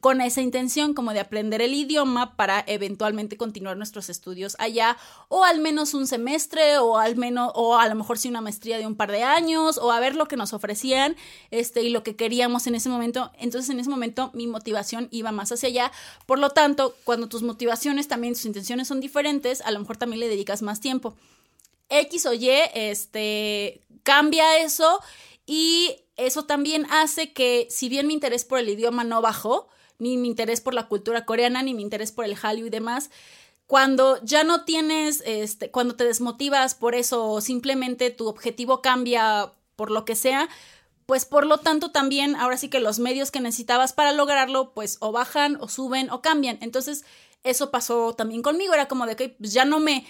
con 0.04 0.20
esa 0.20 0.41
intención 0.41 0.93
como 0.93 1.14
de 1.14 1.22
aprender 1.22 1.62
el 1.62 1.74
idioma 1.74 2.36
para 2.36 2.62
eventualmente 2.68 3.38
continuar 3.38 3.78
nuestros 3.78 4.10
estudios 4.10 4.58
allá 4.60 4.97
o 5.30 5.45
al 5.45 5.62
menos 5.62 5.93
un 5.93 6.08
semestre 6.08 6.78
o 6.78 6.97
al 6.97 7.16
menos 7.16 7.54
o 7.56 7.78
a 7.78 7.88
lo 7.88 7.95
mejor 7.95 8.18
sí 8.18 8.28
una 8.28 8.41
maestría 8.41 8.78
de 8.78 8.86
un 8.86 8.95
par 8.95 9.10
de 9.10 9.24
años 9.24 9.78
o 9.78 9.93
a 9.93 10.01
ver 10.01 10.18
lo 10.18 10.28
que 10.28 10.36
nos 10.36 10.51
ofrecían 10.51 11.16
este 11.51 11.84
y 11.84 11.89
lo 11.89 12.04
que 12.04 12.18
queríamos 12.18 12.68
en 12.68 12.76
ese 12.76 12.89
momento. 12.89 13.32
Entonces 13.39 13.70
en 13.70 13.80
ese 13.80 13.89
momento 13.89 14.30
mi 14.34 14.45
motivación 14.45 15.08
iba 15.10 15.32
más 15.32 15.54
hacia 15.54 15.70
allá. 15.70 15.91
Por 16.26 16.38
lo 16.38 16.49
tanto 16.49 16.95
cuando 17.06 17.30
tus 17.30 17.41
motivaciones 17.41 18.10
también 18.10 18.34
tus 18.34 18.43
intenciones 18.43 18.89
son 18.89 18.99
diferentes 18.99 19.62
a 19.62 19.72
lo 19.72 19.80
mejor 19.80 19.95
también 19.95 20.20
le 20.20 20.28
dedicas 20.28 20.62
más 20.64 20.82
tiempo 20.82 21.16
X 21.99 22.25
o 22.25 22.33
Y, 22.33 22.49
este, 22.73 23.81
cambia 24.03 24.57
eso 24.57 24.99
y 25.45 25.95
eso 26.15 26.45
también 26.45 26.85
hace 26.89 27.33
que 27.33 27.67
si 27.69 27.89
bien 27.89 28.07
mi 28.07 28.13
interés 28.13 28.45
por 28.45 28.59
el 28.59 28.69
idioma 28.69 29.03
no 29.03 29.21
bajó, 29.21 29.67
ni 29.99 30.17
mi 30.17 30.27
interés 30.27 30.61
por 30.61 30.73
la 30.73 30.87
cultura 30.87 31.25
coreana, 31.25 31.63
ni 31.63 31.73
mi 31.73 31.81
interés 31.81 32.11
por 32.11 32.25
el 32.25 32.35
Hallyu 32.35 32.67
y 32.67 32.69
demás, 32.69 33.09
cuando 33.67 34.23
ya 34.23 34.43
no 34.43 34.65
tienes, 34.65 35.23
este, 35.25 35.71
cuando 35.71 35.95
te 35.95 36.03
desmotivas 36.03 36.75
por 36.75 36.95
eso 36.95 37.25
o 37.25 37.41
simplemente 37.41 38.11
tu 38.11 38.27
objetivo 38.27 38.81
cambia 38.81 39.53
por 39.75 39.89
lo 39.89 40.05
que 40.05 40.15
sea, 40.15 40.49
pues 41.05 41.25
por 41.25 41.45
lo 41.45 41.57
tanto 41.57 41.91
también 41.91 42.35
ahora 42.35 42.57
sí 42.57 42.69
que 42.69 42.79
los 42.79 42.99
medios 42.99 43.31
que 43.31 43.39
necesitabas 43.39 43.93
para 43.93 44.11
lograrlo 44.11 44.73
pues 44.73 44.97
o 44.99 45.11
bajan 45.11 45.57
o 45.59 45.67
suben 45.67 46.09
o 46.09 46.21
cambian. 46.21 46.57
Entonces 46.61 47.03
eso 47.43 47.71
pasó 47.71 48.13
también 48.13 48.41
conmigo, 48.41 48.73
era 48.73 48.87
como 48.87 49.05
de 49.05 49.15
que 49.15 49.29
pues 49.29 49.53
ya 49.53 49.65
no 49.65 49.79
me 49.79 50.05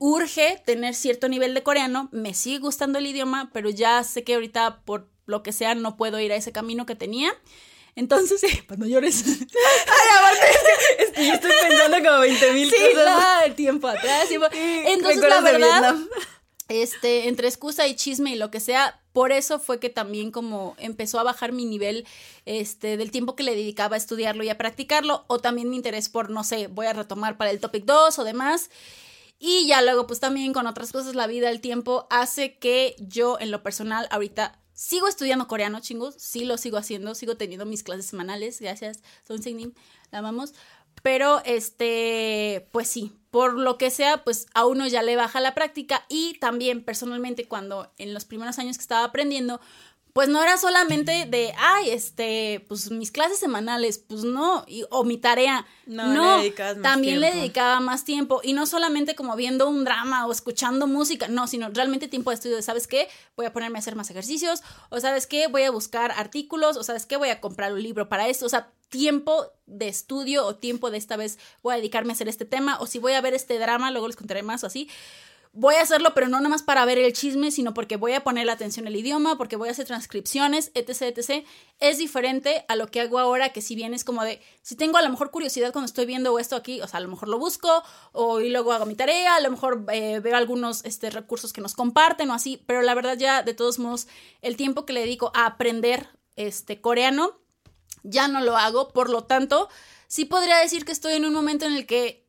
urge 0.00 0.60
tener 0.64 0.94
cierto 0.94 1.28
nivel 1.28 1.54
de 1.54 1.62
coreano, 1.62 2.08
me 2.12 2.34
sigue 2.34 2.58
gustando 2.58 2.98
el 2.98 3.06
idioma, 3.06 3.50
pero 3.52 3.70
ya 3.70 4.02
sé 4.04 4.24
que 4.24 4.34
ahorita 4.34 4.80
por 4.84 5.08
lo 5.26 5.42
que 5.42 5.52
sea 5.52 5.74
no 5.74 5.96
puedo 5.96 6.18
ir 6.20 6.32
a 6.32 6.36
ese 6.36 6.52
camino 6.52 6.86
que 6.86 6.94
tenía. 6.94 7.30
Entonces, 7.96 8.40
pues 8.68 8.78
no 8.78 8.86
llores. 8.86 9.24
Ay, 9.26 10.08
aparte, 10.18 11.26
yo 11.26 11.32
estoy 11.34 11.50
pensando 11.68 11.98
como 12.08 12.20
20 12.20 12.52
mil 12.52 12.70
Sí, 12.70 12.76
cosas. 12.94 13.44
el 13.44 13.54
tiempo 13.54 13.88
atrás. 13.88 14.28
tiempo- 14.28 14.46
Entonces, 14.52 15.20
la 15.28 15.40
verdad, 15.40 15.96
este, 16.68 17.28
entre 17.28 17.48
excusa 17.48 17.86
y 17.86 17.96
chisme 17.96 18.30
y 18.32 18.36
lo 18.36 18.50
que 18.50 18.60
sea, 18.60 19.00
por 19.12 19.32
eso 19.32 19.58
fue 19.58 19.80
que 19.80 19.88
también 19.90 20.30
como 20.30 20.76
empezó 20.78 21.18
a 21.18 21.22
bajar 21.24 21.50
mi 21.52 21.64
nivel 21.64 22.06
este, 22.44 22.96
del 22.96 23.10
tiempo 23.10 23.34
que 23.34 23.42
le 23.42 23.56
dedicaba 23.56 23.96
a 23.96 23.98
estudiarlo 23.98 24.44
y 24.44 24.48
a 24.50 24.58
practicarlo, 24.58 25.24
o 25.26 25.38
también 25.40 25.70
mi 25.70 25.76
interés 25.76 26.08
por, 26.08 26.30
no 26.30 26.44
sé, 26.44 26.68
voy 26.68 26.86
a 26.86 26.92
retomar 26.92 27.36
para 27.36 27.50
el 27.50 27.58
topic 27.58 27.84
2 27.84 28.18
o 28.18 28.24
demás. 28.24 28.70
Y 29.38 29.66
ya 29.66 29.82
luego, 29.82 30.06
pues 30.06 30.20
también 30.20 30.52
con 30.52 30.66
otras 30.66 30.92
cosas, 30.92 31.14
la 31.14 31.26
vida, 31.26 31.50
el 31.50 31.60
tiempo, 31.60 32.06
hace 32.10 32.58
que 32.58 32.96
yo 32.98 33.38
en 33.40 33.50
lo 33.50 33.62
personal 33.62 34.08
ahorita 34.10 34.58
Sigo 34.78 35.08
estudiando 35.08 35.48
coreano, 35.48 35.80
chingos. 35.80 36.14
Sí 36.18 36.44
lo 36.44 36.56
sigo 36.56 36.76
haciendo. 36.78 37.16
Sigo 37.16 37.36
teniendo 37.36 37.66
mis 37.66 37.82
clases 37.82 38.06
semanales. 38.06 38.60
Gracias, 38.60 39.02
Son 39.26 39.42
Signim. 39.42 39.72
La 40.12 40.20
amamos. 40.20 40.54
Pero, 41.02 41.42
este, 41.44 42.68
pues 42.70 42.86
sí, 42.86 43.12
por 43.32 43.54
lo 43.54 43.76
que 43.76 43.90
sea, 43.90 44.22
pues 44.22 44.46
a 44.54 44.66
uno 44.66 44.86
ya 44.86 45.02
le 45.02 45.16
baja 45.16 45.40
la 45.40 45.52
práctica. 45.52 46.04
Y 46.08 46.38
también, 46.38 46.84
personalmente, 46.84 47.48
cuando 47.48 47.92
en 47.98 48.14
los 48.14 48.24
primeros 48.24 48.60
años 48.60 48.76
que 48.78 48.82
estaba 48.82 49.02
aprendiendo, 49.02 49.60
pues 50.12 50.28
no 50.28 50.42
era 50.42 50.56
solamente 50.56 51.26
de, 51.26 51.52
ay, 51.58 51.90
este, 51.90 52.64
pues 52.68 52.90
mis 52.90 53.10
clases 53.12 53.38
semanales, 53.38 53.98
pues 53.98 54.24
no, 54.24 54.64
o 54.90 55.04
mi 55.04 55.16
tarea. 55.16 55.66
No, 55.86 56.40
también 56.82 57.20
le 57.20 57.32
dedicaba 57.32 57.80
más 57.80 58.04
tiempo. 58.04 58.40
Y 58.42 58.52
no 58.52 58.66
solamente 58.66 59.14
como 59.14 59.36
viendo 59.36 59.68
un 59.68 59.84
drama 59.84 60.26
o 60.26 60.32
escuchando 60.32 60.86
música, 60.86 61.28
no, 61.28 61.46
sino 61.46 61.68
realmente 61.70 62.08
tiempo 62.08 62.30
de 62.30 62.34
estudio. 62.34 62.60
¿Sabes 62.62 62.86
qué? 62.86 63.08
Voy 63.36 63.46
a 63.46 63.52
ponerme 63.52 63.78
a 63.78 63.80
hacer 63.80 63.96
más 63.96 64.10
ejercicios, 64.10 64.62
o 64.90 65.00
¿sabes 65.00 65.26
qué? 65.26 65.46
Voy 65.46 65.62
a 65.62 65.70
buscar 65.70 66.12
artículos, 66.12 66.76
o 66.76 66.82
¿sabes 66.82 67.06
qué? 67.06 67.16
Voy 67.16 67.28
a 67.28 67.40
comprar 67.40 67.72
un 67.72 67.82
libro 67.82 68.08
para 68.08 68.28
esto. 68.28 68.46
O 68.46 68.48
sea, 68.48 68.72
tiempo 68.88 69.52
de 69.66 69.88
estudio 69.88 70.46
o 70.46 70.56
tiempo 70.56 70.90
de 70.90 70.98
esta 70.98 71.16
vez 71.16 71.38
voy 71.62 71.74
a 71.74 71.76
dedicarme 71.76 72.12
a 72.12 72.14
hacer 72.14 72.28
este 72.28 72.44
tema, 72.44 72.78
o 72.80 72.86
si 72.86 72.98
voy 72.98 73.12
a 73.12 73.20
ver 73.20 73.34
este 73.34 73.58
drama, 73.58 73.90
luego 73.90 74.06
les 74.06 74.16
contaré 74.16 74.42
más 74.42 74.64
o 74.64 74.66
así 74.66 74.88
voy 75.58 75.74
a 75.74 75.82
hacerlo, 75.82 76.14
pero 76.14 76.28
no 76.28 76.36
nada 76.36 76.48
más 76.48 76.62
para 76.62 76.84
ver 76.84 76.98
el 76.98 77.12
chisme, 77.12 77.50
sino 77.50 77.74
porque 77.74 77.96
voy 77.96 78.12
a 78.12 78.22
poner 78.22 78.46
la 78.46 78.52
atención 78.52 78.86
al 78.86 78.94
idioma, 78.94 79.36
porque 79.36 79.56
voy 79.56 79.68
a 79.68 79.72
hacer 79.72 79.86
transcripciones, 79.86 80.70
etc, 80.74 81.02
etc. 81.02 81.44
Es 81.80 81.98
diferente 81.98 82.64
a 82.68 82.76
lo 82.76 82.86
que 82.86 83.00
hago 83.00 83.18
ahora, 83.18 83.52
que 83.52 83.60
si 83.60 83.74
bien 83.74 83.92
es 83.92 84.04
como 84.04 84.22
de, 84.22 84.40
si 84.62 84.76
tengo 84.76 84.98
a 84.98 85.02
lo 85.02 85.10
mejor 85.10 85.32
curiosidad 85.32 85.72
cuando 85.72 85.86
estoy 85.86 86.06
viendo 86.06 86.38
esto 86.38 86.54
aquí, 86.54 86.80
o 86.80 86.86
sea, 86.86 86.98
a 86.98 87.00
lo 87.00 87.08
mejor 87.08 87.28
lo 87.28 87.40
busco, 87.40 87.82
o 88.12 88.40
y 88.40 88.50
luego 88.50 88.72
hago 88.72 88.86
mi 88.86 88.94
tarea, 88.94 89.34
a 89.34 89.40
lo 89.40 89.50
mejor 89.50 89.84
eh, 89.92 90.20
veo 90.20 90.36
algunos 90.36 90.84
este, 90.84 91.10
recursos 91.10 91.52
que 91.52 91.60
nos 91.60 91.74
comparten 91.74 92.30
o 92.30 92.34
así, 92.34 92.62
pero 92.64 92.82
la 92.82 92.94
verdad 92.94 93.18
ya, 93.18 93.42
de 93.42 93.52
todos 93.52 93.80
modos, 93.80 94.06
el 94.42 94.56
tiempo 94.56 94.86
que 94.86 94.92
le 94.92 95.00
dedico 95.00 95.32
a 95.34 95.46
aprender 95.46 96.08
este 96.36 96.80
coreano, 96.80 97.40
ya 98.04 98.28
no 98.28 98.40
lo 98.42 98.56
hago, 98.56 98.90
por 98.90 99.10
lo 99.10 99.24
tanto, 99.24 99.68
sí 100.06 100.24
podría 100.24 100.58
decir 100.58 100.84
que 100.84 100.92
estoy 100.92 101.14
en 101.14 101.24
un 101.24 101.34
momento 101.34 101.66
en 101.66 101.72
el 101.72 101.84
que 101.84 102.27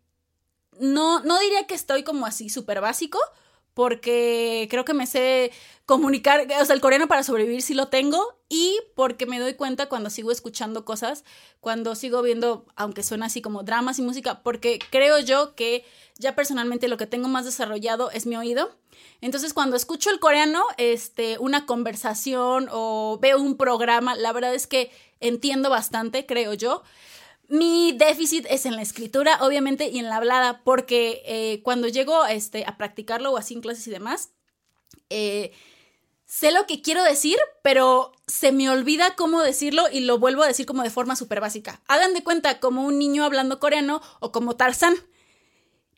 no, 0.80 1.22
no 1.22 1.40
diría 1.40 1.68
que 1.68 1.76
estoy 1.76 2.04
como 2.04 2.26
así 2.26 2.50
súper 2.50 2.82
básico, 2.82 3.20
porque 3.74 4.68
creo 4.70 4.84
que 4.84 4.94
me 4.94 5.08
sé 5.08 5.52
comunicar, 5.86 6.46
o 6.62 6.66
sea, 6.66 6.76
el 6.76 6.82
coreano 6.82 7.08
para 7.08 7.24
sobrevivir 7.24 7.62
sí 7.62 7.74
lo 7.74 7.88
tengo 7.88 8.38
y 8.50 8.78
porque 8.96 9.26
me 9.26 9.40
doy 9.40 9.54
cuenta 9.54 9.88
cuando 9.88 10.10
sigo 10.10 10.32
escuchando 10.32 10.84
cosas, 10.84 11.24
cuando 11.62 11.96
sigo 11.96 12.22
viendo, 12.22 12.66
aunque 12.76 13.04
suena 13.04 13.28
así 13.28 13.42
como 13.42 13.64
dramas 13.64 13.98
y 13.98 14.02
música, 14.02 14.44
porque 14.44 14.80
creo 14.92 15.20
yo 15.20 15.56
que 15.56 15.86
ya 16.18 16.36
personalmente 16.36 16.90
lo 16.90 16.98
que 16.98 17.08
tengo 17.08 17.30
más 17.30 17.46
desarrollado 17.46 18.12
es 18.12 18.26
mi 18.26 18.36
oído. 18.36 18.76
Entonces, 19.22 19.54
cuando 19.54 19.78
escucho 19.78 20.10
el 20.10 20.20
coreano, 20.20 20.62
este, 20.78 21.38
una 21.40 21.66
conversación 21.66 22.68
o 22.72 23.18
veo 23.22 23.40
un 23.40 23.56
programa, 23.56 24.16
la 24.16 24.34
verdad 24.34 24.54
es 24.54 24.68
que 24.68 24.92
entiendo 25.22 25.70
bastante, 25.70 26.26
creo 26.26 26.54
yo. 26.54 26.84
Mi 27.50 27.94
déficit 27.94 28.46
es 28.50 28.68
en 28.68 28.76
la 28.76 28.84
escritura, 28.84 29.40
obviamente, 29.42 29.90
y 29.90 29.98
en 29.98 30.08
la 30.08 30.18
hablada, 30.18 30.62
porque 30.64 31.24
eh, 31.26 31.62
cuando 31.64 31.88
llego 31.88 32.26
este, 32.28 32.64
a 32.66 32.78
practicarlo 32.78 33.32
o 33.32 33.38
así 33.38 33.56
en 33.56 33.62
clases 33.62 33.88
y 33.88 33.92
demás, 33.92 34.30
eh, 35.10 35.52
sé 36.26 36.52
lo 36.52 36.68
que 36.68 36.84
quiero 36.84 37.04
decir, 37.04 37.38
pero 37.64 38.12
se 38.28 38.52
me 38.52 38.70
olvida 38.70 39.16
cómo 39.16 39.42
decirlo 39.42 39.86
y 39.92 40.02
lo 40.02 40.20
vuelvo 40.20 40.44
a 40.44 40.48
decir 40.48 40.68
como 40.68 40.84
de 40.84 40.92
forma 40.92 41.16
súper 41.16 41.42
básica. 41.42 41.82
Hagan 41.88 42.14
de 42.14 42.24
cuenta 42.24 42.60
como 42.60 42.86
un 42.86 43.00
niño 43.00 43.26
hablando 43.26 43.60
coreano 43.60 44.00
o 44.20 44.32
como 44.32 44.56
Tarzan. 44.56 44.96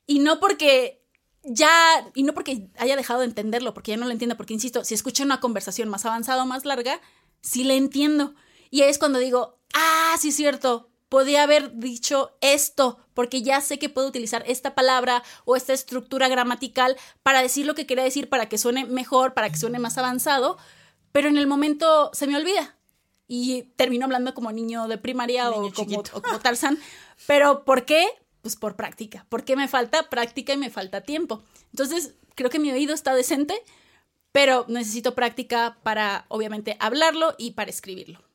Y 0.08 0.20
no 0.20 0.40
porque 0.40 1.04
ya, 1.44 1.70
y 2.16 2.24
no 2.24 2.34
porque 2.34 2.70
haya 2.78 2.96
dejado 2.96 3.20
de 3.20 3.26
entenderlo, 3.26 3.74
porque 3.74 3.92
ya 3.92 3.98
no 3.98 4.06
lo 4.06 4.12
entiendo, 4.12 4.38
porque 4.38 4.54
insisto, 4.54 4.86
si 4.86 4.94
escucho 4.94 5.24
una 5.24 5.42
conversación 5.42 5.90
más 5.90 6.06
avanzada 6.06 6.44
o 6.44 6.46
más 6.46 6.64
larga, 6.64 7.02
sí 7.42 7.66
le 7.66 7.76
entiendo. 7.76 8.36
Y 8.70 8.84
ahí 8.84 8.90
es 8.90 9.00
cuando 9.00 9.20
digo, 9.20 9.60
ah, 9.74 10.16
sí 10.18 10.30
es 10.30 10.36
cierto, 10.36 10.91
podía 11.12 11.44
haber 11.44 11.78
dicho 11.78 12.38
esto, 12.40 12.98
porque 13.14 13.42
ya 13.42 13.60
sé 13.60 13.78
que 13.78 13.90
puedo 13.90 14.08
utilizar 14.08 14.46
esta 14.48 14.76
palabra 14.76 15.24
o 15.44 15.58
esta 15.58 15.74
estructura 15.74 16.30
gramatical 16.30 16.96
para 17.22 17.42
decir 17.42 17.66
lo 17.66 17.76
que 17.76 17.86
quería 17.86 18.06
decir, 18.06 18.30
para 18.30 18.48
que 18.48 18.58
suene 18.58 18.86
mejor, 18.86 19.34
para 19.34 19.50
que 19.50 19.58
suene 19.58 19.78
más 19.78 19.98
avanzado, 19.98 20.58
pero 21.12 21.28
en 21.28 21.38
el 21.38 21.48
momento 21.48 22.12
se 22.14 22.28
me 22.28 22.38
olvida. 22.38 22.78
Y 23.28 23.64
termino 23.76 24.06
hablando 24.06 24.34
como 24.34 24.54
niño 24.54 24.88
de 24.88 24.98
primaria 24.98 25.50
o, 25.52 25.74
como, 25.74 26.00
o 26.00 26.22
como 26.22 26.40
Tarzán. 26.40 26.80
Pero 27.28 27.66
¿por 27.66 27.84
qué? 27.84 28.08
Pues 28.42 28.56
por 28.56 28.78
práctica. 28.78 29.26
Porque 29.28 29.58
me 29.58 29.68
falta 29.68 30.10
práctica 30.10 30.54
y 30.54 30.58
me 30.58 30.70
falta 30.70 31.02
tiempo. 31.02 31.44
Entonces, 31.72 32.16
creo 32.36 32.50
que 32.50 32.60
mi 32.60 32.72
oído 32.72 32.94
está 32.94 33.14
decente, 33.16 33.62
pero 34.32 34.64
necesito 34.70 35.14
práctica 35.14 35.78
para, 35.84 36.24
obviamente, 36.30 36.78
hablarlo 36.80 37.36
y 37.38 37.52
para 37.52 37.70
escribirlo. 37.70 38.31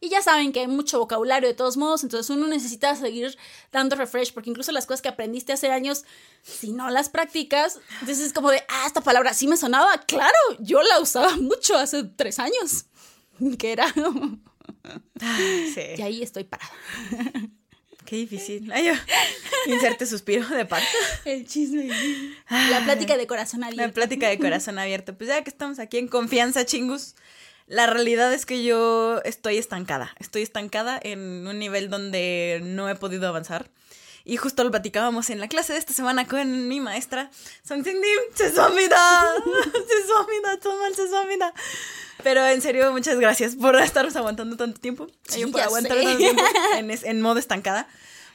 Y 0.00 0.10
ya 0.10 0.20
saben 0.20 0.52
que 0.52 0.60
hay 0.60 0.66
mucho 0.66 0.98
vocabulario 0.98 1.48
de 1.48 1.54
todos 1.54 1.78
modos, 1.78 2.02
entonces 2.02 2.28
uno 2.28 2.46
necesita 2.46 2.94
seguir 2.94 3.36
dando 3.72 3.96
refresh, 3.96 4.32
porque 4.34 4.50
incluso 4.50 4.70
las 4.72 4.84
cosas 4.84 5.00
que 5.00 5.08
aprendiste 5.08 5.54
hace 5.54 5.70
años, 5.70 6.04
si 6.42 6.72
no 6.72 6.90
las 6.90 7.08
practicas, 7.08 7.80
entonces 8.00 8.26
es 8.26 8.32
como 8.34 8.50
de, 8.50 8.62
ah, 8.68 8.84
esta 8.86 9.00
palabra 9.00 9.32
sí 9.32 9.48
me 9.48 9.56
sonaba, 9.56 10.02
claro, 10.02 10.36
yo 10.58 10.82
la 10.82 11.00
usaba 11.00 11.36
mucho 11.36 11.76
hace 11.76 12.04
tres 12.04 12.38
años, 12.38 12.86
que 13.58 13.72
era... 13.72 13.92
Sí. 15.18 15.80
Y 15.96 16.02
ahí 16.02 16.22
estoy 16.22 16.44
parada. 16.44 16.70
Qué 18.06 18.16
difícil. 18.16 18.70
Ay, 18.72 18.92
inserte 19.66 20.06
suspiro 20.06 20.46
de 20.48 20.64
parto. 20.64 20.86
El 21.24 21.46
chisme. 21.46 21.88
La 22.48 22.84
plática 22.84 23.16
de 23.16 23.26
corazón 23.26 23.64
abierto. 23.64 23.86
La 23.86 23.92
plática 23.92 24.28
de 24.28 24.38
corazón 24.38 24.78
abierto. 24.78 25.18
Pues 25.18 25.28
ya 25.28 25.42
que 25.42 25.50
estamos 25.50 25.80
aquí 25.80 25.98
en 25.98 26.06
confianza, 26.06 26.64
chingus. 26.64 27.16
La 27.66 27.86
realidad 27.86 28.32
es 28.32 28.46
que 28.46 28.62
yo 28.62 29.20
estoy 29.24 29.58
estancada. 29.58 30.14
Estoy 30.18 30.42
estancada 30.42 31.00
en 31.02 31.46
un 31.46 31.58
nivel 31.58 31.90
donde 31.90 32.60
no 32.62 32.88
he 32.88 32.94
podido 32.94 33.26
avanzar. 33.26 33.68
Y 34.24 34.38
justo 34.38 34.64
lo 34.64 34.70
platicábamos 34.72 35.30
en 35.30 35.38
la 35.38 35.46
clase 35.46 35.72
de 35.72 35.78
esta 35.78 35.92
semana 35.92 36.26
con 36.26 36.68
mi 36.68 36.80
maestra. 36.80 37.30
Pero 42.24 42.44
en 42.44 42.60
serio, 42.60 42.90
muchas 42.90 43.18
gracias 43.20 43.54
por 43.54 43.76
estarnos 43.76 44.16
aguantando 44.16 44.56
tanto 44.56 44.80
tiempo. 44.80 45.06
Sí, 45.28 45.46
por 45.46 45.60
aguantar 45.60 45.96
tanto 45.96 46.16
tiempo 46.16 46.42
en, 46.76 46.90
en 46.90 47.20
modo 47.20 47.38
estancada. 47.38 47.88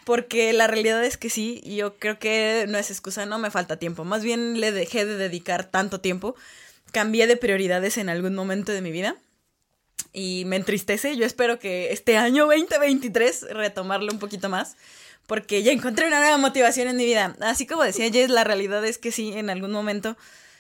Porque 0.06 0.52
la 0.54 0.68
realidad 0.68 1.04
es 1.04 1.18
que 1.18 1.30
sí, 1.30 1.62
yo 1.66 1.98
creo 1.98 2.20
que 2.20 2.66
no 2.68 2.78
es 2.78 2.90
excusa, 2.90 3.26
no 3.26 3.38
me 3.38 3.52
falta 3.52 3.78
tiempo. 3.78 4.04
Más 4.04 4.24
bien 4.24 4.60
le 4.60 4.72
dejé 4.72 5.06
de 5.06 5.16
dedicar 5.16 5.66
tanto 5.66 6.00
tiempo 6.00 6.36
cambié 6.92 7.28
de 7.28 7.38
prioridades 7.38 7.98
en 7.98 8.10
algún 8.10 8.36
momento 8.36 8.72
de 8.72 8.82
mi 8.82 8.92
vida 8.92 9.16
y 10.14 10.44
me 10.46 10.56
entristece. 10.56 11.16
Yo 11.16 11.26
espero 11.26 11.60
que 11.60 11.92
este 11.92 12.18
año 12.18 12.46
2023 12.48 13.48
retomarlo 13.52 14.12
un 14.12 14.20
poquito 14.20 14.50
más 14.50 14.76
porque 15.28 15.64
ya 15.64 15.72
encontré 15.72 16.08
una 16.08 16.20
nueva 16.20 16.38
motivación 16.38 16.88
en 16.88 16.98
mi 16.98 17.06
vida. 17.06 17.36
Así 17.40 17.66
como 17.66 17.84
decía 17.84 18.12
Jess, 18.12 18.30
la 18.30 18.44
realidad 18.44 18.84
es 18.86 18.98
que 18.98 19.12
sí, 19.12 19.34
en 19.34 19.50
algún 19.50 19.72
momento 19.72 20.18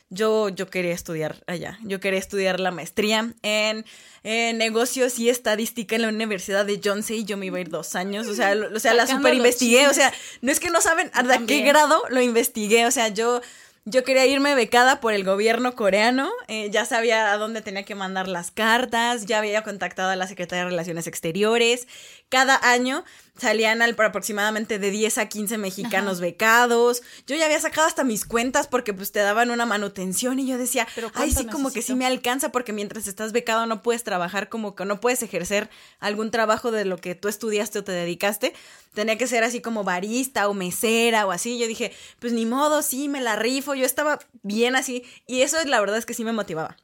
yo, 0.09 0.49
yo 0.49 0.69
quería 0.69 0.93
estudiar 0.93 1.41
allá. 1.47 1.79
Yo 1.83 1.99
quería 1.99 2.19
estudiar 2.19 2.59
la 2.59 2.71
maestría 2.71 3.33
en, 3.41 3.85
negocios 4.23 5.17
y 5.19 5.29
estadística 5.29 5.95
en 5.95 6.03
la 6.03 6.09
Universidad 6.09 6.65
de 6.65 6.79
Johnson. 6.83 7.25
Yo 7.25 7.37
me 7.37 7.47
iba 7.47 7.57
a 7.57 7.61
ir 7.61 7.69
dos 7.69 7.95
años. 7.95 8.27
O 8.27 8.35
sea, 8.35 8.53
o 8.73 8.79
sea 8.79 8.93
la 8.93 9.07
super 9.07 9.33
investigué. 9.33 9.87
O 9.87 9.93
sea, 9.93 10.13
no 10.41 10.51
es 10.51 10.59
que 10.59 10.69
no 10.69 10.81
saben 10.81 11.09
a 11.13 11.23
qué 11.47 11.61
grado 11.61 12.03
lo 12.09 12.21
investigué. 12.21 12.85
O 12.85 12.91
sea, 12.91 13.07
yo 13.07 13.41
yo 13.85 14.03
quería 14.03 14.25
irme 14.25 14.53
becada 14.53 14.99
por 14.99 15.13
el 15.13 15.23
gobierno 15.23 15.75
coreano, 15.75 16.29
eh, 16.47 16.69
ya 16.69 16.85
sabía 16.85 17.31
a 17.31 17.37
dónde 17.37 17.61
tenía 17.61 17.83
que 17.83 17.95
mandar 17.95 18.27
las 18.27 18.51
cartas, 18.51 19.25
ya 19.25 19.39
había 19.39 19.63
contactado 19.63 20.09
a 20.11 20.15
la 20.15 20.27
Secretaría 20.27 20.65
de 20.65 20.69
Relaciones 20.69 21.07
Exteriores. 21.07 21.87
Cada 22.29 22.59
año 22.61 23.03
salían 23.41 23.81
al, 23.81 23.95
aproximadamente 23.97 24.77
de 24.77 24.91
10 24.91 25.17
a 25.17 25.25
15 25.27 25.57
mexicanos 25.57 26.19
becados. 26.19 27.01
Yo 27.25 27.35
ya 27.35 27.45
había 27.45 27.59
sacado 27.59 27.87
hasta 27.87 28.03
mis 28.03 28.23
cuentas 28.23 28.67
porque 28.67 28.93
pues 28.93 29.11
te 29.11 29.19
daban 29.19 29.49
una 29.49 29.65
manutención 29.65 30.37
y 30.37 30.45
yo 30.45 30.59
decía, 30.59 30.87
ay, 31.15 31.31
sí, 31.31 31.47
como 31.47 31.71
que 31.71 31.81
sí 31.81 31.95
me 31.95 32.05
alcanza 32.05 32.51
porque 32.51 32.71
mientras 32.71 33.07
estás 33.07 33.31
becado 33.31 33.65
no 33.65 33.81
puedes 33.81 34.03
trabajar 34.03 34.47
como 34.47 34.75
que 34.75 34.85
no 34.85 35.01
puedes 35.01 35.23
ejercer 35.23 35.71
algún 35.99 36.29
trabajo 36.29 36.71
de 36.71 36.85
lo 36.85 36.97
que 36.97 37.15
tú 37.15 37.29
estudiaste 37.29 37.79
o 37.79 37.83
te 37.83 37.91
dedicaste. 37.91 38.53
Tenía 38.93 39.17
que 39.17 39.25
ser 39.25 39.43
así 39.43 39.59
como 39.59 39.83
barista 39.83 40.47
o 40.47 40.53
mesera 40.53 41.25
o 41.25 41.31
así. 41.31 41.57
Yo 41.57 41.67
dije, 41.67 41.91
pues 42.19 42.33
ni 42.33 42.45
modo, 42.45 42.83
sí, 42.83 43.09
me 43.09 43.21
la 43.21 43.35
rifo. 43.35 43.73
Yo 43.73 43.87
estaba 43.87 44.19
bien 44.43 44.75
así 44.75 45.03
y 45.25 45.41
eso 45.41 45.57
la 45.65 45.79
verdad 45.79 45.97
es 45.97 46.05
que 46.05 46.13
sí 46.13 46.23
me 46.23 46.31
motivaba. 46.31 46.77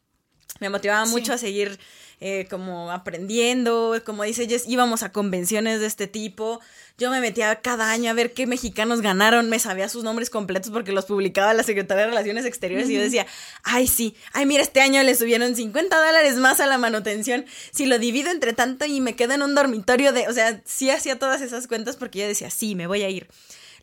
Me 0.59 0.69
motivaba 0.69 1.05
mucho 1.05 1.33
a 1.33 1.37
seguir 1.37 1.79
eh, 2.19 2.47
como 2.49 2.91
aprendiendo, 2.91 4.01
como 4.03 4.23
dice 4.23 4.47
Jess, 4.47 4.67
íbamos 4.67 5.03
a 5.03 5.11
convenciones 5.11 5.79
de 5.79 5.85
este 5.85 6.07
tipo. 6.07 6.59
Yo 6.97 7.11
me 7.11 7.21
metía 7.21 7.57
cada 7.57 7.91
año 7.91 8.09
a 8.09 8.13
ver 8.13 8.33
qué 8.33 8.47
mexicanos 8.47 9.01
ganaron, 9.01 9.49
me 9.49 9.59
sabía 9.59 9.87
sus 9.87 10.03
nombres 10.03 10.31
completos 10.31 10.71
porque 10.71 10.91
los 10.91 11.05
publicaba 11.05 11.53
la 11.53 11.61
Secretaría 11.61 12.05
de 12.05 12.09
Relaciones 12.09 12.45
Exteriores 12.45 12.89
y 12.89 12.95
yo 12.95 13.01
decía, 13.01 13.27
ay 13.61 13.87
sí, 13.87 14.15
ay 14.33 14.47
mira, 14.47 14.63
este 14.63 14.81
año 14.81 15.03
le 15.03 15.13
subieron 15.13 15.55
50 15.55 15.95
dólares 15.95 16.37
más 16.37 16.59
a 16.59 16.65
la 16.65 16.79
manutención. 16.79 17.45
Si 17.71 17.85
lo 17.85 17.99
divido 17.99 18.31
entre 18.31 18.53
tanto 18.53 18.85
y 18.85 18.99
me 18.99 19.15
quedo 19.15 19.33
en 19.33 19.43
un 19.43 19.53
dormitorio 19.53 20.11
de, 20.11 20.27
o 20.27 20.33
sea, 20.33 20.59
sí 20.65 20.89
hacía 20.89 21.19
todas 21.19 21.41
esas 21.41 21.67
cuentas 21.67 21.97
porque 21.97 22.19
yo 22.19 22.27
decía, 22.27 22.49
sí, 22.49 22.73
me 22.73 22.87
voy 22.87 23.03
a 23.03 23.09
ir. 23.09 23.27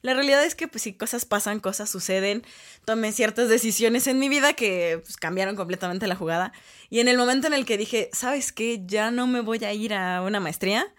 La 0.05 0.12
realidad 0.12 0.44
es 0.44 0.55
que, 0.55 0.68
pues, 0.68 0.82
si 0.82 0.92
cosas 0.92 1.24
pasan, 1.24 1.61
cosas 1.61 1.88
suceden, 1.88 2.44
tomé 2.84 3.11
ciertas 3.11 3.48
decisiones 3.48 4.07
en 4.07 4.18
mi 4.18 4.28
vida 4.28 4.52
que 4.52 5.00
pues, 5.02 5.16
cambiaron 5.16 5.57
completamente 5.57 6.07
la 6.07 6.14
jugada. 6.14 6.52
Y 6.90 7.00
en 7.00 7.09
el 7.09 7.16
momento 7.16 7.46
en 7.46 7.55
el 7.55 7.64
que 7.64 7.78
dije, 7.78 8.11
¿sabes 8.12 8.52
qué? 8.52 8.82
Ya 8.84 9.11
no 9.11 9.26
me 9.26 9.40
voy 9.40 9.64
a 9.64 9.72
ir 9.72 9.94
a 9.94 10.20
una 10.20 10.40
maestría 10.40 10.92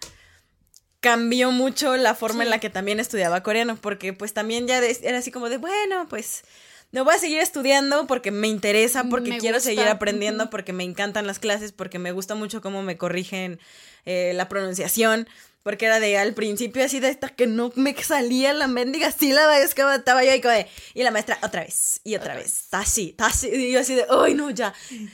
cambió 0.98 1.52
mucho 1.52 1.96
la 1.96 2.16
forma 2.16 2.42
en 2.42 2.50
la 2.50 2.58
que 2.58 2.68
también 2.68 2.98
estudiaba 2.98 3.44
coreano, 3.44 3.76
porque 3.76 4.12
pues 4.12 4.32
también 4.32 4.66
ya 4.66 4.78
era 4.78 5.18
así 5.18 5.30
como 5.30 5.48
de, 5.48 5.58
bueno, 5.58 6.08
pues 6.08 6.42
no 6.90 7.04
voy 7.04 7.14
a 7.14 7.18
seguir 7.18 7.38
estudiando 7.38 8.08
porque 8.08 8.32
me 8.32 8.48
interesa, 8.48 9.04
porque 9.04 9.38
quiero 9.38 9.60
seguir 9.60 9.86
aprendiendo, 9.86 10.50
porque 10.50 10.72
me 10.72 10.82
encantan 10.82 11.28
las 11.28 11.38
clases, 11.38 11.70
porque 11.70 12.00
me 12.00 12.10
gusta 12.10 12.34
mucho 12.34 12.60
cómo 12.60 12.82
me 12.82 12.96
corrigen 12.96 13.60
eh, 14.04 14.32
la 14.34 14.48
pronunciación. 14.48 15.28
Porque 15.66 15.86
era 15.86 15.98
de 15.98 16.16
al 16.16 16.32
principio 16.32 16.84
así 16.84 17.00
de 17.00 17.08
esta 17.08 17.28
que 17.28 17.48
no 17.48 17.72
me 17.74 17.92
salía 18.00 18.54
la 18.54 18.68
mendiga 18.68 19.10
sílaba, 19.10 19.58
es 19.58 19.74
que 19.74 19.82
estaba 19.96 20.22
yo 20.22 20.30
ahí 20.30 20.40
como 20.40 20.54
de, 20.54 20.68
y 20.94 21.02
la 21.02 21.10
maestra 21.10 21.40
otra 21.42 21.62
vez, 21.62 22.00
y 22.04 22.14
otra, 22.14 22.36
vez, 22.36 22.68
así, 22.70 23.16
así, 23.18 23.48
y 23.48 23.72
yo 23.72 23.80
así 23.80 23.96
de, 23.96 24.06
ay 24.08 24.34
no, 24.34 24.48
ya. 24.50 24.72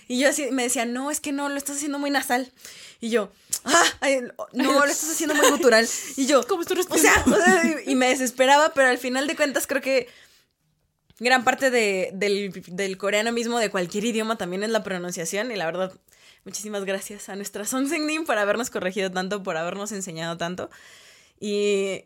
Y 0.08 0.20
yo 0.20 0.28
así 0.28 0.50
me 0.50 0.64
decía, 0.64 0.84
no, 0.84 1.10
es 1.10 1.20
que 1.20 1.32
no, 1.32 1.48
lo 1.48 1.56
estás 1.56 1.76
haciendo 1.76 1.98
muy 1.98 2.10
nasal. 2.10 2.52
Y 3.00 3.08
yo, 3.08 3.32
ah, 3.64 3.82
no, 4.52 4.74
lo 4.74 4.84
estás 4.84 5.12
haciendo 5.12 5.34
muy 5.34 5.48
gutural. 5.52 5.88
Y 6.18 6.26
yo, 6.26 6.46
¿cómo 6.46 6.60
estoy 6.60 6.84
o 6.86 6.98
sea, 6.98 7.24
y 7.86 7.94
me 7.94 8.10
desesperaba, 8.10 8.74
pero 8.74 8.88
al 8.88 8.98
final 8.98 9.26
de 9.26 9.36
cuentas 9.36 9.66
creo 9.66 9.80
que 9.80 10.06
gran 11.18 11.44
parte 11.44 11.70
de, 11.70 12.10
del, 12.12 12.52
del, 12.66 12.98
coreano 12.98 13.32
mismo, 13.32 13.58
de 13.58 13.70
cualquier 13.70 14.04
idioma, 14.04 14.36
también 14.36 14.64
es 14.64 14.68
la 14.68 14.84
pronunciación. 14.84 15.50
Y 15.50 15.56
la 15.56 15.64
verdad, 15.64 15.94
muchísimas 16.44 16.84
gracias 16.84 17.28
a 17.28 17.36
nuestra 17.36 17.64
Song 17.64 17.88
Nim 17.88 18.24
por 18.24 18.38
habernos 18.38 18.70
corregido 18.70 19.10
tanto, 19.10 19.42
por 19.42 19.56
habernos 19.56 19.92
enseñado 19.92 20.36
tanto. 20.36 20.70
Y, 21.40 22.04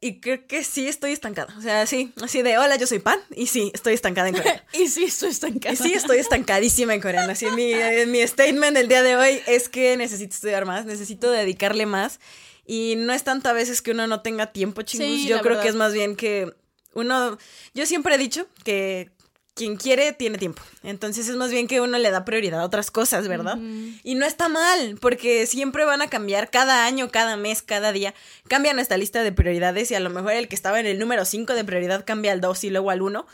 y 0.00 0.20
creo 0.20 0.46
que 0.46 0.62
sí 0.64 0.88
estoy 0.88 1.12
estancada. 1.12 1.54
O 1.58 1.60
sea, 1.60 1.86
sí, 1.86 2.12
así 2.22 2.42
de 2.42 2.58
hola, 2.58 2.76
yo 2.76 2.86
soy 2.86 2.98
Pan. 2.98 3.18
Y 3.34 3.46
sí, 3.46 3.70
estoy 3.74 3.94
estancada 3.94 4.28
en 4.28 4.36
coreano. 4.36 4.62
y 4.72 4.88
sí, 4.88 5.04
estoy 5.04 5.30
estancada. 5.30 5.74
Y 5.74 5.76
sí, 5.76 5.92
estoy 5.92 6.18
estancadísima 6.18 6.94
en 6.94 7.00
coreano. 7.00 7.32
Así, 7.32 7.46
mi, 7.46 7.72
mi 8.06 8.26
statement 8.26 8.76
del 8.76 8.88
día 8.88 9.02
de 9.02 9.16
hoy 9.16 9.40
es 9.46 9.68
que 9.68 9.96
necesito 9.96 10.34
estudiar 10.34 10.64
más, 10.66 10.84
necesito 10.84 11.30
dedicarle 11.30 11.86
más. 11.86 12.20
Y 12.66 12.94
no 12.96 13.12
es 13.12 13.22
tanto 13.24 13.48
a 13.48 13.52
veces 13.52 13.80
que 13.80 13.92
uno 13.92 14.06
no 14.06 14.22
tenga 14.22 14.52
tiempo, 14.52 14.82
chicos. 14.82 15.06
yo 15.26 15.40
creo 15.40 15.60
que 15.60 15.68
es 15.68 15.76
más 15.76 15.92
bien 15.92 16.16
que 16.16 16.52
uno, 16.96 17.38
yo 17.74 17.86
siempre 17.86 18.14
he 18.14 18.18
dicho 18.18 18.48
que 18.64 19.10
quien 19.56 19.76
quiere 19.76 20.12
tiene 20.12 20.36
tiempo. 20.36 20.62
Entonces 20.82 21.28
es 21.28 21.34
más 21.34 21.50
bien 21.50 21.66
que 21.66 21.80
uno 21.80 21.96
le 21.96 22.10
da 22.10 22.26
prioridad 22.26 22.60
a 22.60 22.64
otras 22.64 22.90
cosas, 22.90 23.26
¿verdad? 23.26 23.56
Y 24.04 24.14
no 24.14 24.26
está 24.26 24.50
mal, 24.50 24.98
porque 25.00 25.46
siempre 25.46 25.86
van 25.86 26.02
a 26.02 26.08
cambiar 26.08 26.50
cada 26.50 26.84
año, 26.84 27.10
cada 27.10 27.38
mes, 27.38 27.62
cada 27.62 27.90
día. 27.90 28.14
Cambia 28.48 28.74
nuestra 28.74 28.98
lista 28.98 29.22
de 29.22 29.32
prioridades 29.32 29.90
y 29.90 29.94
a 29.94 30.00
lo 30.00 30.10
mejor 30.10 30.32
el 30.32 30.48
que 30.48 30.54
estaba 30.54 30.78
en 30.78 30.84
el 30.84 30.98
número 30.98 31.24
5 31.24 31.54
de 31.54 31.64
prioridad 31.64 32.04
cambia 32.04 32.32
al 32.32 32.42
2 32.42 32.64
y 32.64 32.70
luego 32.70 32.90
al 32.90 33.00
1. 33.00 33.26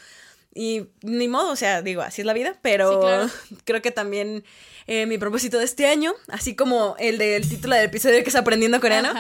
Y 0.55 0.87
ni 1.03 1.27
modo, 1.27 1.51
o 1.51 1.57
sea, 1.57 1.83
digo, 1.83 2.03
así 2.03 2.23
es 2.23 2.27
la 2.27 2.35
vida, 2.35 2.57
pero 2.63 3.29
creo 3.65 3.83
que 3.83 3.91
también 3.91 4.45
eh, 4.87 5.07
mi 5.07 5.19
propósito 5.19 5.59
de 5.59 5.65
este 5.65 5.87
año, 5.87 6.13
así 6.29 6.55
como 6.55 6.95
el 7.01 7.19
del 7.19 7.49
título 7.49 7.75
del 7.75 7.87
episodio 7.87 8.23
que 8.23 8.29
es 8.29 8.37
Aprendiendo 8.37 8.81
Coreano, 8.81 9.13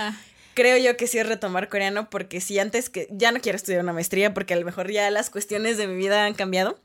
creo 0.55 0.77
yo 0.79 0.97
que 0.97 1.07
sí 1.07 1.19
es 1.19 1.27
retomar 1.27 1.69
coreano 1.69 2.11
porque 2.11 2.41
si 2.41 2.59
antes 2.59 2.91
que 2.91 3.09
ya 3.11 3.33
no 3.33 3.41
quiero 3.41 3.57
estudiar 3.57 3.83
una 3.83 3.93
maestría 3.93 4.35
porque 4.35 4.55
a 4.55 4.57
lo 4.57 4.65
mejor 4.65 4.91
ya 4.91 5.11
las 5.11 5.31
cuestiones 5.31 5.77
de 5.77 5.87
mi 5.87 5.97
vida 5.97 6.25
han 6.25 6.35
cambiado 6.35 6.79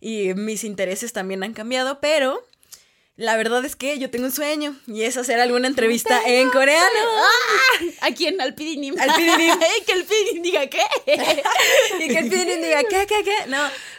y 0.00 0.34
mis 0.34 0.64
intereses 0.64 1.12
también 1.12 1.42
han 1.42 1.54
cambiado, 1.54 2.00
pero 2.00 2.44
la 3.16 3.36
verdad 3.36 3.64
es 3.64 3.74
que 3.74 3.98
yo 3.98 4.10
tengo 4.10 4.26
un 4.26 4.32
sueño 4.32 4.76
y 4.86 5.02
es 5.02 5.16
hacer 5.16 5.40
alguna 5.40 5.66
entrevista 5.66 6.20
en 6.24 6.48
coreano. 6.50 6.86
¡Ah! 6.96 8.06
¿A 8.06 8.14
quién? 8.14 8.40
Al 8.40 8.54
Pidinim. 8.54 8.94
Al 8.96 9.12
Pidinim. 9.14 9.58
que 9.86 9.92
el 9.92 10.04
Pidinim 10.04 10.42
diga 10.42 10.66
qué. 10.68 10.82
y 11.98 12.08
que 12.08 12.18
el 12.18 12.30
Pidinim 12.30 12.60
diga 12.62 12.84
qué, 12.84 13.06
qué, 13.08 13.24
qué. 13.24 13.46
No, 13.48 13.58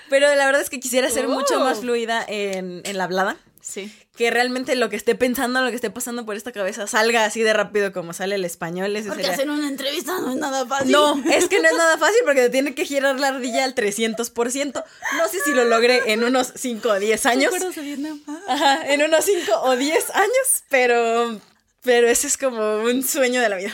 pero 0.10 0.34
la 0.36 0.46
verdad 0.46 0.62
es 0.62 0.70
que 0.70 0.80
quisiera 0.80 1.10
ser 1.10 1.28
mucho 1.28 1.60
más 1.60 1.80
oh. 1.80 1.82
fluida 1.82 2.26
en, 2.26 2.82
en 2.86 2.98
la 2.98 3.04
hablada. 3.04 3.36
Sí. 3.70 3.94
Que 4.16 4.32
realmente 4.32 4.76
lo 4.76 4.90
que 4.90 4.96
esté 4.96 5.14
pensando, 5.14 5.62
lo 5.62 5.70
que 5.70 5.76
esté 5.76 5.92
pasando 5.92 6.26
por 6.26 6.36
esta 6.36 6.52
cabeza 6.52 6.88
salga 6.88 7.24
así 7.24 7.44
de 7.44 7.54
rápido 7.54 7.94
como 7.94 8.14
sale 8.14 8.36
el 8.36 8.44
español. 8.46 8.98
porque 9.08 9.28
hacer 9.28 9.50
una 9.50 9.68
entrevista 9.68 10.20
no 10.20 10.32
es 10.32 10.38
nada 10.38 10.66
fácil. 10.66 10.92
No, 10.92 11.22
es 11.32 11.48
que 11.48 11.60
no 11.62 11.68
es 11.68 11.74
nada 11.78 11.98
fácil 12.00 12.22
porque 12.26 12.42
te 12.42 12.50
tiene 12.50 12.74
que 12.74 12.86
girar 12.86 13.20
la 13.20 13.28
ardilla 13.28 13.64
al 13.64 13.76
300%. 13.76 14.84
No 15.18 15.28
sé 15.28 15.38
si 15.46 15.54
lo 15.54 15.66
logré 15.66 16.12
en 16.12 16.24
unos 16.24 16.52
5 16.56 16.90
o 16.90 17.00
10 17.00 17.26
años. 17.28 17.54
Vietnam? 17.76 18.20
Ajá, 18.48 18.92
en 18.92 19.04
unos 19.04 19.24
5 19.26 19.62
o 19.62 19.76
10 19.76 20.10
años, 20.16 20.64
pero, 20.70 21.40
pero 21.84 22.08
ese 22.08 22.26
es 22.28 22.38
como 22.38 22.78
un 22.78 23.04
sueño 23.04 23.40
de 23.40 23.50
la 23.50 23.58
vida. 23.58 23.74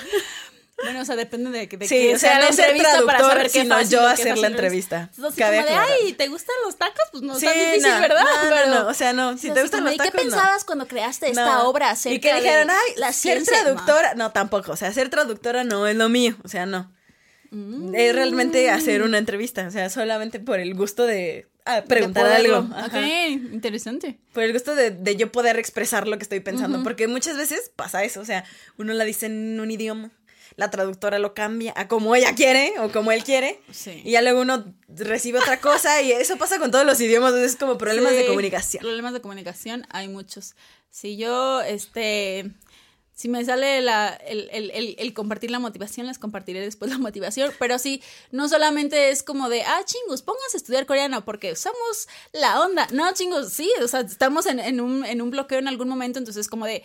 Bueno, 0.83 1.01
o 1.01 1.05
sea, 1.05 1.15
depende 1.15 1.51
de, 1.51 1.67
de 1.67 1.87
sí, 1.87 2.13
o 2.13 2.19
sea, 2.19 2.39
no 2.39 2.51
ser 2.51 2.77
traductor, 2.77 3.49
sino 3.49 3.81
yo 3.83 4.05
hacer 4.05 4.37
la 4.37 4.47
entrevista. 4.47 5.09
Entonces, 5.15 5.43
como 5.43 5.51
de, 5.51 5.69
ay, 5.69 6.13
¿te 6.13 6.27
gustan 6.27 6.55
los 6.65 6.75
tacos? 6.75 7.05
Pues 7.11 7.23
no 7.23 7.39
sí, 7.39 7.45
tan 7.45 7.55
difícil, 7.55 8.01
¿verdad? 8.01 8.23
No, 8.23 8.49
Pero, 8.49 8.69
no, 8.69 8.87
o 8.89 8.93
sea, 8.93 9.13
no, 9.13 9.37
si 9.37 9.51
te 9.51 9.61
gustan 9.61 9.85
los 9.85 9.95
tacos, 9.95 10.13
¿Y 10.13 10.17
qué 10.17 10.23
pensabas 10.23 10.65
cuando 10.65 10.87
creaste 10.87 11.29
esta 11.29 11.63
obra 11.63 11.91
acerca 11.91 12.15
Y 12.15 12.19
que 12.19 12.33
dijeron, 12.35 12.69
ay, 12.69 12.93
la 12.97 13.13
ser 13.13 13.43
traductora, 13.43 14.15
no. 14.15 14.31
tampoco, 14.31 14.73
o 14.73 14.75
sea, 14.75 14.91
ser 14.91 15.09
traductora 15.09 15.63
no 15.63 15.87
es 15.87 15.95
lo 15.95 16.09
mío, 16.09 16.35
o 16.43 16.49
sea, 16.49 16.65
no. 16.65 16.93
Mm. 17.51 17.95
Es 17.95 18.13
realmente 18.13 18.69
hacer 18.69 19.01
una 19.01 19.17
entrevista, 19.17 19.67
o 19.67 19.71
sea, 19.71 19.89
solamente 19.89 20.41
por 20.41 20.59
el 20.59 20.73
gusto 20.73 21.05
de 21.05 21.47
ah, 21.63 21.83
preguntar 21.87 22.25
algo. 22.25 22.67
Ok, 22.85 22.95
interesante. 23.53 24.19
Por 24.33 24.43
el 24.43 24.51
gusto 24.51 24.75
de, 24.75 24.91
de, 24.91 25.15
yo 25.15 25.31
poder 25.31 25.57
expresar 25.57 26.05
lo 26.05 26.17
que 26.17 26.23
estoy 26.23 26.41
pensando, 26.41 26.83
porque 26.83 27.07
muchas 27.07 27.37
veces 27.37 27.71
pasa 27.77 28.03
eso, 28.03 28.19
o 28.19 28.25
sea, 28.25 28.43
uno 28.77 28.91
la 28.91 29.05
dice 29.05 29.27
en 29.27 29.57
un 29.61 29.71
idioma 29.71 30.11
la 30.55 30.71
traductora 30.71 31.19
lo 31.19 31.33
cambia 31.33 31.73
a 31.75 31.87
como 31.87 32.15
ella 32.15 32.33
quiere 32.35 32.73
o 32.79 32.91
como 32.91 33.11
él 33.11 33.23
quiere. 33.23 33.59
Y 34.03 34.11
ya 34.11 34.21
luego 34.21 34.41
uno 34.41 34.73
recibe 34.87 35.39
otra 35.39 35.59
cosa 35.59 36.01
y 36.01 36.11
eso 36.11 36.37
pasa 36.37 36.59
con 36.59 36.71
todos 36.71 36.85
los 36.85 36.99
idiomas, 37.01 37.33
es 37.33 37.55
como 37.55 37.77
problemas 37.77 38.13
de 38.13 38.25
comunicación. 38.25 38.81
Problemas 38.81 39.13
de 39.13 39.21
comunicación 39.21 39.85
hay 39.89 40.07
muchos. 40.07 40.55
Si 40.89 41.17
yo, 41.17 41.61
este, 41.61 42.51
si 43.13 43.27
me 43.27 43.43
sale 43.43 43.81
la, 43.81 44.09
el, 44.09 44.49
el, 44.51 44.95
el, 44.97 45.13
compartir 45.13 45.51
la 45.51 45.59
motivación, 45.59 46.07
les 46.07 46.19
compartiré 46.19 46.61
después 46.61 46.89
la 46.91 46.97
motivación. 46.97 47.51
Pero 47.59 47.77
sí, 47.79 48.01
no 48.31 48.47
solamente 48.47 49.09
es 49.09 49.23
como 49.23 49.49
de, 49.49 49.63
ah, 49.63 49.81
chingos, 49.85 50.21
pónganse 50.21 50.55
a 50.55 50.59
estudiar 50.59 50.85
coreano 50.85 51.25
porque 51.25 51.55
somos 51.55 52.07
la 52.31 52.61
onda. 52.61 52.87
No, 52.93 53.13
chingos, 53.13 53.51
sí, 53.51 53.69
o 53.81 53.87
sea, 53.87 54.01
estamos 54.01 54.45
en, 54.45 54.59
en, 54.59 54.79
un, 54.79 55.05
en 55.05 55.21
un 55.21 55.31
bloqueo 55.31 55.59
en 55.59 55.67
algún 55.67 55.89
momento, 55.89 56.19
entonces 56.19 56.47
como 56.47 56.65
de, 56.65 56.83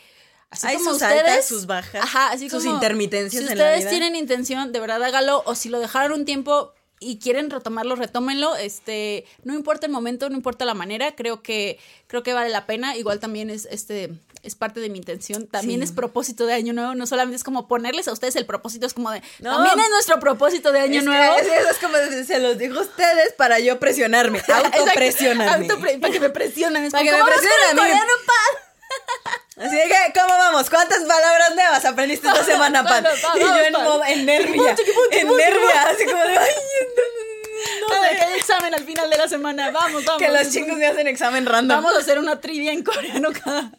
Así 0.50 0.66
Hay 0.66 0.76
como 0.78 0.90
sus 0.90 1.02
ustedes, 1.02 1.22
altas, 1.22 1.46
sus 1.46 1.66
bajas, 1.66 2.02
ajá, 2.02 2.32
así 2.32 2.50
sus 2.50 2.64
intermitencias 2.64 3.44
si 3.44 3.48
ustedes 3.48 3.88
tienen 3.88 4.16
intención, 4.16 4.72
de 4.72 4.80
verdad 4.80 5.02
hágalo, 5.04 5.44
o 5.46 5.54
si 5.54 5.68
lo 5.68 5.78
dejaron 5.78 6.12
un 6.12 6.24
tiempo 6.24 6.74
y 7.02 7.18
quieren 7.18 7.48
retomarlo, 7.48 7.96
retómenlo. 7.96 8.54
Este, 8.56 9.24
no 9.42 9.54
importa 9.54 9.86
el 9.86 9.92
momento, 9.92 10.28
no 10.28 10.36
importa 10.36 10.66
la 10.66 10.74
manera, 10.74 11.16
creo 11.16 11.42
que, 11.42 11.78
creo 12.06 12.22
que 12.22 12.34
vale 12.34 12.50
la 12.50 12.66
pena. 12.66 12.94
Igual 12.94 13.18
también 13.20 13.48
es, 13.48 13.66
este, 13.70 14.12
es 14.42 14.54
parte 14.54 14.80
de 14.80 14.90
mi 14.90 14.98
intención. 14.98 15.46
También 15.46 15.82
es 15.82 15.92
propósito 15.92 16.44
de 16.44 16.52
año 16.52 16.74
nuevo. 16.74 16.94
No 16.94 17.06
solamente 17.06 17.36
es 17.36 17.44
como 17.44 17.66
ponerles 17.68 18.06
a 18.06 18.12
ustedes 18.12 18.36
el 18.36 18.44
propósito, 18.44 18.86
es 18.86 18.92
como 18.92 19.10
de. 19.10 19.22
también 19.42 19.80
es 19.80 19.90
nuestro 19.90 20.20
propósito 20.20 20.72
de 20.72 20.80
año 20.80 21.00
nuevo. 21.00 21.36
Es, 21.36 21.46
eso 21.46 21.70
es 21.70 21.78
como 21.78 21.96
se 21.96 22.38
los 22.38 22.58
digo 22.58 22.78
a 22.78 22.82
ustedes 22.82 23.32
para 23.32 23.58
yo 23.60 23.80
presionarme. 23.80 24.42
Autopresionarme. 24.74 25.68
para 25.68 26.12
que 26.12 26.20
me 26.20 26.28
presionen. 26.28 26.90
Para 26.90 27.02
que 27.02 27.12
me 27.12 27.24
presionen. 27.24 28.00
Así 29.56 29.76
que, 29.76 30.18
¿cómo 30.18 30.28
vamos? 30.28 30.70
¿Cuántas 30.70 31.00
palabras 31.00 31.54
nuevas 31.54 31.84
aprendiste 31.84 32.28
esta 32.28 32.44
semana, 32.44 32.82
Pan? 32.82 33.04
Y 33.36 33.40
yo 33.40 33.58
en, 33.58 33.74
en 33.74 34.26
nervia, 34.26 34.74
en 35.10 35.26
nervia, 35.28 35.82
así 35.82 36.06
como 36.06 36.22
de, 36.22 36.38
ay, 36.38 36.54
no, 37.80 37.88
no 37.88 37.94
sé. 37.94 38.22
hay 38.22 38.38
examen 38.38 38.74
al 38.74 38.84
final 38.84 39.10
de 39.10 39.18
la 39.18 39.28
semana, 39.28 39.70
vamos, 39.70 40.04
vamos. 40.06 40.22
Que 40.22 40.30
los 40.30 40.50
chicos 40.50 40.76
me 40.78 40.86
hacen 40.86 41.06
examen 41.06 41.44
random. 41.44 41.82
Vamos 41.82 41.94
a 41.94 42.00
hacer 42.00 42.18
una 42.18 42.40
trivia 42.40 42.72
en 42.72 42.82
coreano 42.82 43.28
cada, 43.32 43.70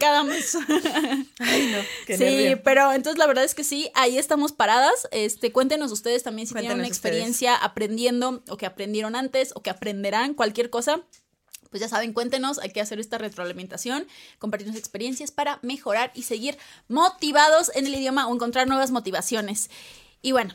cada 0.00 0.24
mes. 0.24 0.56
Ay, 1.38 1.66
no, 1.68 1.78
qué 2.06 2.16
Sí, 2.18 2.60
pero 2.64 2.92
entonces 2.92 3.16
la 3.16 3.28
verdad 3.28 3.44
es 3.44 3.54
que 3.54 3.62
sí, 3.62 3.92
ahí 3.94 4.18
estamos 4.18 4.50
paradas. 4.50 5.06
Este, 5.12 5.52
cuéntenos 5.52 5.92
ustedes 5.92 6.24
también 6.24 6.48
si 6.48 6.54
tienen 6.54 6.78
una 6.78 6.88
experiencia 6.88 7.54
aprendiendo 7.54 8.42
o 8.48 8.56
que 8.56 8.66
aprendieron 8.66 9.14
antes 9.14 9.52
o 9.54 9.62
que 9.62 9.70
aprenderán 9.70 10.34
cualquier 10.34 10.70
cosa 10.70 11.02
pues 11.74 11.80
ya 11.80 11.88
saben, 11.88 12.12
cuéntenos, 12.12 12.60
hay 12.60 12.70
que 12.70 12.80
hacer 12.80 13.00
esta 13.00 13.18
retroalimentación, 13.18 14.06
compartirnos 14.38 14.76
experiencias 14.76 15.32
para 15.32 15.58
mejorar 15.62 16.12
y 16.14 16.22
seguir 16.22 16.56
motivados 16.86 17.72
en 17.74 17.86
el 17.86 17.96
idioma 17.96 18.28
o 18.28 18.32
encontrar 18.32 18.68
nuevas 18.68 18.92
motivaciones. 18.92 19.70
Y 20.22 20.30
bueno, 20.30 20.54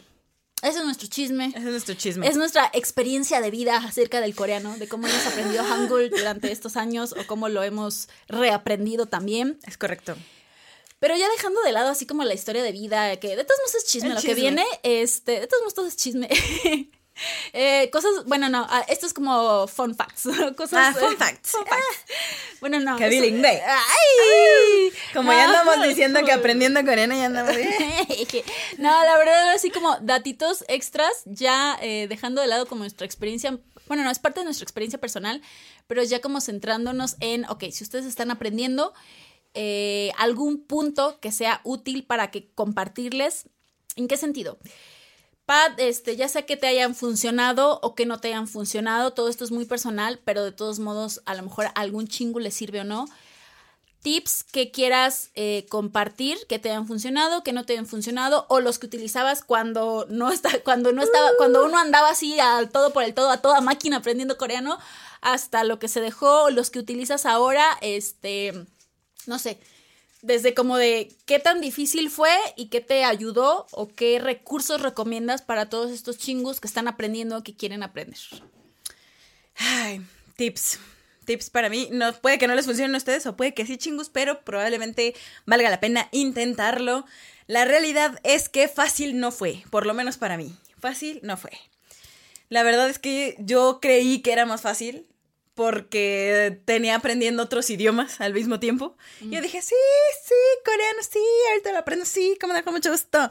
ese 0.61 0.79
es 0.79 0.85
nuestro 0.85 1.09
chisme. 1.09 1.47
Ese 1.47 1.57
es 1.57 1.63
nuestro 1.65 1.95
chisme. 1.95 2.25
Es 2.25 2.37
nuestra 2.37 2.71
experiencia 2.73 3.41
de 3.41 3.51
vida 3.51 3.75
acerca 3.75 4.21
del 4.21 4.33
coreano, 4.33 4.77
de 4.77 4.87
cómo 4.87 5.07
hemos 5.07 5.27
aprendido 5.27 5.61
Hangul 5.65 6.09
durante 6.09 6.53
estos 6.53 6.77
años 6.77 7.11
o 7.11 7.27
cómo 7.27 7.49
lo 7.49 7.63
hemos 7.63 8.07
reaprendido 8.29 9.05
también. 9.05 9.59
Es 9.67 9.77
correcto. 9.77 10.15
Pero 11.01 11.17
ya 11.17 11.29
dejando 11.31 11.61
de 11.63 11.73
lado 11.73 11.89
así 11.89 12.05
como 12.05 12.23
la 12.23 12.33
historia 12.33 12.63
de 12.63 12.71
vida, 12.71 13.17
que 13.17 13.35
de 13.35 13.43
todos 13.43 13.59
modos 13.59 13.75
es 13.75 13.87
chisme 13.87 14.13
lo 14.13 14.21
que 14.21 14.35
viene, 14.35 14.63
este, 14.83 15.41
de 15.41 15.47
todos 15.47 15.63
modos 15.63 15.73
todo 15.73 15.87
es 15.87 15.97
chisme. 15.97 16.29
Eh, 17.53 17.89
cosas, 17.91 18.25
bueno, 18.25 18.49
no, 18.49 18.65
ah, 18.69 18.85
esto 18.87 19.05
es 19.05 19.13
como 19.13 19.67
fun 19.67 19.95
facts. 19.95 20.27
Cosas, 20.57 20.95
ah, 20.95 20.99
fun 20.99 21.17
facts. 21.17 21.53
bueno, 22.61 22.79
no. 22.79 22.97
Qué 22.97 23.09
bilingüe. 23.09 23.61
Ay, 23.65 24.91
Como 25.13 25.31
ya 25.31 25.45
andamos 25.45 25.87
diciendo 25.87 26.21
que 26.23 26.31
aprendiendo 26.31 26.81
coreano 26.81 27.15
ya 27.15 27.25
andamos. 27.25 27.55
no, 28.77 29.03
la 29.03 29.17
verdad, 29.17 29.51
así 29.51 29.69
como 29.69 29.97
datitos 30.01 30.63
extras, 30.67 31.23
ya 31.25 31.77
eh, 31.81 32.07
dejando 32.07 32.41
de 32.41 32.47
lado 32.47 32.65
como 32.65 32.81
nuestra 32.81 33.05
experiencia. 33.05 33.57
Bueno, 33.87 34.03
no 34.03 34.11
es 34.11 34.19
parte 34.19 34.41
de 34.41 34.45
nuestra 34.45 34.63
experiencia 34.63 34.99
personal, 34.99 35.41
pero 35.87 36.03
ya 36.03 36.21
como 36.21 36.41
centrándonos 36.41 37.15
en, 37.19 37.45
ok, 37.49 37.65
si 37.71 37.83
ustedes 37.83 38.05
están 38.05 38.29
aprendiendo 38.29 38.93
eh, 39.55 40.11
algún 40.17 40.63
punto 40.63 41.19
que 41.19 41.31
sea 41.31 41.61
útil 41.63 42.03
para 42.03 42.29
que 42.29 42.51
compartirles, 42.53 43.45
¿en 43.95 44.07
qué 44.07 44.15
sentido? 44.15 44.59
Este, 45.77 46.15
ya 46.15 46.29
sea 46.29 46.45
que 46.45 46.57
te 46.57 46.67
hayan 46.67 46.93
funcionado 46.93 47.79
o 47.81 47.95
que 47.95 48.05
no 48.05 48.19
te 48.19 48.27
hayan 48.27 48.47
funcionado, 48.47 49.13
todo 49.13 49.29
esto 49.29 49.43
es 49.43 49.51
muy 49.51 49.65
personal, 49.65 50.19
pero 50.23 50.43
de 50.43 50.51
todos 50.51 50.79
modos, 50.79 51.21
a 51.25 51.33
lo 51.33 51.43
mejor 51.43 51.69
algún 51.75 52.07
chingo 52.07 52.39
le 52.39 52.51
sirve 52.51 52.81
o 52.81 52.83
no. 52.83 53.07
Tips 54.03 54.43
que 54.43 54.71
quieras 54.71 55.31
eh, 55.35 55.65
compartir, 55.67 56.37
que 56.47 56.59
te 56.59 56.69
hayan 56.69 56.87
funcionado, 56.87 57.43
que 57.43 57.51
no 57.51 57.65
te 57.65 57.73
hayan 57.73 57.87
funcionado, 57.87 58.45
o 58.47 58.59
los 58.59 58.79
que 58.79 58.85
utilizabas 58.85 59.43
cuando 59.43 60.05
no 60.09 60.31
está, 60.31 60.61
cuando 60.63 60.93
no 60.93 61.01
estaba, 61.01 61.29
cuando 61.37 61.65
uno 61.65 61.79
andaba 61.79 62.09
así 62.09 62.39
al 62.39 62.69
todo 62.69 62.93
por 62.93 63.03
el 63.03 63.13
todo, 63.13 63.31
a 63.31 63.41
toda 63.41 63.59
máquina 63.59 63.97
aprendiendo 63.97 64.37
coreano, 64.37 64.77
hasta 65.21 65.63
lo 65.63 65.79
que 65.79 65.87
se 65.87 65.99
dejó, 65.99 66.49
los 66.51 66.69
que 66.69 66.79
utilizas 66.79 67.25
ahora, 67.25 67.65
este, 67.81 68.53
no 69.25 69.39
sé, 69.39 69.59
desde 70.21 70.53
como 70.53 70.77
de 70.77 71.13
qué 71.25 71.39
tan 71.39 71.61
difícil 71.61 72.09
fue 72.09 72.35
y 72.55 72.67
qué 72.67 72.81
te 72.81 73.03
ayudó 73.03 73.67
o 73.71 73.87
qué 73.87 74.19
recursos 74.19 74.81
recomiendas 74.81 75.41
para 75.41 75.69
todos 75.69 75.91
estos 75.91 76.17
chingos 76.17 76.59
que 76.59 76.67
están 76.67 76.87
aprendiendo 76.87 77.37
o 77.37 77.43
que 77.43 77.55
quieren 77.55 77.83
aprender. 77.83 78.19
Ay, 79.55 80.01
tips. 80.35 80.79
Tips 81.25 81.49
para 81.49 81.69
mí. 81.69 81.89
No, 81.91 82.11
puede 82.13 82.37
que 82.37 82.47
no 82.47 82.55
les 82.55 82.65
funcionen 82.65 82.95
a 82.95 82.97
ustedes 82.97 83.25
o 83.25 83.37
puede 83.37 83.53
que 83.53 83.65
sí 83.65 83.77
chingus, 83.77 84.09
pero 84.09 84.41
probablemente 84.41 85.15
valga 85.45 85.69
la 85.69 85.79
pena 85.79 86.09
intentarlo. 86.11 87.05
La 87.47 87.65
realidad 87.65 88.19
es 88.23 88.49
que 88.49 88.67
fácil 88.67 89.19
no 89.19 89.31
fue, 89.31 89.63
por 89.69 89.85
lo 89.85 89.93
menos 89.93 90.17
para 90.17 90.37
mí. 90.37 90.55
Fácil 90.79 91.19
no 91.23 91.37
fue. 91.37 91.51
La 92.49 92.63
verdad 92.63 92.89
es 92.89 92.99
que 92.99 93.35
yo 93.39 93.79
creí 93.81 94.21
que 94.21 94.31
era 94.31 94.45
más 94.45 94.61
fácil 94.61 95.05
porque 95.59 96.61
tenía 96.63 96.95
aprendiendo 96.95 97.43
otros 97.43 97.69
idiomas 97.69 98.21
al 98.21 98.33
mismo 98.33 98.61
tiempo. 98.61 98.95
Y 99.19 99.31
yo 99.31 99.41
dije, 99.41 99.61
sí, 99.61 99.75
sí, 100.23 100.33
coreano, 100.63 100.99
sí, 101.01 101.19
ahorita 101.49 101.73
lo 101.73 101.79
aprendo, 101.79 102.05
sí, 102.05 102.37
como 102.39 102.53
da 102.53 102.63
con 102.63 102.73
mucho 102.73 102.91
gusto. 102.91 103.29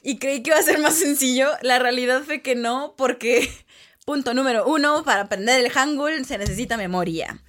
Y 0.00 0.18
creí 0.18 0.44
que 0.44 0.50
iba 0.50 0.60
a 0.60 0.62
ser 0.62 0.78
más 0.78 0.94
sencillo. 0.94 1.50
La 1.62 1.80
realidad 1.80 2.22
fue 2.22 2.40
que 2.40 2.54
no, 2.54 2.94
porque, 2.96 3.52
punto 4.04 4.32
número 4.32 4.64
uno, 4.64 5.02
para 5.02 5.22
aprender 5.22 5.58
el 5.58 5.72
hangul 5.72 6.24
se 6.24 6.38
necesita 6.38 6.76
memoria. 6.76 7.42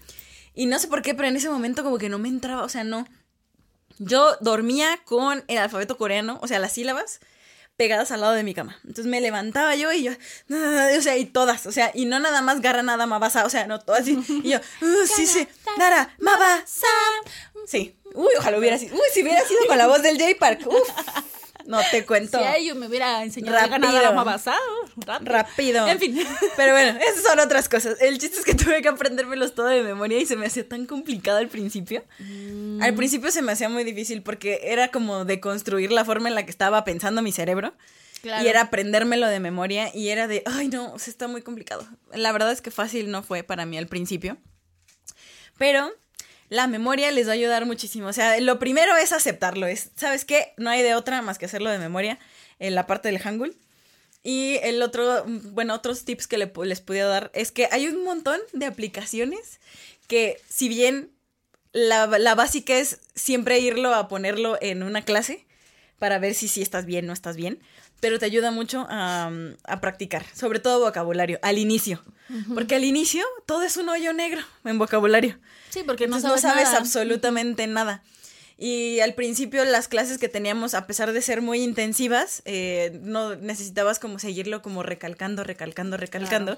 Y 0.55 0.65
no 0.65 0.79
sé 0.79 0.87
por 0.87 1.03
qué, 1.03 1.13
pero 1.13 1.27
en 1.27 1.35
ese 1.35 1.51
momento 1.51 1.83
como 1.83 1.99
que 1.99 2.09
no 2.09 2.17
me 2.17 2.29
entraba, 2.29 2.63
o 2.63 2.69
sea, 2.69 2.83
no. 2.83 3.07
Yo 3.99 4.35
dormía 4.41 4.99
con 5.05 5.43
el 5.47 5.59
alfabeto 5.59 5.95
coreano, 5.95 6.39
o 6.41 6.47
sea, 6.47 6.57
las 6.57 6.73
sílabas, 6.73 7.19
pegadas 7.77 8.11
al 8.11 8.21
lado 8.21 8.33
de 8.33 8.43
mi 8.43 8.53
cama. 8.53 8.77
Entonces 8.83 9.05
me 9.05 9.21
levantaba 9.21 9.75
yo 9.75 9.91
y 9.93 10.03
yo, 10.03 10.11
o 10.11 11.01
sea, 11.01 11.15
y 11.17 11.25
todas, 11.25 11.65
o 11.67 11.71
sea, 11.71 11.91
y 11.93 12.05
no 12.05 12.19
nada 12.19 12.41
más 12.41 12.59
garra 12.59 12.83
nada 12.83 13.05
mabasa, 13.05 13.45
o 13.45 13.49
sea, 13.49 13.67
no 13.67 13.79
todas, 13.79 14.07
y, 14.07 14.19
y 14.43 14.49
yo, 14.49 14.57
uh, 14.57 15.07
sí, 15.07 15.27
sí, 15.27 15.47
nara, 15.77 16.13
mabasa. 16.19 16.87
Sí, 17.65 17.95
uy, 18.13 18.33
ojalá 18.39 18.57
hubiera 18.57 18.77
sido, 18.77 18.95
uy, 18.95 19.01
si 19.13 19.21
hubiera 19.21 19.45
sido 19.45 19.59
con 19.67 19.77
la 19.77 19.87
voz 19.87 20.01
del 20.01 20.19
J 20.19 20.35
Park, 20.39 20.67
uf. 20.67 20.89
No 21.67 21.79
te 21.91 22.05
cuento. 22.05 22.39
Si 22.55 22.65
yo 22.65 22.75
me 22.75 22.87
hubiera 22.87 23.21
enseñado 23.23 23.57
rápido, 23.67 24.07
a 24.07 24.11
mabasa, 24.13 24.55
rápido. 24.95 25.31
rápido. 25.31 25.87
En 25.87 25.99
fin. 25.99 26.17
Pero 26.55 26.71
bueno, 26.71 26.97
esas 26.99 27.23
son 27.23 27.39
otras 27.39 27.67
cosas. 27.67 27.97
El 28.01 28.17
chiste 28.17 28.39
es 28.39 28.45
que 28.45 28.55
tuve 28.55 28.81
que 28.81 28.87
aprendérmelos 28.87 29.53
todo 29.53 29.67
de 29.67 29.83
memoria 29.83 30.17
y 30.17 30.25
se 30.25 30.37
me 30.37 30.45
hacía 30.45 30.67
tan 30.67 30.85
complicado 30.85 31.39
al 31.39 31.49
principio. 31.49 32.05
Mm. 32.19 32.81
Al 32.81 32.95
principio 32.95 33.31
se 33.31 33.41
me 33.41 33.51
hacía 33.51 33.67
muy 33.67 33.83
difícil 33.83 34.23
porque 34.23 34.61
era 34.63 34.87
como 34.89 35.25
de 35.25 35.41
construir 35.41 35.91
la 35.91 36.05
forma 36.05 36.29
en 36.29 36.35
la 36.35 36.45
que 36.45 36.51
estaba 36.51 36.85
pensando 36.85 37.21
mi 37.21 37.33
cerebro. 37.33 37.73
Y 38.23 38.47
era 38.47 38.61
aprendérmelo 38.61 39.27
de 39.27 39.39
memoria 39.39 39.91
y 39.93 40.09
era 40.09 40.27
de, 40.27 40.43
ay 40.45 40.69
no, 40.69 40.91
o 40.91 40.99
sea, 40.99 41.11
está 41.11 41.27
muy 41.27 41.41
complicado. 41.41 41.87
La 42.13 42.31
verdad 42.31 42.51
es 42.51 42.61
que 42.61 42.71
fácil 42.71 43.11
no 43.11 43.23
fue 43.23 43.43
para 43.43 43.65
mí 43.65 43.77
al 43.77 43.87
principio. 43.87 44.37
Pero 45.57 45.91
la 46.49 46.67
memoria 46.67 47.11
les 47.11 47.27
va 47.27 47.31
a 47.31 47.35
ayudar 47.35 47.65
muchísimo. 47.65 48.07
O 48.07 48.13
sea, 48.13 48.39
lo 48.39 48.59
primero 48.59 48.95
es 48.97 49.11
aceptarlo. 49.11 49.67
Es, 49.67 49.91
¿sabes 49.95 50.25
qué? 50.25 50.53
No 50.57 50.69
hay 50.69 50.81
de 50.81 50.95
otra 50.95 51.21
más 51.21 51.37
que 51.37 51.45
hacerlo 51.45 51.69
de 51.69 51.77
memoria 51.77 52.19
en 52.59 52.75
la 52.75 52.87
parte 52.87 53.09
del 53.09 53.19
Hangul. 53.19 53.55
Y 54.23 54.57
el 54.63 54.81
otro, 54.81 55.23
bueno, 55.25 55.73
otros 55.73 56.03
tips 56.03 56.27
que 56.27 56.37
les 56.37 56.81
puedo 56.81 57.09
dar 57.09 57.31
es 57.33 57.51
que 57.51 57.69
hay 57.71 57.87
un 57.87 58.03
montón 58.03 58.39
de 58.53 58.65
aplicaciones 58.65 59.59
que, 60.07 60.41
si 60.49 60.67
bien 60.67 61.11
la, 61.71 62.07
la 62.07 62.35
básica 62.35 62.77
es 62.77 62.99
siempre 63.15 63.59
irlo 63.59 63.93
a 63.93 64.07
ponerlo 64.07 64.57
en 64.61 64.83
una 64.83 65.03
clase 65.03 65.45
para 65.99 66.19
ver 66.19 66.33
si 66.33 66.47
sí 66.47 66.61
estás 66.61 66.85
bien, 66.85 67.05
no 67.05 67.13
estás 67.13 67.35
bien 67.35 67.59
pero 67.99 68.19
te 68.19 68.25
ayuda 68.25 68.51
mucho 68.51 68.85
a, 68.89 69.31
practicar, 69.81 70.25
sobre 70.33 70.59
todo 70.59 70.79
vocabulario, 70.79 71.39
al 71.41 71.57
inicio. 71.57 72.03
Porque 72.53 72.75
al 72.75 72.83
inicio 72.83 73.23
todo 73.45 73.63
es 73.63 73.77
un 73.77 73.87
hoyo 73.87 74.11
negro 74.11 74.41
en 74.65 74.77
vocabulario. 74.77 75.39
Sí, 75.69 75.83
porque 75.85 76.07
no 76.07 76.19
sabes, 76.19 76.43
absolutamente 76.45 77.67
nada. 77.67 78.03
Y 78.57 78.99
al 79.01 79.13
principio 79.13 79.63
las 79.65 79.87
clases 79.87 80.17
que 80.17 80.29
teníamos, 80.29 80.73
a 80.73 80.87
pesar 80.87 81.13
de 81.13 81.21
ser 81.21 81.41
muy 81.41 81.61
intensivas, 81.61 82.41
eh, 82.45 82.99
no 83.03 83.35
necesitabas 83.35 83.99
como 83.99 84.19
seguirlo 84.19 84.61
como 84.61 84.83
recalcando, 84.83 85.43
recalcando, 85.43 85.95
recalcando. 85.95 86.57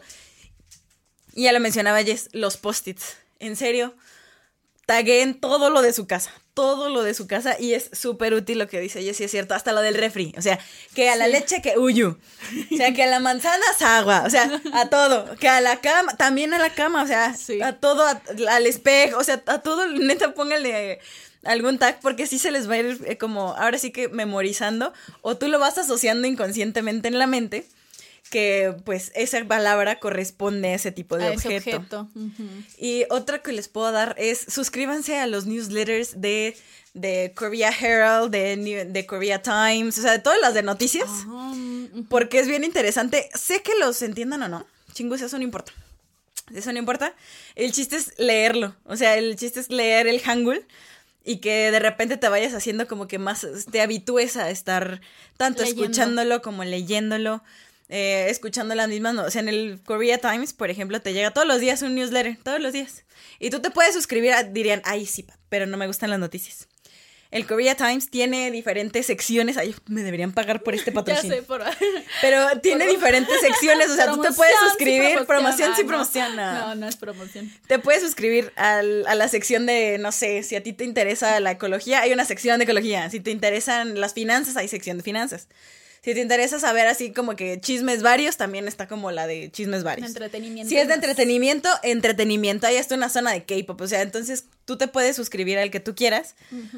Y 1.36 1.44
ya 1.44 1.52
lo 1.52 1.60
mencionaba 1.60 2.02
Jess, 2.04 2.30
los 2.32 2.58
post-its. 2.58 3.18
En 3.40 3.56
serio, 3.56 3.94
en 4.98 5.40
todo 5.40 5.70
lo 5.70 5.82
de 5.82 5.94
su 5.94 6.08
casa, 6.08 6.32
todo 6.54 6.90
lo 6.90 7.04
de 7.04 7.14
su 7.14 7.28
casa 7.28 7.56
y 7.60 7.74
es 7.74 7.90
súper 7.94 8.34
útil 8.34 8.60
lo 8.60 8.68
que 8.68 8.80
dice 8.80 9.04
Jessie, 9.04 9.26
es 9.26 9.32
cierto, 9.32 9.54
hasta 9.54 9.72
lo 9.72 9.82
del 9.82 9.96
refri, 9.96 10.34
o 10.38 10.42
sea, 10.42 10.60
que 10.96 11.10
a 11.10 11.16
la 11.16 11.28
leche 11.28 11.62
que 11.62 11.78
uyu, 11.78 12.18
o 12.72 12.76
sea, 12.76 12.94
que 12.94 13.04
a 13.04 13.08
la 13.08 13.20
manzana 13.20 13.64
es 13.76 13.82
agua, 13.82 14.24
o 14.26 14.30
sea, 14.30 14.62
a 14.74 14.90
todo, 14.90 15.36
que 15.36 15.48
a 15.48 15.62
la 15.62 15.80
cama, 15.80 16.18
también 16.18 16.54
a 16.54 16.60
la 16.60 16.74
cama, 16.74 17.04
o 17.04 17.08
sea, 17.08 17.36
a 17.64 17.74
todo, 17.74 18.04
al 18.06 18.66
espejo, 18.66 19.20
o 19.20 19.24
sea, 19.24 19.44
a 19.46 19.60
todo, 19.60 19.88
neta, 19.88 20.34
póngale 20.34 21.00
algún 21.44 21.78
tag 21.78 22.00
porque 22.02 22.28
sí 22.28 22.40
se 22.40 22.52
les 22.52 22.70
va 22.70 22.74
a 22.74 22.78
ir 22.80 23.00
eh, 23.06 23.18
como, 23.18 23.54
ahora 23.56 23.78
sí 23.78 23.92
que 23.92 24.10
memorizando, 24.10 24.92
o 25.22 25.38
tú 25.38 25.48
lo 25.48 25.60
vas 25.60 25.78
asociando 25.78 26.28
inconscientemente 26.28 27.08
en 27.08 27.20
la 27.20 27.28
mente 27.28 27.66
que 28.30 28.76
pues 28.86 29.12
esa 29.16 29.44
palabra 29.46 30.00
corresponde 30.00 30.70
a 30.70 30.76
ese 30.76 30.92
tipo 30.92 31.18
de 31.18 31.30
objeto. 31.30 32.08
Y 32.78 33.06
otra 33.10 33.42
que 33.42 33.52
les 33.52 33.68
puedo 33.68 33.92
dar 33.92 34.16
es 34.18 34.46
suscríbanse 34.48 35.18
a 35.18 35.28
los 35.28 35.46
newsletters 35.46 36.22
de, 36.22 36.56
de 36.94 37.34
Korea 37.36 37.72
Herald, 37.72 38.32
de, 38.32 38.86
de 38.86 39.06
Korea 39.06 39.42
Times, 39.42 39.98
o 39.98 40.02
sea, 40.02 40.12
de 40.12 40.20
todas 40.20 40.40
las 40.42 40.54
de 40.54 40.64
noticias, 40.64 41.10
porque 42.10 42.40
es 42.40 42.48
bien 42.48 42.64
interesante. 42.64 43.30
Sé 43.34 43.62
que 43.62 43.74
los 43.80 44.02
entiendan 44.02 44.44
o 44.44 44.48
no, 44.48 44.66
chingos, 44.94 45.22
eso 45.22 45.38
no 45.38 45.44
importa. 45.44 45.72
Eso 46.54 46.74
no 46.74 46.80
importa. 46.80 47.14
El 47.56 47.72
chiste 47.72 47.96
es 47.96 48.18
leerlo, 48.18 48.76
o 48.86 48.96
sea, 48.96 49.18
el 49.18 49.36
chiste 49.36 49.60
es 49.60 49.70
leer 49.70 50.08
el 50.08 50.20
Hangul 50.20 50.66
y 51.24 51.38
que 51.38 51.70
de 51.70 51.80
repente 51.80 52.18
te 52.18 52.30
vayas 52.30 52.54
haciendo 52.54 52.88
como 52.88 53.08
que 53.08 53.20
más 53.20 53.46
te 53.72 53.82
habitúes 53.82 54.38
a 54.38 54.50
estar 54.50 55.02
tanto 55.38 55.64
escuchándolo 55.64 56.42
como 56.42 56.64
leyéndolo 56.64 57.44
eh, 57.90 58.28
escuchando 58.30 58.76
las 58.76 58.88
mismas, 58.88 59.16
o 59.18 59.32
sea, 59.32 59.42
en 59.42 59.50
el 59.50 59.82
Korea 59.84 60.20
Times, 60.20 60.54
por 60.54 60.70
ejemplo, 60.70 61.02
te 61.02 61.14
llega 61.14 61.32
todos 61.32 61.48
los 61.48 61.60
días 61.60 61.82
un 61.82 61.96
newsletter, 61.96 62.38
todos 62.44 62.62
los 62.62 62.72
días. 62.72 63.04
Y 63.40 63.50
tú 63.50 63.62
te 63.62 63.72
puedes 63.72 63.94
suscribir, 63.94 64.34
dirían, 64.52 64.82
ay, 64.86 65.06
sí, 65.06 65.26
pero 65.50 65.66
no 65.66 65.76
me 65.76 65.88
gustan 65.88 66.10
las 66.10 66.20
noticias. 66.20 66.68
El 67.32 67.46
Korea 67.46 67.76
Times 67.76 68.10
tiene 68.10 68.50
diferentes 68.50 69.06
secciones. 69.06 69.56
Ay, 69.58 69.76
me 69.88 70.02
deberían 70.02 70.32
pagar 70.32 70.64
por 70.64 70.74
este 70.74 70.92
patrocinio. 70.92 71.36
Ya 71.36 71.42
sé, 71.42 71.48
por... 71.48 71.64
Pero 72.22 72.60
tiene 72.60 72.88
diferentes 72.88 73.40
secciones. 73.40 73.90
O 73.92 73.96
sea, 73.96 74.08
tú 74.08 74.20
te 74.20 74.32
puedes 74.32 74.56
suscribir. 74.68 75.26
promoción 75.28 75.76
sí, 75.76 75.84
promoción. 75.84 76.36
No. 76.36 76.74
no, 76.74 76.88
es 76.88 76.96
promoción. 76.96 77.52
Te 77.68 77.78
puedes 77.78 78.02
suscribir 78.02 78.52
a 78.56 78.82
la 78.82 79.28
sección 79.28 79.68
de, 79.68 80.00
no 80.00 80.12
sé, 80.12 80.42
si 80.42 80.56
a 80.56 80.64
ti 80.64 80.74
te 80.74 80.84
interesa 80.86 81.40
la 81.40 81.52
ecología, 81.52 82.02
hay 82.02 82.14
una 82.14 82.26
sección 82.26 82.58
de 82.58 82.64
ecología. 82.64 83.08
Si 83.12 83.20
te 83.20 83.30
interesan 83.30 84.00
las 84.00 84.16
finanzas, 84.16 84.58
hay 84.58 84.68
sección 84.68 84.98
de 84.98 85.04
finanzas. 85.04 85.48
Si 86.04 86.14
te 86.14 86.22
interesa 86.22 86.60
saber 86.60 86.88
así 86.88 87.12
como 87.12 87.36
que 87.36 87.60
chismes 87.60 88.02
varios, 88.02 88.38
también 88.38 88.68
está 88.68 88.88
como 88.88 89.12
la 89.12 89.28
de 89.28 89.52
chismes 89.52 89.84
varios. 89.84 90.08
Entretenimiento. 90.08 90.70
Si 90.70 90.78
es 90.78 90.88
de 90.88 90.94
entretenimiento, 90.94 91.70
entretenimiento. 91.84 92.68
Ahí 92.68 92.78
está 92.78 92.96
una 92.96 93.10
zona 93.10 93.32
de 93.32 93.44
K-pop. 93.44 93.82
O 93.82 93.88
sea, 93.88 94.02
entonces 94.02 94.46
tú 94.66 94.78
te 94.78 94.88
puedes 94.88 95.16
suscribir 95.16 95.58
al 95.58 95.72
que 95.72 95.80
tú 95.80 95.96
quieras. 95.96 96.36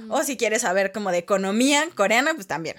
O 0.10 0.24
si 0.24 0.38
quieres 0.38 0.64
saber 0.64 0.92
como 0.92 1.12
de 1.12 1.20
economía 1.20 1.88
coreana, 1.96 2.34
pues 2.34 2.48
también. 2.48 2.78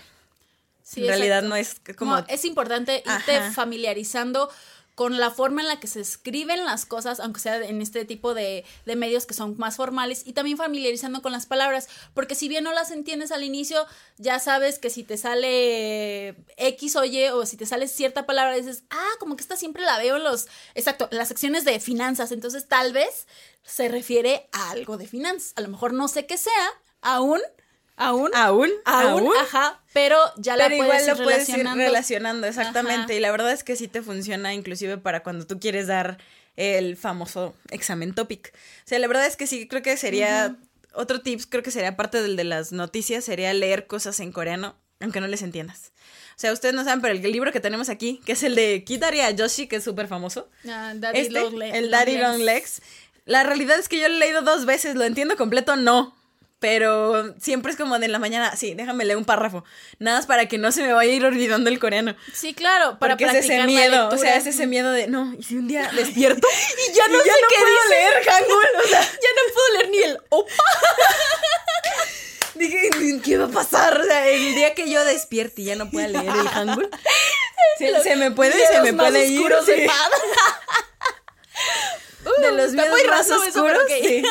Sí, 0.82 1.02
en 1.02 1.08
realidad 1.08 1.42
no 1.42 1.54
es 1.54 1.76
como... 1.96 2.18
es 2.28 2.44
importante 2.44 3.02
irte 3.06 3.50
familiarizando 3.52 4.50
con 4.94 5.18
la 5.18 5.30
forma 5.30 5.62
en 5.62 5.68
la 5.68 5.80
que 5.80 5.86
se 5.86 6.00
escriben 6.00 6.64
las 6.64 6.86
cosas, 6.86 7.20
aunque 7.20 7.40
sea 7.40 7.56
en 7.56 7.80
este 7.80 8.04
tipo 8.04 8.34
de, 8.34 8.64
de, 8.84 8.96
medios 8.96 9.26
que 9.26 9.34
son 9.34 9.56
más 9.58 9.76
formales, 9.76 10.22
y 10.26 10.32
también 10.32 10.56
familiarizando 10.56 11.22
con 11.22 11.32
las 11.32 11.46
palabras, 11.46 11.88
porque 12.14 12.34
si 12.34 12.48
bien 12.48 12.64
no 12.64 12.72
las 12.72 12.90
entiendes 12.90 13.32
al 13.32 13.42
inicio, 13.42 13.86
ya 14.18 14.38
sabes 14.38 14.78
que 14.78 14.90
si 14.90 15.02
te 15.02 15.16
sale 15.16 16.36
X 16.56 16.96
o 16.96 17.04
Y, 17.04 17.28
o 17.28 17.46
si 17.46 17.56
te 17.56 17.66
sale 17.66 17.88
cierta 17.88 18.26
palabra, 18.26 18.54
dices, 18.54 18.84
ah, 18.90 19.10
como 19.18 19.36
que 19.36 19.42
esta 19.42 19.56
siempre 19.56 19.82
la 19.82 19.98
veo 19.98 20.16
en 20.16 20.24
los, 20.24 20.46
exacto, 20.74 21.08
las 21.10 21.28
secciones 21.28 21.64
de 21.64 21.80
finanzas, 21.80 22.32
entonces 22.32 22.68
tal 22.68 22.92
vez 22.92 23.26
se 23.64 23.88
refiere 23.88 24.48
a 24.52 24.70
algo 24.70 24.98
de 24.98 25.06
finanzas, 25.06 25.52
a 25.56 25.62
lo 25.62 25.68
mejor 25.68 25.92
no 25.92 26.08
sé 26.08 26.26
qué 26.26 26.36
sea, 26.36 26.52
Aún, 27.02 27.40
aún, 27.96 28.30
Aún, 28.34 28.70
aún, 28.84 29.30
ajá, 29.40 29.80
pero 29.92 30.18
ya 30.36 30.56
la 30.56 30.68
Pero 30.68 30.78
puedes 30.84 31.02
igual 31.02 31.02
ir 31.02 31.18
lo 31.18 31.24
puedes 31.24 31.48
ir 31.48 31.54
relacionando. 31.56 31.84
relacionando, 31.84 32.46
exactamente. 32.46 33.04
Ajá. 33.04 33.14
Y 33.14 33.20
la 33.20 33.30
verdad 33.30 33.52
es 33.52 33.64
que 33.64 33.76
sí 33.76 33.88
te 33.88 34.02
funciona 34.02 34.54
inclusive 34.54 34.98
para 34.98 35.22
cuando 35.22 35.46
tú 35.46 35.58
quieres 35.60 35.86
dar 35.86 36.18
el 36.56 36.96
famoso 36.96 37.54
examen 37.70 38.14
topic. 38.14 38.52
O 38.54 38.88
sea, 38.88 38.98
la 38.98 39.06
verdad 39.08 39.26
es 39.26 39.36
que 39.36 39.46
sí, 39.46 39.66
creo 39.68 39.82
que 39.82 39.96
sería... 39.96 40.56
Otro 40.94 41.22
tips, 41.22 41.46
creo 41.46 41.62
que 41.62 41.70
sería 41.70 41.96
parte 41.96 42.20
del 42.22 42.36
de 42.36 42.44
las 42.44 42.70
noticias, 42.70 43.24
sería 43.24 43.50
leer 43.54 43.86
cosas 43.86 44.20
en 44.20 44.30
coreano, 44.30 44.76
aunque 45.00 45.22
no 45.22 45.26
les 45.26 45.40
entiendas. 45.40 45.90
O 46.36 46.38
sea, 46.42 46.52
ustedes 46.52 46.74
no 46.74 46.84
saben, 46.84 47.00
pero 47.00 47.14
el 47.14 47.22
libro 47.32 47.50
que 47.50 47.60
tenemos 47.60 47.88
aquí, 47.88 48.20
que 48.26 48.32
es 48.32 48.42
el 48.42 48.54
de 48.54 48.84
Kitari 48.84 49.20
Yoshi, 49.34 49.68
que 49.68 49.76
es 49.76 49.84
súper 49.84 50.06
famoso. 50.06 50.50
Ah, 50.68 50.92
Daddy 50.94 51.20
Este, 51.20 51.32
Long 51.32 51.62
el 51.62 51.84
Long 51.84 51.90
Daddy 51.92 52.12
Legs. 52.12 52.22
Long 52.22 52.40
Legs. 52.42 52.82
La 53.24 53.42
realidad 53.42 53.78
es 53.78 53.88
que 53.88 53.98
yo 54.00 54.08
lo 54.10 54.16
he 54.16 54.18
leído 54.18 54.42
dos 54.42 54.66
veces, 54.66 54.94
lo 54.94 55.04
entiendo 55.04 55.36
completo, 55.38 55.76
no. 55.76 56.14
Pero 56.62 57.34
siempre 57.40 57.72
es 57.72 57.76
como 57.76 57.98
de 57.98 58.06
en 58.06 58.12
la 58.12 58.20
mañana, 58.20 58.54
sí, 58.54 58.74
déjame 58.74 59.04
leer 59.04 59.16
un 59.16 59.24
párrafo. 59.24 59.64
Nada 59.98 60.18
más 60.18 60.26
para 60.26 60.46
que 60.46 60.58
no 60.58 60.70
se 60.70 60.84
me 60.84 60.92
vaya 60.92 61.10
a 61.12 61.16
ir 61.16 61.24
olvidando 61.24 61.68
el 61.68 61.80
coreano. 61.80 62.14
Sí, 62.32 62.54
claro, 62.54 63.00
para 63.00 63.16
Porque 63.16 63.24
es 63.24 63.30
ese 63.30 63.38
practicar 63.48 63.58
la 63.58 63.66
miedo, 63.66 64.08
o 64.10 64.16
sea, 64.16 64.36
es 64.36 64.46
ese 64.46 64.68
miedo 64.68 64.92
de, 64.92 65.08
no, 65.08 65.34
y 65.36 65.42
si 65.42 65.56
un 65.56 65.66
día 65.66 65.90
despierto 65.92 66.46
Y 66.88 66.92
ya 66.94 67.08
no 67.08 67.18
sé 67.18 67.24
qué 67.24 67.30
puedo 67.58 67.82
dice. 67.82 67.88
leer 67.90 68.12
Hangul, 68.28 68.66
o 68.84 68.88
sea, 68.88 69.00
Ya 69.22 69.28
no 69.36 69.42
puedo 69.54 69.68
leer 69.76 69.88
ni 69.90 69.98
el 69.98 70.18
opa. 70.28 70.52
dije, 72.54 72.90
¿qué 73.24 73.38
va 73.38 73.46
a 73.46 73.48
pasar? 73.48 74.00
O 74.00 74.04
sea, 74.04 74.28
el 74.28 74.54
día 74.54 74.72
que 74.74 74.88
yo 74.88 75.04
despierte 75.04 75.62
y 75.62 75.64
ya 75.64 75.74
no 75.74 75.90
pueda 75.90 76.06
leer 76.06 76.26
el 76.26 76.48
Hangul, 76.48 76.88
se, 77.78 78.02
se 78.04 78.14
me 78.14 78.30
puede, 78.30 78.52
se 78.68 78.82
me 78.82 78.92
puede 78.92 79.26
ir. 79.26 79.48
de 79.48 79.62
sí. 79.64 79.86
Pad. 79.88 80.10
De 82.40 82.52
los 82.52 82.70
Está 82.70 82.82
miedos 82.82 83.00
más 83.08 83.28
oscuros, 83.30 83.82
sí. 83.88 84.22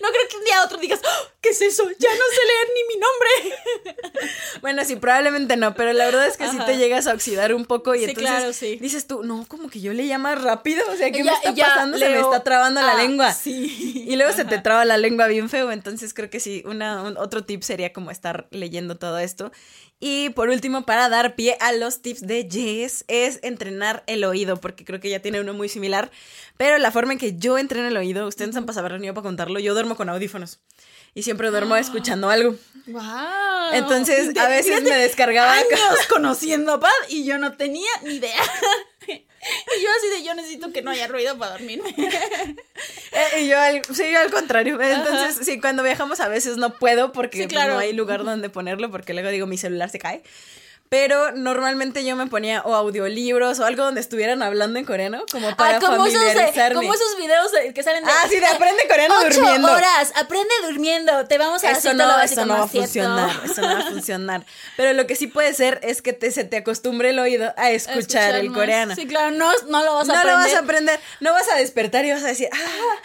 No 0.00 0.08
creo 0.10 0.28
que 0.28 0.36
un 0.36 0.44
día 0.44 0.60
a 0.60 0.64
otro 0.64 0.78
digas, 0.78 1.00
"Oh, 1.04 1.26
¿qué 1.40 1.50
es 1.50 1.60
eso? 1.62 1.84
Ya 1.98 2.08
no 2.10 2.24
sé 2.32 2.40
leer 2.46 2.68
ni 2.74 2.94
mi 2.94 3.00
nombre. 3.00 4.00
Bueno, 4.60 4.84
sí, 4.84 4.96
probablemente 4.96 5.56
no, 5.56 5.74
pero 5.74 5.92
la 5.94 6.04
verdad 6.04 6.26
es 6.26 6.36
que 6.36 6.46
sí 6.48 6.56
Ajá. 6.56 6.66
te 6.66 6.76
llegas 6.76 7.06
a 7.06 7.14
oxidar 7.14 7.54
un 7.54 7.64
poco 7.64 7.94
y 7.94 8.00
Sí, 8.00 8.04
entonces 8.06 8.30
claro, 8.30 8.52
sí. 8.52 8.76
dices 8.76 9.06
tú, 9.06 9.22
no, 9.22 9.46
como 9.48 9.70
que 9.70 9.80
yo 9.80 9.92
leía 9.94 10.18
más 10.18 10.42
rápido, 10.42 10.82
o 10.90 10.96
sea, 10.96 11.10
¿qué 11.10 11.24
Ya- 11.24 11.32
me 11.32 11.38
está 11.38 11.54
pasando? 11.54 11.96
Se 11.98 12.08
me 12.10 12.20
está 12.20 12.42
trabando 12.44 12.80
la 12.82 12.92
Ah, 12.92 13.02
lengua. 13.02 13.32
sí. 13.32 14.04
Y 14.06 14.16
luego 14.16 14.32
se 14.32 14.44
te 14.44 14.58
traba 14.58 14.84
la 14.84 14.98
lengua 14.98 15.28
bien 15.28 15.48
feo, 15.48 15.72
entonces 15.72 16.12
creo 16.12 16.28
que 16.28 16.40
sí, 16.40 16.62
una, 16.66 17.02
un- 17.02 17.16
otro 17.16 17.44
tip 17.44 17.62
sería 17.62 17.92
como 17.92 18.10
estar 18.10 18.48
leyendo 18.50 18.96
todo 18.98 19.18
esto. 19.18 19.50
Y 19.98 20.30
por 20.30 20.48
último, 20.50 20.84
para 20.84 21.08
dar 21.08 21.34
pie 21.36 21.56
a 21.60 21.72
los 21.72 22.02
tips 22.02 22.26
de 22.26 22.46
Jess, 22.50 23.04
es 23.08 23.38
entrenar 23.42 24.02
el 24.06 24.24
oído, 24.24 24.56
porque 24.58 24.84
creo 24.84 25.00
que 25.00 25.08
ya 25.10 25.20
tiene 25.20 25.40
uno 25.40 25.54
muy 25.54 25.68
similar, 25.70 26.10
pero 26.58 26.76
la 26.78 26.90
forma 26.90 27.12
en 27.12 27.18
que 27.18 27.36
yo 27.36 27.56
entreno 27.56 27.88
el 27.88 27.96
oído, 27.96 28.26
ustedes 28.26 28.54
han 28.56 28.66
pasado 28.66 28.88
reunido 28.88 29.14
para 29.14 29.22
contarlo, 29.24 29.58
yo 29.58 29.72
duermo 29.74 29.96
con 29.96 30.08
audífonos. 30.10 30.60
Y 31.14 31.22
siempre 31.22 31.50
duermo 31.50 31.76
escuchando 31.76 32.30
algo. 32.30 32.56
Wow. 32.86 33.72
Entonces, 33.72 34.36
a 34.36 34.48
veces 34.48 34.82
me 34.82 34.90
descargaba 34.96 35.52
años 35.52 35.80
conociendo 36.08 36.72
a 36.74 36.80
Pad 36.80 36.90
y 37.08 37.24
yo 37.24 37.38
no 37.38 37.56
tenía 37.56 37.90
ni 38.04 38.14
idea. 38.14 38.40
Y 39.42 39.82
yo 39.82 39.88
así 39.96 40.18
de 40.18 40.22
yo 40.22 40.34
necesito 40.34 40.70
que 40.70 40.82
no 40.82 40.90
haya 40.90 41.08
ruido 41.08 41.36
para 41.38 41.52
dormirme. 41.52 41.94
Eh, 43.12 43.42
y 43.42 43.48
yo 43.48 43.58
al, 43.58 43.82
sí, 43.92 44.04
yo 44.12 44.20
al 44.20 44.30
contrario. 44.30 44.80
Entonces, 44.80 45.44
sí, 45.44 45.60
cuando 45.60 45.82
viajamos 45.82 46.20
a 46.20 46.28
veces 46.28 46.58
no 46.58 46.74
puedo 46.74 47.10
porque 47.10 47.38
Sí, 47.38 47.44
pues, 47.44 47.54
claro. 47.54 47.74
no 47.74 47.80
hay 47.80 47.92
lugar 47.92 48.22
donde 48.22 48.50
ponerlo, 48.50 48.90
porque 48.90 49.14
luego 49.14 49.30
digo 49.30 49.46
mi 49.48 49.58
celular 49.58 49.90
se 49.90 49.98
cae. 49.98 50.22
Pero 50.90 51.30
normalmente 51.30 52.04
yo 52.04 52.16
me 52.16 52.26
ponía 52.26 52.62
o 52.62 52.74
audiolibros 52.74 53.60
o 53.60 53.64
algo 53.64 53.84
donde 53.84 54.00
estuvieran 54.00 54.42
hablando 54.42 54.76
en 54.76 54.84
coreano, 54.84 55.24
como 55.30 55.56
para 55.56 55.76
ah, 55.76 55.80
como 55.80 56.04
esos, 56.04 56.20
familiarizarme. 56.20 56.74
como 56.74 56.92
esos 56.92 57.16
videos 57.16 57.52
de- 57.52 57.72
que 57.72 57.82
salen 57.84 58.04
de 58.04 58.10
Ah, 58.10 58.26
sí, 58.28 58.40
de 58.40 58.46
aprende 58.46 58.82
coreano 58.88 59.14
ocho 59.24 59.40
durmiendo. 59.40 59.72
horas, 59.72 60.12
aprende 60.16 60.52
durmiendo. 60.66 61.26
Te 61.28 61.38
vamos 61.38 61.62
a 61.62 61.70
Eso 61.70 61.94
no, 61.94 62.08
lo 62.08 62.20
eso 62.20 62.44
no 62.44 62.54
va 62.58 62.64
a 62.64 62.66
funcionar, 62.66 63.30
eso 63.44 63.60
no 63.60 63.68
va 63.68 63.78
a 63.78 63.88
funcionar. 63.88 64.44
Pero 64.76 64.92
lo 64.94 65.06
que 65.06 65.14
sí 65.14 65.28
puede 65.28 65.54
ser 65.54 65.78
es 65.84 66.02
que 66.02 66.12
te, 66.12 66.32
se 66.32 66.42
te 66.42 66.56
acostumbre 66.56 67.10
el 67.10 67.20
oído 67.20 67.54
a 67.56 67.70
escuchar, 67.70 68.34
el 68.34 68.50
más. 68.50 68.58
coreano. 68.58 68.94
Sí, 68.96 69.06
claro, 69.06 69.30
no, 69.30 69.48
no 69.68 69.84
lo 69.84 69.94
vas 69.94 70.08
a 70.08 70.12
no 70.12 70.18
aprender. 70.18 70.26
lo 70.26 70.38
vas 70.44 70.54
a 70.54 70.58
aprender, 70.58 71.00
no 71.20 71.32
vas 71.32 71.48
a 71.50 71.54
despertar 71.54 72.04
y 72.04 72.10
vas 72.10 72.24
a 72.24 72.26
decir, 72.26 72.48
ah, 72.52 72.96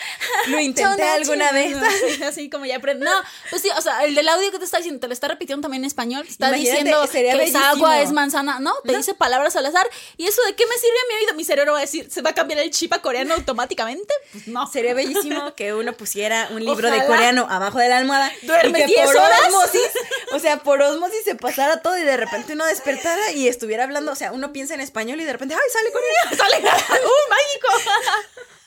lo 0.48 0.60
intenté 0.60 1.04
alguna 1.04 1.52
vez. 1.52 1.78
así 2.28 2.50
como 2.50 2.66
ya 2.66 2.78
aprendí. 2.78 3.06
No, 3.06 3.12
pues 3.52 3.62
sí, 3.62 3.70
o 3.78 3.82
sea, 3.82 4.04
el 4.06 4.16
del 4.16 4.28
audio 4.28 4.50
que 4.52 4.58
te 4.58 4.66
está 4.66 4.78
diciendo, 4.78 5.00
te 5.02 5.06
lo 5.08 5.14
está 5.14 5.28
repitiendo 5.28 5.62
también 5.62 5.84
en 5.84 5.88
español. 5.88 6.26
Está 6.28 6.48
Imagínate, 6.48 6.78
diciendo 6.80 7.06
sería 7.06 7.34
que. 7.38 7.74
Agua, 7.76 8.01
es 8.01 8.11
manzana. 8.11 8.59
No, 8.59 8.73
te 8.84 8.95
dice 8.95 9.13
palabras 9.13 9.55
al 9.55 9.65
azar. 9.65 9.88
¿Y 10.17 10.28
eso 10.28 10.41
de 10.43 10.55
qué 10.55 10.65
me 10.65 10.76
sirve 10.76 10.93
a 10.93 11.07
mi 11.09 11.23
oído? 11.23 11.36
Mi 11.36 11.43
cerebro 11.43 11.73
va 11.73 11.80
a 11.80 11.82
decir, 11.82 12.09
¿se 12.09 12.21
va 12.21 12.32
a 12.32 12.34
cambiar 12.34 12.59
el 12.59 12.71
chip 12.71 12.93
a 12.93 13.01
coreano 13.01 13.34
automáticamente? 13.34 14.13
Pues 14.32 14.47
no. 14.47 14.65
Sería 14.67 14.93
bellísimo 14.93 15.53
que 15.55 15.73
uno 15.73 15.93
pusiera 15.93 16.49
un 16.51 16.63
libro 16.63 16.89
de 16.89 17.05
coreano 17.05 17.47
abajo 17.49 17.80
de 17.80 17.89
la 17.89 17.97
almohada. 17.97 18.32
Duerme 18.43 18.80
y 18.80 18.82
que 18.82 18.88
10 18.88 19.05
por 19.05 19.17
horas. 19.17 19.41
osmosis, 19.47 19.91
o 20.34 20.39
sea, 20.39 20.57
por 20.57 20.82
osmosis 20.82 21.23
se 21.23 21.36
pasara 21.36 21.82
todo 21.82 21.97
y 21.97 22.03
de 22.03 22.17
repente 22.17 22.53
uno 22.53 22.65
despertara 22.65 23.32
y 23.32 23.47
estuviera 23.47 23.84
hablando, 23.84 24.11
o 24.11 24.15
sea, 24.15 24.32
uno 24.32 24.51
piensa 24.53 24.73
en 24.73 24.82
español 24.82 25.19
y 25.21 25.23
de 25.23 25.32
repente, 25.32 25.55
¡ay, 25.55 25.71
sale 25.71 25.91
coreano! 25.91 26.36
Sale. 26.36 26.57
¡Uh, 26.59 27.30
mágico! 27.30 27.91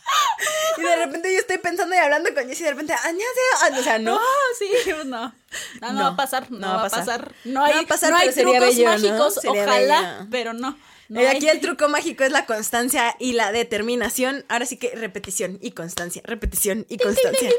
Y 0.78 0.82
de 0.82 0.96
repente 0.96 1.32
yo 1.32 1.40
estoy 1.40 1.58
pensando 1.58 1.94
y 1.94 1.98
hablando 1.98 2.32
con 2.34 2.46
Jessy 2.48 2.62
y 2.62 2.64
de 2.64 2.70
repente, 2.70 2.94
¡añade! 3.02 3.78
O 3.78 3.82
sea, 3.82 3.98
no. 3.98 4.14
No, 4.14 4.20
sí, 4.58 4.70
no. 5.06 5.34
No, 5.80 5.92
no 5.92 6.00
va 6.02 6.08
a 6.08 6.16
pasar, 6.16 6.50
no, 6.50 6.66
va 6.68 6.84
a 6.84 6.88
pasar. 6.88 7.34
No 7.44 7.60
No 7.60 7.64
hay, 7.64 7.74
va 7.74 7.80
a 7.80 7.86
pasar, 7.86 8.10
no 8.10 8.16
hay 8.16 8.28
pero 8.28 8.32
sería 8.34 8.58
trucos 8.58 8.76
bello, 8.76 8.88
¿no? 8.88 8.94
mágicos, 8.94 9.40
ojalá, 9.44 10.00
bello. 10.00 10.28
pero 10.30 10.52
no. 10.52 10.78
no 11.08 11.20
hay. 11.20 11.26
Aquí 11.26 11.48
el 11.48 11.60
truco 11.60 11.88
mágico 11.88 12.22
es 12.24 12.30
la 12.32 12.46
constancia 12.46 13.16
y 13.18 13.32
la 13.32 13.50
determinación. 13.52 14.44
Ahora 14.48 14.66
sí 14.66 14.76
que 14.76 14.94
repetición 14.94 15.58
y 15.60 15.72
constancia, 15.72 16.22
repetición 16.24 16.86
y 16.88 16.98
constancia. 16.98 17.50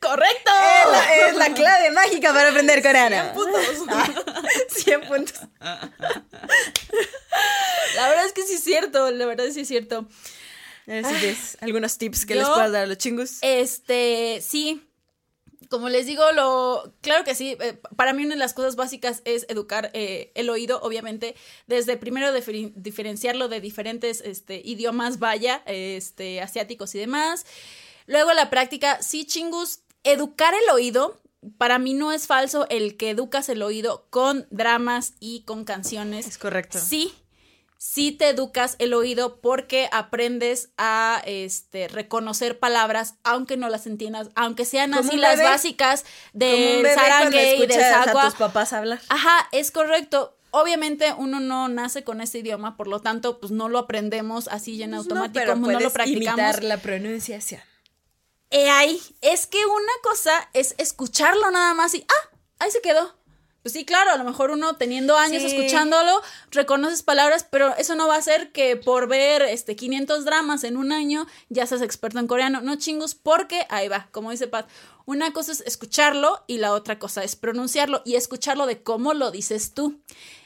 ¡Correcto! 0.00 0.50
Es 0.84 0.90
la, 0.92 1.16
es 1.28 1.36
la 1.36 1.54
clave 1.54 1.90
mágica 1.90 2.32
para 2.32 2.50
aprender 2.50 2.82
coreano. 2.82 3.16
100 3.16 3.34
puntos. 3.34 3.62
Ah, 3.88 4.08
100 4.68 5.00
puntos. 5.02 5.40
La 7.96 8.08
verdad 8.08 8.26
es 8.26 8.32
que 8.32 8.42
sí 8.44 8.54
es 8.54 8.64
cierto, 8.64 9.10
la 9.10 9.26
verdad 9.26 9.44
sí 9.52 9.60
es 9.60 9.68
cierto. 9.68 10.06
Es, 10.88 11.58
algunos 11.60 11.98
tips 11.98 12.24
que 12.26 12.34
Yo- 12.34 12.40
les 12.40 12.48
puedas 12.48 12.72
dar 12.72 12.82
a 12.84 12.86
los 12.86 12.98
chingus. 12.98 13.38
Este, 13.42 14.40
sí. 14.42 14.82
Como 15.68 15.90
les 15.90 16.06
digo, 16.06 16.22
lo 16.32 16.94
claro 17.02 17.24
que 17.24 17.34
sí. 17.34 17.54
eh, 17.60 17.78
para 17.94 18.14
mí 18.14 18.24
una 18.24 18.34
de 18.36 18.38
las 18.38 18.54
cosas 18.54 18.74
básicas 18.74 19.20
es 19.26 19.44
educar 19.50 19.90
eh, 19.92 20.32
el 20.34 20.48
oído, 20.48 20.80
obviamente, 20.80 21.34
desde 21.66 21.98
primero 21.98 22.32
diferenciarlo 22.32 23.48
de 23.48 23.60
diferentes 23.60 24.22
este, 24.24 24.62
idiomas, 24.64 25.18
vaya, 25.18 25.62
este, 25.66 26.40
asiáticos 26.40 26.94
y 26.94 26.98
demás. 27.00 27.44
Luego 28.06 28.32
la 28.32 28.48
práctica, 28.48 29.02
sí, 29.02 29.26
chingus, 29.26 29.80
educar 30.04 30.54
el 30.54 30.70
oído. 30.70 31.20
Para 31.58 31.78
mí 31.78 31.92
no 31.92 32.12
es 32.12 32.26
falso 32.26 32.66
el 32.70 32.96
que 32.96 33.10
educas 33.10 33.50
el 33.50 33.62
oído 33.62 34.06
con 34.08 34.46
dramas 34.50 35.12
y 35.20 35.42
con 35.42 35.64
canciones. 35.64 36.26
Es 36.26 36.38
correcto. 36.38 36.78
Sí, 36.80 37.12
sí 37.78 38.12
te 38.12 38.28
educas 38.28 38.74
el 38.80 38.92
oído 38.92 39.40
porque 39.40 39.88
aprendes 39.92 40.70
a 40.76 41.22
este, 41.24 41.88
reconocer 41.88 42.58
palabras, 42.58 43.14
aunque 43.22 43.56
no 43.56 43.68
las 43.70 43.86
entiendas, 43.86 44.28
aunque 44.34 44.64
sean 44.64 44.92
Como 44.92 45.08
así 45.08 45.16
las 45.16 45.40
básicas 45.42 46.04
Como 46.32 46.44
del 46.44 46.82
cuando 46.82 47.00
sarangue 47.00 47.54
y 47.54 47.60
del 47.60 47.70
escuchas 47.70 47.94
a 47.94 48.04
sagua. 48.04 48.24
tus 48.24 48.34
papás 48.34 48.72
hablar. 48.72 49.00
Ajá, 49.08 49.48
es 49.52 49.70
correcto. 49.70 50.36
Obviamente 50.50 51.12
uno 51.16 51.40
no 51.40 51.68
nace 51.68 52.04
con 52.04 52.20
ese 52.20 52.38
idioma, 52.38 52.76
por 52.76 52.88
lo 52.88 53.00
tanto, 53.00 53.38
pues 53.38 53.52
no 53.52 53.68
lo 53.68 53.78
aprendemos 53.78 54.48
así 54.48 54.82
en 54.82 54.94
automático, 54.94 55.34
pero 55.34 55.56
no, 55.56 55.66
puedes 55.66 55.82
lo 55.82 55.90
practicamos. 55.90 56.38
imitar 56.38 56.64
la 56.64 56.78
pronunciación. 56.78 57.60
Ahí, 58.50 59.00
es 59.20 59.46
que 59.46 59.64
una 59.64 59.92
cosa 60.02 60.48
es 60.54 60.74
escucharlo 60.78 61.50
nada 61.50 61.74
más 61.74 61.94
y, 61.94 62.06
ah, 62.08 62.36
ahí 62.60 62.70
se 62.70 62.80
quedó. 62.80 63.17
Pues 63.68 63.74
sí, 63.74 63.84
claro, 63.84 64.12
a 64.12 64.16
lo 64.16 64.24
mejor 64.24 64.50
uno 64.50 64.76
teniendo 64.76 65.18
años 65.18 65.42
Sí. 65.42 65.48
escuchándolo, 65.54 66.22
reconoces 66.50 67.02
palabras, 67.02 67.44
pero 67.50 67.76
eso 67.76 67.96
no 67.96 68.08
va 68.08 68.14
a 68.14 68.18
hacer 68.18 68.50
que 68.50 68.76
por 68.76 69.08
ver 69.08 69.42
este 69.42 69.76
500 69.76 70.24
dramas 70.24 70.64
en 70.64 70.78
un 70.78 70.90
año 70.90 71.26
ya 71.50 71.66
seas 71.66 71.82
experto 71.82 72.18
en 72.18 72.26
coreano. 72.26 72.62
No 72.62 72.76
chingos, 72.76 73.14
porque 73.14 73.66
ahí 73.68 73.88
va, 73.88 74.08
como 74.10 74.30
dice 74.30 74.46
Pat, 74.46 74.66
una 75.04 75.34
cosa 75.34 75.52
es 75.52 75.60
escucharlo 75.66 76.42
y 76.46 76.56
la 76.56 76.72
otra 76.72 76.98
cosa 76.98 77.22
es 77.22 77.36
pronunciarlo 77.36 78.00
y 78.06 78.14
escucharlo 78.14 78.64
de 78.64 78.82
cómo 78.82 79.12
lo 79.12 79.30
dices 79.30 79.74
tú. 79.74 80.00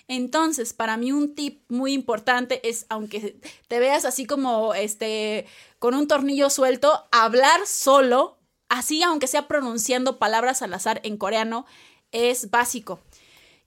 Entonces, 0.08 0.72
para 0.72 0.96
mí 0.96 1.12
un 1.12 1.36
tip 1.36 1.62
muy 1.68 1.92
importante 1.92 2.68
es, 2.68 2.86
aunque 2.88 3.36
te 3.68 3.78
veas 3.78 4.04
así 4.04 4.26
como 4.26 4.74
este, 4.74 5.46
con 5.78 5.94
un 5.94 6.08
tornillo 6.08 6.50
suelto, 6.50 7.06
hablar 7.12 7.68
solo, 7.68 8.40
así 8.68 9.04
aunque 9.04 9.28
sea 9.28 9.46
pronunciando 9.46 10.18
palabras 10.18 10.60
al 10.62 10.74
azar 10.74 11.00
en 11.04 11.16
coreano, 11.18 11.66
es 12.10 12.50
básico. 12.50 13.00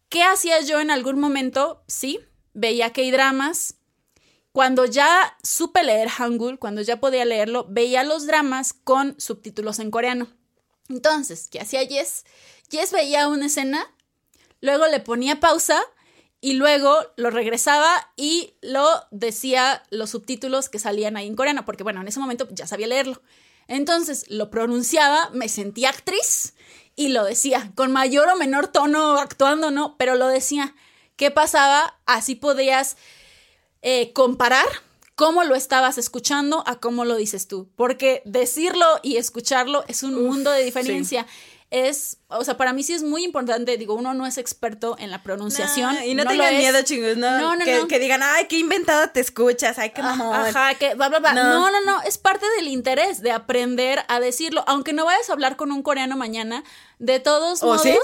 ¿Qué 0.09 0.23
hacía 0.23 0.61
yo 0.61 0.79
en 0.79 0.91
algún 0.91 1.19
momento? 1.19 1.83
Sí, 1.87 2.19
veía 2.53 2.91
que 2.91 3.01
hay 3.01 3.11
dramas. 3.11 3.75
Cuando 4.51 4.85
ya 4.85 5.37
supe 5.43 5.83
leer 5.83 6.07
Hangul, 6.07 6.59
cuando 6.59 6.81
ya 6.81 6.99
podía 6.99 7.25
leerlo, 7.25 7.65
veía 7.69 8.03
los 8.03 8.25
dramas 8.25 8.73
con 8.73 9.19
subtítulos 9.19 9.79
en 9.79 9.91
coreano. 9.91 10.27
Entonces, 10.87 11.49
¿qué 11.49 11.59
hacía 11.59 11.85
Jess? 11.85 12.23
Jess 12.69 12.91
veía 12.91 13.27
una 13.27 13.47
escena, 13.47 13.85
luego 14.61 14.87
le 14.87 14.99
ponía 14.99 15.39
pausa 15.39 15.81
y 16.39 16.53
luego 16.53 16.95
lo 17.17 17.31
regresaba 17.31 18.11
y 18.15 18.53
lo 18.61 18.87
decía 19.11 19.83
los 19.89 20.11
subtítulos 20.11 20.69
que 20.69 20.79
salían 20.79 21.17
ahí 21.17 21.27
en 21.27 21.35
coreano, 21.35 21.65
porque 21.65 21.83
bueno, 21.83 22.01
en 22.01 22.07
ese 22.07 22.19
momento 22.19 22.47
ya 22.51 22.67
sabía 22.67 22.87
leerlo. 22.87 23.21
Entonces 23.67 24.29
lo 24.29 24.51
pronunciaba, 24.51 25.31
me 25.31 25.49
sentía 25.49 25.89
actriz 25.89 26.53
y 26.95 27.09
lo 27.09 27.23
decía, 27.23 27.71
con 27.75 27.91
mayor 27.91 28.29
o 28.29 28.37
menor 28.37 28.67
tono, 28.67 29.17
actuando, 29.17 29.71
¿no? 29.71 29.95
Pero 29.97 30.15
lo 30.15 30.27
decía. 30.27 30.75
¿Qué 31.15 31.31
pasaba? 31.31 31.97
Así 32.05 32.35
podías 32.35 32.97
eh, 33.81 34.11
comparar 34.13 34.65
cómo 35.15 35.45
lo 35.45 35.55
estabas 35.55 35.97
escuchando 35.97 36.63
a 36.67 36.79
cómo 36.79 37.05
lo 37.05 37.15
dices 37.15 37.47
tú. 37.47 37.69
Porque 37.75 38.21
decirlo 38.25 38.85
y 39.01 39.15
escucharlo 39.15 39.85
es 39.87 40.03
un 40.03 40.21
mundo 40.21 40.51
de 40.51 40.63
diferencia 40.63 41.25
es, 41.71 42.19
o 42.27 42.43
sea, 42.43 42.57
para 42.57 42.73
mí 42.73 42.83
sí 42.83 42.93
es 42.93 43.03
muy 43.03 43.23
importante, 43.23 43.75
digo, 43.77 43.95
uno 43.95 44.13
no 44.13 44.25
es 44.25 44.37
experto 44.37 44.95
en 44.99 45.09
la 45.09 45.23
pronunciación. 45.23 45.95
y 46.05 46.13
no, 46.13 46.25
tengan 46.25 46.55
miedo, 46.55 46.81
chingos, 46.83 47.17
no, 47.17 47.39
no, 47.39 47.55
no, 47.55 47.65
que, 47.65 47.87
que, 47.87 47.99
digan, 47.99 48.21
ay, 48.23 48.45
qué 48.47 48.59
inventada 48.59 49.11
te 49.11 49.19
escuchas, 49.19 49.77
ay, 49.79 49.89
qué 49.89 50.01
mamón. 50.01 50.33
Ajá, 50.35 50.75
que 50.75 50.93
bla, 50.93 51.09
bla, 51.09 51.19
bla. 51.19 51.33
No. 51.33 51.71
no, 51.71 51.81
no, 51.81 52.01
es 52.03 52.17
parte 52.17 52.45
del 52.57 52.67
interés 52.67 53.21
de 53.21 53.31
aprender 53.31 54.05
a 54.07 54.19
decirlo, 54.19 54.63
aunque 54.67 54.93
no 54.93 55.05
vayas 55.05 55.29
a 55.29 55.33
hablar 55.33 55.55
con 55.55 55.71
un 55.71 55.81
coreano 55.81 56.15
mañana, 56.15 56.63
de 56.99 57.19
todos 57.19 57.61
¿O 57.63 57.67
modos. 57.67 57.81
Sí? 57.83 57.97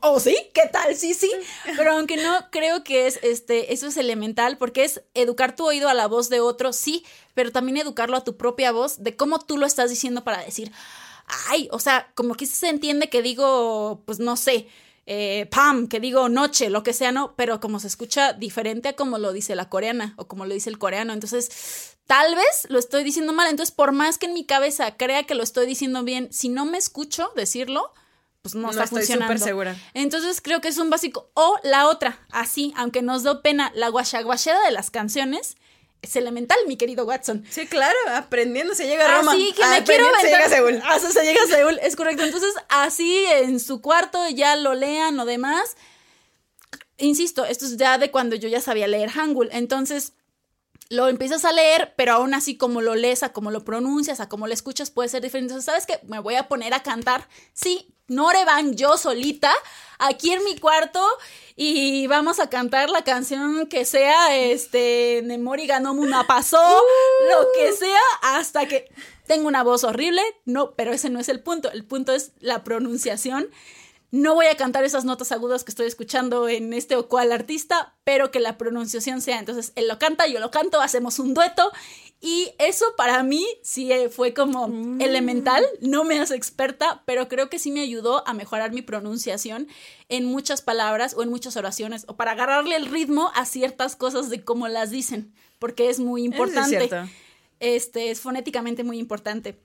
¿O, 0.00 0.20
sí? 0.20 0.36
¿Qué 0.54 0.68
tal? 0.72 0.96
Sí, 0.96 1.12
sí. 1.12 1.30
Pero 1.76 1.92
aunque 1.92 2.16
no, 2.16 2.50
creo 2.50 2.84
que 2.84 3.06
es, 3.06 3.18
este, 3.22 3.72
eso 3.72 3.88
es 3.88 3.96
elemental, 3.96 4.58
porque 4.58 4.84
es 4.84 5.02
educar 5.14 5.56
tu 5.56 5.66
oído 5.66 5.88
a 5.88 5.94
la 5.94 6.06
voz 6.06 6.28
de 6.28 6.40
otro, 6.40 6.72
sí, 6.72 7.04
pero 7.34 7.52
también 7.52 7.76
educarlo 7.76 8.16
a 8.16 8.24
tu 8.24 8.36
propia 8.36 8.72
voz, 8.72 9.02
de 9.02 9.16
cómo 9.16 9.38
tú 9.38 9.58
lo 9.58 9.66
estás 9.66 9.90
diciendo 9.90 10.24
para 10.24 10.42
decir 10.42 10.72
ay, 11.48 11.68
o 11.72 11.78
sea, 11.78 12.10
como 12.14 12.34
que 12.34 12.46
se 12.46 12.68
entiende 12.68 13.08
que 13.08 13.22
digo, 13.22 14.02
pues 14.06 14.18
no 14.18 14.36
sé, 14.36 14.68
eh, 15.06 15.46
pam, 15.50 15.88
que 15.88 16.00
digo 16.00 16.28
noche, 16.28 16.70
lo 16.70 16.82
que 16.82 16.92
sea, 16.92 17.12
¿no? 17.12 17.34
Pero 17.36 17.60
como 17.60 17.80
se 17.80 17.86
escucha 17.86 18.34
diferente 18.34 18.90
a 18.90 18.96
como 18.96 19.18
lo 19.18 19.32
dice 19.32 19.54
la 19.56 19.68
coreana 19.70 20.14
o 20.16 20.28
como 20.28 20.44
lo 20.44 20.54
dice 20.54 20.68
el 20.68 20.78
coreano. 20.78 21.12
Entonces, 21.12 21.96
tal 22.06 22.34
vez 22.34 22.66
lo 22.68 22.78
estoy 22.78 23.04
diciendo 23.04 23.32
mal. 23.32 23.48
Entonces, 23.48 23.74
por 23.74 23.92
más 23.92 24.18
que 24.18 24.26
en 24.26 24.34
mi 24.34 24.44
cabeza 24.44 24.96
crea 24.96 25.22
que 25.24 25.34
lo 25.34 25.42
estoy 25.42 25.66
diciendo 25.66 26.02
bien, 26.02 26.28
si 26.30 26.50
no 26.50 26.66
me 26.66 26.76
escucho 26.76 27.32
decirlo, 27.36 27.92
pues 28.42 28.54
no, 28.54 28.70
está 28.70 28.84
estoy 28.84 28.98
funcionando. 28.98 29.38
segura. 29.44 29.76
Entonces 29.94 30.40
creo 30.40 30.60
que 30.60 30.68
es 30.68 30.78
un 30.78 30.90
básico. 30.90 31.30
O 31.34 31.56
la 31.62 31.88
otra, 31.88 32.26
así, 32.30 32.72
aunque 32.76 33.00
nos 33.02 33.22
da 33.22 33.42
pena, 33.42 33.72
la 33.74 33.88
guachaguachera 33.88 34.60
de 34.62 34.72
las 34.72 34.90
canciones 34.90 35.56
es 36.02 36.16
elemental, 36.16 36.58
mi 36.66 36.76
querido 36.76 37.04
Watson. 37.04 37.44
Sí, 37.50 37.66
claro, 37.66 37.96
aprendiendo 38.14 38.74
se 38.74 38.86
llega 38.86 39.04
a 39.04 39.18
Roma. 39.18 39.32
Así 39.32 39.52
que 39.52 39.66
me 39.66 39.84
quiero 39.84 40.06
Se 40.20 40.26
llega 40.26 40.44
a 40.44 40.48
Seúl. 40.48 40.82
Así 40.84 41.12
se 41.12 41.24
llega 41.24 41.42
a 41.42 41.46
Seúl, 41.46 41.78
es 41.82 41.96
correcto. 41.96 42.22
Entonces, 42.22 42.54
así 42.68 43.24
en 43.26 43.60
su 43.60 43.80
cuarto 43.80 44.28
ya 44.28 44.56
lo 44.56 44.74
lean 44.74 45.18
o 45.18 45.24
demás. 45.24 45.76
Insisto, 46.98 47.44
esto 47.44 47.64
es 47.64 47.76
ya 47.76 47.98
de 47.98 48.10
cuando 48.10 48.36
yo 48.36 48.48
ya 48.48 48.60
sabía 48.60 48.86
leer 48.86 49.10
Hangul. 49.10 49.48
Entonces, 49.52 50.12
lo 50.90 51.08
empiezas 51.08 51.44
a 51.44 51.52
leer, 51.52 51.92
pero 51.96 52.12
aún 52.14 52.34
así 52.34 52.56
como 52.56 52.80
lo 52.80 52.94
lees, 52.94 53.22
a 53.22 53.32
como 53.32 53.50
lo 53.50 53.64
pronuncias, 53.64 54.20
a 54.20 54.28
como 54.28 54.46
lo 54.46 54.54
escuchas, 54.54 54.90
puede 54.90 55.08
ser 55.08 55.22
diferente. 55.22 55.52
Entonces, 55.52 55.66
¿sabes 55.66 55.86
qué? 55.86 56.00
Me 56.06 56.18
voy 56.18 56.36
a 56.36 56.48
poner 56.48 56.72
a 56.72 56.82
cantar. 56.82 57.28
Sí, 57.52 57.94
Norevan, 58.06 58.74
yo 58.74 58.96
solita, 58.96 59.52
aquí 59.98 60.32
en 60.32 60.42
mi 60.44 60.58
cuarto, 60.58 61.06
y 61.56 62.06
vamos 62.06 62.40
a 62.40 62.48
cantar 62.48 62.88
la 62.88 63.02
canción 63.02 63.66
que 63.66 63.84
sea, 63.84 64.34
este, 64.34 65.20
Nemori 65.24 65.66
ganó 65.66 65.92
una 65.92 66.26
pasó, 66.26 66.82
lo 67.28 67.46
que 67.54 67.72
sea, 67.72 68.00
hasta 68.22 68.66
que 68.66 68.90
tengo 69.26 69.46
una 69.46 69.62
voz 69.62 69.84
horrible. 69.84 70.22
No, 70.46 70.72
pero 70.74 70.92
ese 70.92 71.10
no 71.10 71.20
es 71.20 71.28
el 71.28 71.40
punto. 71.40 71.70
El 71.70 71.84
punto 71.84 72.14
es 72.14 72.32
la 72.40 72.64
pronunciación 72.64 73.50
no 74.10 74.34
voy 74.34 74.46
a 74.46 74.56
cantar 74.56 74.84
esas 74.84 75.04
notas 75.04 75.32
agudas 75.32 75.64
que 75.64 75.70
estoy 75.70 75.86
escuchando 75.86 76.48
en 76.48 76.72
este 76.72 76.96
o 76.96 77.08
cual 77.08 77.30
artista, 77.30 77.94
pero 78.04 78.30
que 78.30 78.40
la 78.40 78.56
pronunciación 78.56 79.20
sea. 79.20 79.38
Entonces, 79.38 79.72
él 79.76 79.86
lo 79.86 79.98
canta, 79.98 80.26
yo 80.26 80.40
lo 80.40 80.50
canto, 80.50 80.80
hacemos 80.80 81.18
un 81.18 81.34
dueto. 81.34 81.70
Y 82.20 82.50
eso 82.58 82.84
para 82.96 83.22
mí 83.22 83.46
sí 83.62 83.92
eh, 83.92 84.08
fue 84.08 84.34
como 84.34 84.66
mm. 84.66 85.00
elemental, 85.00 85.64
no 85.80 86.04
me 86.04 86.18
hace 86.18 86.34
experta, 86.34 87.02
pero 87.04 87.28
creo 87.28 87.48
que 87.48 87.58
sí 87.58 87.70
me 87.70 87.80
ayudó 87.80 88.26
a 88.26 88.32
mejorar 88.32 88.72
mi 88.72 88.82
pronunciación 88.82 89.68
en 90.08 90.24
muchas 90.24 90.62
palabras 90.62 91.14
o 91.14 91.22
en 91.22 91.28
muchas 91.28 91.56
oraciones, 91.56 92.04
o 92.08 92.16
para 92.16 92.32
agarrarle 92.32 92.76
el 92.76 92.86
ritmo 92.86 93.30
a 93.34 93.44
ciertas 93.44 93.94
cosas 93.94 94.30
de 94.30 94.42
cómo 94.42 94.66
las 94.66 94.90
dicen, 94.90 95.32
porque 95.58 95.90
es 95.90 96.00
muy 96.00 96.24
importante. 96.24 96.84
Es 96.86 96.92
este 97.60 98.10
es 98.10 98.20
fonéticamente 98.20 98.84
muy 98.84 98.98
importante. 98.98 99.60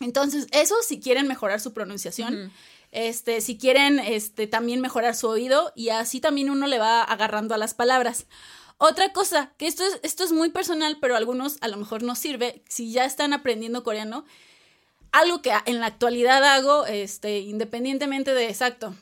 Entonces, 0.00 0.46
eso 0.52 0.74
si 0.82 1.00
quieren 1.00 1.26
mejorar 1.26 1.60
su 1.60 1.72
pronunciación. 1.72 2.52
Este, 2.96 3.42
si 3.42 3.58
quieren 3.58 3.98
este, 3.98 4.46
también 4.46 4.80
mejorar 4.80 5.14
su 5.14 5.28
oído 5.28 5.70
y 5.76 5.90
así 5.90 6.18
también 6.18 6.48
uno 6.48 6.66
le 6.66 6.78
va 6.78 7.02
agarrando 7.02 7.54
a 7.54 7.58
las 7.58 7.74
palabras. 7.74 8.24
Otra 8.78 9.12
cosa, 9.12 9.52
que 9.58 9.66
esto 9.66 9.84
es, 9.84 10.00
esto 10.02 10.24
es 10.24 10.32
muy 10.32 10.48
personal, 10.48 10.96
pero 10.98 11.12
a 11.12 11.18
algunos 11.18 11.58
a 11.60 11.68
lo 11.68 11.76
mejor 11.76 12.02
no 12.02 12.14
sirve, 12.14 12.62
si 12.70 12.92
ya 12.92 13.04
están 13.04 13.34
aprendiendo 13.34 13.84
coreano, 13.84 14.24
algo 15.12 15.42
que 15.42 15.52
en 15.66 15.80
la 15.80 15.88
actualidad 15.88 16.42
hago, 16.42 16.86
este, 16.86 17.40
independientemente 17.40 18.32
de 18.32 18.48
exacto, 18.48 18.94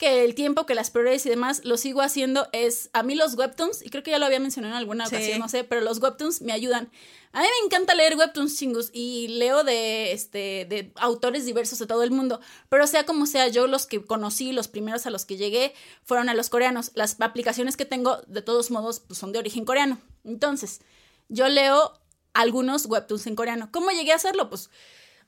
que 0.00 0.24
el 0.24 0.34
tiempo 0.34 0.64
que 0.64 0.74
las 0.74 0.90
prioridades 0.90 1.26
y 1.26 1.28
demás 1.28 1.62
lo 1.62 1.76
sigo 1.76 2.00
haciendo 2.00 2.48
es 2.52 2.88
a 2.94 3.02
mí 3.02 3.14
los 3.14 3.34
webtoons, 3.34 3.82
y 3.84 3.90
creo 3.90 4.02
que 4.02 4.10
ya 4.10 4.18
lo 4.18 4.24
había 4.24 4.40
mencionado 4.40 4.72
en 4.72 4.78
alguna 4.78 5.06
ocasión, 5.06 5.38
no 5.38 5.48
sé, 5.50 5.62
pero 5.62 5.82
los 5.82 6.00
webtoons 6.00 6.40
me 6.40 6.54
ayudan. 6.54 6.90
A 7.32 7.42
mí 7.42 7.46
me 7.60 7.66
encanta 7.66 7.94
leer 7.94 8.16
webtoons 8.16 8.56
chingos 8.56 8.88
y 8.94 9.28
leo 9.28 9.62
de 9.62 10.12
este 10.12 10.66
de 10.70 10.90
autores 10.96 11.44
diversos 11.44 11.78
de 11.78 11.86
todo 11.86 12.02
el 12.02 12.12
mundo, 12.12 12.40
pero 12.70 12.86
sea 12.86 13.04
como 13.04 13.26
sea, 13.26 13.48
yo 13.48 13.66
los 13.66 13.84
que 13.84 14.02
conocí, 14.02 14.52
los 14.52 14.68
primeros 14.68 15.04
a 15.04 15.10
los 15.10 15.26
que 15.26 15.36
llegué 15.36 15.74
fueron 16.02 16.30
a 16.30 16.34
los 16.34 16.48
coreanos. 16.48 16.92
Las 16.94 17.20
aplicaciones 17.20 17.76
que 17.76 17.84
tengo 17.84 18.22
de 18.26 18.40
todos 18.40 18.70
modos 18.70 19.00
pues, 19.00 19.18
son 19.18 19.32
de 19.32 19.38
origen 19.38 19.66
coreano. 19.66 20.00
Entonces, 20.24 20.80
yo 21.28 21.46
leo 21.50 21.92
algunos 22.32 22.86
webtoons 22.86 23.26
en 23.26 23.36
coreano. 23.36 23.68
¿Cómo 23.70 23.90
llegué 23.90 24.12
a 24.12 24.16
hacerlo? 24.16 24.48
Pues 24.48 24.70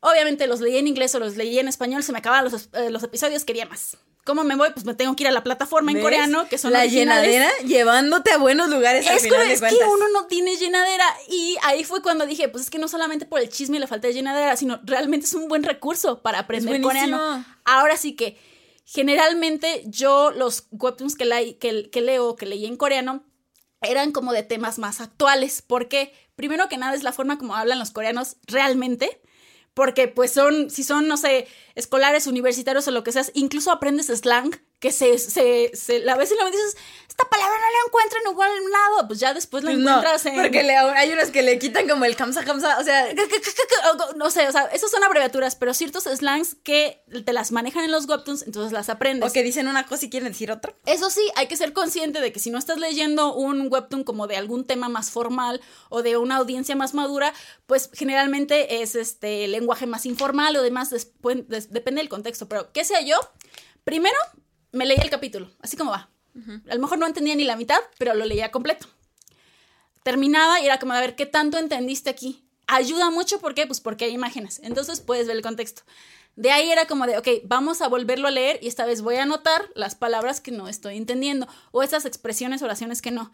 obviamente 0.02 0.46
los 0.46 0.60
leí 0.60 0.76
en 0.76 0.88
inglés 0.88 1.14
o 1.14 1.18
los 1.18 1.36
leí 1.36 1.58
en 1.58 1.68
español, 1.68 2.02
se 2.02 2.12
me 2.12 2.18
acababan 2.18 2.44
los, 2.44 2.68
eh, 2.74 2.90
los 2.90 3.02
episodios, 3.02 3.44
quería 3.44 3.66
más. 3.66 3.96
¿Cómo 4.24 4.44
me 4.44 4.54
voy? 4.54 4.70
Pues 4.72 4.84
me 4.84 4.94
tengo 4.94 5.16
que 5.16 5.24
ir 5.24 5.28
a 5.28 5.32
la 5.32 5.42
plataforma 5.42 5.90
en 5.90 6.00
coreano, 6.00 6.48
que 6.48 6.56
son 6.56 6.72
la 6.72 6.86
llenadera 6.86 7.50
llevándote 7.66 8.30
a 8.30 8.38
buenos 8.38 8.68
lugares. 8.68 9.04
Es, 9.04 9.24
es 9.24 9.60
que 9.60 9.84
uno 9.84 10.08
no 10.12 10.26
tiene 10.26 10.56
llenadera 10.56 11.04
y 11.28 11.56
ahí 11.62 11.82
fue 11.82 12.02
cuando 12.02 12.24
dije, 12.24 12.48
pues 12.48 12.64
es 12.64 12.70
que 12.70 12.78
no 12.78 12.86
solamente 12.86 13.26
por 13.26 13.40
el 13.40 13.48
chisme 13.48 13.78
y 13.78 13.80
la 13.80 13.88
falta 13.88 14.06
de 14.06 14.14
llenadera, 14.14 14.56
sino 14.56 14.80
realmente 14.84 15.26
es 15.26 15.34
un 15.34 15.48
buen 15.48 15.64
recurso 15.64 16.22
para 16.22 16.40
aprender 16.40 16.80
coreano. 16.80 17.44
Ahora 17.64 17.96
sí 17.96 18.14
que 18.14 18.38
generalmente 18.84 19.82
yo 19.86 20.30
los 20.30 20.66
webtoons 20.70 21.16
que, 21.16 21.56
que, 21.58 21.90
que 21.90 22.00
leo, 22.00 22.36
que 22.36 22.46
leí 22.46 22.66
en 22.66 22.76
coreano, 22.76 23.24
eran 23.80 24.12
como 24.12 24.32
de 24.32 24.44
temas 24.44 24.78
más 24.78 25.00
actuales, 25.00 25.62
porque 25.62 26.12
primero 26.36 26.68
que 26.68 26.76
nada 26.76 26.94
es 26.94 27.02
la 27.02 27.12
forma 27.12 27.38
como 27.38 27.56
hablan 27.56 27.80
los 27.80 27.90
coreanos 27.90 28.36
realmente 28.46 29.20
porque 29.74 30.08
pues 30.08 30.32
son, 30.32 30.70
si 30.70 30.84
son, 30.84 31.08
no 31.08 31.16
sé, 31.16 31.46
escolares, 31.74 32.26
universitarios 32.26 32.86
o 32.88 32.90
lo 32.90 33.04
que 33.04 33.12
seas, 33.12 33.30
incluso 33.34 33.70
aprendes 33.70 34.06
slang 34.06 34.52
que 34.82 34.90
se, 34.90 35.16
se, 35.16 35.70
se 35.74 36.00
la 36.00 36.16
ves 36.16 36.32
y 36.32 36.34
la 36.34 36.44
dices, 36.46 36.76
esta 37.08 37.28
palabra 37.28 37.56
no 37.56 37.64
la 37.64 37.86
encuentro 37.86 38.18
en 38.18 38.32
igual 38.32 38.50
lado, 38.72 39.06
pues 39.06 39.20
ya 39.20 39.32
después 39.32 39.62
la 39.62 39.70
encuentras 39.70 40.26
en... 40.26 40.34
porque 40.34 40.58
hay 40.58 41.12
unos 41.12 41.30
que 41.30 41.42
le 41.42 41.56
quitan 41.60 41.88
como 41.88 42.04
el 42.04 42.16
kamsa 42.16 42.44
kamsa, 42.44 42.80
o 42.80 42.82
sea... 42.82 43.06
No 44.16 44.30
sé, 44.32 44.48
o 44.48 44.50
sea, 44.50 44.64
esos 44.72 44.90
son 44.90 45.04
abreviaturas, 45.04 45.54
pero 45.54 45.72
ciertos 45.72 46.02
slangs 46.02 46.56
que 46.64 47.00
te 47.24 47.32
las 47.32 47.52
manejan 47.52 47.84
en 47.84 47.92
los 47.92 48.08
webtoons, 48.08 48.42
entonces 48.42 48.72
las 48.72 48.88
aprendes. 48.88 49.30
O 49.30 49.32
que 49.32 49.44
dicen 49.44 49.68
una 49.68 49.86
cosa 49.86 50.06
y 50.06 50.10
quieren 50.10 50.30
decir 50.30 50.50
otra. 50.50 50.74
Eso 50.84 51.10
sí, 51.10 51.22
hay 51.36 51.46
que 51.46 51.56
ser 51.56 51.72
consciente 51.72 52.20
de 52.20 52.32
que 52.32 52.40
si 52.40 52.50
no 52.50 52.58
estás 52.58 52.78
leyendo 52.78 53.34
un 53.34 53.68
webtoon 53.70 54.02
como 54.02 54.26
de 54.26 54.36
algún 54.36 54.66
tema 54.66 54.88
más 54.88 55.12
formal 55.12 55.60
o 55.90 56.02
de 56.02 56.16
una 56.16 56.38
audiencia 56.38 56.74
más 56.74 56.92
madura, 56.92 57.32
pues 57.66 57.88
generalmente 57.92 58.82
es 58.82 58.96
este 58.96 59.46
lenguaje 59.46 59.86
más 59.86 60.06
informal 60.06 60.56
o 60.56 60.62
demás, 60.62 60.90
depende 60.90 62.00
del 62.00 62.08
contexto, 62.08 62.48
pero 62.48 62.72
que 62.72 62.84
sea 62.84 63.00
yo, 63.00 63.16
primero 63.84 64.16
me 64.72 64.86
leí 64.86 64.98
el 65.00 65.10
capítulo, 65.10 65.50
así 65.60 65.76
como 65.76 65.90
va. 65.90 66.08
A 66.68 66.74
lo 66.74 66.80
mejor 66.80 66.98
no 66.98 67.06
entendía 67.06 67.34
ni 67.36 67.44
la 67.44 67.56
mitad, 67.56 67.78
pero 67.98 68.14
lo 68.14 68.24
leía 68.24 68.50
completo. 68.50 68.86
Terminaba 70.02 70.60
y 70.60 70.64
era 70.64 70.78
como, 70.78 70.94
a 70.94 71.00
ver, 71.00 71.14
¿qué 71.14 71.26
tanto 71.26 71.58
entendiste 71.58 72.10
aquí? 72.10 72.44
Ayuda 72.66 73.10
mucho, 73.10 73.38
¿por 73.38 73.54
qué? 73.54 73.66
Pues 73.66 73.80
porque 73.80 74.06
hay 74.06 74.12
imágenes. 74.12 74.60
Entonces 74.64 75.00
puedes 75.00 75.26
ver 75.26 75.36
el 75.36 75.42
contexto. 75.42 75.82
De 76.34 76.50
ahí 76.50 76.70
era 76.70 76.86
como 76.86 77.06
de, 77.06 77.18
ok, 77.18 77.28
vamos 77.44 77.82
a 77.82 77.88
volverlo 77.88 78.28
a 78.28 78.30
leer 78.30 78.58
y 78.62 78.68
esta 78.68 78.86
vez 78.86 79.02
voy 79.02 79.16
a 79.16 79.24
anotar 79.24 79.68
las 79.74 79.94
palabras 79.94 80.40
que 80.40 80.50
no 80.50 80.66
estoy 80.68 80.96
entendiendo 80.96 81.46
o 81.70 81.82
esas 81.82 82.06
expresiones, 82.06 82.62
oraciones 82.62 83.02
que 83.02 83.10
no. 83.10 83.30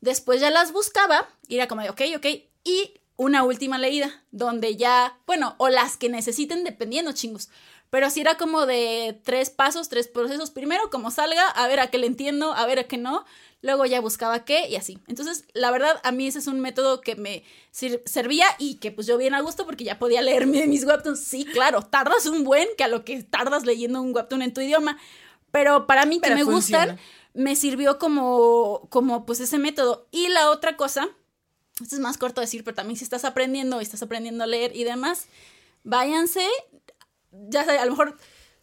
Después 0.00 0.40
ya 0.40 0.50
las 0.50 0.72
buscaba 0.72 1.28
y 1.46 1.54
era 1.54 1.68
como 1.68 1.82
de, 1.82 1.90
ok, 1.90 2.00
ok. 2.16 2.26
Y 2.64 3.00
una 3.16 3.44
última 3.44 3.78
leída, 3.78 4.24
donde 4.30 4.76
ya, 4.76 5.18
bueno, 5.26 5.54
o 5.58 5.68
las 5.68 5.96
que 5.96 6.08
necesiten 6.08 6.64
dependiendo, 6.64 7.12
chingos. 7.12 7.50
Pero 7.90 8.08
sí 8.08 8.20
era 8.20 8.36
como 8.36 8.66
de 8.66 9.20
tres 9.24 9.50
pasos, 9.50 9.88
tres 9.88 10.06
procesos. 10.06 10.50
Primero, 10.50 10.90
como 10.90 11.10
salga, 11.10 11.48
a 11.48 11.66
ver 11.66 11.80
a 11.80 11.88
qué 11.88 11.98
le 11.98 12.06
entiendo, 12.06 12.52
a 12.54 12.64
ver 12.66 12.78
a 12.78 12.84
qué 12.84 12.96
no. 12.96 13.24
Luego 13.62 13.84
ya 13.84 14.00
buscaba 14.00 14.44
qué 14.44 14.68
y 14.68 14.76
así. 14.76 14.98
Entonces, 15.08 15.44
la 15.52 15.70
verdad, 15.70 16.00
a 16.04 16.12
mí 16.12 16.26
ese 16.26 16.38
es 16.38 16.46
un 16.46 16.60
método 16.60 17.00
que 17.00 17.16
me 17.16 17.44
servía 17.72 18.46
y 18.58 18.76
que 18.76 18.90
pues 18.92 19.06
yo 19.06 19.18
bien 19.18 19.34
a 19.34 19.40
gusto 19.40 19.66
porque 19.66 19.84
ya 19.84 19.98
podía 19.98 20.22
leerme 20.22 20.66
mis 20.66 20.84
webtoons. 20.86 21.20
Sí, 21.20 21.44
claro, 21.44 21.82
tardas 21.82 22.26
un 22.26 22.44
buen 22.44 22.68
que 22.78 22.84
a 22.84 22.88
lo 22.88 23.04
que 23.04 23.22
tardas 23.24 23.66
leyendo 23.66 24.00
un 24.00 24.14
webtoon 24.14 24.42
en 24.42 24.54
tu 24.54 24.60
idioma. 24.60 24.96
Pero 25.50 25.86
para 25.86 26.06
mí 26.06 26.20
que 26.20 26.34
me 26.34 26.44
gustan, 26.44 26.98
me 27.34 27.56
sirvió 27.56 27.98
como, 27.98 28.86
como 28.88 29.26
pues 29.26 29.40
ese 29.40 29.58
método. 29.58 30.06
Y 30.12 30.28
la 30.28 30.50
otra 30.50 30.76
cosa, 30.76 31.08
esto 31.82 31.96
es 31.96 32.00
más 32.00 32.18
corto 32.18 32.40
decir, 32.40 32.62
pero 32.64 32.76
también 32.76 32.96
si 32.96 33.04
estás 33.04 33.24
aprendiendo, 33.24 33.80
estás 33.80 34.02
aprendiendo 34.02 34.44
a 34.44 34.46
leer 34.46 34.74
y 34.76 34.84
demás, 34.84 35.26
váyanse 35.82 36.46
ya 37.32 37.64
sé, 37.64 37.72
a 37.78 37.84
lo 37.84 37.92
mejor 37.92 38.16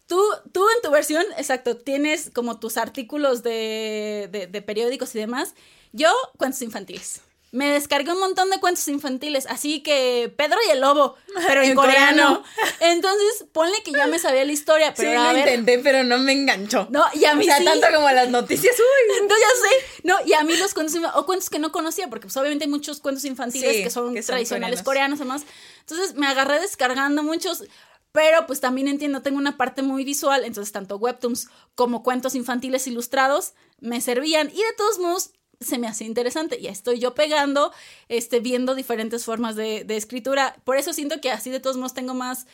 Tú, 0.06 0.18
tú 0.52 0.66
en 0.74 0.80
tu 0.80 0.90
versión, 0.90 1.22
exacto, 1.36 1.76
tienes 1.76 2.30
como 2.34 2.58
tus 2.58 2.78
artículos 2.78 3.42
de, 3.42 4.30
de, 4.32 4.46
de 4.46 4.62
periódicos 4.62 5.14
y 5.14 5.18
demás. 5.18 5.52
Yo, 5.92 6.10
cuentos 6.38 6.62
infantiles. 6.62 7.20
Me 7.52 7.70
descargué 7.72 8.12
un 8.12 8.18
montón 8.20 8.48
de 8.48 8.58
cuentos 8.58 8.88
infantiles, 8.88 9.44
así 9.46 9.82
que 9.82 10.32
Pedro 10.34 10.56
y 10.66 10.70
el 10.70 10.80
lobo, 10.80 11.16
pero 11.46 11.62
en, 11.62 11.70
En 11.70 11.76
coreano. 11.76 12.42
coreano. 12.42 12.44
Entonces, 12.80 13.44
ponle 13.52 13.82
que 13.82 13.92
ya 13.92 14.06
me 14.06 14.18
sabía 14.18 14.46
la 14.46 14.52
historia, 14.52 14.94
pero 14.94 15.10
sí, 15.10 15.16
a 15.16 15.28
lo 15.28 15.34
ver. 15.34 15.48
intenté, 15.48 15.78
pero 15.80 16.02
no 16.04 16.16
me 16.18 16.32
enganchó. 16.32 16.86
No, 16.90 17.04
y 17.12 17.26
a 17.26 17.34
mí 17.34 17.42
o 17.42 17.46
sea, 17.46 17.58
sí. 17.58 17.64
tanto 17.66 17.86
como 17.94 18.10
las 18.10 18.30
noticias. 18.30 18.74
Uy, 18.78 19.28
No, 19.28 19.34
ya 19.34 19.46
sé. 19.68 20.00
No, 20.04 20.16
y 20.24 20.32
a 20.32 20.42
mí 20.42 20.56
los 20.56 20.72
cuentos 20.72 20.98
o 21.14 21.26
cuentos 21.26 21.50
que 21.50 21.58
no 21.58 21.70
conocía, 21.70 22.08
porque 22.08 22.26
pues 22.28 22.36
obviamente 22.38 22.64
hay 22.64 22.70
muchos 22.70 23.00
cuentos 23.00 23.26
infantiles 23.26 23.76
Sí, 23.76 23.82
que 23.82 23.90
son 23.90 24.14
que 24.14 24.22
son 24.22 24.28
tradicionales 24.28 24.82
coreanos. 24.82 25.18
coreanos 25.18 25.44
además. 25.44 25.54
Entonces 25.80 26.14
me 26.16 26.26
agarré 26.26 26.60
descargando 26.60 27.22
muchos, 27.22 27.64
pero 28.12 28.46
pues 28.46 28.60
también 28.60 28.88
entiendo, 28.88 29.22
tengo 29.22 29.38
una 29.38 29.56
parte 29.56 29.82
muy 29.82 30.04
visual, 30.04 30.44
entonces 30.44 30.72
tanto 30.72 30.96
webtoons 30.96 31.48
como 31.74 32.02
cuentos 32.02 32.34
infantiles 32.34 32.86
ilustrados 32.86 33.54
me 33.80 34.00
servían 34.00 34.48
y 34.48 34.56
de 34.56 34.72
todos 34.76 34.98
modos 34.98 35.30
se 35.60 35.78
me 35.78 35.88
hacía 35.88 36.06
interesante. 36.06 36.60
Ya 36.60 36.70
estoy 36.70 37.00
yo 37.00 37.14
pegando, 37.14 37.72
este, 38.08 38.40
viendo 38.40 38.74
diferentes 38.74 39.24
formas 39.24 39.56
de, 39.56 39.84
de 39.84 39.96
escritura. 39.96 40.56
Por 40.64 40.76
eso 40.76 40.92
siento 40.92 41.20
que 41.20 41.30
así 41.32 41.50
de 41.50 41.60
todos 41.60 41.76
modos 41.76 41.94
tengo 41.94 42.14
más 42.14 42.46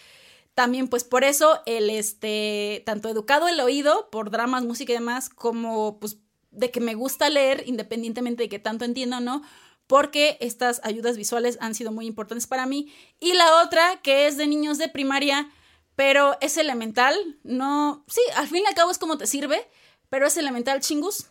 también 0.54 0.88
pues 0.88 1.04
por 1.04 1.24
eso 1.24 1.60
el 1.66 1.90
este 1.90 2.82
tanto 2.86 3.08
educado 3.08 3.48
el 3.48 3.60
oído 3.60 4.08
por 4.10 4.30
dramas, 4.30 4.64
música 4.64 4.92
y 4.92 4.96
demás, 4.96 5.28
como 5.28 5.98
pues 5.98 6.18
de 6.52 6.70
que 6.70 6.80
me 6.80 6.94
gusta 6.94 7.28
leer 7.28 7.64
independientemente 7.66 8.44
de 8.44 8.48
que 8.48 8.60
tanto 8.60 8.84
entienda 8.84 9.18
o 9.18 9.20
no, 9.20 9.42
porque 9.86 10.38
estas 10.40 10.80
ayudas 10.84 11.16
visuales 11.16 11.58
han 11.60 11.74
sido 11.74 11.92
muy 11.92 12.06
importantes 12.06 12.46
para 12.46 12.66
mí. 12.66 12.92
Y 13.20 13.34
la 13.34 13.62
otra 13.62 14.00
que 14.02 14.26
es 14.26 14.36
de 14.36 14.46
niños 14.46 14.78
de 14.78 14.88
primaria, 14.88 15.50
pero 15.96 16.36
es 16.40 16.56
elemental, 16.56 17.38
no, 17.42 18.04
sí, 18.08 18.20
al 18.36 18.48
fin 18.48 18.62
y 18.64 18.66
al 18.66 18.74
cabo 18.74 18.90
es 18.90 18.98
como 18.98 19.18
te 19.18 19.26
sirve, 19.26 19.68
pero 20.08 20.26
es 20.26 20.36
elemental 20.36 20.80
chingus. 20.80 21.26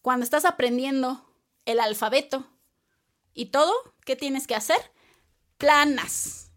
Cuando 0.00 0.24
estás 0.24 0.44
aprendiendo 0.44 1.24
el 1.64 1.78
alfabeto 1.80 2.46
y 3.34 3.46
todo, 3.46 3.72
¿qué 4.04 4.16
tienes 4.16 4.46
que 4.46 4.54
hacer? 4.54 4.78
Planas. 5.58 6.50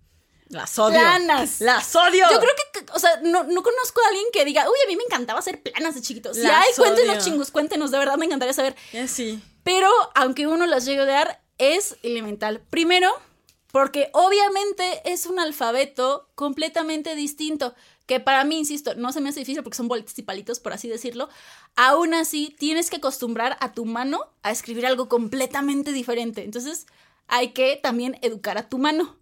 Las 0.48 0.78
odio. 0.78 1.00
Planas. 1.00 1.62
Las 1.62 1.96
odio. 1.96 2.26
Yo 2.32 2.40
creo 2.40 2.52
que, 2.74 2.86
o 2.94 3.00
sea, 3.00 3.20
no, 3.24 3.44
no 3.44 3.64
conozco 3.64 4.02
a 4.02 4.08
alguien 4.10 4.26
que 4.32 4.46
diga, 4.46 4.66
uy, 4.68 4.78
a 4.84 4.88
mí 4.88 4.96
me 4.96 5.04
encantaba 5.04 5.40
hacer 5.40 5.62
planas 5.62 5.96
de 5.96 6.02
chiquito. 6.02 6.34
Si 6.34 6.42
Las 6.42 6.66
hay, 6.66 6.74
cuéntenos, 6.76 7.16
odio. 7.16 7.24
chingos, 7.24 7.52
cuéntenos, 7.52 7.92
de 7.92 7.98
verdad 8.00 8.18
me 8.18 8.26
encantaría 8.26 8.54
saber. 8.54 8.76
Sí. 9.08 9.42
Pero, 9.66 9.90
aunque 10.14 10.46
uno 10.46 10.68
las 10.68 10.86
llegue 10.86 11.00
a 11.00 11.06
odiar, 11.06 11.42
es 11.58 11.98
elemental. 12.04 12.62
Primero, 12.70 13.10
porque 13.72 14.12
obviamente 14.14 15.02
es 15.06 15.26
un 15.26 15.40
alfabeto 15.40 16.30
completamente 16.36 17.16
distinto. 17.16 17.74
Que 18.06 18.20
para 18.20 18.44
mí, 18.44 18.60
insisto, 18.60 18.94
no 18.94 19.12
se 19.12 19.22
me 19.22 19.30
hace 19.30 19.40
difícil 19.40 19.64
porque 19.64 19.78
son 19.78 19.88
bolitas 19.88 20.20
y 20.20 20.22
palitos, 20.22 20.60
por 20.60 20.74
así 20.74 20.88
decirlo. 20.88 21.30
Aún 21.76 22.14
así, 22.14 22.56
tienes 22.60 22.92
que 22.92 22.98
acostumbrar 22.98 23.58
a 23.60 23.74
tu 23.74 23.86
mano 23.86 24.28
a 24.44 24.52
escribir 24.52 24.86
algo 24.86 25.10
completamente 25.10 25.94
diferente. 25.94 26.44
Entonces, 26.44 26.86
hay 27.28 27.54
que 27.54 27.76
también 27.76 28.20
educar 28.22 28.60
a 28.60 28.70
tu 28.70 28.78
mano 28.78 29.16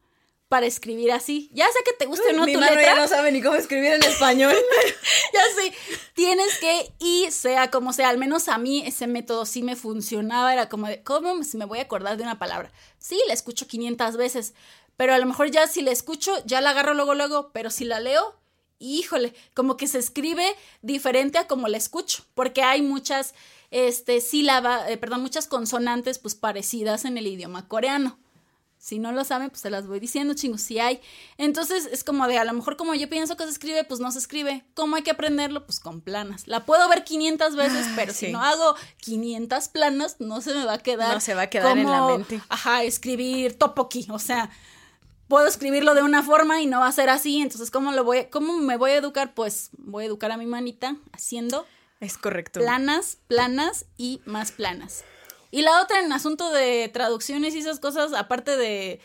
para 0.53 0.67
escribir 0.67 1.11
así. 1.11 1.49
Ya 1.51 1.65
sea 1.65 1.81
que 1.83 1.93
te 1.93 2.05
guste 2.05 2.29
o 2.29 2.33
no 2.33 2.45
Mi 2.45 2.53
tu 2.53 2.59
mano 2.59 2.75
letra. 2.75 2.93
ya 2.93 3.01
no 3.01 3.07
sabe 3.07 3.31
ni 3.31 3.41
cómo 3.41 3.55
escribir 3.55 3.93
en 3.93 4.03
español. 4.03 4.53
ya 5.33 5.41
sé, 5.55 5.73
tienes 6.13 6.59
que, 6.59 6.93
y 6.99 7.25
sea 7.31 7.71
como 7.71 7.91
sea, 7.91 8.09
al 8.09 8.19
menos 8.19 8.47
a 8.47 8.59
mí 8.59 8.83
ese 8.85 9.07
método 9.07 9.47
sí 9.47 9.63
me 9.63 9.75
funcionaba, 9.75 10.53
era 10.53 10.69
como 10.69 10.85
de, 10.85 11.01
¿cómo 11.01 11.33
me 11.33 11.65
voy 11.65 11.79
a 11.79 11.81
acordar 11.81 12.17
de 12.17 12.23
una 12.23 12.37
palabra? 12.37 12.71
Sí, 12.99 13.19
la 13.27 13.33
escucho 13.33 13.65
500 13.65 14.15
veces, 14.15 14.53
pero 14.95 15.15
a 15.15 15.17
lo 15.17 15.25
mejor 15.25 15.49
ya 15.49 15.65
si 15.65 15.81
la 15.81 15.89
escucho, 15.89 16.31
ya 16.45 16.61
la 16.61 16.69
agarro 16.69 16.93
luego, 16.93 17.15
luego, 17.15 17.49
pero 17.51 17.71
si 17.71 17.83
la 17.83 17.99
leo, 17.99 18.39
híjole, 18.77 19.33
como 19.55 19.75
que 19.75 19.87
se 19.87 19.97
escribe 19.97 20.45
diferente 20.83 21.39
a 21.39 21.47
como 21.47 21.67
la 21.67 21.77
escucho, 21.77 22.25
porque 22.35 22.61
hay 22.61 22.83
muchas, 22.83 23.33
este, 23.71 24.21
sílabas, 24.21 24.87
eh, 24.87 24.97
perdón, 24.97 25.23
muchas 25.23 25.47
consonantes, 25.47 26.19
pues, 26.19 26.35
parecidas 26.35 27.05
en 27.05 27.17
el 27.17 27.25
idioma 27.25 27.67
coreano. 27.67 28.19
Si 28.83 28.99
no 28.99 29.13
lo 29.13 29.23
saben, 29.23 29.49
pues 29.49 29.61
se 29.61 29.69
las 29.69 29.87
voy 29.87 30.01
diciendo, 30.01 30.33
chingos, 30.33 30.59
si 30.61 30.77
hay. 30.77 30.99
Entonces 31.37 31.85
es 31.89 32.03
como 32.03 32.27
de, 32.27 32.37
a 32.37 32.43
lo 32.43 32.51
mejor 32.51 32.75
como 32.75 32.93
yo 32.93 33.07
pienso 33.09 33.37
que 33.37 33.45
se 33.45 33.49
escribe, 33.51 33.85
pues 33.85 34.01
no 34.01 34.11
se 34.11 34.19
escribe. 34.19 34.65
¿Cómo 34.73 34.97
hay 34.97 35.03
que 35.03 35.11
aprenderlo? 35.11 35.65
Pues 35.65 35.79
con 35.79 36.01
planas. 36.01 36.49
La 36.49 36.65
puedo 36.65 36.89
ver 36.89 37.05
500 37.05 37.55
veces, 37.55 37.85
Ah, 37.87 37.93
pero 37.95 38.11
sí. 38.11 38.25
si 38.25 38.31
no 38.33 38.41
hago 38.43 38.75
500 38.97 39.69
planas, 39.69 40.17
no 40.19 40.41
se 40.41 40.53
me 40.53 40.65
va 40.65 40.73
a 40.73 40.77
quedar. 40.79 41.13
No 41.13 41.21
se 41.21 41.33
va 41.33 41.43
a 41.43 41.47
quedar 41.49 41.77
en 41.77 41.89
la 41.89 42.05
mente. 42.07 42.41
Ajá, 42.49 42.83
escribir 42.83 43.57
topoki. 43.57 44.05
O 44.09 44.19
sea, 44.19 44.49
puedo 45.29 45.47
escribirlo 45.47 45.95
de 45.95 46.03
una 46.03 46.21
forma 46.21 46.61
y 46.61 46.65
no 46.65 46.81
va 46.81 46.87
a 46.87 46.91
ser 46.91 47.09
así. 47.09 47.41
Entonces, 47.41 47.71
¿cómo, 47.71 47.93
lo 47.93 48.03
voy, 48.03 48.25
¿cómo 48.29 48.57
me 48.57 48.75
voy 48.75 48.91
a 48.91 48.97
educar? 48.97 49.33
Pues 49.33 49.69
voy 49.77 50.03
a 50.03 50.07
educar 50.07 50.29
a 50.33 50.35
mi 50.37 50.45
manita 50.45 50.97
haciendo 51.13 51.65
Es 52.01 52.17
correcto. 52.17 52.59
planas, 52.59 53.17
planas 53.29 53.85
y 53.95 54.21
más 54.25 54.51
planas. 54.51 55.05
Y 55.53 55.61
la 55.61 55.83
otra 55.83 55.99
en 55.99 56.11
asunto 56.11 56.49
de 56.49 56.89
traducciones 56.91 57.53
y 57.53 57.59
esas 57.59 57.79
cosas, 57.79 58.11
aparte 58.13 58.57
de 58.57 58.99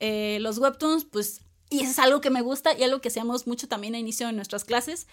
eh, 0.00 0.36
los 0.42 0.58
webtoons, 0.58 1.06
pues, 1.06 1.40
y 1.70 1.80
eso 1.80 1.92
es 1.92 1.98
algo 1.98 2.20
que 2.20 2.28
me 2.28 2.42
gusta 2.42 2.76
y 2.76 2.82
algo 2.82 3.00
que 3.00 3.08
hacemos 3.08 3.46
mucho 3.46 3.68
también 3.68 3.94
a 3.94 3.98
inicio 3.98 4.26
de 4.26 4.34
nuestras 4.34 4.64
clases. 4.66 5.06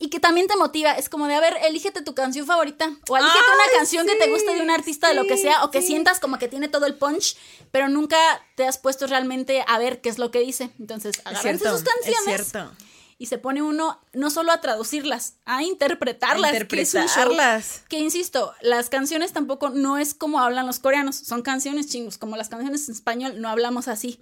Y 0.00 0.10
que 0.10 0.18
también 0.18 0.48
te 0.48 0.56
motiva, 0.56 0.90
es 0.94 1.08
como 1.08 1.28
de, 1.28 1.34
a 1.34 1.40
ver, 1.40 1.56
elígete 1.62 2.02
tu 2.02 2.16
canción 2.16 2.46
favorita. 2.46 2.86
O 3.08 3.16
elígete 3.16 3.38
Ay, 3.46 3.54
una 3.54 3.78
canción 3.78 4.08
que 4.08 4.16
te 4.16 4.28
guste 4.28 4.54
de 4.56 4.60
un 4.60 4.70
artista, 4.70 5.06
de 5.06 5.14
lo 5.14 5.24
que 5.24 5.36
sea, 5.36 5.64
o 5.64 5.70
que 5.70 5.82
sí. 5.82 5.86
sientas 5.88 6.18
como 6.18 6.36
que 6.40 6.48
tiene 6.48 6.66
todo 6.68 6.86
el 6.86 6.96
punch, 6.96 7.36
pero 7.70 7.88
nunca 7.88 8.16
te 8.56 8.66
has 8.66 8.76
puesto 8.76 9.06
realmente 9.06 9.64
a 9.68 9.78
ver 9.78 10.00
qué 10.00 10.08
es 10.08 10.18
lo 10.18 10.32
que 10.32 10.40
dice. 10.40 10.70
Entonces, 10.80 11.16
Es 11.18 11.26
agárrense 11.26 11.60
cierto. 11.64 11.78
sus 11.78 11.88
canciones 11.88 12.40
Es 12.40 12.46
cierto. 12.50 12.72
Y 13.20 13.26
se 13.26 13.36
pone 13.38 13.62
uno 13.62 14.00
no 14.12 14.30
solo 14.30 14.52
a 14.52 14.60
traducirlas, 14.60 15.34
a 15.44 15.64
interpretarlas. 15.64 16.52
show. 16.52 16.60
Interpretarlas. 16.60 17.82
Que 17.88 17.98
insisto, 17.98 18.54
las 18.60 18.88
canciones 18.88 19.32
tampoco 19.32 19.70
no 19.70 19.98
es 19.98 20.14
como 20.14 20.40
hablan 20.40 20.66
los 20.66 20.78
coreanos, 20.78 21.16
son 21.16 21.42
canciones 21.42 21.88
chingos, 21.88 22.16
como 22.16 22.36
las 22.36 22.48
canciones 22.48 22.88
en 22.88 22.94
español 22.94 23.40
no 23.40 23.48
hablamos 23.48 23.88
así. 23.88 24.18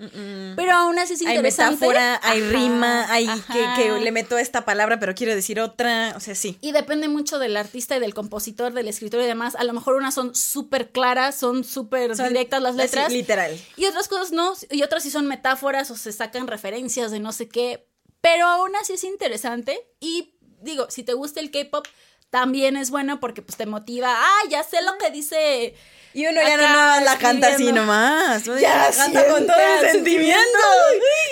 Pero 0.57 0.72
aún 0.72 0.99
así 0.99 1.12
es 1.12 1.20
Hay 1.20 1.36
interesante. 1.36 1.86
metáfora, 1.86 2.20
hay 2.22 2.40
Ajá, 2.40 2.51
rima, 2.51 3.12
hay 3.12 3.28
que, 3.76 4.01
le 4.01 4.12
meto 4.12 4.38
esta 4.38 4.64
palabra, 4.64 4.99
pero 4.99 5.14
quiero 5.14 5.34
decir 5.34 5.61
otra. 5.61 6.14
O 6.16 6.20
sea, 6.20 6.34
sí. 6.34 6.57
Y 6.62 6.72
depende 6.72 7.09
mucho 7.09 7.38
del 7.38 7.57
artista 7.57 7.97
y 7.97 8.01
del 8.01 8.14
compositor, 8.14 8.72
del 8.72 8.88
escritor 8.88 9.20
y 9.20 9.26
demás. 9.26 9.57
A 9.57 9.64
lo 9.64 9.74
mejor 9.74 9.97
unas 9.97 10.14
son 10.14 10.34
súper 10.34 10.90
claras, 10.90 11.34
son 11.36 11.64
súper 11.64 12.16
directas 12.16 12.62
las 12.62 12.72
así, 12.72 12.82
letras. 12.82 13.12
literal. 13.12 13.61
Y 13.76 13.84
otras 13.84 14.09
cosas 14.09 14.32
no, 14.32 14.55
y 14.70 14.82
otras 14.82 15.03
sí 15.03 15.11
son 15.11 15.26
metáforas 15.26 15.90
o 15.90 15.97
se 15.97 16.12
sacan 16.12 16.47
referencias 16.47 17.11
de 17.11 17.20
no 17.20 17.32
sé 17.32 17.49
qué, 17.49 17.86
pero 18.27 18.45
aún 18.45 18.74
así 18.74 18.95
es 18.95 19.05
interesante 19.05 19.87
y 20.01 20.35
digo, 20.61 20.91
si 20.91 21.05
te 21.05 21.12
gusta 21.12 21.39
el 21.39 21.53
K-pop, 21.53 21.87
también 22.29 22.77
es 22.77 22.91
bueno 22.91 23.20
porque 23.20 23.41
pues 23.41 23.57
te 23.57 23.66
motiva, 23.66 24.09
ah, 24.11 24.41
ya 24.51 24.64
sé 24.64 24.83
lo 24.83 24.99
que 24.99 25.12
dice. 25.12 25.77
Y 26.17 26.27
uno 26.27 26.41
ya 26.41 26.57
no, 26.57 27.05
la 27.05 27.19
canta 27.19 27.49
así 27.49 27.71
nomás. 27.73 28.45
Ya, 28.59 28.89
la 28.89 28.91
canta 28.91 29.29
con 29.29 29.47
todo 29.47 29.59
el 29.83 29.91
sentimiento. 29.91 30.59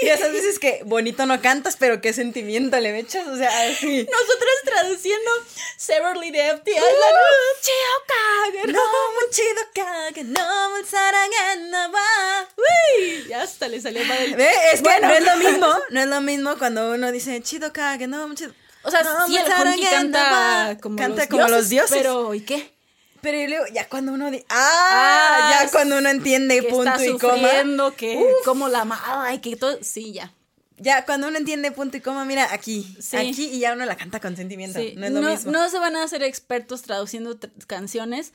Y 0.02 0.08
esas 0.08 0.30
veces 0.30 0.58
que 0.58 0.82
bonito 0.84 1.24
no 1.24 1.40
cantas, 1.40 1.78
pero 1.78 2.02
qué 2.02 2.12
sentimiento 2.12 2.78
le 2.78 2.98
echas. 2.98 3.26
O 3.28 3.34
sea, 3.34 3.48
así. 3.62 4.06
Nosotros 4.12 4.52
traduciendo 4.62 5.30
Severly 5.78 6.30
de 6.32 6.58
FTI. 6.58 6.72
Uh. 6.72 8.72
No, 8.72 8.82
Uy, 12.58 13.24
ya 13.26 13.40
hasta 13.40 13.68
le 13.68 13.80
salió 13.80 14.04
mal. 14.04 14.38
¿Eh? 14.38 14.52
Es 14.74 14.82
que 14.82 14.82
bueno. 14.82 15.08
no 15.08 15.14
es 15.14 15.24
lo 15.24 15.36
mismo, 15.36 15.74
no 15.88 16.00
es 16.00 16.06
lo 16.08 16.20
mismo 16.20 16.58
cuando 16.58 16.90
uno 16.90 17.10
dice 17.10 17.40
chido 17.40 17.72
kage, 17.72 18.06
no, 18.06 18.28
mucho. 18.28 18.52
O 18.82 18.90
sea, 18.90 19.02
no, 19.02 19.26
sí, 19.26 19.38
el 19.38 19.46
canta, 19.46 19.90
canta 19.90 20.78
como, 20.82 20.96
canta 20.96 21.22
los, 21.22 21.28
como 21.28 21.46
dioses, 21.46 21.56
los 21.56 21.68
dioses. 21.70 21.96
Pero, 21.96 22.34
¿y 22.34 22.42
qué? 22.42 22.73
Pero 23.24 23.48
luego, 23.48 23.64
ya 23.72 23.88
cuando 23.88 24.12
uno 24.12 24.30
ah, 24.50 24.50
Ah, 24.50 25.58
ya 25.64 25.70
cuando 25.72 25.98
uno 25.98 26.08
entiende 26.10 26.60
que 26.60 26.68
punto 26.68 26.92
está 26.92 27.04
y 27.06 27.18
coma. 27.18 27.48
que 27.96 28.16
Uf. 28.18 28.44
como 28.44 28.68
la 28.68 28.82
amaba 28.82 29.34
y 29.34 29.38
que 29.40 29.56
todo, 29.56 29.78
sí, 29.82 30.12
ya. 30.12 30.32
Ya 30.76 31.04
cuando 31.04 31.28
uno 31.28 31.38
entiende 31.38 31.70
punto 31.72 31.96
y 31.96 32.00
coma, 32.00 32.24
mira, 32.24 32.52
aquí, 32.52 32.96
Sí. 33.00 33.16
aquí 33.16 33.44
y 33.52 33.60
ya 33.60 33.72
uno 33.72 33.84
la 33.86 33.96
canta 33.96 34.20
con 34.20 34.36
sentimiento. 34.36 34.78
Sí, 34.78 34.94
No 34.96 35.06
es 35.06 35.12
lo 35.12 35.20
mismo. 35.22 35.52
no 35.52 35.68
se 35.70 35.78
van 35.78 35.96
a 35.96 36.02
hacer 36.04 36.22
expertos 36.22 36.82
traduciendo 36.82 37.38
tr- 37.38 37.50
canciones, 37.66 38.32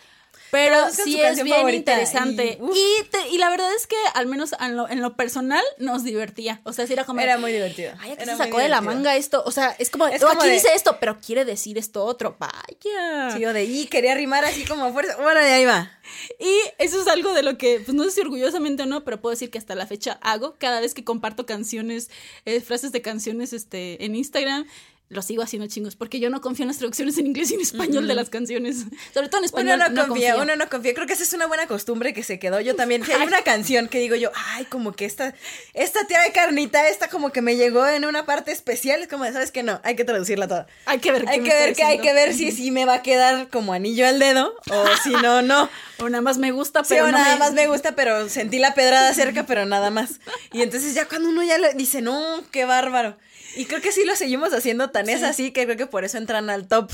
pero 0.51 0.89
sí 0.91 1.19
es 1.21 1.43
bien 1.43 1.69
interesante. 1.69 2.57
y. 2.61 2.79
Y, 2.79 3.03
te- 3.09 3.27
y 3.29 3.37
la 3.37 3.49
verdad 3.49 3.73
es 3.75 3.87
que, 3.87 3.95
al 4.13 4.25
menos 4.27 4.53
en 4.59 4.75
lo, 4.75 4.89
en 4.89 5.01
lo 5.01 5.15
personal, 5.15 5.63
nos 5.77 6.03
divertía. 6.03 6.61
O 6.63 6.73
sea, 6.73 6.87
si 6.87 6.93
era 6.93 7.05
como. 7.05 7.19
Era 7.21 7.37
muy 7.37 7.51
divertido. 7.51 7.93
Ay, 7.99 8.11
¿a 8.11 8.15
qué 8.17 8.23
Era 8.23 8.37
se 8.37 8.43
sacó 8.43 8.57
de 8.59 8.69
la 8.69 8.81
manga 8.81 9.15
esto? 9.15 9.43
O 9.45 9.51
sea, 9.51 9.75
es 9.79 9.89
como. 9.89 10.07
Es 10.07 10.23
"Oh, 10.23 10.27
como 10.27 10.39
aquí 10.41 10.49
de- 10.49 10.55
dice 10.55 10.69
esto, 10.73 10.97
pero 10.99 11.19
quiere 11.19 11.45
decir 11.45 11.77
esto 11.77 12.03
otro. 12.05 12.35
Vaya. 12.39 13.31
Sí, 13.31 13.39
yo 13.39 13.53
de 13.53 13.63
y 13.65 13.87
quería 13.87 14.15
rimar 14.15 14.45
así 14.45 14.65
como 14.65 14.85
a 14.85 14.91
fuerza. 14.91 15.15
Bueno, 15.17 15.39
y 15.41 15.45
ahí 15.49 15.65
va. 15.65 15.91
Y 16.39 16.49
eso 16.79 17.01
es 17.01 17.07
algo 17.07 17.33
de 17.33 17.43
lo 17.43 17.57
que, 17.57 17.81
pues 17.85 17.95
no 17.95 18.03
sé 18.05 18.11
si 18.11 18.21
orgullosamente 18.21 18.83
o 18.83 18.85
no, 18.87 19.03
pero 19.03 19.21
puedo 19.21 19.31
decir 19.31 19.51
que 19.51 19.57
hasta 19.59 19.75
la 19.75 19.85
fecha 19.85 20.17
hago 20.21 20.55
cada 20.57 20.79
vez 20.81 20.93
que 20.93 21.03
comparto 21.03 21.45
canciones, 21.45 22.09
eh, 22.45 22.61
frases 22.61 22.91
de 22.91 23.01
canciones 23.01 23.53
este, 23.53 24.03
en 24.03 24.15
Instagram. 24.15 24.65
Lo 25.09 25.23
sigo 25.23 25.41
haciendo 25.41 25.67
chingos, 25.67 25.95
porque 25.95 26.19
yo 26.19 26.29
no 26.29 26.39
confío 26.39 26.63
en 26.63 26.67
las 26.67 26.77
traducciones 26.77 27.17
en 27.17 27.25
inglés 27.25 27.49
y 27.49 27.55
en 27.55 27.61
español 27.61 28.07
de 28.07 28.13
las 28.13 28.29
canciones. 28.29 28.77
Sobre 29.13 29.27
todo 29.27 29.37
en 29.43 29.49
Uno 29.51 29.73
español. 29.73 29.79
no, 29.93 30.07
confía, 30.07 30.37
uno 30.37 30.55
no 30.55 30.69
confía. 30.69 30.93
Creo 30.93 31.07
que 31.07 31.13
esa 31.13 31.23
es 31.23 31.33
una 31.33 31.47
buena 31.47 31.65
costumbre 31.65 32.13
que 32.13 32.21
se 32.21 32.37
quedó. 32.37 32.59
Yo 32.61 32.75
también. 32.75 33.03
Si 33.03 33.11
hay 33.11 33.25
una 33.25 33.41
canción 33.41 33.87
que 33.87 33.97
digo 33.99 34.15
yo, 34.15 34.31
ay, 34.35 34.65
como 34.65 34.93
que 34.93 35.05
esta, 35.05 35.33
esta 35.73 36.05
tía 36.05 36.21
de 36.21 36.31
carnita, 36.31 36.87
esta 36.89 37.07
como 37.09 37.31
que 37.31 37.41
me 37.41 37.55
llegó 37.55 37.87
en 37.87 38.05
una 38.05 38.27
parte 38.27 38.51
especial. 38.51 39.01
Es 39.01 39.07
como, 39.07 39.23
de, 39.23 39.33
¿sabes 39.33 39.51
qué? 39.51 39.63
No, 39.63 39.81
hay 39.83 39.95
que 39.95 40.03
traducirla 40.03 40.47
toda. 40.47 40.67
Hay 40.85 40.99
que 40.99 41.11
ver 41.11 41.23
qué 41.25 41.31
Hay 41.31 41.39
que 41.41 41.49
ver 41.49 41.73
que 41.75 41.83
hay 41.83 41.99
que 41.99 42.13
ver 42.13 42.33
si, 42.35 42.51
si 42.51 42.69
me 42.69 42.85
va 42.85 42.93
a 42.95 43.01
quedar 43.01 43.49
como 43.49 43.73
anillo 43.73 44.05
al 44.07 44.19
dedo 44.19 44.53
o 44.69 44.85
si 45.03 45.09
no, 45.09 45.41
no. 45.41 45.69
O 45.97 46.07
nada 46.09 46.21
más 46.21 46.37
me 46.37 46.51
gusta, 46.51 46.83
Sí, 46.83 46.89
pero 46.93 47.05
o 47.05 47.11
no 47.11 47.17
nada 47.17 47.33
me- 47.33 47.39
más 47.39 47.53
me 47.53 47.65
gusta, 47.65 47.93
pero 47.95 48.29
sentí 48.29 48.59
la 48.59 48.75
pedrada 48.75 49.11
cerca, 49.15 49.47
pero 49.47 49.65
nada 49.65 49.89
más. 49.89 50.19
Y 50.53 50.61
entonces 50.61 50.93
ya 50.93 51.05
cuando 51.07 51.29
uno 51.29 51.41
ya 51.43 51.57
le 51.57 51.73
dice, 51.73 52.01
no, 52.03 52.43
qué 52.51 52.65
bárbaro. 52.65 53.17
Y 53.55 53.65
creo 53.65 53.81
que 53.81 53.91
sí 53.91 54.03
lo 54.05 54.15
seguimos 54.15 54.53
haciendo 54.53 54.91
tan 55.05 55.09
es 55.09 55.19
Sí. 55.19 55.25
así 55.25 55.51
que 55.51 55.65
creo 55.65 55.77
que 55.77 55.87
por 55.87 56.03
eso 56.03 56.17
entran 56.17 56.49
al 56.49 56.67
top 56.67 56.91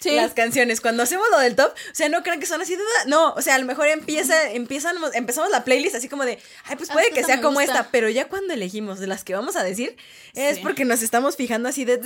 Sí. 0.00 0.12
las 0.12 0.32
canciones. 0.32 0.80
Cuando 0.80 1.02
hacemos 1.02 1.26
lo 1.32 1.40
del 1.40 1.56
top, 1.56 1.72
o 1.72 1.94
sea, 1.94 2.08
no 2.08 2.22
crean 2.22 2.38
que 2.38 2.46
son 2.46 2.60
así, 2.60 2.76
de- 2.76 2.82
no, 3.08 3.32
o 3.32 3.42
sea, 3.42 3.56
a 3.56 3.58
lo 3.58 3.66
mejor 3.66 3.88
empieza, 3.88 4.50
empiezan, 4.52 4.94
empezamos 5.14 5.50
la 5.50 5.64
playlist 5.64 5.96
así 5.96 6.08
como 6.08 6.24
de, 6.24 6.38
ay, 6.66 6.76
pues 6.76 6.88
Ah, 6.90 6.92
puede 6.92 7.08
esta 7.08 7.20
que 7.20 7.24
sea 7.26 7.40
como 7.40 7.58
gusta. 7.58 7.72
esta, 7.78 7.90
pero 7.90 8.08
ya 8.08 8.28
cuando 8.28 8.54
elegimos 8.54 9.00
de 9.00 9.08
las 9.08 9.24
que 9.24 9.34
vamos 9.34 9.56
a 9.56 9.64
decir, 9.64 9.96
es 10.34 10.56
Sí. 10.56 10.62
porque 10.62 10.84
nos 10.84 11.02
estamos 11.02 11.34
fijando 11.34 11.68
así 11.68 11.84
de, 11.84 12.00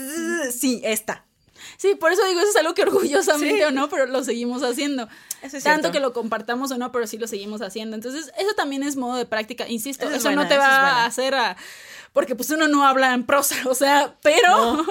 sí, 0.53 0.81
esta. 0.85 1.27
Sí, 1.77 1.95
por 1.95 2.11
eso 2.13 2.25
digo, 2.27 2.41
eso 2.41 2.49
es 2.51 2.57
algo 2.57 2.73
que 2.75 2.83
orgullosamente 3.43 3.57
Sí. 3.59 3.63
o 3.63 3.71
no, 3.71 3.91
pero 3.91 4.07
lo 4.07 4.25
seguimos 4.25 4.63
haciendo. 4.63 5.09
Eso 5.43 5.59
es 5.59 5.63
Tanto 5.65 5.83
cierto. 5.83 5.93
que 5.93 6.01
lo 6.01 6.13
compartamos 6.15 6.71
o 6.71 6.79
no, 6.79 6.93
pero 6.93 7.07
sí 7.07 7.19
lo 7.19 7.29
seguimos 7.29 7.61
haciendo. 7.61 7.95
Entonces, 7.95 8.33
eso 8.39 8.55
también 8.57 8.83
es 8.85 8.97
modo 8.97 9.17
de 9.19 9.27
práctica. 9.27 9.69
Insisto, 9.69 10.07
Eso 10.07 10.17
eso, 10.17 10.29
es 10.31 10.35
no 10.35 10.43
buena, 10.43 10.49
te 10.49 10.55
es 10.55 10.61
va 10.61 10.67
buena. 10.67 11.03
a 11.03 11.07
hacer 11.07 11.35
a... 11.35 11.57
Porque 12.13 12.35
pues 12.37 12.51
uno 12.51 12.69
no 12.69 12.87
habla 12.87 13.15
en 13.15 13.25
prosa, 13.25 13.57
o 13.69 13.75
sea, 13.75 14.15
pero... 14.23 14.85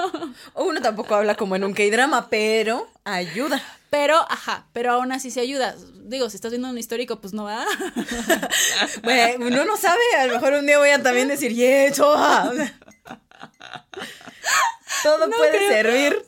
O 0.53 0.63
uno 0.63 0.81
tampoco 0.81 1.15
habla 1.15 1.35
como 1.35 1.55
en 1.55 1.63
un 1.63 1.73
K-drama, 1.73 2.29
pero 2.29 2.87
ayuda. 3.03 3.61
Pero, 3.89 4.17
ajá, 4.29 4.67
pero 4.73 4.93
aún 4.93 5.11
así 5.11 5.31
se 5.31 5.41
ayuda. 5.41 5.75
Digo, 6.03 6.29
si 6.29 6.37
estás 6.37 6.51
viendo 6.51 6.69
un 6.69 6.77
histórico, 6.77 7.19
pues 7.19 7.33
no 7.33 7.43
va. 7.43 7.65
Bueno, 9.03 9.47
uno 9.47 9.65
no 9.65 9.77
sabe, 9.77 10.01
a 10.19 10.27
lo 10.27 10.33
mejor 10.33 10.53
un 10.53 10.65
día 10.65 10.77
voy 10.77 10.89
a 10.89 11.01
también 11.03 11.27
decir, 11.27 11.53
yeah, 11.53 11.91
choa", 11.91 12.51
sea, 12.53 12.73
todo 15.03 15.27
No 15.27 15.37
puede 15.37 15.57
creo, 15.57 15.69
servir. 15.69 16.23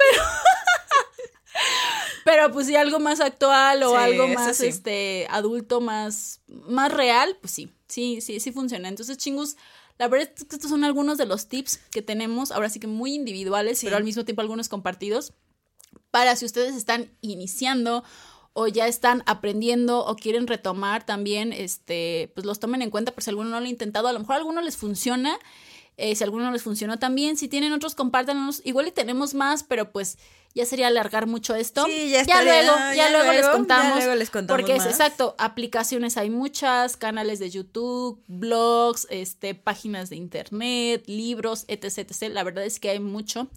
Pero 2.25 2.51
pues 2.51 2.67
si 2.67 2.75
algo 2.75 2.99
más 2.99 3.19
actual 3.19 3.83
o 3.83 3.91
Sí, 3.91 3.95
algo 3.97 4.27
más 4.29 4.57
sí. 4.57 4.67
este 4.67 5.27
adulto, 5.29 5.81
más, 5.81 6.41
más 6.47 6.91
real, 6.91 7.37
pues 7.41 7.53
sí, 7.53 7.73
sí, 7.87 8.21
sí, 8.21 8.39
sí 8.39 8.51
funciona. 8.51 8.87
Entonces, 8.87 9.17
chingus, 9.17 9.57
la 9.99 10.07
verdad 10.07 10.29
es 10.35 10.43
que 10.45 10.55
estos 10.55 10.69
son 10.69 10.83
algunos 10.83 11.17
de 11.17 11.25
los 11.25 11.47
tips 11.47 11.77
que 11.91 12.01
tenemos, 12.01 12.51
ahora 12.51 12.69
sí 12.69 12.79
que 12.79 12.87
muy 12.87 13.13
individuales, 13.13 13.79
Sí. 13.79 13.85
pero 13.85 13.97
al 13.97 14.03
mismo 14.03 14.25
tiempo 14.25 14.41
algunos 14.41 14.69
compartidos, 14.69 15.33
para 16.11 16.35
si 16.35 16.45
ustedes 16.45 16.75
están 16.75 17.11
iniciando 17.21 18.03
o 18.53 18.67
ya 18.67 18.87
están 18.87 19.23
aprendiendo 19.25 20.05
o 20.05 20.15
quieren 20.15 20.45
retomar 20.47 21.05
también, 21.05 21.53
este, 21.53 22.31
pues 22.35 22.45
los 22.45 22.59
tomen 22.59 22.81
en 22.83 22.91
cuenta 22.91 23.11
por 23.11 23.23
si 23.23 23.29
alguno 23.31 23.49
no 23.49 23.59
lo 23.59 23.65
ha 23.65 23.69
intentado, 23.69 24.07
a 24.07 24.13
lo 24.13 24.19
mejor 24.19 24.35
a 24.35 24.37
alguno 24.39 24.61
les 24.61 24.77
funciona, 24.77 25.37
eh, 25.97 26.15
si 26.15 26.23
alguno 26.23 26.45
no 26.45 26.51
les 26.51 26.63
funcionó 26.63 26.97
también, 26.97 27.37
si 27.37 27.47
tienen 27.47 27.73
otros, 27.73 27.95
compártanos, 27.95 28.61
igual 28.65 28.87
y 28.87 28.91
tenemos 28.91 29.33
más, 29.33 29.63
pero 29.63 29.91
pues 29.91 30.17
ya 30.55 30.65
sería 30.65 30.87
alargar 30.87 31.27
mucho 31.27 31.55
esto. 31.55 31.85
Sí, 31.85 32.09
ya 32.09 32.21
estaría, 32.21 32.63
luego, 32.63 32.77
ya 32.77 32.95
ya, 32.95 33.09
luego, 33.09 33.31
les 33.31 33.41
luego, 33.41 33.51
ya 33.51 33.57
contamos. 33.57 33.97
luego 33.97 34.15
les 34.15 34.29
contamos 34.29 34.61
porque 34.61 34.75
es 34.75 34.85
exacto, 34.85 35.35
aplicaciones 35.37 36.17
hay 36.17 36.29
muchas, 36.29 36.97
canales 36.97 37.39
de 37.39 37.49
YouTube, 37.49 38.21
blogs, 38.27 39.07
este, 39.09 39.55
páginas 39.55 40.09
de 40.09 40.15
internet, 40.15 41.03
libros, 41.07 41.65
etc, 41.67 41.99
etc. 41.99 42.31
La 42.31 42.43
verdad 42.43 42.65
es 42.65 42.79
que 42.79 42.89
hay 42.89 42.99
mucho. 42.99 43.47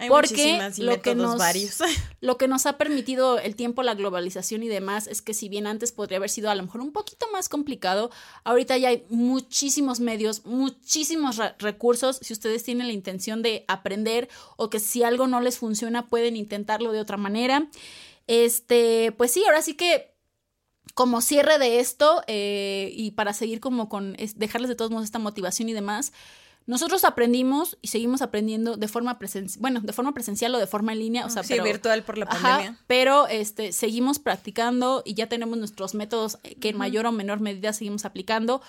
Hay 0.00 0.08
porque 0.08 0.58
lo 0.78 1.00
que 1.02 1.14
nos 1.14 1.38
varios. 1.38 1.78
lo 2.20 2.38
que 2.38 2.48
nos 2.48 2.66
ha 2.66 2.78
permitido 2.78 3.38
el 3.38 3.54
tiempo, 3.54 3.82
la 3.82 3.94
globalización 3.94 4.62
y 4.62 4.68
demás 4.68 5.06
es 5.06 5.22
que 5.22 5.34
si 5.34 5.48
bien 5.48 5.66
antes 5.66 5.92
podría 5.92 6.16
haber 6.16 6.30
sido 6.30 6.50
a 6.50 6.54
lo 6.54 6.62
mejor 6.62 6.80
un 6.80 6.92
poquito 6.92 7.26
más 7.32 7.48
complicado, 7.48 8.10
ahorita 8.44 8.76
ya 8.78 8.88
hay 8.88 9.04
muchísimos 9.10 10.00
medios, 10.00 10.44
muchísimos 10.46 11.36
re- 11.36 11.54
recursos. 11.58 12.18
Si 12.22 12.32
ustedes 12.32 12.64
tienen 12.64 12.86
la 12.86 12.92
intención 12.92 13.42
de 13.42 13.64
aprender 13.68 14.28
o 14.56 14.70
que 14.70 14.80
si 14.80 15.02
algo 15.02 15.26
no 15.26 15.40
les 15.40 15.58
funciona 15.58 16.08
pueden 16.08 16.34
intentarlo 16.36 16.92
de 16.92 17.00
otra 17.00 17.16
manera. 17.16 17.68
Este, 18.26 19.12
pues 19.16 19.32
sí, 19.32 19.42
ahora 19.44 19.60
sí 19.62 19.74
que 19.74 20.14
como 20.94 21.20
cierre 21.20 21.58
de 21.58 21.80
esto 21.80 22.22
eh, 22.26 22.92
y 22.94 23.12
para 23.12 23.32
seguir 23.32 23.60
como 23.60 23.88
con 23.88 24.14
es- 24.18 24.38
dejarles 24.38 24.68
de 24.68 24.74
todos 24.76 24.90
modos 24.90 25.04
esta 25.04 25.18
motivación 25.18 25.68
y 25.68 25.72
demás, 25.72 26.12
nosotros 26.66 27.04
aprendimos 27.04 27.78
y 27.82 27.88
seguimos 27.88 28.22
aprendiendo 28.22 28.76
de 28.76 28.86
forma 28.86 29.18
presencial, 29.18 29.60
bueno, 29.60 29.80
de 29.80 29.92
forma 29.92 30.12
presencial 30.12 30.54
o 30.54 30.58
de 30.58 30.66
forma 30.66 30.92
en 30.92 31.00
línea, 31.00 31.26
o 31.26 31.30
sea, 31.30 31.42
sí, 31.42 31.54
pero, 31.54 31.64
virtual 31.64 32.02
por 32.04 32.18
la 32.18 32.26
Ajá, 32.26 32.40
pandemia. 32.40 32.78
pero 32.86 33.26
este 33.26 33.72
seguimos 33.72 34.18
practicando 34.18 35.02
y 35.04 35.14
ya 35.14 35.28
tenemos 35.28 35.58
nuestros 35.58 35.94
métodos 35.94 36.38
eh, 36.44 36.54
que 36.60 36.68
en 36.68 36.78
mayor 36.78 37.06
o 37.06 37.12
menor 37.12 37.40
medida 37.40 37.72
seguimos 37.72 38.04
aplicando. 38.04 38.62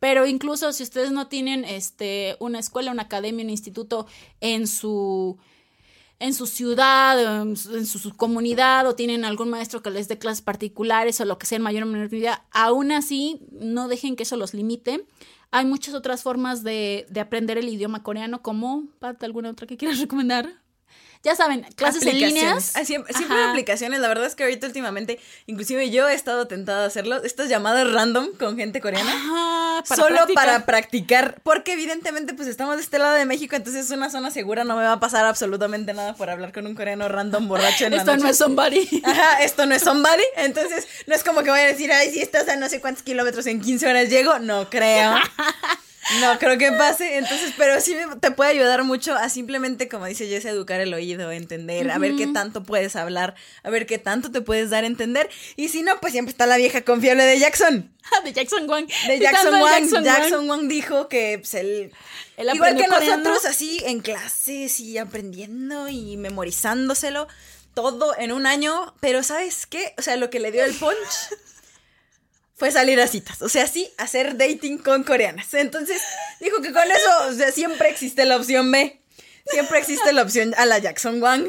Pero 0.00 0.26
incluso 0.26 0.72
si 0.72 0.84
ustedes 0.84 1.10
no 1.10 1.26
tienen 1.26 1.64
este 1.64 2.36
una 2.38 2.60
escuela, 2.60 2.92
una 2.92 3.02
academia, 3.02 3.44
un 3.44 3.50
instituto 3.50 4.06
en 4.40 4.68
su 4.68 5.38
en 6.20 6.34
su 6.34 6.46
ciudad, 6.46 7.42
en 7.42 7.56
su, 7.56 7.76
en 7.76 7.86
su 7.86 8.16
comunidad, 8.16 8.86
o 8.86 8.94
tienen 8.94 9.24
algún 9.24 9.50
maestro 9.50 9.82
que 9.82 9.90
les 9.90 10.08
dé 10.08 10.18
clases 10.18 10.42
particulares 10.42 11.20
o 11.20 11.24
lo 11.24 11.38
que 11.38 11.46
sea 11.46 11.56
en 11.56 11.62
mayor 11.62 11.84
o 11.84 11.86
menor 11.86 12.10
medida, 12.10 12.44
aún 12.50 12.90
así 12.90 13.40
no 13.52 13.88
dejen 13.88 14.16
que 14.16 14.24
eso 14.24 14.36
los 14.36 14.54
limite. 14.54 15.04
Hay 15.50 15.64
muchas 15.64 15.94
otras 15.94 16.22
formas 16.22 16.62
de, 16.62 17.06
de 17.10 17.20
aprender 17.20 17.58
el 17.58 17.68
idioma 17.68 18.02
coreano, 18.02 18.42
como, 18.42 18.88
Pat, 18.98 19.22
¿alguna 19.22 19.50
otra 19.50 19.66
que 19.66 19.76
quieras 19.76 19.98
recomendar? 20.00 20.62
Ya 21.24 21.34
saben, 21.34 21.66
clases 21.74 22.06
en 22.06 22.18
líneas. 22.20 22.72
Siempre 22.84 23.12
siempre 23.12 23.42
aplicaciones. 23.44 24.00
La 24.00 24.08
verdad 24.08 24.26
es 24.26 24.34
que 24.34 24.44
ahorita 24.44 24.66
últimamente, 24.66 25.18
inclusive 25.46 25.90
yo 25.90 26.08
he 26.08 26.14
estado 26.14 26.46
tentada 26.46 26.84
a 26.84 26.86
hacerlo. 26.86 27.22
Estas 27.24 27.48
llamadas 27.48 27.92
random 27.92 28.28
con 28.38 28.56
gente 28.56 28.80
coreana. 28.80 29.10
Ajá, 29.12 29.94
solo 29.94 30.08
practicar. 30.16 30.34
para 30.34 30.66
practicar. 30.66 31.40
Porque 31.42 31.72
evidentemente, 31.72 32.34
pues 32.34 32.46
estamos 32.48 32.76
de 32.76 32.82
este 32.82 32.98
lado 32.98 33.14
de 33.14 33.24
México, 33.24 33.56
entonces 33.56 33.86
es 33.86 33.90
una 33.90 34.10
zona 34.10 34.30
segura. 34.30 34.64
No 34.64 34.76
me 34.76 34.84
va 34.84 34.92
a 34.92 35.00
pasar 35.00 35.24
absolutamente 35.26 35.92
nada 35.92 36.14
por 36.14 36.30
hablar 36.30 36.52
con 36.52 36.66
un 36.66 36.74
coreano 36.74 37.08
random 37.08 37.48
borracho 37.48 37.86
en 37.86 37.92
la 37.92 37.98
Esto 37.98 38.12
noche. 38.12 38.22
no 38.24 38.30
es 38.30 38.38
somebody. 38.38 39.02
Ajá, 39.04 39.42
esto 39.42 39.66
no 39.66 39.74
es 39.74 39.82
somebody. 39.82 40.24
Entonces, 40.36 40.86
no 41.06 41.14
es 41.14 41.24
como 41.24 41.42
que 41.42 41.50
voy 41.50 41.60
a 41.60 41.66
decir, 41.66 41.90
ay, 41.92 42.10
si 42.10 42.20
estás 42.20 42.48
a 42.48 42.56
no 42.56 42.68
sé 42.68 42.80
cuántos 42.80 43.02
kilómetros 43.02 43.46
en 43.46 43.60
15 43.60 43.88
horas 43.88 44.08
llego. 44.08 44.38
No 44.38 44.70
creo. 44.70 45.14
No 46.20 46.38
creo 46.38 46.56
que 46.58 46.72
pase. 46.72 47.18
Entonces, 47.18 47.52
pero 47.56 47.80
sí 47.80 47.94
me- 47.94 48.16
te 48.16 48.30
puede 48.30 48.50
ayudar 48.50 48.82
mucho 48.84 49.14
a 49.14 49.28
simplemente, 49.28 49.88
como 49.88 50.06
dice 50.06 50.26
Jess, 50.26 50.44
educar 50.46 50.80
el 50.80 50.92
oído, 50.94 51.30
entender, 51.30 51.90
a 51.90 51.98
ver 51.98 52.16
qué 52.16 52.26
tanto 52.28 52.62
puedes 52.62 52.96
hablar, 52.96 53.34
a 53.62 53.70
ver 53.70 53.86
qué 53.86 53.98
tanto 53.98 54.30
te 54.30 54.40
puedes 54.40 54.70
dar 54.70 54.84
a 54.84 54.86
entender. 54.86 55.28
Y 55.56 55.68
si 55.68 55.82
no, 55.82 56.00
pues 56.00 56.12
siempre 56.12 56.30
está 56.30 56.46
la 56.46 56.56
vieja 56.56 56.82
confiable 56.82 57.24
de 57.24 57.38
Jackson. 57.38 57.92
de 58.24 58.32
Jackson 58.32 58.68
Wang. 58.68 58.86
De 59.06 59.18
Jackson 59.18 59.54
Wang. 59.60 60.04
Jackson, 60.04 60.48
Wang 60.48 60.68
dijo 60.68 61.08
que 61.08 61.38
pues, 61.40 61.54
él. 61.54 61.92
Él 62.36 62.50
Igual 62.54 62.76
que 62.76 62.86
coreano. 62.86 63.16
nosotros, 63.24 63.44
así 63.44 63.80
en 63.84 64.00
clases 64.00 64.78
y 64.80 64.96
aprendiendo 64.96 65.88
y 65.88 66.16
memorizándoselo 66.16 67.26
todo 67.74 68.16
en 68.18 68.32
un 68.32 68.46
año. 68.46 68.94
Pero 69.00 69.22
¿sabes 69.22 69.66
qué? 69.66 69.94
O 69.98 70.02
sea, 70.02 70.16
lo 70.16 70.30
que 70.30 70.38
le 70.40 70.52
dio 70.52 70.64
el 70.64 70.72
punch 70.74 70.94
fue 72.58 72.70
salir 72.72 73.00
a 73.00 73.06
citas. 73.06 73.40
O 73.40 73.48
sea, 73.48 73.66
sí, 73.66 73.88
hacer 73.96 74.36
dating 74.36 74.78
con 74.78 75.04
coreanas. 75.04 75.54
Entonces, 75.54 76.02
dijo 76.40 76.60
que 76.60 76.72
con 76.72 76.82
eso, 76.90 77.28
o 77.28 77.32
sea, 77.32 77.52
siempre 77.52 77.88
existe 77.88 78.24
la 78.24 78.36
opción 78.36 78.70
B. 78.70 79.00
Siempre 79.46 79.78
existe 79.78 80.12
la 80.12 80.22
opción 80.22 80.54
a 80.58 80.66
la 80.66 80.78
Jackson 80.78 81.22
Wang. 81.22 81.46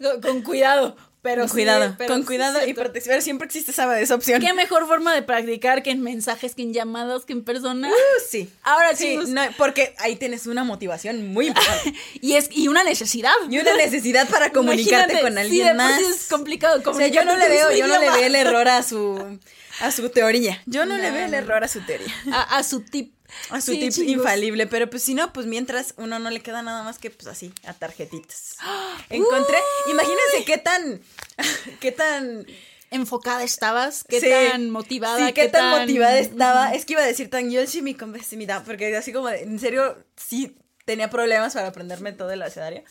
Con, 0.00 0.20
con 0.20 0.42
cuidado. 0.42 0.96
Pero 1.22 1.40
con 1.40 1.48
sí, 1.48 1.54
cuidado, 1.54 1.94
pero 1.96 2.12
con 2.12 2.20
sí 2.20 2.26
cuidado 2.26 2.66
y 2.66 2.74
protección. 2.74 3.12
Pero 3.12 3.22
siempre 3.22 3.46
existe 3.46 3.70
esa, 3.70 3.98
esa 3.98 4.14
opción. 4.14 4.42
Qué 4.42 4.52
mejor 4.52 4.86
forma 4.86 5.14
de 5.14 5.22
practicar 5.22 5.82
que 5.82 5.90
en 5.90 6.02
mensajes, 6.02 6.54
que 6.54 6.60
en 6.60 6.74
llamadas, 6.74 7.24
que 7.24 7.32
en 7.32 7.42
persona. 7.42 7.88
Uh, 7.88 8.22
sí. 8.28 8.50
Ahora 8.62 8.94
Sí, 8.94 9.16
no, 9.28 9.40
porque 9.56 9.94
ahí 10.00 10.16
tienes 10.16 10.46
una 10.46 10.64
motivación 10.64 11.32
muy 11.32 11.46
importante. 11.46 11.94
Y 12.20 12.34
es 12.34 12.50
y 12.52 12.68
una 12.68 12.84
necesidad. 12.84 13.32
Y 13.48 13.58
una 13.58 13.74
necesidad 13.74 14.28
para 14.28 14.50
comunicarte 14.50 15.14
Imagínate, 15.14 15.22
con 15.22 15.32
sí, 15.32 15.38
alguien 15.40 15.66
por 15.68 15.76
más. 15.76 15.98
sí 15.98 16.04
es 16.04 16.28
complicado 16.28 16.82
o 16.84 16.94
sea, 16.94 17.08
yo 17.08 17.24
no 17.24 17.34
le 17.36 17.48
veo, 17.48 17.72
yo 17.72 17.86
no 17.86 17.98
le 17.98 18.10
veo 18.10 18.26
el 18.26 18.34
error 18.34 18.68
a 18.68 18.82
su 18.82 19.38
a 19.80 19.90
su 19.90 20.08
teoría. 20.10 20.62
Yo 20.66 20.86
no, 20.86 20.96
le 20.96 21.10
veo 21.10 21.26
el 21.26 21.34
error 21.34 21.64
a 21.64 21.68
su 21.68 21.80
teoría. 21.80 22.12
a, 22.32 22.56
a 22.58 22.62
su 22.62 22.80
tip. 22.80 23.14
A 23.50 23.60
su 23.60 23.72
Sí, 23.72 23.80
tip 23.80 23.92
chingos. 23.92 24.12
infalible, 24.12 24.66
pero 24.66 24.88
pues 24.88 25.02
si 25.02 25.14
no, 25.14 25.32
pues 25.32 25.46
mientras 25.46 25.94
uno 25.96 26.18
no 26.18 26.30
le 26.30 26.40
queda 26.40 26.62
nada 26.62 26.82
más 26.84 26.98
que 26.98 27.10
pues 27.10 27.26
así, 27.26 27.52
a 27.66 27.72
tarjetitas. 27.74 28.56
Encontré, 29.10 29.58
imagínense 29.90 30.44
qué 30.46 30.58
tan 30.58 31.00
qué 31.80 31.92
tan 31.92 32.46
Enfocada 32.90 33.42
estabas, 33.42 34.04
qué 34.08 34.20
sí, 34.20 34.28
tan 34.30 34.70
motivada, 34.70 35.26
Sí, 35.26 35.32
qué, 35.32 35.48
tan, 35.48 35.80
motivada 35.80 36.16
estaba. 36.16 36.74
Es 36.74 36.84
que 36.84 36.92
iba 36.92 37.02
a 37.02 37.06
decir 37.06 37.28
tan 37.28 37.50
yo 37.50 37.66
sí 37.66 37.82
mi 37.82 37.94
convencimidad, 37.94 38.62
porque 38.64 38.94
así 38.96 39.12
como 39.12 39.30
en 39.30 39.58
serio 39.58 39.98
sí 40.16 40.56
tenía 40.84 41.10
problemas 41.10 41.54
para 41.54 41.68
aprenderme 41.68 42.12
todo 42.12 42.30
el 42.30 42.40
abecedario. 42.40 42.84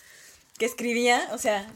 Que 0.58 0.66
escribía, 0.66 1.30
o 1.32 1.38
sea, 1.38 1.72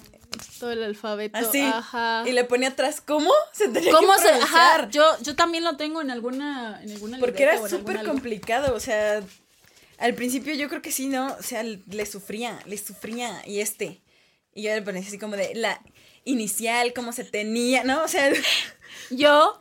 Todo 0.59 0.71
el 0.71 0.83
alfabeto. 0.83 1.37
así. 1.37 1.61
Ajá. 1.61 2.23
Y 2.25 2.31
le 2.31 2.43
ponía 2.43 2.69
atrás, 2.69 3.01
¿cómo? 3.01 3.31
Se 3.53 3.69
tenía 3.69 3.91
¿Cómo 3.91 4.13
que 4.13 4.21
se.? 4.21 4.29
Ajá. 4.29 4.89
Yo, 4.89 5.03
yo 5.21 5.35
también 5.35 5.63
lo 5.63 5.77
tengo 5.77 6.01
en 6.01 6.11
alguna. 6.11 6.81
En 6.83 6.91
alguna 6.91 7.19
Porque 7.19 7.43
era 7.43 7.67
súper 7.67 8.03
complicado, 8.05 8.75
o 8.75 8.79
sea, 8.79 9.21
al 9.97 10.13
principio 10.13 10.53
yo 10.53 10.69
creo 10.69 10.81
que 10.81 10.91
sí, 10.91 11.07
¿no? 11.07 11.35
O 11.39 11.43
sea, 11.43 11.63
le 11.63 12.05
sufría, 12.05 12.59
le 12.65 12.77
sufría, 12.77 13.41
y 13.45 13.59
este. 13.61 14.01
Y 14.53 14.63
yo 14.63 14.73
le 14.73 14.81
ponía 14.81 15.01
así 15.01 15.19
como 15.19 15.35
de 15.35 15.53
la 15.55 15.81
inicial, 16.23 16.93
cómo 16.93 17.13
se 17.13 17.23
tenía, 17.23 17.83
¿no? 17.83 18.03
O 18.03 18.07
sea, 18.07 18.31
Yo, 19.09 19.57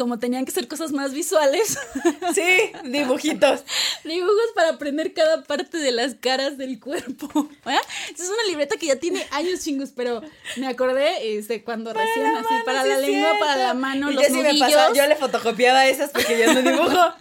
como 0.00 0.18
tenían 0.18 0.46
que 0.46 0.50
ser 0.50 0.66
cosas 0.66 0.92
más 0.92 1.12
visuales, 1.12 1.78
sí, 2.34 2.72
dibujitos. 2.84 3.64
dibujos 4.02 4.50
para 4.54 4.70
aprender 4.70 5.12
cada 5.12 5.42
parte 5.44 5.76
de 5.76 5.92
las 5.92 6.14
caras 6.14 6.56
del 6.56 6.80
cuerpo. 6.80 7.50
¿eh? 7.66 7.76
Esa 8.14 8.24
es 8.24 8.30
una 8.30 8.44
libreta 8.48 8.78
que 8.78 8.86
ya 8.86 8.96
tiene 8.96 9.26
años 9.30 9.60
chingos, 9.60 9.90
pero 9.94 10.22
me 10.56 10.68
acordé 10.68 11.36
este, 11.36 11.62
cuando 11.62 11.92
recién 11.92 12.24
así, 12.34 12.54
para 12.64 12.82
sí 12.82 12.88
la 12.88 12.94
es 12.94 13.06
lengua, 13.06 13.32
para 13.38 13.56
la 13.56 13.74
mano, 13.74 14.10
Y 14.10 14.14
los 14.14 14.26
yo 14.26 14.34
sí 14.34 14.42
me 14.42 14.54
pasaba, 14.58 14.94
yo 14.94 15.06
le 15.06 15.16
fotocopiaba 15.16 15.86
esas 15.86 16.08
porque 16.08 16.38
yo 16.38 16.54
no 16.54 16.62
dibujo. 16.62 16.96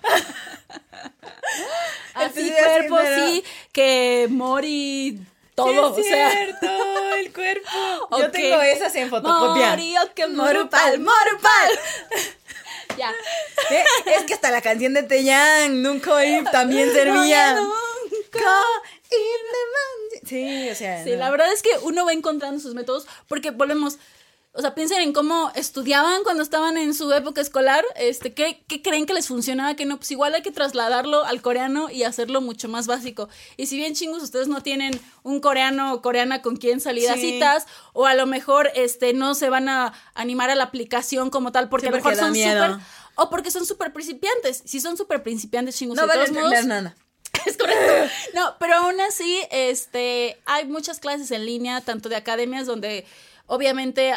así 2.14 2.52
cuerpo, 2.52 2.98
sí, 3.18 3.44
que 3.74 4.28
Mori, 4.30 5.20
todo, 5.54 5.96
Sí, 5.96 6.00
o 6.00 6.04
es 6.04 6.08
sea. 6.08 6.32
cierto, 6.32 6.68
el 7.16 7.34
cuerpo. 7.34 7.70
Yo 8.18 8.32
tengo 8.32 8.62
esas 8.62 8.96
en 8.96 9.10
fotocopia. 9.10 9.72
Mori, 9.72 9.98
o 9.98 10.14
que 10.14 10.28
Morupal, 10.28 11.00
morupal. 11.00 11.72
Ya. 12.98 13.14
Eh, 13.72 13.84
Es 14.18 14.24
que 14.24 14.34
hasta 14.34 14.50
la 14.50 14.62
canción 14.62 14.96
de 14.96 15.04
Teyang, 15.04 15.84
nunca 15.84 16.12
oí, 16.16 16.44
también 16.52 16.92
servía. 16.92 17.54
No, 17.54 17.72
Sí, 20.26 20.70
o 20.70 20.76
sea. 20.76 21.04
Sí, 21.04 21.12
no. 21.12 21.18
la 21.18 21.32
verdad 21.32 21.52
es 21.52 21.62
que 21.62 21.70
uno 21.84 22.06
va 22.06 22.14
encontrando 22.14 22.60
sus 22.60 22.74
métodos 22.76 23.08
porque 23.28 23.52
volvemos, 23.52 23.98
o 24.54 24.62
sea, 24.62 24.74
piensen 24.74 25.02
en 25.02 25.14
cómo 25.14 25.52
estudiaban 25.54 26.24
cuando 26.24 26.42
estaban 26.42 26.76
en 26.78 26.94
su 26.96 27.14
época 27.14 27.40
escolar, 27.40 27.86
este, 27.96 28.34
¿qué, 28.34 28.64
qué 28.68 28.82
creen 28.82 29.06
que 29.06 29.14
les 29.14 29.28
funcionaba, 29.28 29.76
que 29.76 29.86
no, 29.86 29.98
pues 29.98 30.10
igual 30.12 30.34
hay 30.34 30.42
que 30.42 30.52
trasladarlo 30.52 31.24
al 31.24 31.42
coreano 31.42 31.90
y 31.92 32.04
hacerlo 32.04 32.42
mucho 32.42 32.68
más 32.68 32.88
básico. 32.88 33.30
Y 33.58 33.68
si 33.68 33.78
bien 33.78 33.94
chingos 33.94 34.24
ustedes 34.24 34.48
no 34.48 34.62
tienen 34.64 35.00
un 35.24 35.40
coreano 35.40 35.94
o 35.94 36.02
coreana 36.02 36.42
con 36.42 36.56
quien 36.58 36.82
salir 36.82 37.10
a 37.10 37.14
Sí. 37.14 37.22
citas, 37.34 37.68
o 37.94 38.08
a 38.08 38.16
lo 38.16 38.26
mejor 38.26 38.72
este 38.74 39.14
no 39.14 39.36
se 39.36 39.50
van 39.50 39.70
a 39.70 39.94
animar 40.16 40.50
a 40.50 40.56
la 40.56 40.64
aplicación 40.64 41.30
como 41.30 41.52
tal 41.52 41.70
porque 41.70 41.86
Sí, 41.86 41.90
a 41.90 41.92
lo 41.92 41.98
mejor 41.98 42.16
son 42.16 42.32
miedo. 42.32 42.66
súper 42.66 42.86
o 43.16 43.30
porque 43.30 43.52
son 43.52 43.66
súper 43.66 43.94
principiantes. 43.94 44.64
Si 44.66 44.80
son 44.80 44.96
súper 44.98 45.22
principiantes 45.22 45.76
chingos, 45.78 45.98
No 45.98 46.08
modos, 46.08 46.28
entender 46.30 46.66
nada. 46.66 46.96
es 47.46 47.58
correcto. 47.58 48.12
No, 48.34 48.56
pero 48.60 48.76
aún 48.76 49.00
así, 49.02 49.42
este, 49.52 50.40
hay 50.46 50.66
muchas 50.66 51.00
clases 51.00 51.30
en 51.32 51.46
línea, 51.46 51.82
tanto 51.82 52.10
de 52.10 52.16
academias 52.16 52.66
donde 52.66 53.06
obviamente 53.50 54.14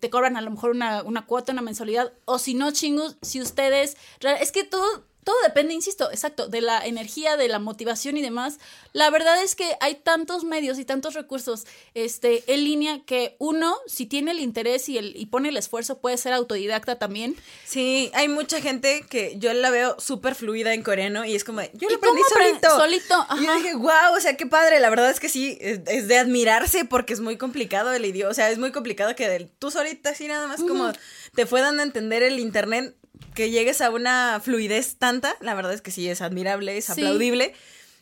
te 0.00 0.10
cobran 0.10 0.36
a 0.36 0.42
lo 0.42 0.50
mejor 0.50 0.72
una, 0.72 1.02
una 1.02 1.24
cuota, 1.24 1.52
una 1.52 1.62
mensualidad, 1.62 2.12
o 2.26 2.38
si 2.38 2.54
no, 2.54 2.72
chingos, 2.72 3.16
si 3.22 3.40
ustedes, 3.40 3.96
es 4.40 4.52
que 4.52 4.64
todo, 4.64 5.04
todo 5.24 5.36
depende, 5.44 5.72
insisto, 5.74 6.10
exacto, 6.10 6.48
de 6.48 6.60
la 6.60 6.84
energía, 6.84 7.36
de 7.36 7.48
la 7.48 7.58
motivación 7.58 8.16
y 8.16 8.22
demás. 8.22 8.58
La 8.92 9.08
verdad 9.10 9.42
es 9.42 9.54
que 9.54 9.76
hay 9.80 9.94
tantos 9.94 10.44
medios 10.44 10.78
y 10.78 10.84
tantos 10.84 11.14
recursos 11.14 11.64
este, 11.94 12.42
en 12.52 12.64
línea 12.64 13.00
que 13.06 13.36
uno, 13.38 13.76
si 13.86 14.06
tiene 14.06 14.32
el 14.32 14.40
interés 14.40 14.88
y, 14.88 14.98
el, 14.98 15.14
y 15.16 15.26
pone 15.26 15.50
el 15.50 15.56
esfuerzo, 15.56 15.98
puede 15.98 16.16
ser 16.16 16.32
autodidacta 16.32 16.98
también. 16.98 17.36
Sí, 17.64 18.10
hay 18.14 18.28
mucha 18.28 18.60
gente 18.60 19.04
que 19.08 19.34
yo 19.38 19.52
la 19.52 19.70
veo 19.70 19.98
súper 20.00 20.34
fluida 20.34 20.74
en 20.74 20.82
coreano 20.82 21.24
y 21.24 21.34
es 21.36 21.44
como, 21.44 21.62
yo 21.74 21.88
lo 21.88 21.96
¿Y 21.96 21.98
cómo 22.00 22.12
aprendí 22.12 22.22
apren- 22.22 22.60
solito. 22.60 22.76
solito? 22.76 23.26
Y 23.40 23.46
yo 23.46 23.54
dije, 23.54 23.74
wow, 23.76 24.14
o 24.16 24.20
sea, 24.20 24.36
qué 24.36 24.46
padre. 24.46 24.80
La 24.80 24.90
verdad 24.90 25.10
es 25.10 25.20
que 25.20 25.28
sí, 25.28 25.56
es, 25.60 25.80
es 25.86 26.08
de 26.08 26.18
admirarse 26.18 26.84
porque 26.84 27.12
es 27.12 27.20
muy 27.20 27.36
complicado 27.36 27.92
el 27.92 28.04
idioma. 28.04 28.30
O 28.30 28.34
sea, 28.34 28.50
es 28.50 28.58
muy 28.58 28.72
complicado 28.72 29.14
que 29.14 29.28
del- 29.28 29.48
tú 29.58 29.70
solita 29.70 30.10
así 30.10 30.26
nada 30.26 30.46
más 30.48 30.60
como 30.60 30.92
te 31.34 31.46
fue 31.46 31.60
dando 31.60 31.82
a 31.82 31.86
entender 31.86 32.22
el 32.22 32.38
internet, 32.40 32.96
que 33.34 33.50
llegues 33.50 33.80
a 33.80 33.90
una 33.90 34.40
fluidez 34.42 34.96
tanta. 34.96 35.36
La 35.40 35.54
verdad 35.54 35.72
es 35.72 35.80
que 35.82 35.90
sí, 35.90 36.08
es 36.08 36.20
admirable, 36.22 36.76
es 36.76 36.86
Sí. 36.86 36.92
aplaudible. 36.92 37.54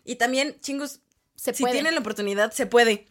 Y 0.05 0.17
también, 0.17 0.57
chingos, 0.61 1.01
Se 1.37 1.55
si 1.55 1.63
puede. 1.63 1.75
tienen 1.75 1.95
la 1.95 2.01
oportunidad, 2.01 2.53
se 2.53 2.67
puede. 2.67 3.07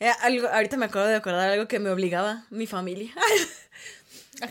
Eh, 0.00 0.10
algo, 0.22 0.48
ahorita 0.48 0.76
me 0.76 0.86
acuerdo 0.86 1.08
de 1.08 1.14
acordar 1.16 1.48
algo 1.50 1.68
que 1.68 1.78
me 1.78 1.90
obligaba 1.90 2.46
mi 2.50 2.66
familia. 2.66 3.12
Ah. 4.42 4.48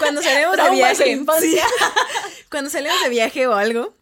Cuando 0.00 0.20
salimos 0.22 0.54
de 0.54 0.70
viaje. 0.70 1.04
de 1.04 1.10
infancia. 1.12 1.64
sí. 1.66 2.44
Cuando 2.50 2.68
salimos 2.68 3.02
de 3.02 3.08
viaje 3.08 3.46
o 3.46 3.54
algo. 3.54 3.96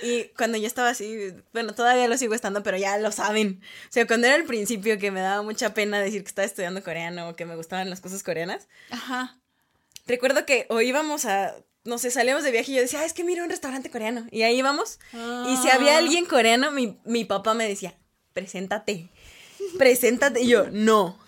Y 0.00 0.24
cuando 0.36 0.56
yo 0.56 0.66
estaba 0.66 0.88
así, 0.88 1.32
bueno, 1.52 1.74
todavía 1.74 2.08
lo 2.08 2.16
sigo 2.16 2.34
estando, 2.34 2.62
pero 2.62 2.78
ya 2.78 2.96
lo 2.96 3.12
saben. 3.12 3.60
O 3.88 3.92
sea, 3.92 4.06
cuando 4.06 4.26
era 4.28 4.34
el 4.36 4.44
principio 4.44 4.98
que 4.98 5.10
me 5.10 5.20
daba 5.20 5.42
mucha 5.42 5.74
pena 5.74 6.00
decir 6.00 6.22
que 6.22 6.28
estaba 6.28 6.46
estudiando 6.46 6.82
coreano 6.82 7.28
o 7.28 7.36
que 7.36 7.44
me 7.44 7.54
gustaban 7.54 7.90
las 7.90 8.00
cosas 8.00 8.22
coreanas, 8.22 8.66
Ajá. 8.90 9.38
recuerdo 10.06 10.44
que 10.46 10.66
o 10.70 10.80
íbamos 10.80 11.26
a, 11.26 11.54
no 11.84 11.98
sé, 11.98 12.10
salíamos 12.10 12.44
de 12.44 12.50
viaje 12.52 12.72
y 12.72 12.74
yo 12.76 12.80
decía, 12.82 13.00
"Ah, 13.00 13.04
es 13.04 13.12
que 13.12 13.24
mira 13.24 13.42
un 13.42 13.50
restaurante 13.50 13.90
coreano. 13.90 14.26
Y 14.30 14.42
ahí 14.42 14.58
íbamos. 14.58 14.98
Y 15.12 15.56
si 15.56 15.68
había 15.70 15.94
Ah. 15.94 15.98
alguien 15.98 16.24
coreano, 16.26 16.70
mi, 16.70 16.98
mi 17.04 17.24
papá 17.24 17.54
me 17.54 17.68
decía, 17.68 17.94
preséntate, 18.32 19.08
preséntate. 19.78 20.42
Y 20.42 20.48
yo, 20.48 20.66
no, 20.70 21.18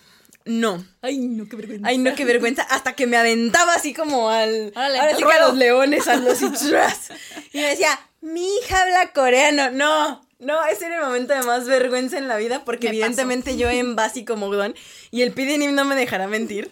no. 0.44 0.84
Ay, 1.02 1.18
no, 1.18 1.48
qué 1.48 1.56
vergüenza. 1.56 1.88
Ay, 1.88 1.98
no, 1.98 2.14
qué 2.14 2.24
vergüenza. 2.24 2.62
Hasta 2.62 2.94
que 2.94 3.06
me 3.06 3.16
aventaba 3.16 3.74
así 3.74 3.94
como 3.94 4.28
al. 4.30 4.72
Órale, 4.76 4.98
ahora 4.98 5.16
sí 5.16 5.22
que 5.24 5.32
a 5.32 5.40
los 5.48 5.56
leones, 5.56 6.06
a 6.08 6.16
los. 6.16 6.40
Y 6.42 7.58
me 7.58 7.68
decía, 7.68 7.98
mi 8.20 8.46
hija 8.58 8.82
habla 8.82 9.12
coreano. 9.12 9.70
No, 9.70 10.23
no, 10.44 10.64
ese 10.66 10.86
era 10.86 10.98
el 10.98 11.04
momento 11.04 11.34
de 11.34 11.42
más 11.42 11.66
vergüenza 11.66 12.18
en 12.18 12.28
la 12.28 12.36
vida 12.36 12.64
porque 12.64 12.86
Me 12.88 12.90
evidentemente 12.96 13.56
yo 13.56 13.68
en 13.70 13.96
básico 13.96 14.36
mogdón 14.36 14.74
y 15.10 15.22
el 15.22 15.32
pidinim 15.32 15.74
no 15.74 15.84
me 15.84 15.94
dejará 15.96 16.26
mentir. 16.28 16.70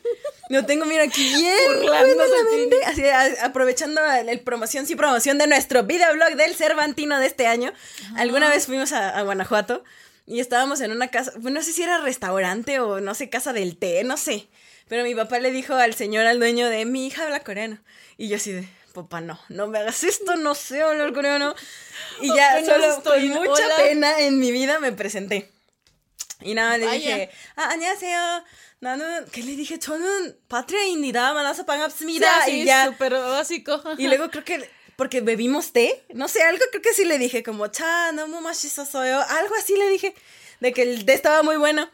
Lo 0.49 0.67
tengo, 0.67 0.85
mira, 0.85 1.05
aquí 1.05 1.23
bien 1.35 1.57
la 1.87 2.51
mente. 2.51 2.77
Así, 2.85 3.05
a- 3.07 3.45
aprovechando 3.47 4.01
el, 4.13 4.29
el 4.29 4.41
promoción, 4.41 4.87
sí, 4.87 4.97
promoción 4.97 5.39
de 5.39 5.47
nuestro 5.47 5.83
videoblog 5.85 6.37
del 6.37 6.55
Cervantino 6.55 7.19
de 7.19 7.27
este 7.27 7.47
año. 7.47 7.73
Alguna 8.17 8.49
vez 8.51 8.67
fuimos 8.67 8.93
a, 8.93 9.11
a 9.19 9.23
Guanajuato 9.23 9.83
y 10.27 10.41
estábamos 10.41 10.81
en 10.83 10.93
una 10.93 11.09
casa, 11.09 11.33
no 11.41 11.63
sé 11.63 11.73
si 11.73 11.83
era 11.83 11.99
restaurante 12.03 12.81
o 12.81 13.01
no 13.01 13.15
sé, 13.15 13.31
casa 13.31 13.53
del 13.53 13.77
té, 13.77 14.05
no 14.05 14.17
sé. 14.17 14.47
Pero 14.89 15.05
mi 15.05 15.15
papá 15.15 15.39
le 15.39 15.51
dijo 15.53 15.75
al 15.75 15.95
señor, 15.95 16.27
al 16.27 16.39
dueño 16.39 16.69
de 16.69 16.85
mi 16.85 17.07
hija 17.07 17.25
habla 17.25 17.41
coreano. 17.41 17.79
Y 18.19 18.29
yo 18.29 18.37
así 18.37 18.53
de, 18.53 18.69
papá, 18.94 19.22
no, 19.22 19.40
no 19.50 19.68
me 19.68 19.80
hagas 19.80 20.04
esto, 20.04 20.36
no 20.36 20.56
sé 20.56 20.82
hablar 20.82 21.14
coreano. 21.14 21.56
Y 22.22 22.28
ya 22.36 22.52
Apenas 22.54 22.68
solo 22.70 22.94
estoy, 22.98 23.30
con 23.30 23.44
mucha 23.46 23.66
hola. 23.66 23.76
pena 23.78 24.20
en 24.22 24.40
mi 24.40 24.52
vida 24.52 24.80
me 24.80 24.92
presenté. 24.92 25.52
Y 26.42 26.54
nada, 26.54 26.78
le 26.78 26.86
Vaya. 26.86 26.98
dije, 26.98 27.30
ah, 27.56 27.70
안녕하세요. 27.74 28.44
나는, 28.80 29.26
¿qué 29.32 29.42
le 29.44 29.56
dije? 29.56 29.80
저는 29.80 30.38
파트레입니다. 30.50 31.34
만나서 31.34 31.66
반갑습니다. 31.66 32.46
Sí, 32.46 32.62
y 32.62 32.66
ya. 32.66 32.86
súper 32.86 33.14
básico. 33.14 33.82
Y 33.98 34.08
luego 34.08 34.30
creo 34.30 34.44
que, 34.46 34.70
porque 34.96 35.22
bebimos 35.22 35.74
té, 35.74 36.04
no 36.14 36.28
sé, 36.28 36.44
algo 36.44 36.64
creo 36.72 36.82
que 36.84 36.94
sí 36.94 37.04
le 37.06 37.18
dije, 37.18 37.42
como, 37.42 37.68
cha, 37.70 38.12
너무 38.12 38.40
맛있었어요. 38.42 39.20
Algo 39.30 39.56
así 39.56 39.76
le 39.76 39.90
dije, 39.90 40.14
de 40.60 40.74
que 40.74 40.84
el 40.84 41.06
té 41.06 41.14
estaba 41.14 41.42
muy 41.42 41.58
bueno. 41.58 41.90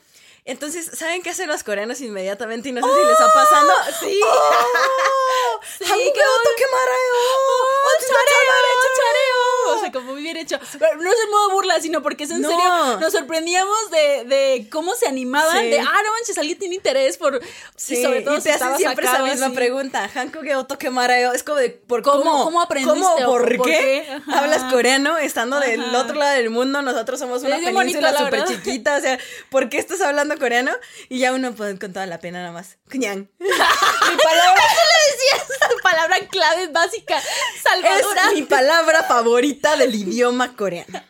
Entonces, 0.48 0.90
¿saben 0.94 1.22
qué 1.22 1.28
hacen 1.28 1.46
los 1.46 1.62
coreanos 1.62 2.00
inmediatamente? 2.00 2.70
Y 2.70 2.72
no 2.72 2.80
sé 2.80 2.88
si 2.88 3.04
les 3.06 3.20
ha 3.20 3.32
pasando. 3.34 3.72
¡Sí! 4.00 4.18
¡Oh! 4.24 5.60
sí 5.78 5.84
¡Qué 5.84 6.64
mareo! 6.72 7.14
¡Oh, 7.14 7.44
¡Oh! 7.44 7.84
¡Oh 7.84 7.98
¡Chareo! 8.96 9.36
¡Oh, 9.36 9.47
como 9.92 10.12
muy 10.12 10.22
bien 10.22 10.36
hecho. 10.36 10.58
Pero 10.78 10.96
no 10.96 11.10
es 11.10 11.18
en 11.24 11.30
modo 11.30 11.50
burla, 11.50 11.80
sino 11.80 12.02
porque 12.02 12.24
es 12.24 12.30
en 12.30 12.40
No. 12.42 12.48
serio. 12.48 13.00
Nos 13.00 13.12
sorprendíamos 13.12 13.90
de, 13.90 14.24
de 14.24 14.68
cómo 14.70 14.94
se 14.94 15.06
animaban. 15.06 15.58
Sí. 15.62 15.70
De, 15.70 15.80
ah, 15.80 15.84
no 16.04 16.12
manches, 16.12 16.36
alguien 16.38 16.58
tiene 16.58 16.74
interés 16.74 17.16
por. 17.16 17.40
Sí, 17.76 17.96
y 17.96 18.02
sobre 18.02 18.22
todo 18.22 18.34
y 18.36 18.40
si 18.40 18.44
te 18.44 18.52
hacen 18.52 18.76
siempre 18.76 19.06
esa 19.06 19.22
misma 19.22 19.46
así. 19.46 19.54
pregunta. 19.54 20.10
¿Hankoge 20.14 20.56
otoke 20.56 20.90
mareo? 20.90 21.32
Es 21.32 21.42
como 21.42 21.58
de, 21.58 21.70
¿por 21.70 22.02
¿Cómo- 22.02 22.22
cómo? 22.22 22.44
cómo 22.44 22.62
aprendiste 22.62 23.00
¿Cómo? 23.00 23.16
¿Por, 23.26 23.56
por 23.56 23.66
qué? 23.66 24.06
Hablas 24.32 24.64
coreano 24.72 25.16
estando 25.18 25.58
del 25.60 25.94
otro 25.94 26.14
lado 26.16 26.36
del 26.36 26.50
mundo. 26.50 26.82
Nosotros 26.82 27.18
somos 27.18 27.42
una 27.42 27.56
península 27.58 28.12
la 28.12 28.18
súper 28.24 28.44
chiquita. 28.44 28.96
O 28.96 29.00
sea, 29.00 29.18
¿por 29.50 29.68
qué 29.68 29.78
estás 29.78 30.00
hablando 30.00 30.36
coreano? 30.38 30.72
Y 31.08 31.18
ya 31.20 31.32
uno 31.32 31.52
pues, 31.54 31.78
con 31.78 31.92
toda 31.92 32.06
la 32.06 32.18
pena 32.20 32.40
nada 32.40 32.52
más. 32.52 32.76
Kuñan. 32.90 33.30
mi 33.38 33.48
palabra 33.48 34.62
Esa 35.48 35.68
palabra 35.82 36.16
clave 36.30 36.68
básica. 36.68 37.20
Salvadora. 37.62 38.28
es 38.28 38.34
mi 38.34 38.42
palabra 38.42 39.02
favorita 39.02 39.57
del 39.76 39.94
idioma 39.94 40.54
coreano. 40.56 41.02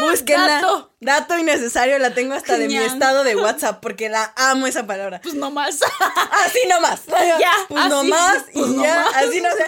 Búsquenla. 0.00 0.46
Dato. 0.60 0.92
Dato 1.00 1.38
innecesario, 1.38 1.98
la 1.98 2.14
tengo 2.14 2.34
hasta 2.34 2.56
de 2.58 2.68
mi 2.68 2.76
estado 2.76 3.24
de 3.24 3.36
WhatsApp 3.36 3.80
porque 3.80 4.08
la 4.08 4.32
amo 4.36 4.66
esa 4.66 4.86
palabra. 4.86 5.20
Pues 5.22 5.34
no 5.34 5.50
más. 5.50 5.80
Así 6.44 6.58
nomás. 6.68 7.00
Ya, 7.06 7.52
Pues 7.68 7.80
así, 7.84 7.90
nomás 7.90 8.36
y 8.52 8.60
pues 8.60 8.70
ya. 8.76 8.96
nomás. 8.96 9.16
Así 9.16 9.40
no 9.40 9.48
sé. 9.50 9.64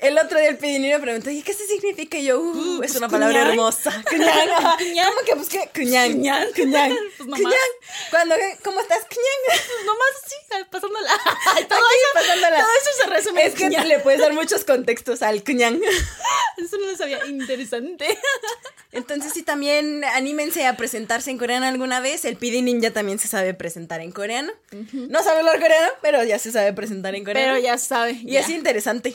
El 0.00 0.16
otro 0.16 0.38
día 0.38 0.48
el 0.50 0.58
pedinero 0.58 0.98
me 0.98 1.02
preguntó, 1.02 1.28
¿y 1.30 1.42
qué 1.42 1.52
se 1.52 1.66
significa? 1.66 2.18
Y 2.18 2.26
yo, 2.26 2.40
uh, 2.40 2.74
es 2.74 2.92
pues, 2.92 2.96
una 2.96 3.08
palabra 3.08 3.42
hermosa. 3.42 3.90
Cuñán. 4.08 4.48
ajá. 4.50 4.76
Cuñán. 4.78 5.06
¿Cómo 5.08 5.20
que 5.26 5.34
pues 5.34 5.48
qué? 5.48 5.70
Cuñán. 5.74 6.12
Cuñán. 6.12 6.48
Cuñán. 6.54 6.96
Pues 7.18 7.28
nomás. 7.28 7.40
Cuñán. 7.42 7.70
Cuando, 8.10 8.34
¿cómo 8.62 8.80
estás? 8.80 9.00
Cuñán. 9.00 9.40
Pues 9.46 9.60
nomás 9.84 10.08
así, 10.24 10.64
pasándola. 10.70 11.10
todo, 11.68 11.78
Aquí 11.78 11.96
eso, 11.96 12.14
pasándola. 12.14 12.56
todo 12.58 12.68
eso 12.80 12.90
se 13.02 13.10
resume 13.10 13.46
Es 13.46 13.54
que 13.54 13.68
le 13.70 13.98
puedes 13.98 14.20
dar 14.20 14.32
muchos 14.34 14.64
contextos 14.64 15.22
al 15.22 15.42
cuñán. 15.42 15.80
Eso 16.56 16.76
no 16.78 16.86
lo 16.86 16.96
sabía. 16.96 17.18
Interesante. 17.26 18.18
Entonces, 18.92 19.32
sí, 19.32 19.42
también 19.42 20.04
anímense 20.14 20.66
a 20.66 20.76
presentarse 20.76 21.30
en 21.30 21.38
coreano 21.38 21.66
alguna 21.66 22.00
vez. 22.00 22.24
El 22.24 22.36
PD 22.36 22.62
Ninja 22.62 22.92
también 22.92 23.18
se 23.18 23.28
sabe 23.28 23.52
presentar 23.52 24.00
en 24.00 24.12
coreano. 24.12 24.52
No 24.92 25.22
sabe 25.22 25.40
hablar 25.40 25.60
coreano, 25.60 25.88
pero 26.02 26.22
ya 26.24 26.38
se 26.38 26.52
sabe 26.52 26.72
presentar 26.72 27.14
en 27.14 27.24
coreano. 27.24 27.54
Pero 27.54 27.64
ya 27.64 27.78
sabe. 27.78 28.12
Y 28.12 28.32
ya. 28.32 28.40
es 28.40 28.48
interesante. 28.48 29.14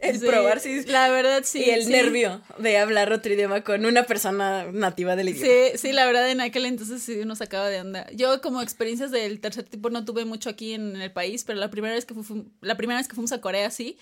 El 0.00 0.23
sí. 0.24 0.30
probar 0.32 0.60
si 0.60 0.84
La 0.84 1.08
verdad, 1.10 1.42
sí. 1.44 1.62
y 1.64 1.70
el 1.70 1.84
sí. 1.84 1.90
nervio 1.92 2.40
de 2.58 2.78
hablar 2.78 3.12
otro 3.12 3.32
idioma 3.32 3.62
con 3.62 3.84
una 3.86 4.04
persona 4.04 4.66
nativa 4.72 5.16
del 5.16 5.30
idioma. 5.30 5.46
Sí, 5.72 5.78
sí, 5.78 5.92
la 5.92 6.06
verdad 6.06 6.30
en 6.30 6.40
aquel 6.40 6.66
entonces 6.66 7.02
sí 7.02 7.24
nos 7.24 7.38
sacaba 7.38 7.68
de 7.68 7.80
onda. 7.80 8.06
Yo 8.12 8.40
como 8.40 8.62
experiencias 8.62 9.10
del 9.10 9.40
tercer 9.40 9.64
tipo 9.64 9.90
no 9.90 10.04
tuve 10.04 10.24
mucho 10.24 10.50
aquí 10.50 10.72
en 10.74 10.96
el 10.96 11.10
país, 11.12 11.44
pero 11.44 11.58
la 11.58 11.70
primera 11.70 11.94
vez 11.94 12.04
que 12.04 12.14
fu- 12.14 12.46
la 12.60 12.76
primera 12.76 12.98
vez 12.98 13.08
que 13.08 13.14
fuimos 13.14 13.32
a 13.32 13.40
Corea 13.40 13.70
sí, 13.70 13.96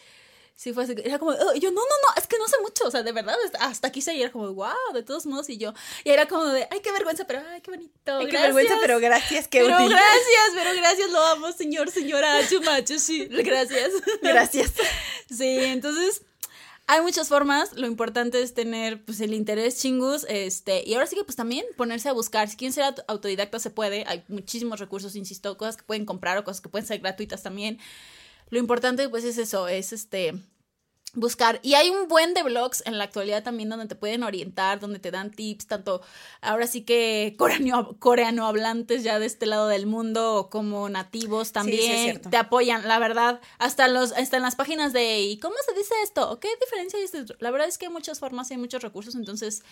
sí 0.63 0.73
fue 0.73 0.85
así, 0.85 0.95
era 1.05 1.19
como, 1.19 1.33
"Oh", 1.33 1.55
yo 1.55 1.71
no, 1.73 1.81
no, 1.81 1.97
no, 2.07 2.21
es 2.21 2.27
que 2.29 2.39
no 2.39 2.47
sé 2.47 2.57
mucho, 2.63 2.85
o 2.87 2.91
sea, 2.93 3.03
de 3.03 3.11
verdad, 3.11 3.35
hasta 3.59 3.89
aquí 3.89 4.01
y 4.07 4.21
era 4.23 4.31
como, 4.31 4.53
wow, 4.55 4.93
de 4.95 5.03
todos 5.03 5.27
modos 5.27 5.49
y 5.51 5.59
yo, 5.59 5.73
y 6.05 6.11
era 6.11 6.29
como 6.29 6.45
de, 6.45 6.69
ay, 6.71 6.81
qué 6.81 6.93
vergüenza, 6.93 7.25
pero 7.27 7.43
ay, 7.51 7.61
qué 7.63 7.71
bonito. 7.73 8.19
Ay, 8.19 8.27
qué 8.27 8.31
gracias". 8.33 8.55
vergüenza, 8.55 8.75
pero 8.81 9.01
gracias, 9.01 9.49
qué 9.49 9.61
Pero 9.63 9.75
útil. 9.77 9.89
gracias, 9.89 10.51
pero 10.55 10.71
gracias, 10.77 11.11
lo 11.11 11.21
amo, 11.25 11.51
señor, 11.53 11.91
señora, 11.91 12.47
chumacho, 12.49 12.99
sí, 13.01 13.27
gracias. 13.27 13.91
Gracias. 14.23 14.73
Sí, 15.29 15.57
entonces 15.65 16.23
hay 16.87 17.01
muchas 17.01 17.29
formas, 17.29 17.73
lo 17.73 17.87
importante 17.87 18.41
es 18.43 18.55
tener 18.55 19.05
pues 19.05 19.21
el 19.21 19.35
interés 19.35 19.79
chingus, 19.79 20.27
este, 20.29 20.83
y 20.87 20.95
ahora 20.95 21.07
sí 21.07 21.17
que 21.17 21.25
pues 21.25 21.37
también 21.37 21.65
ponerse 21.77 22.09
a 22.09 22.13
buscar, 22.13 22.49
si 22.49 22.57
quieren 22.57 22.73
ser 22.73 22.85
aut- 22.85 23.05
autodidacta 23.09 23.59
se 23.59 23.71
puede, 23.71 24.05
hay 24.07 24.23
muchísimos 24.29 24.79
recursos, 24.79 25.17
insisto, 25.17 25.57
cosas 25.57 25.77
que 25.77 25.83
pueden 25.85 26.05
comprar 26.05 26.39
o 26.39 26.45
cosas 26.45 26.61
que 26.61 26.69
pueden 26.69 26.87
ser 26.87 26.99
gratuitas 27.01 27.43
también. 27.43 27.79
Lo 28.51 28.59
importante 28.59 29.09
pues 29.09 29.25
es 29.25 29.39
eso, 29.39 29.67
es 29.69 29.93
este 29.95 30.35
buscar. 31.15 31.61
Y 31.63 31.75
hay 31.75 31.91
un 31.91 32.09
buen 32.09 32.33
de 32.33 32.43
blogs 32.43 32.83
en 32.87 32.97
la 32.97 33.05
actualidad 33.05 33.43
también 33.43 33.69
donde 33.69 33.87
te 33.87 33.95
pueden 33.95 34.23
orientar, 34.23 34.81
donde 34.81 34.99
te 34.99 35.11
dan 35.11 35.31
tips, 35.31 35.67
tanto 35.67 36.01
ahora 36.41 36.67
sí 36.67 36.83
que 36.83 37.35
coreano, 37.39 37.97
coreano 37.99 38.47
hablantes 38.47 39.03
ya 39.03 39.19
de 39.19 39.27
este 39.27 39.47
lado 39.47 39.69
del 39.69 39.87
mundo 39.87 40.49
como 40.51 40.89
nativos 40.89 41.49
sí, 41.49 41.53
también 41.55 42.21
te 42.23 42.37
apoyan, 42.37 42.89
la 42.89 42.99
verdad, 42.99 43.41
hasta 43.59 43.89
los 43.89 44.13
hasta 44.13 44.39
en 44.39 44.43
las 44.43 44.57
páginas 44.57 44.93
de 44.93 45.21
¿y 45.21 45.39
cómo 45.39 45.55
se 45.67 45.75
dice 45.75 45.95
esto? 46.03 46.31
¿O 46.31 46.41
qué 46.41 46.49
diferencia 46.61 46.99
hay? 46.99 47.37
La 47.41 47.51
verdad 47.51 47.69
es 47.69 47.77
que 47.77 47.87
hay 47.87 47.93
muchas 47.93 48.19
formas 48.19 48.51
y 48.51 48.55
hay 48.55 48.61
muchos 48.61 48.83
recursos, 48.83 49.15
entonces 49.15 49.63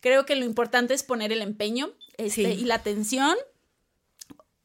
creo 0.00 0.24
que 0.24 0.36
lo 0.36 0.44
importante 0.44 0.94
es 0.94 1.02
poner 1.02 1.32
el 1.32 1.42
empeño 1.42 1.90
este, 2.16 2.54
Sí. 2.54 2.60
y 2.60 2.64
la 2.64 2.76
atención 2.76 3.36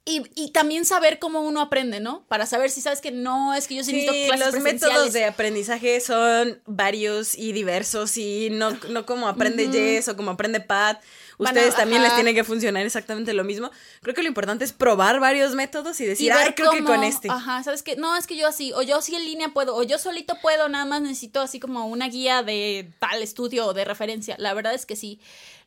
y, 0.04 0.24
y 0.34 0.52
también 0.52 0.84
saber 0.86 1.20
cómo 1.20 1.42
uno 1.42 1.62
aprende, 1.62 2.00
¿no? 2.00 2.26
Para 2.28 2.48
saber 2.48 2.72
si 2.72 2.82
sabes 2.82 3.02
que 3.02 3.12
no, 3.12 3.54
es 3.54 3.68
que 3.68 3.76
yo 3.76 3.84
sí, 3.84 3.92
Sí, 3.92 3.98
necesito 3.98 4.34
clases 4.34 4.54
los 4.56 4.64
métodos 4.64 5.14
de 5.14 5.26
aprendizaje 5.26 6.00
son 6.02 6.60
varios 6.66 7.36
y 7.36 7.52
diversos 7.52 8.18
y 8.18 8.50
no, 8.52 8.72
no 8.90 9.06
como 9.06 9.28
aprende. 9.28 9.70
Jess 9.72 10.08
o 10.08 10.18
como 10.18 10.32
aprende 10.32 10.60
Pat. 10.60 11.02
Bueno, 11.38 11.56
Ustedes 11.60 11.76
también 11.76 12.02
les 12.02 12.14
tiene 12.16 12.34
que 12.34 12.44
funcionar 12.44 12.86
exactamente 12.86 13.34
lo 13.34 13.44
mismo. 13.44 13.70
Creo 14.02 14.16
que 14.16 14.22
lo 14.22 14.28
importante 14.28 14.66
es 14.66 14.74
probar 14.74 15.20
varios 15.20 15.54
métodos 15.56 16.00
y 16.00 16.06
decir, 16.06 16.32
ay, 16.32 16.54
creo 16.54 16.72
que 16.72 16.84
con 16.84 17.04
este. 17.04 17.30
Ajá, 17.30 17.64
¿sabes 17.64 17.84
qué? 17.84 17.96
No, 17.96 18.16
es 18.16 18.28
que 18.28 18.36
yo 18.36 18.48
así, 18.48 18.74
o 18.74 18.82
yo 18.82 19.02
sí 19.02 19.16
en 19.16 19.26
línea 19.26 19.50
puedo, 19.50 19.76
o 19.76 19.84
yo 19.84 19.98
solito 19.98 20.36
puedo, 20.42 20.68
nada 20.70 20.86
más 20.86 21.02
necesito 21.02 21.42
así 21.42 21.60
como 21.60 21.88
una 21.88 22.10
guía 22.10 22.44
de 22.44 22.92
tal 23.00 23.22
estudio 23.22 23.68
o 23.68 23.74
de 23.74 23.86
referencia. 23.86 24.36
La 24.40 24.54
verdad 24.54 24.74
es 24.74 24.86
que 24.86 24.96
sí. 24.96 25.20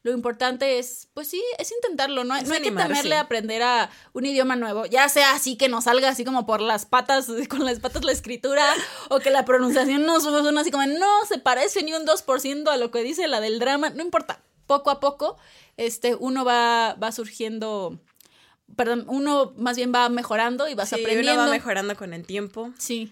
Lo 0.04 0.12
importante 0.12 0.78
es, 0.78 1.08
pues 1.14 1.28
sí, 1.28 1.42
es 1.58 1.72
intentarlo, 1.72 2.24
no, 2.24 2.36
Es 2.36 2.46
no 2.46 2.54
hay 2.54 2.60
que 2.60 2.70
temerle 2.70 3.16
a 3.16 3.20
aprender 3.20 3.62
a 3.62 3.90
un 4.12 4.26
idioma 4.26 4.54
nuevo, 4.54 4.84
ya 4.84 5.08
sea 5.08 5.32
así 5.32 5.56
que 5.56 5.68
nos 5.70 5.84
salga 5.84 6.10
así 6.10 6.26
como 6.26 6.44
por 6.44 6.60
las 6.60 6.84
patas, 6.84 7.26
con 7.48 7.64
las 7.64 7.80
patas 7.80 8.04
la 8.04 8.12
escritura, 8.12 8.64
o 9.08 9.18
que 9.18 9.30
la 9.30 9.46
pronunciación 9.46 10.04
no 10.04 10.20
suena 10.20 10.60
así 10.60 10.70
como, 10.70 10.86
no, 10.86 11.24
se 11.26 11.38
parece 11.38 11.82
ni 11.82 11.94
un 11.94 12.04
2% 12.06 12.68
a 12.68 12.76
lo 12.76 12.90
que 12.90 13.02
dice 13.02 13.26
la 13.28 13.40
del 13.40 13.58
drama, 13.58 13.88
no 13.90 14.02
importa, 14.02 14.42
poco 14.66 14.90
a 14.90 15.00
poco, 15.00 15.38
este, 15.78 16.14
uno 16.14 16.44
va, 16.44 16.94
va 17.02 17.10
surgiendo, 17.10 17.98
perdón, 18.76 19.06
uno 19.08 19.54
más 19.56 19.76
bien 19.78 19.90
va 19.94 20.10
mejorando 20.10 20.68
y 20.68 20.74
vas 20.74 20.90
Sí, 20.90 20.96
aprendiendo. 20.96 21.32
uno 21.32 21.44
va 21.46 21.50
mejorando 21.50 21.96
con 21.96 22.12
el 22.12 22.26
tiempo. 22.26 22.70
Sí. 22.78 23.10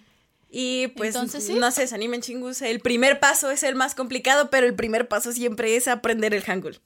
Y 0.55 0.89
pues 0.89 1.15
Entonces, 1.15 1.47
sí. 1.47 1.55
no 1.55 1.71
se 1.71 1.81
desanimen 1.81 2.21
chingus. 2.21 2.61
El 2.61 2.81
primer 2.81 3.19
paso 3.21 3.51
es 3.51 3.63
el 3.63 3.75
más 3.75 3.95
complicado, 3.95 4.51
pero 4.51 4.67
el 4.67 4.75
primer 4.75 5.09
paso 5.09 5.33
siempre 5.33 5.77
es 5.77 5.89
aprender 5.89 6.35
el 6.35 6.43
hangul. 6.43 6.79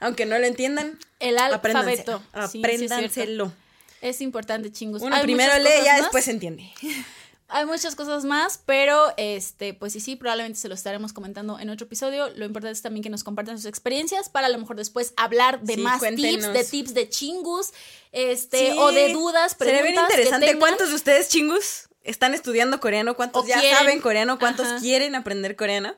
Aunque 0.00 0.26
no 0.26 0.36
lo 0.40 0.44
entiendan, 0.44 0.98
El 1.20 1.38
apréndanselo. 1.38 2.20
alfabeto. 2.32 2.50
Sí, 2.50 2.60
sí, 2.60 2.68
es 2.68 2.78
cierto. 2.78 2.94
Apréndanselo. 2.96 3.52
es 4.00 4.20
importante, 4.20 4.72
chingos. 4.72 5.02
Uno 5.02 5.14
Hay 5.14 5.22
primero 5.22 5.56
lee, 5.60 5.70
ya 5.84 5.92
más. 5.92 6.00
después 6.02 6.26
entiende. 6.26 6.68
Hay 7.48 7.64
muchas 7.64 7.94
cosas 7.94 8.24
más, 8.24 8.58
pero 8.64 9.12
este, 9.18 9.72
pues 9.74 9.92
sí, 9.92 10.00
sí, 10.00 10.16
probablemente 10.16 10.58
se 10.58 10.68
lo 10.68 10.74
estaremos 10.74 11.12
comentando 11.12 11.60
en 11.60 11.70
otro 11.70 11.86
episodio. 11.86 12.28
Lo 12.30 12.46
importante 12.46 12.72
es 12.72 12.82
también 12.82 13.04
que 13.04 13.10
nos 13.10 13.22
compartan 13.22 13.56
sus 13.56 13.66
experiencias 13.66 14.30
para 14.30 14.46
a 14.48 14.50
lo 14.50 14.58
mejor 14.58 14.76
después 14.76 15.12
hablar 15.16 15.60
de 15.60 15.76
más 15.76 16.00
tips, 16.00 16.52
de 16.52 16.64
tips 16.64 16.94
de 16.94 17.08
chingus, 17.08 17.72
este, 18.10 18.72
o 18.72 18.90
de 18.90 19.12
dudas, 19.12 19.54
Sería 19.56 19.80
preguntas 19.82 20.08
bien 20.08 20.08
que 20.08 20.22
interesante. 20.22 20.58
¿Cuántos 20.58 20.88
de 20.88 20.94
ustedes 20.96 21.28
chingus 21.28 21.88
están 22.04 22.34
estudiando 22.34 22.80
coreano? 22.80 23.14
¿Cuántos 23.16 23.44
O 23.44 23.46
ya 23.46 23.60
quieren. 23.60 23.78
saben 23.78 24.00
coreano? 24.00 24.38
¿Cuántos 24.38 24.66
Ajá. 24.66 24.78
quieren 24.80 25.14
aprender 25.14 25.56
coreano? 25.56 25.94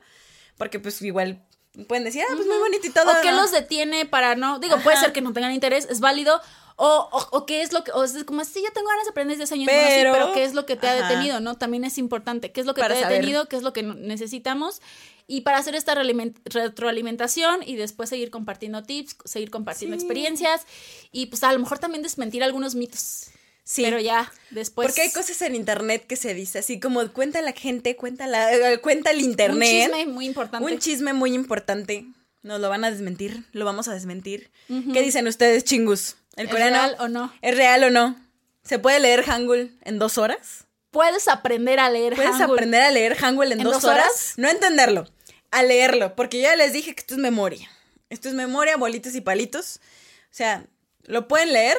Porque 0.57 0.79
pues 0.79 1.01
igual 1.01 1.41
pueden 1.87 2.03
decir, 2.05 2.21
ah, 2.29 2.33
pues 2.35 2.47
muy 2.47 2.57
bonito 2.57 2.87
y 2.87 2.89
todo. 2.91 3.11
o 3.11 3.21
qué 3.21 3.31
¿no? 3.31 3.41
los 3.41 3.51
detiene 3.51 4.05
para 4.05 4.35
no, 4.35 4.59
digo, 4.59 4.77
puede 4.79 4.95
Ajá. 4.97 5.05
ser 5.05 5.13
que 5.13 5.21
no 5.21 5.33
tengan 5.33 5.51
interés, 5.51 5.87
es 5.89 5.99
válido. 5.99 6.41
O, 6.77 6.87
o, 7.09 7.37
o 7.37 7.45
qué 7.45 7.61
es 7.61 7.71
lo 7.71 7.85
que, 7.85 7.91
o 7.93 8.03
es 8.03 8.21
como, 8.25 8.43
sí, 8.43 8.61
yo 8.61 8.69
tengo 8.73 8.89
ganas 8.89 9.05
de 9.05 9.11
aprender 9.11 9.37
desde 9.37 9.53
años, 9.55 9.65
bueno, 9.65 9.81
sí, 9.87 9.93
Pero- 9.95 10.11
pero 10.11 10.33
qué 10.33 10.43
es 10.43 10.53
lo 10.53 10.65
que 10.65 10.75
te 10.75 10.87
ha 10.89 10.97
Ajá. 10.97 11.07
detenido, 11.07 11.39
¿no? 11.39 11.55
También 11.57 11.85
es 11.85 11.97
importante, 11.97 12.51
qué 12.51 12.59
es 12.59 12.67
lo 12.67 12.73
que 12.73 12.81
Para 12.81 12.95
te 12.95 12.99
ha 12.99 13.03
saber. 13.03 13.19
detenido, 13.19 13.47
qué 13.47 13.55
es 13.55 13.61
lo 13.63 13.71
que 13.71 13.81
necesitamos. 13.83 14.81
Y 15.25 15.41
para 15.41 15.57
hacer 15.57 15.73
esta 15.75 15.95
retroalimentación 15.95 17.61
y 17.65 17.75
después 17.77 18.09
seguir 18.09 18.29
compartiendo 18.29 18.83
tips, 18.83 19.15
seguir 19.25 19.49
compartiendo 19.51 19.95
Sí. 19.97 20.01
experiencias 20.03 20.65
y 21.11 21.27
pues 21.27 21.43
a 21.43 21.53
lo 21.53 21.59
mejor 21.59 21.79
también 21.79 22.03
desmentir 22.03 22.43
algunos 22.43 22.75
mitos. 22.75 23.27
Sí. 23.67 23.81
Pero 23.83 23.99
ya, 23.99 24.31
después. 24.51 24.87
Porque 24.87 25.01
hay 25.01 25.11
cosas 25.11 25.41
en 25.41 25.55
internet 25.55 26.05
que 26.07 26.15
se 26.15 26.35
dice 26.35 26.59
así 26.59 26.79
como 26.79 27.05
cuenta 27.11 27.41
la 27.41 27.51
gente, 27.51 27.95
cuenta 27.95 28.27
la 28.27 28.53
eh, 28.53 28.77
cuenta 28.79 29.09
el 29.09 29.21
internet. 29.21 29.89
Un 29.89 29.91
chisme 29.91 30.05
muy 30.05 30.25
importante. 30.27 30.71
Un 30.73 30.79
chisme 30.79 31.13
muy 31.13 31.33
importante. 31.33 32.05
Nos 32.43 32.61
lo 32.61 32.69
van 32.69 32.83
a 32.83 32.91
desmentir, 32.91 33.43
lo 33.53 33.65
vamos 33.65 33.87
a 33.87 33.93
desmentir. 33.95 34.51
¿Qué 34.67 35.01
dicen 35.01 35.27
ustedes, 35.27 35.63
chingus? 35.63 36.15
¿El 36.35 36.45
¿Es 36.45 36.51
coreano 36.51 36.77
real 36.77 36.95
o 36.99 37.07
no? 37.07 37.33
es 37.41 37.57
real 37.57 37.83
o 37.85 37.89
no? 37.89 38.15
¿Se 38.63 38.77
puede 38.77 38.99
leer 38.99 39.23
Hangul 39.23 39.75
en 39.81 39.97
dos 39.97 40.19
horas? 40.19 40.65
Puedes 40.91 41.27
aprender 41.27 41.79
a 41.79 41.89
leer 41.89 42.13
¿Puedes 42.15 42.35
Hangul. 42.35 42.55
aprender 42.57 42.81
a 42.83 42.91
leer 42.91 43.15
Hangul 43.15 43.51
en, 43.51 43.59
¿En 43.59 43.63
dos, 43.63 43.73
dos 43.81 43.85
horas? 43.85 44.05
horas? 44.05 44.33
No 44.37 44.47
entenderlo, 44.47 45.07
a 45.49 45.63
leerlo, 45.63 46.15
porque 46.15 46.37
yo 46.37 46.43
ya 46.43 46.55
les 46.55 46.71
dije 46.71 46.93
que 46.93 46.99
esto 47.01 47.15
es 47.15 47.19
memoria. 47.19 47.67
Esto 48.11 48.29
es 48.29 48.35
memoria, 48.35 48.77
bolitos 48.77 49.15
y 49.15 49.21
palitos. 49.21 49.77
O 50.25 50.35
sea, 50.35 50.65
lo 51.03 51.27
pueden 51.27 51.51
leer 51.51 51.77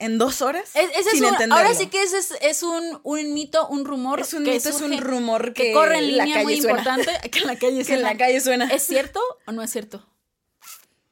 en 0.00 0.16
dos 0.18 0.42
horas 0.42 0.70
Es- 0.74 0.90
ese 0.90 1.00
es 1.00 1.10
sin 1.10 1.24
un- 1.24 1.30
entenderlo. 1.30 1.56
ahora 1.56 1.74
sí 1.74 1.88
que 1.88 2.02
ese 2.02 2.18
es, 2.18 2.32
es 2.40 2.62
un, 2.62 3.00
un 3.02 3.34
mito, 3.34 3.66
un 3.68 3.84
rumor. 3.84 4.20
Es 4.20 4.32
un 4.32 4.44
que 4.44 4.52
mito, 4.52 4.68
es 4.68 4.80
un 4.80 4.96
rumor 4.98 5.52
que, 5.52 5.64
que 5.64 5.72
corre 5.72 5.98
en 5.98 6.16
la 6.16 6.24
línea 6.24 6.34
calle 6.36 6.44
muy 6.44 6.60
suena. 6.60 6.78
importante. 6.78 7.12
Que 7.30 7.38
en 7.40 7.46
la 7.46 7.56
calle 7.58 7.84
que 7.84 7.94
en 7.94 8.02
la 8.02 8.08
suena. 8.10 8.18
calle 8.18 8.40
suena. 8.40 8.64
¿Es 8.66 8.82
cierto 8.86 9.20
o 9.46 9.52
no 9.52 9.62
es 9.62 9.70
cierto? 9.70 10.04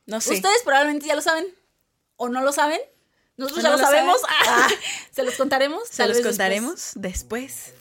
no 0.06 0.20
sé. 0.20 0.34
Ustedes 0.34 0.62
probablemente 0.64 1.06
ya 1.06 1.16
lo 1.16 1.22
saben 1.22 1.46
o 2.16 2.28
no 2.28 2.40
lo 2.42 2.52
saben. 2.52 2.80
Nosotros 3.36 3.64
¿O 3.64 3.68
ya 3.68 3.70
lo, 3.72 3.76
lo 3.78 3.84
sabemos. 3.84 4.20
saben? 4.20 4.78
Se 5.10 5.22
los 5.24 5.34
contaremos. 5.34 5.88
Se 5.88 6.02
los 6.06 6.08
vez 6.08 6.16
después. 6.18 6.36
contaremos 6.36 6.90
después. 6.94 7.72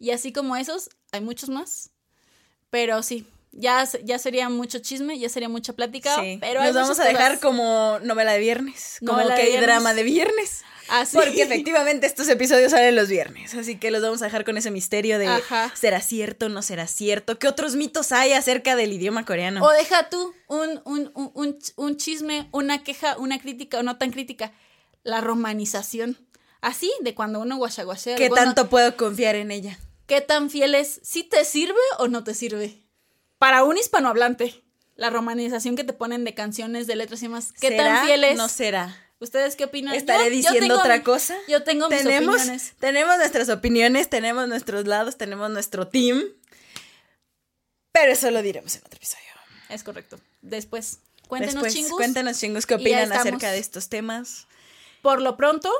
Y 0.00 0.10
así 0.10 0.32
como 0.32 0.56
esos, 0.56 0.90
hay 1.12 1.20
muchos 1.20 1.48
más. 1.50 1.90
Pero 2.70 3.02
sí, 3.02 3.26
ya, 3.52 3.88
ya 4.04 4.18
sería 4.18 4.48
mucho 4.48 4.78
chisme, 4.78 5.18
ya 5.18 5.28
sería 5.28 5.48
mucha 5.48 5.72
plática. 5.72 6.14
Sí. 6.20 6.38
Pero 6.40 6.62
Nos 6.62 6.74
vamos 6.74 6.98
a 7.00 7.04
dejar 7.04 7.32
cosas. 7.32 7.40
como 7.40 7.98
novela 8.02 8.32
de 8.32 8.38
viernes, 8.40 8.96
como 9.00 9.12
Novela 9.12 9.34
de 9.34 9.40
que 9.40 9.42
hay 9.46 9.52
viernes. 9.52 9.68
drama 9.68 9.94
de 9.94 10.02
viernes. 10.02 10.62
Así. 10.90 11.16
Porque 11.18 11.42
efectivamente 11.42 12.06
estos 12.06 12.28
episodios 12.28 12.70
salen 12.70 12.96
los 12.96 13.08
viernes, 13.08 13.54
así 13.54 13.76
que 13.76 13.90
los 13.90 14.00
vamos 14.00 14.22
a 14.22 14.24
dejar 14.24 14.44
con 14.46 14.56
ese 14.56 14.70
misterio 14.70 15.18
de 15.18 15.26
Ajá. 15.26 15.70
¿será 15.74 16.00
cierto, 16.00 16.48
no 16.48 16.62
será 16.62 16.86
cierto? 16.86 17.38
¿Qué 17.38 17.46
otros 17.46 17.76
mitos 17.76 18.10
hay 18.10 18.32
acerca 18.32 18.74
del 18.74 18.94
idioma 18.94 19.26
coreano? 19.26 19.62
O 19.62 19.70
deja 19.70 20.08
tú 20.08 20.32
un, 20.46 20.80
un, 20.86 21.10
un, 21.14 21.30
un, 21.34 21.58
un 21.76 21.96
chisme, 21.98 22.48
una 22.52 22.82
queja, 22.84 23.18
una 23.18 23.38
crítica 23.38 23.78
o 23.80 23.82
no 23.82 23.98
tan 23.98 24.12
crítica. 24.12 24.52
La 25.04 25.20
romanización. 25.20 26.18
Así, 26.60 26.90
de 27.02 27.14
cuando 27.14 27.40
uno 27.40 27.56
guachaguachea. 27.56 28.16
¿Qué 28.16 28.30
tanto 28.30 28.68
puedo 28.70 28.96
confiar 28.96 29.36
en 29.36 29.50
ella? 29.50 29.78
¿Qué 30.06 30.20
tan 30.22 30.48
fiel 30.50 30.74
es? 30.74 31.00
¿Sí 31.02 31.22
te 31.22 31.44
sirve 31.44 31.78
o 31.98 32.08
no 32.08 32.24
te 32.24 32.32
sirve? 32.34 32.82
Para 33.38 33.64
un 33.64 33.76
hispanohablante, 33.76 34.62
la 34.96 35.10
romanización 35.10 35.76
que 35.76 35.84
te 35.84 35.92
ponen 35.92 36.24
de 36.24 36.34
canciones, 36.34 36.86
de 36.86 36.96
letras 36.96 37.22
y 37.22 37.28
más. 37.28 37.52
¿Qué 37.52 37.68
¿Será? 37.68 37.84
tan 37.84 38.06
fiel 38.06 38.24
es? 38.24 38.36
No 38.36 38.48
será. 38.48 38.96
¿Ustedes 39.20 39.56
qué 39.56 39.64
opinan? 39.64 39.94
¿Estaré 39.94 40.24
Yo- 40.24 40.30
yo 40.30 40.36
diciendo 40.36 40.60
tengo 40.74 40.80
otra 40.80 41.02
cosa? 41.02 41.36
Yo 41.48 41.62
tengo 41.64 41.88
mis 41.88 42.02
tenemos, 42.02 42.36
opiniones. 42.36 42.72
tenemos 42.78 43.16
nuestras 43.18 43.48
opiniones, 43.48 44.08
tenemos 44.08 44.46
nuestros 44.48 44.86
lados, 44.86 45.16
tenemos 45.16 45.50
nuestro 45.50 45.88
team. 45.88 46.22
Pero 47.92 48.12
eso 48.12 48.30
lo 48.30 48.42
diremos 48.42 48.74
en 48.76 48.82
otro 48.84 48.96
episodio. 48.96 49.24
Es 49.68 49.82
correcto. 49.82 50.18
Después, 50.40 51.00
cuéntenos 51.26 51.54
Después, 51.62 51.74
chingus. 51.74 51.92
cuéntenos 51.96 52.38
chingus 52.38 52.66
qué 52.66 52.74
opinan 52.76 53.12
acerca 53.12 53.50
de 53.50 53.58
estos 53.58 53.88
temas. 53.88 54.46
Por 55.02 55.20
lo 55.20 55.36
pronto, 55.36 55.70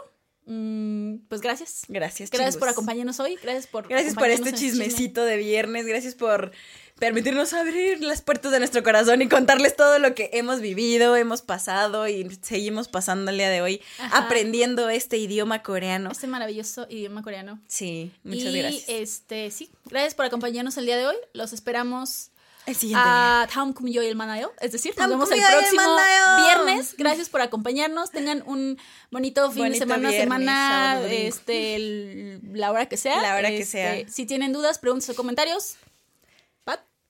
mm, 0.46 1.16
pues 1.28 1.40
gracias. 1.40 1.82
Gracias, 1.88 2.30
Gracias 2.30 2.56
por 2.56 2.62
chingos. 2.68 2.72
acompañarnos 2.72 3.20
hoy. 3.20 3.36
Gracias 3.42 3.66
por 3.66 3.86
Gracias 3.88 4.14
por 4.14 4.28
este 4.30 4.48
en 4.50 4.54
chisme. 4.56 4.84
chismecito 4.86 5.24
de 5.24 5.36
viernes. 5.36 5.86
Gracias 5.86 6.14
por 6.14 6.50
permitirnos 6.98 7.52
abrir 7.52 8.02
las 8.02 8.22
puertas 8.22 8.50
de 8.52 8.58
nuestro 8.58 8.82
corazón 8.82 9.22
y 9.22 9.28
contarles 9.28 9.76
todo 9.76 9.98
lo 9.98 10.14
que 10.14 10.30
hemos 10.32 10.60
vivido, 10.60 11.16
hemos 11.16 11.42
pasado 11.42 12.08
y 12.08 12.28
seguimos 12.42 12.88
pasando 12.88 13.30
el 13.30 13.38
día 13.38 13.48
de 13.50 13.62
hoy, 13.62 13.80
Ajá. 13.98 14.18
aprendiendo 14.18 14.88
este 14.90 15.16
idioma 15.18 15.62
coreano. 15.62 16.10
Este 16.10 16.26
maravilloso 16.26 16.86
idioma 16.90 17.22
coreano. 17.22 17.60
Sí, 17.68 18.12
muchas 18.24 18.54
y 18.54 18.58
gracias. 18.58 18.84
este, 18.88 19.50
sí, 19.50 19.70
gracias 19.86 20.14
por 20.14 20.24
acompañarnos 20.26 20.76
el 20.76 20.86
día 20.86 20.96
de 20.96 21.06
hoy. 21.06 21.16
Los 21.32 21.52
esperamos 21.52 22.30
el 22.66 22.74
siguiente 22.74 23.02
a 23.06 23.48
Taum 23.52 23.72
Kumyo 23.72 24.02
el 24.02 24.14
Manayo. 24.16 24.52
Es 24.60 24.72
decir, 24.72 24.92
nos 24.98 25.08
vemos 25.08 25.30
el 25.30 25.40
próximo 25.40 25.96
viernes. 26.44 26.94
Gracias 26.98 27.28
por 27.30 27.40
acompañarnos. 27.40 28.10
Tengan 28.10 28.42
un 28.44 28.76
bonito 29.10 29.50
fin 29.52 29.62
Bonito 29.62 29.74
de 29.74 29.78
semana, 29.78 30.08
viernes, 30.10 30.20
semana, 30.20 30.70
sábado, 30.94 31.06
este, 31.08 31.74
el- 31.76 32.40
la 32.52 32.70
hora 32.72 32.86
que 32.86 32.96
sea. 32.98 33.22
La 33.22 33.36
hora 33.36 33.48
que 33.48 33.60
Este, 33.60 34.02
sea. 34.02 34.08
Si 34.10 34.26
tienen 34.26 34.52
dudas, 34.52 34.78
preguntas 34.78 35.08
o 35.08 35.14
comentarios. 35.14 35.76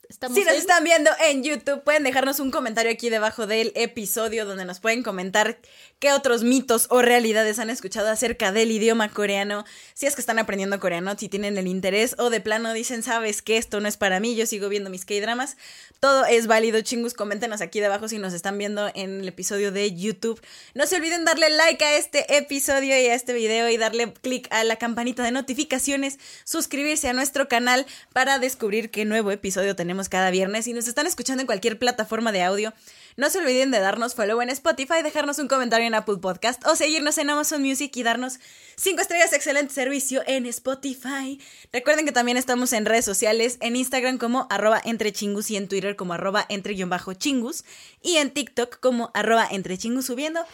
Estamos 0.09 0.36
Si 0.39 0.43
nos 0.44 0.55
en- 0.55 0.60
están 0.60 0.85
viendo 0.85 1.10
en 1.20 1.43
YouTube, 1.44 1.82
pueden 1.85 2.02
dejarnos 2.02 2.40
un 2.40 2.51
comentario 2.51 2.90
aquí 2.90 3.10
debajo 3.10 3.47
del 3.47 3.72
episodio 3.74 4.47
donde 4.47 4.64
nos 4.64 4.80
pueden 4.80 5.02
comentar 5.02 5.59
qué 5.99 6.12
otros 6.12 6.45
mitos 6.45 6.87
o 6.91 7.03
realidades 7.03 7.59
han 7.59 7.70
escuchado 7.70 8.09
acerca 8.09 8.53
del 8.53 8.70
idioma 8.70 9.09
coreano. 9.09 9.65
Si 9.95 10.07
es 10.07 10.15
que 10.15 10.20
están 10.20 10.39
aprendiendo 10.39 10.79
coreano, 10.79 11.15
si 11.19 11.29
tienen 11.29 11.59
el 11.59 11.66
interés 11.66 12.15
o 12.19 12.31
de 12.31 12.41
plano 12.41 12.73
dicen, 12.73 13.03
sabes 13.03 13.43
que 13.43 13.57
esto 13.57 13.81
no 13.81 13.89
es 13.89 13.97
para 13.97 14.20
mí, 14.20 14.37
yo 14.37 14.47
sigo 14.47 14.69
viendo 14.69 14.91
mis 14.91 15.05
K-dramas. 15.05 15.57
Todo 16.01 16.25
es 16.27 16.47
válido, 16.47 16.81
chingus. 16.81 17.15
Coméntenos 17.15 17.61
aquí 17.61 17.81
debajo 17.81 18.09
si 18.09 18.19
nos 18.19 18.33
están 18.33 18.57
viendo 18.57 18.91
en 18.95 19.20
el 19.20 19.29
episodio 19.29 19.73
de 19.73 19.93
YouTube. 19.95 20.41
No 20.75 20.87
se 20.87 20.97
olviden 20.97 21.25
darle 21.25 21.51
like 21.51 21.85
a 21.85 21.97
este 21.97 22.37
episodio 22.37 22.97
y 23.01 23.07
a 23.07 23.15
este 23.15 23.33
video 23.33 23.69
y 23.69 23.77
darle 23.77 24.12
click 24.12 24.47
a 24.51 24.62
la 24.62 24.77
campanita 24.77 25.25
de 25.25 25.33
notificaciones, 25.33 26.19
suscribirse 26.45 27.09
a 27.09 27.12
nuestro 27.12 27.49
canal 27.49 27.87
para 28.12 28.39
descubrir 28.39 28.91
qué 28.91 29.05
nuevo 29.05 29.33
episodio 29.33 29.75
tenemos 29.75 30.09
cada 30.09 30.31
viernes. 30.31 30.66
Si 30.66 30.73
nos 30.73 30.87
están 30.87 31.07
escuchando 31.09 31.41
en 31.41 31.47
cualquier 31.47 31.79
plataforma 31.79 32.31
de 32.31 32.43
audio, 32.43 32.73
no 33.19 33.28
se 33.31 33.39
olviden 33.39 33.73
de 33.73 33.81
darnos 33.81 34.15
follow 34.15 34.40
en 34.40 34.49
Spotify, 34.49 35.03
dejarnos 35.03 35.40
un 35.40 35.49
comentario 35.49 35.89
en 35.89 35.95
Apple 35.95 36.19
Podcast 36.23 36.65
o 36.69 36.77
seguirnos 36.77 37.19
en 37.19 37.28
Amazon 37.28 37.61
Music 37.61 37.90
y 37.97 38.05
darnos 38.05 38.39
5 38.77 39.03
estrellas, 39.03 39.32
excelente 39.32 39.74
servicio 39.74 40.23
en 40.28 40.47
Spotify. 40.47 41.40
Recuerden 41.73 42.07
que 42.07 42.12
también 42.12 42.36
estamos 42.36 42.73
en 42.73 42.86
redes 42.86 43.05
sociales, 43.05 43.59
en 43.61 43.74
Instagram 43.74 44.19
como 44.19 44.47
arroba 44.51 44.81
entre 44.85 45.12
chingus 45.12 45.51
y 45.51 45.57
en 45.57 45.66
Twitter 45.66 45.97
como 45.97 46.15
arroba 46.15 46.47
entre 46.49 46.74
guion 46.74 46.90
bajo 46.90 47.12
chingus 47.12 47.65
y 48.01 48.19
en 48.19 48.31
TikTok 48.31 48.78
como 48.78 49.11
arroba 49.15 49.49
entre 49.51 49.77
chingus 49.77 50.07
subiendo 50.07 50.47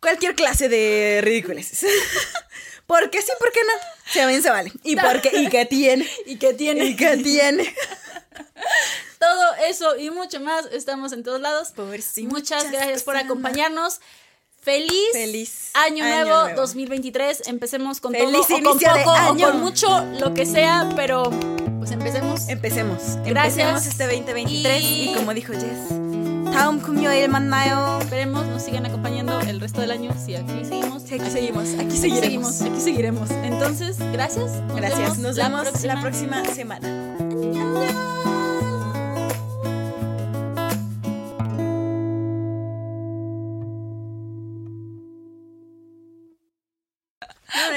cualquier 0.00 0.36
clase 0.36 0.68
de 0.68 1.20
ridiculeces. 1.24 1.84
porque 2.86 3.20
sí, 3.20 3.32
porque 3.40 3.58
no. 3.66 3.72
Se 4.12 4.24
ven, 4.26 4.42
se 4.42 4.50
vale. 4.50 4.70
Y 4.84 4.94
porque, 4.94 5.32
y 5.34 5.48
que 5.48 5.64
tiene. 5.66 6.08
¿Y 6.24 6.36
qué 6.36 6.54
tiene? 6.54 6.84
Y 6.84 6.94
que 6.94 7.16
tiene. 7.16 7.74
Todo 9.18 9.56
eso 9.77 9.97
y 9.97 10.09
mucho 10.09 10.39
más. 10.39 10.65
Estamos 10.71 11.11
en 11.13 11.23
todos 11.23 11.39
lados. 11.41 11.71
Por 11.71 12.01
si 12.01 12.23
Muchas 12.27 12.63
muchas 12.63 12.71
gracias 12.71 13.03
por 13.03 13.13
cosas 13.15 13.25
acompañarnos. 13.25 13.99
Feliz, 14.61 14.91
Feliz 15.11 15.71
año, 15.73 16.05
año 16.05 16.15
nuevo, 16.25 16.41
nuevo. 16.43 16.61
2023. 16.61 17.47
Empecemos 17.47 17.99
con 17.99 18.13
Feliz 18.13 18.31
todo, 18.31 18.41
o 18.43 18.47
con 18.47 18.59
inicio 18.59 18.93
de 18.93 18.99
poco, 18.99 19.11
o 19.11 19.15
año. 19.15 19.51
con 19.51 19.59
mucho, 19.61 20.05
lo 20.21 20.33
que 20.33 20.45
sea, 20.45 20.89
pero 20.95 21.29
pues 21.79 21.91
empecemos. 21.91 22.47
Empecemos. 22.47 23.01
Gracias. 23.25 23.57
Empecemos 23.67 23.85
este 23.85 24.03
2023 24.05 24.81
y, 24.83 25.09
Y- 25.09 25.13
como 25.15 25.33
dijo 25.33 25.51
Jess, 25.53 25.99
다음 26.53 26.79
금요일 26.81 27.27
만나요. 27.29 27.97
Esperemos 27.99 28.45
nos 28.45 28.61
sigan 28.61 28.85
acompañando 28.85 29.39
el 29.41 29.59
resto 29.59 29.81
del 29.81 29.91
año. 29.91 30.11
Si 30.23 30.35
aquí 30.35 30.63
seguimos. 30.63 31.01
Sí, 31.03 31.15
aquí 31.15 31.29
seguimos, 31.31 31.67
aquí 31.73 31.81
Aquí 31.81 31.97
seguiremos. 31.97 32.55
seguimos, 32.55 32.61
aquí 32.61 32.79
seguiremos. 32.79 33.31
Entonces, 33.31 33.97
gracias. 34.13 34.51
Nos 34.61 34.75
Gracias. 34.77 34.99
vemos 34.99 35.17
Nos 35.17 35.35
la 35.35 35.49
vemos 35.49 35.63
la 35.83 35.99
próxima. 35.99 36.41
próxima 36.41 36.53
semana. 36.55 38.16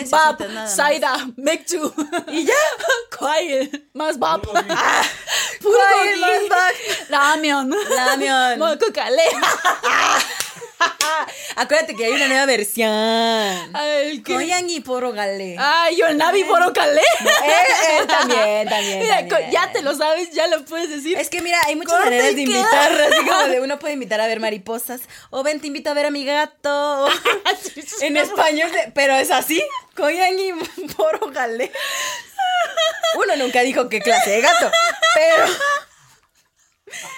네, 0.04 0.10
밥, 0.10 0.38
사이다, 0.68 1.18
맥주, 1.38 1.92
이게? 2.30 2.52
과일, 3.12 3.70
맛 3.94 4.20
밥, 4.20 4.42
아, 4.56 4.60
아 4.60 5.02
과일, 5.64 6.50
라면, 7.10 7.70
라면, 7.70 8.60
뭐 8.60 8.76
그 8.80 8.92
갈래. 8.92 9.28
아, 9.28 10.20
Acuérdate 11.56 11.96
que 11.96 12.06
hay 12.06 12.12
una 12.14 12.28
nueva 12.28 12.46
versión. 12.46 12.90
Ay, 13.74 14.22
¿qué? 14.24 14.34
Koyan 14.34 14.70
y 14.70 14.80
Porogale. 14.80 15.56
Ay, 15.60 15.98
Yonabi 15.98 16.44
Porogale. 16.44 17.02
Eh, 17.02 18.06
también, 18.08 18.70
también. 18.70 19.00
Mira, 19.00 19.50
ya 19.50 19.72
te 19.72 19.82
lo 19.82 19.96
sabes, 19.96 20.32
ya 20.32 20.48
lo 20.48 20.64
puedes 20.66 20.90
decir. 20.90 21.18
Es 21.18 21.30
que 21.30 21.42
mira, 21.42 21.60
hay 21.66 21.76
muchas 21.76 22.00
maneras 22.00 22.36
de 22.36 22.42
invitar. 22.42 22.92
Así 22.92 23.26
como 23.26 23.48
de 23.48 23.62
uno 23.62 23.80
puede 23.80 23.94
invitar 23.94 24.22
a 24.22 24.28
ver 24.28 24.40
mariposas. 24.40 25.02
O 25.30 25.44
ven, 25.44 25.60
te 25.60 25.68
invito 25.68 25.90
a 25.90 25.94
ver 25.94 26.06
a 26.06 26.12
mi 26.12 26.26
gato. 26.26 27.08
en 28.02 28.18
español, 28.18 28.72
pero 28.94 29.16
es 29.16 29.32
así. 29.32 29.64
Koyan 29.96 30.40
y 30.40 30.54
Porogale. 30.96 31.72
Uno 33.16 33.36
nunca 33.36 33.62
dijo 33.62 33.90
qué 33.90 34.00
clase 34.00 34.30
de 34.32 34.42
gato, 34.42 34.72
pero 35.16 35.46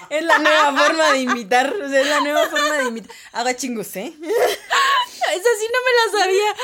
es 0.10 0.24
la 0.24 0.38
nueva 0.40 0.76
forma 0.78 1.12
de 1.12 1.20
invitar, 1.20 1.74
o 1.74 1.90
sea, 1.90 2.02
es 2.02 2.08
la 2.08 2.20
nueva 2.22 2.48
forma 2.48 2.78
de 2.78 2.84
invitar. 2.86 3.16
Haga 3.32 3.56
chingus, 3.56 3.96
¿eh? 3.96 4.14
Esa 5.24 5.50
sí 5.60 5.68
no 5.72 5.80
me 5.86 6.20
la 6.20 6.20
sabía. 6.24 6.56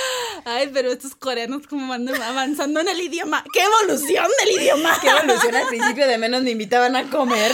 Ay, 0.46 0.70
pero 0.74 0.92
estos 0.92 1.16
coreanos 1.16 1.66
como 1.68 1.88
van 1.88 2.08
avanzando 2.22 2.82
en 2.82 2.90
el 2.90 3.00
idioma. 3.02 3.44
¡Qué 3.54 3.62
evolución 3.64 4.28
del 4.40 4.52
idioma! 4.62 4.98
Qué 5.02 5.08
evolución 5.10 5.56
al 5.56 5.68
principio 5.68 6.08
de 6.08 6.18
menos 6.18 6.42
me 6.44 6.52
invitaban 6.52 6.96
a 6.96 7.10
comer. 7.10 7.52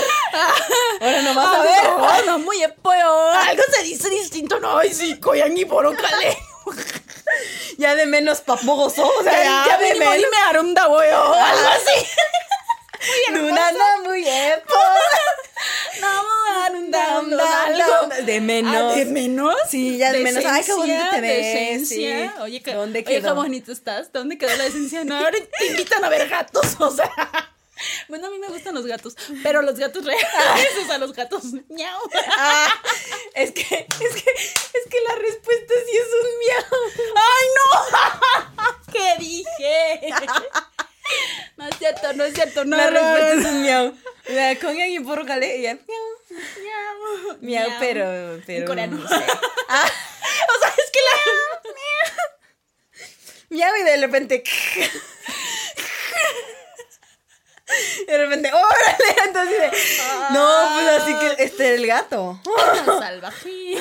Ahora 0.99 1.21
no 1.21 1.33
vas 1.35 1.45
a 1.45 1.59
A 1.59 1.63
ver. 1.63 1.71
ver, 1.71 1.91
Ah, 1.99 2.21
no, 2.25 2.39
muy 2.39 2.61
epoyo. 2.63 3.31
Algo 3.31 3.63
se 3.71 3.83
dice 3.83 4.09
distinto, 4.09 4.59
no, 4.59 4.77
ay, 4.77 4.93
sí, 4.93 5.19
koyangi 5.19 5.63
borocale. 5.65 6.37
Ya 7.77 7.93
de 7.95 8.05
menos 8.05 8.41
papogoso, 8.41 9.05
o 9.07 9.23
sea, 9.23 9.43
Ya, 9.43 9.65
ya 9.67 9.77
de 9.77 9.95
menos. 9.95 10.15
dime 10.15 10.37
arunda. 10.47 10.83
Algo 10.83 11.33
así. 11.35 12.07
Muy 14.03 14.25
Dam, 16.91 17.29
dam, 17.29 17.39
algo. 17.41 18.07
dam. 18.09 18.25
De 18.25 18.41
menos. 18.41 18.93
Ah, 18.93 18.95
¿De 18.95 19.05
menos? 19.05 19.55
Sí, 19.69 19.97
ya 19.97 20.11
de 20.11 20.19
menos. 20.19 20.43
Ay, 20.45 20.63
qué 20.63 20.73
bonito 20.73 21.03
te 21.11 21.21
ves. 21.21 21.87
Sí. 21.89 22.07
Oye, 22.41 22.61
que, 22.61 22.73
¿Dónde 22.73 22.99
oye, 22.99 23.05
qué 23.05 23.21
quedó? 23.21 23.35
bonito 23.35 23.71
estás. 23.71 24.11
¿Dónde 24.11 24.37
quedó 24.37 24.55
la 24.55 24.65
decencia? 24.65 25.03
No, 25.03 25.17
ahora 25.17 25.37
te 25.59 25.65
invitan 25.67 26.03
a 26.03 26.09
ver 26.09 26.27
gatos, 26.29 26.75
o 26.79 26.91
sea. 26.91 27.11
Bueno, 28.07 28.27
a 28.27 28.29
mí 28.29 28.39
me 28.39 28.47
gustan 28.47 28.73
los 28.73 28.85
gatos, 28.85 29.17
pero 29.43 29.61
los 29.61 29.77
gatos 29.77 30.05
reales, 30.05 30.71
o 30.81 30.85
sea, 30.87 30.97
los 30.97 31.11
gatos 31.11 31.43
ñau. 31.67 31.99
Ah, 32.37 32.73
es 33.33 33.51
que, 33.51 33.61
es 33.61 33.67
que, 33.67 34.31
es 34.31 34.85
que 34.89 34.97
la 35.09 35.15
respuesta 35.15 35.73
sí 35.85 35.97
es 35.97 36.07
un 36.21 36.27
miau. 36.39 36.63
¡Ay, 37.17 37.47
no! 37.57 37.69
¿Qué 38.93 39.15
dije? 39.19 39.99
No 41.57 41.67
es 41.67 41.77
cierto, 41.77 42.13
no 42.13 42.23
es 42.25 42.33
cierto, 42.33 42.65
no. 42.65 42.75
La 42.75 42.89
respuesta 42.89 43.33
es 43.33 43.45
un 43.45 43.61
miau. 43.61 43.97
La 44.27 44.55
con 44.59 44.77
y 44.77 44.99
por 44.99 45.25
cale, 45.25 45.55
ella, 45.55 45.77
miau. 45.87 46.05
Miau. 46.29 47.37
Miau, 47.41 47.67
Miau. 47.69 47.79
pero, 47.79 48.41
pero. 48.45 48.61
En 48.61 48.67
coreano. 48.67 48.97
no 48.97 49.07
sé. 49.07 49.15
O 50.25 50.59
sea, 50.59 50.73
es 50.77 50.91
que 50.91 50.99
la. 50.99 51.15
Miau 53.49 53.75
y 53.75 53.83
de 53.83 53.97
repente. 53.97 54.43
De 58.07 58.17
repente, 58.17 58.51
órale, 58.53 59.15
entonces 59.25 59.59
de, 59.59 59.71
no, 60.31 60.69
pues 60.75 60.87
así 61.01 61.15
que 61.15 61.43
este 61.43 61.73
es 61.73 61.79
el 61.79 61.87
gato. 61.87 62.39
Salvaje. 62.85 63.73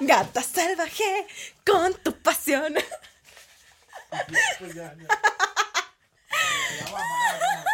Gata 0.00 0.42
salvaje 0.42 1.26
con 1.64 1.92
tu 2.02 2.12
pasión. 2.12 2.74
Pues 4.58 4.74
ya, 4.74 4.94
ya. 4.94 5.08
la 6.78 6.84
vamos 6.84 7.18
a 7.30 7.38
dar. 7.38 7.65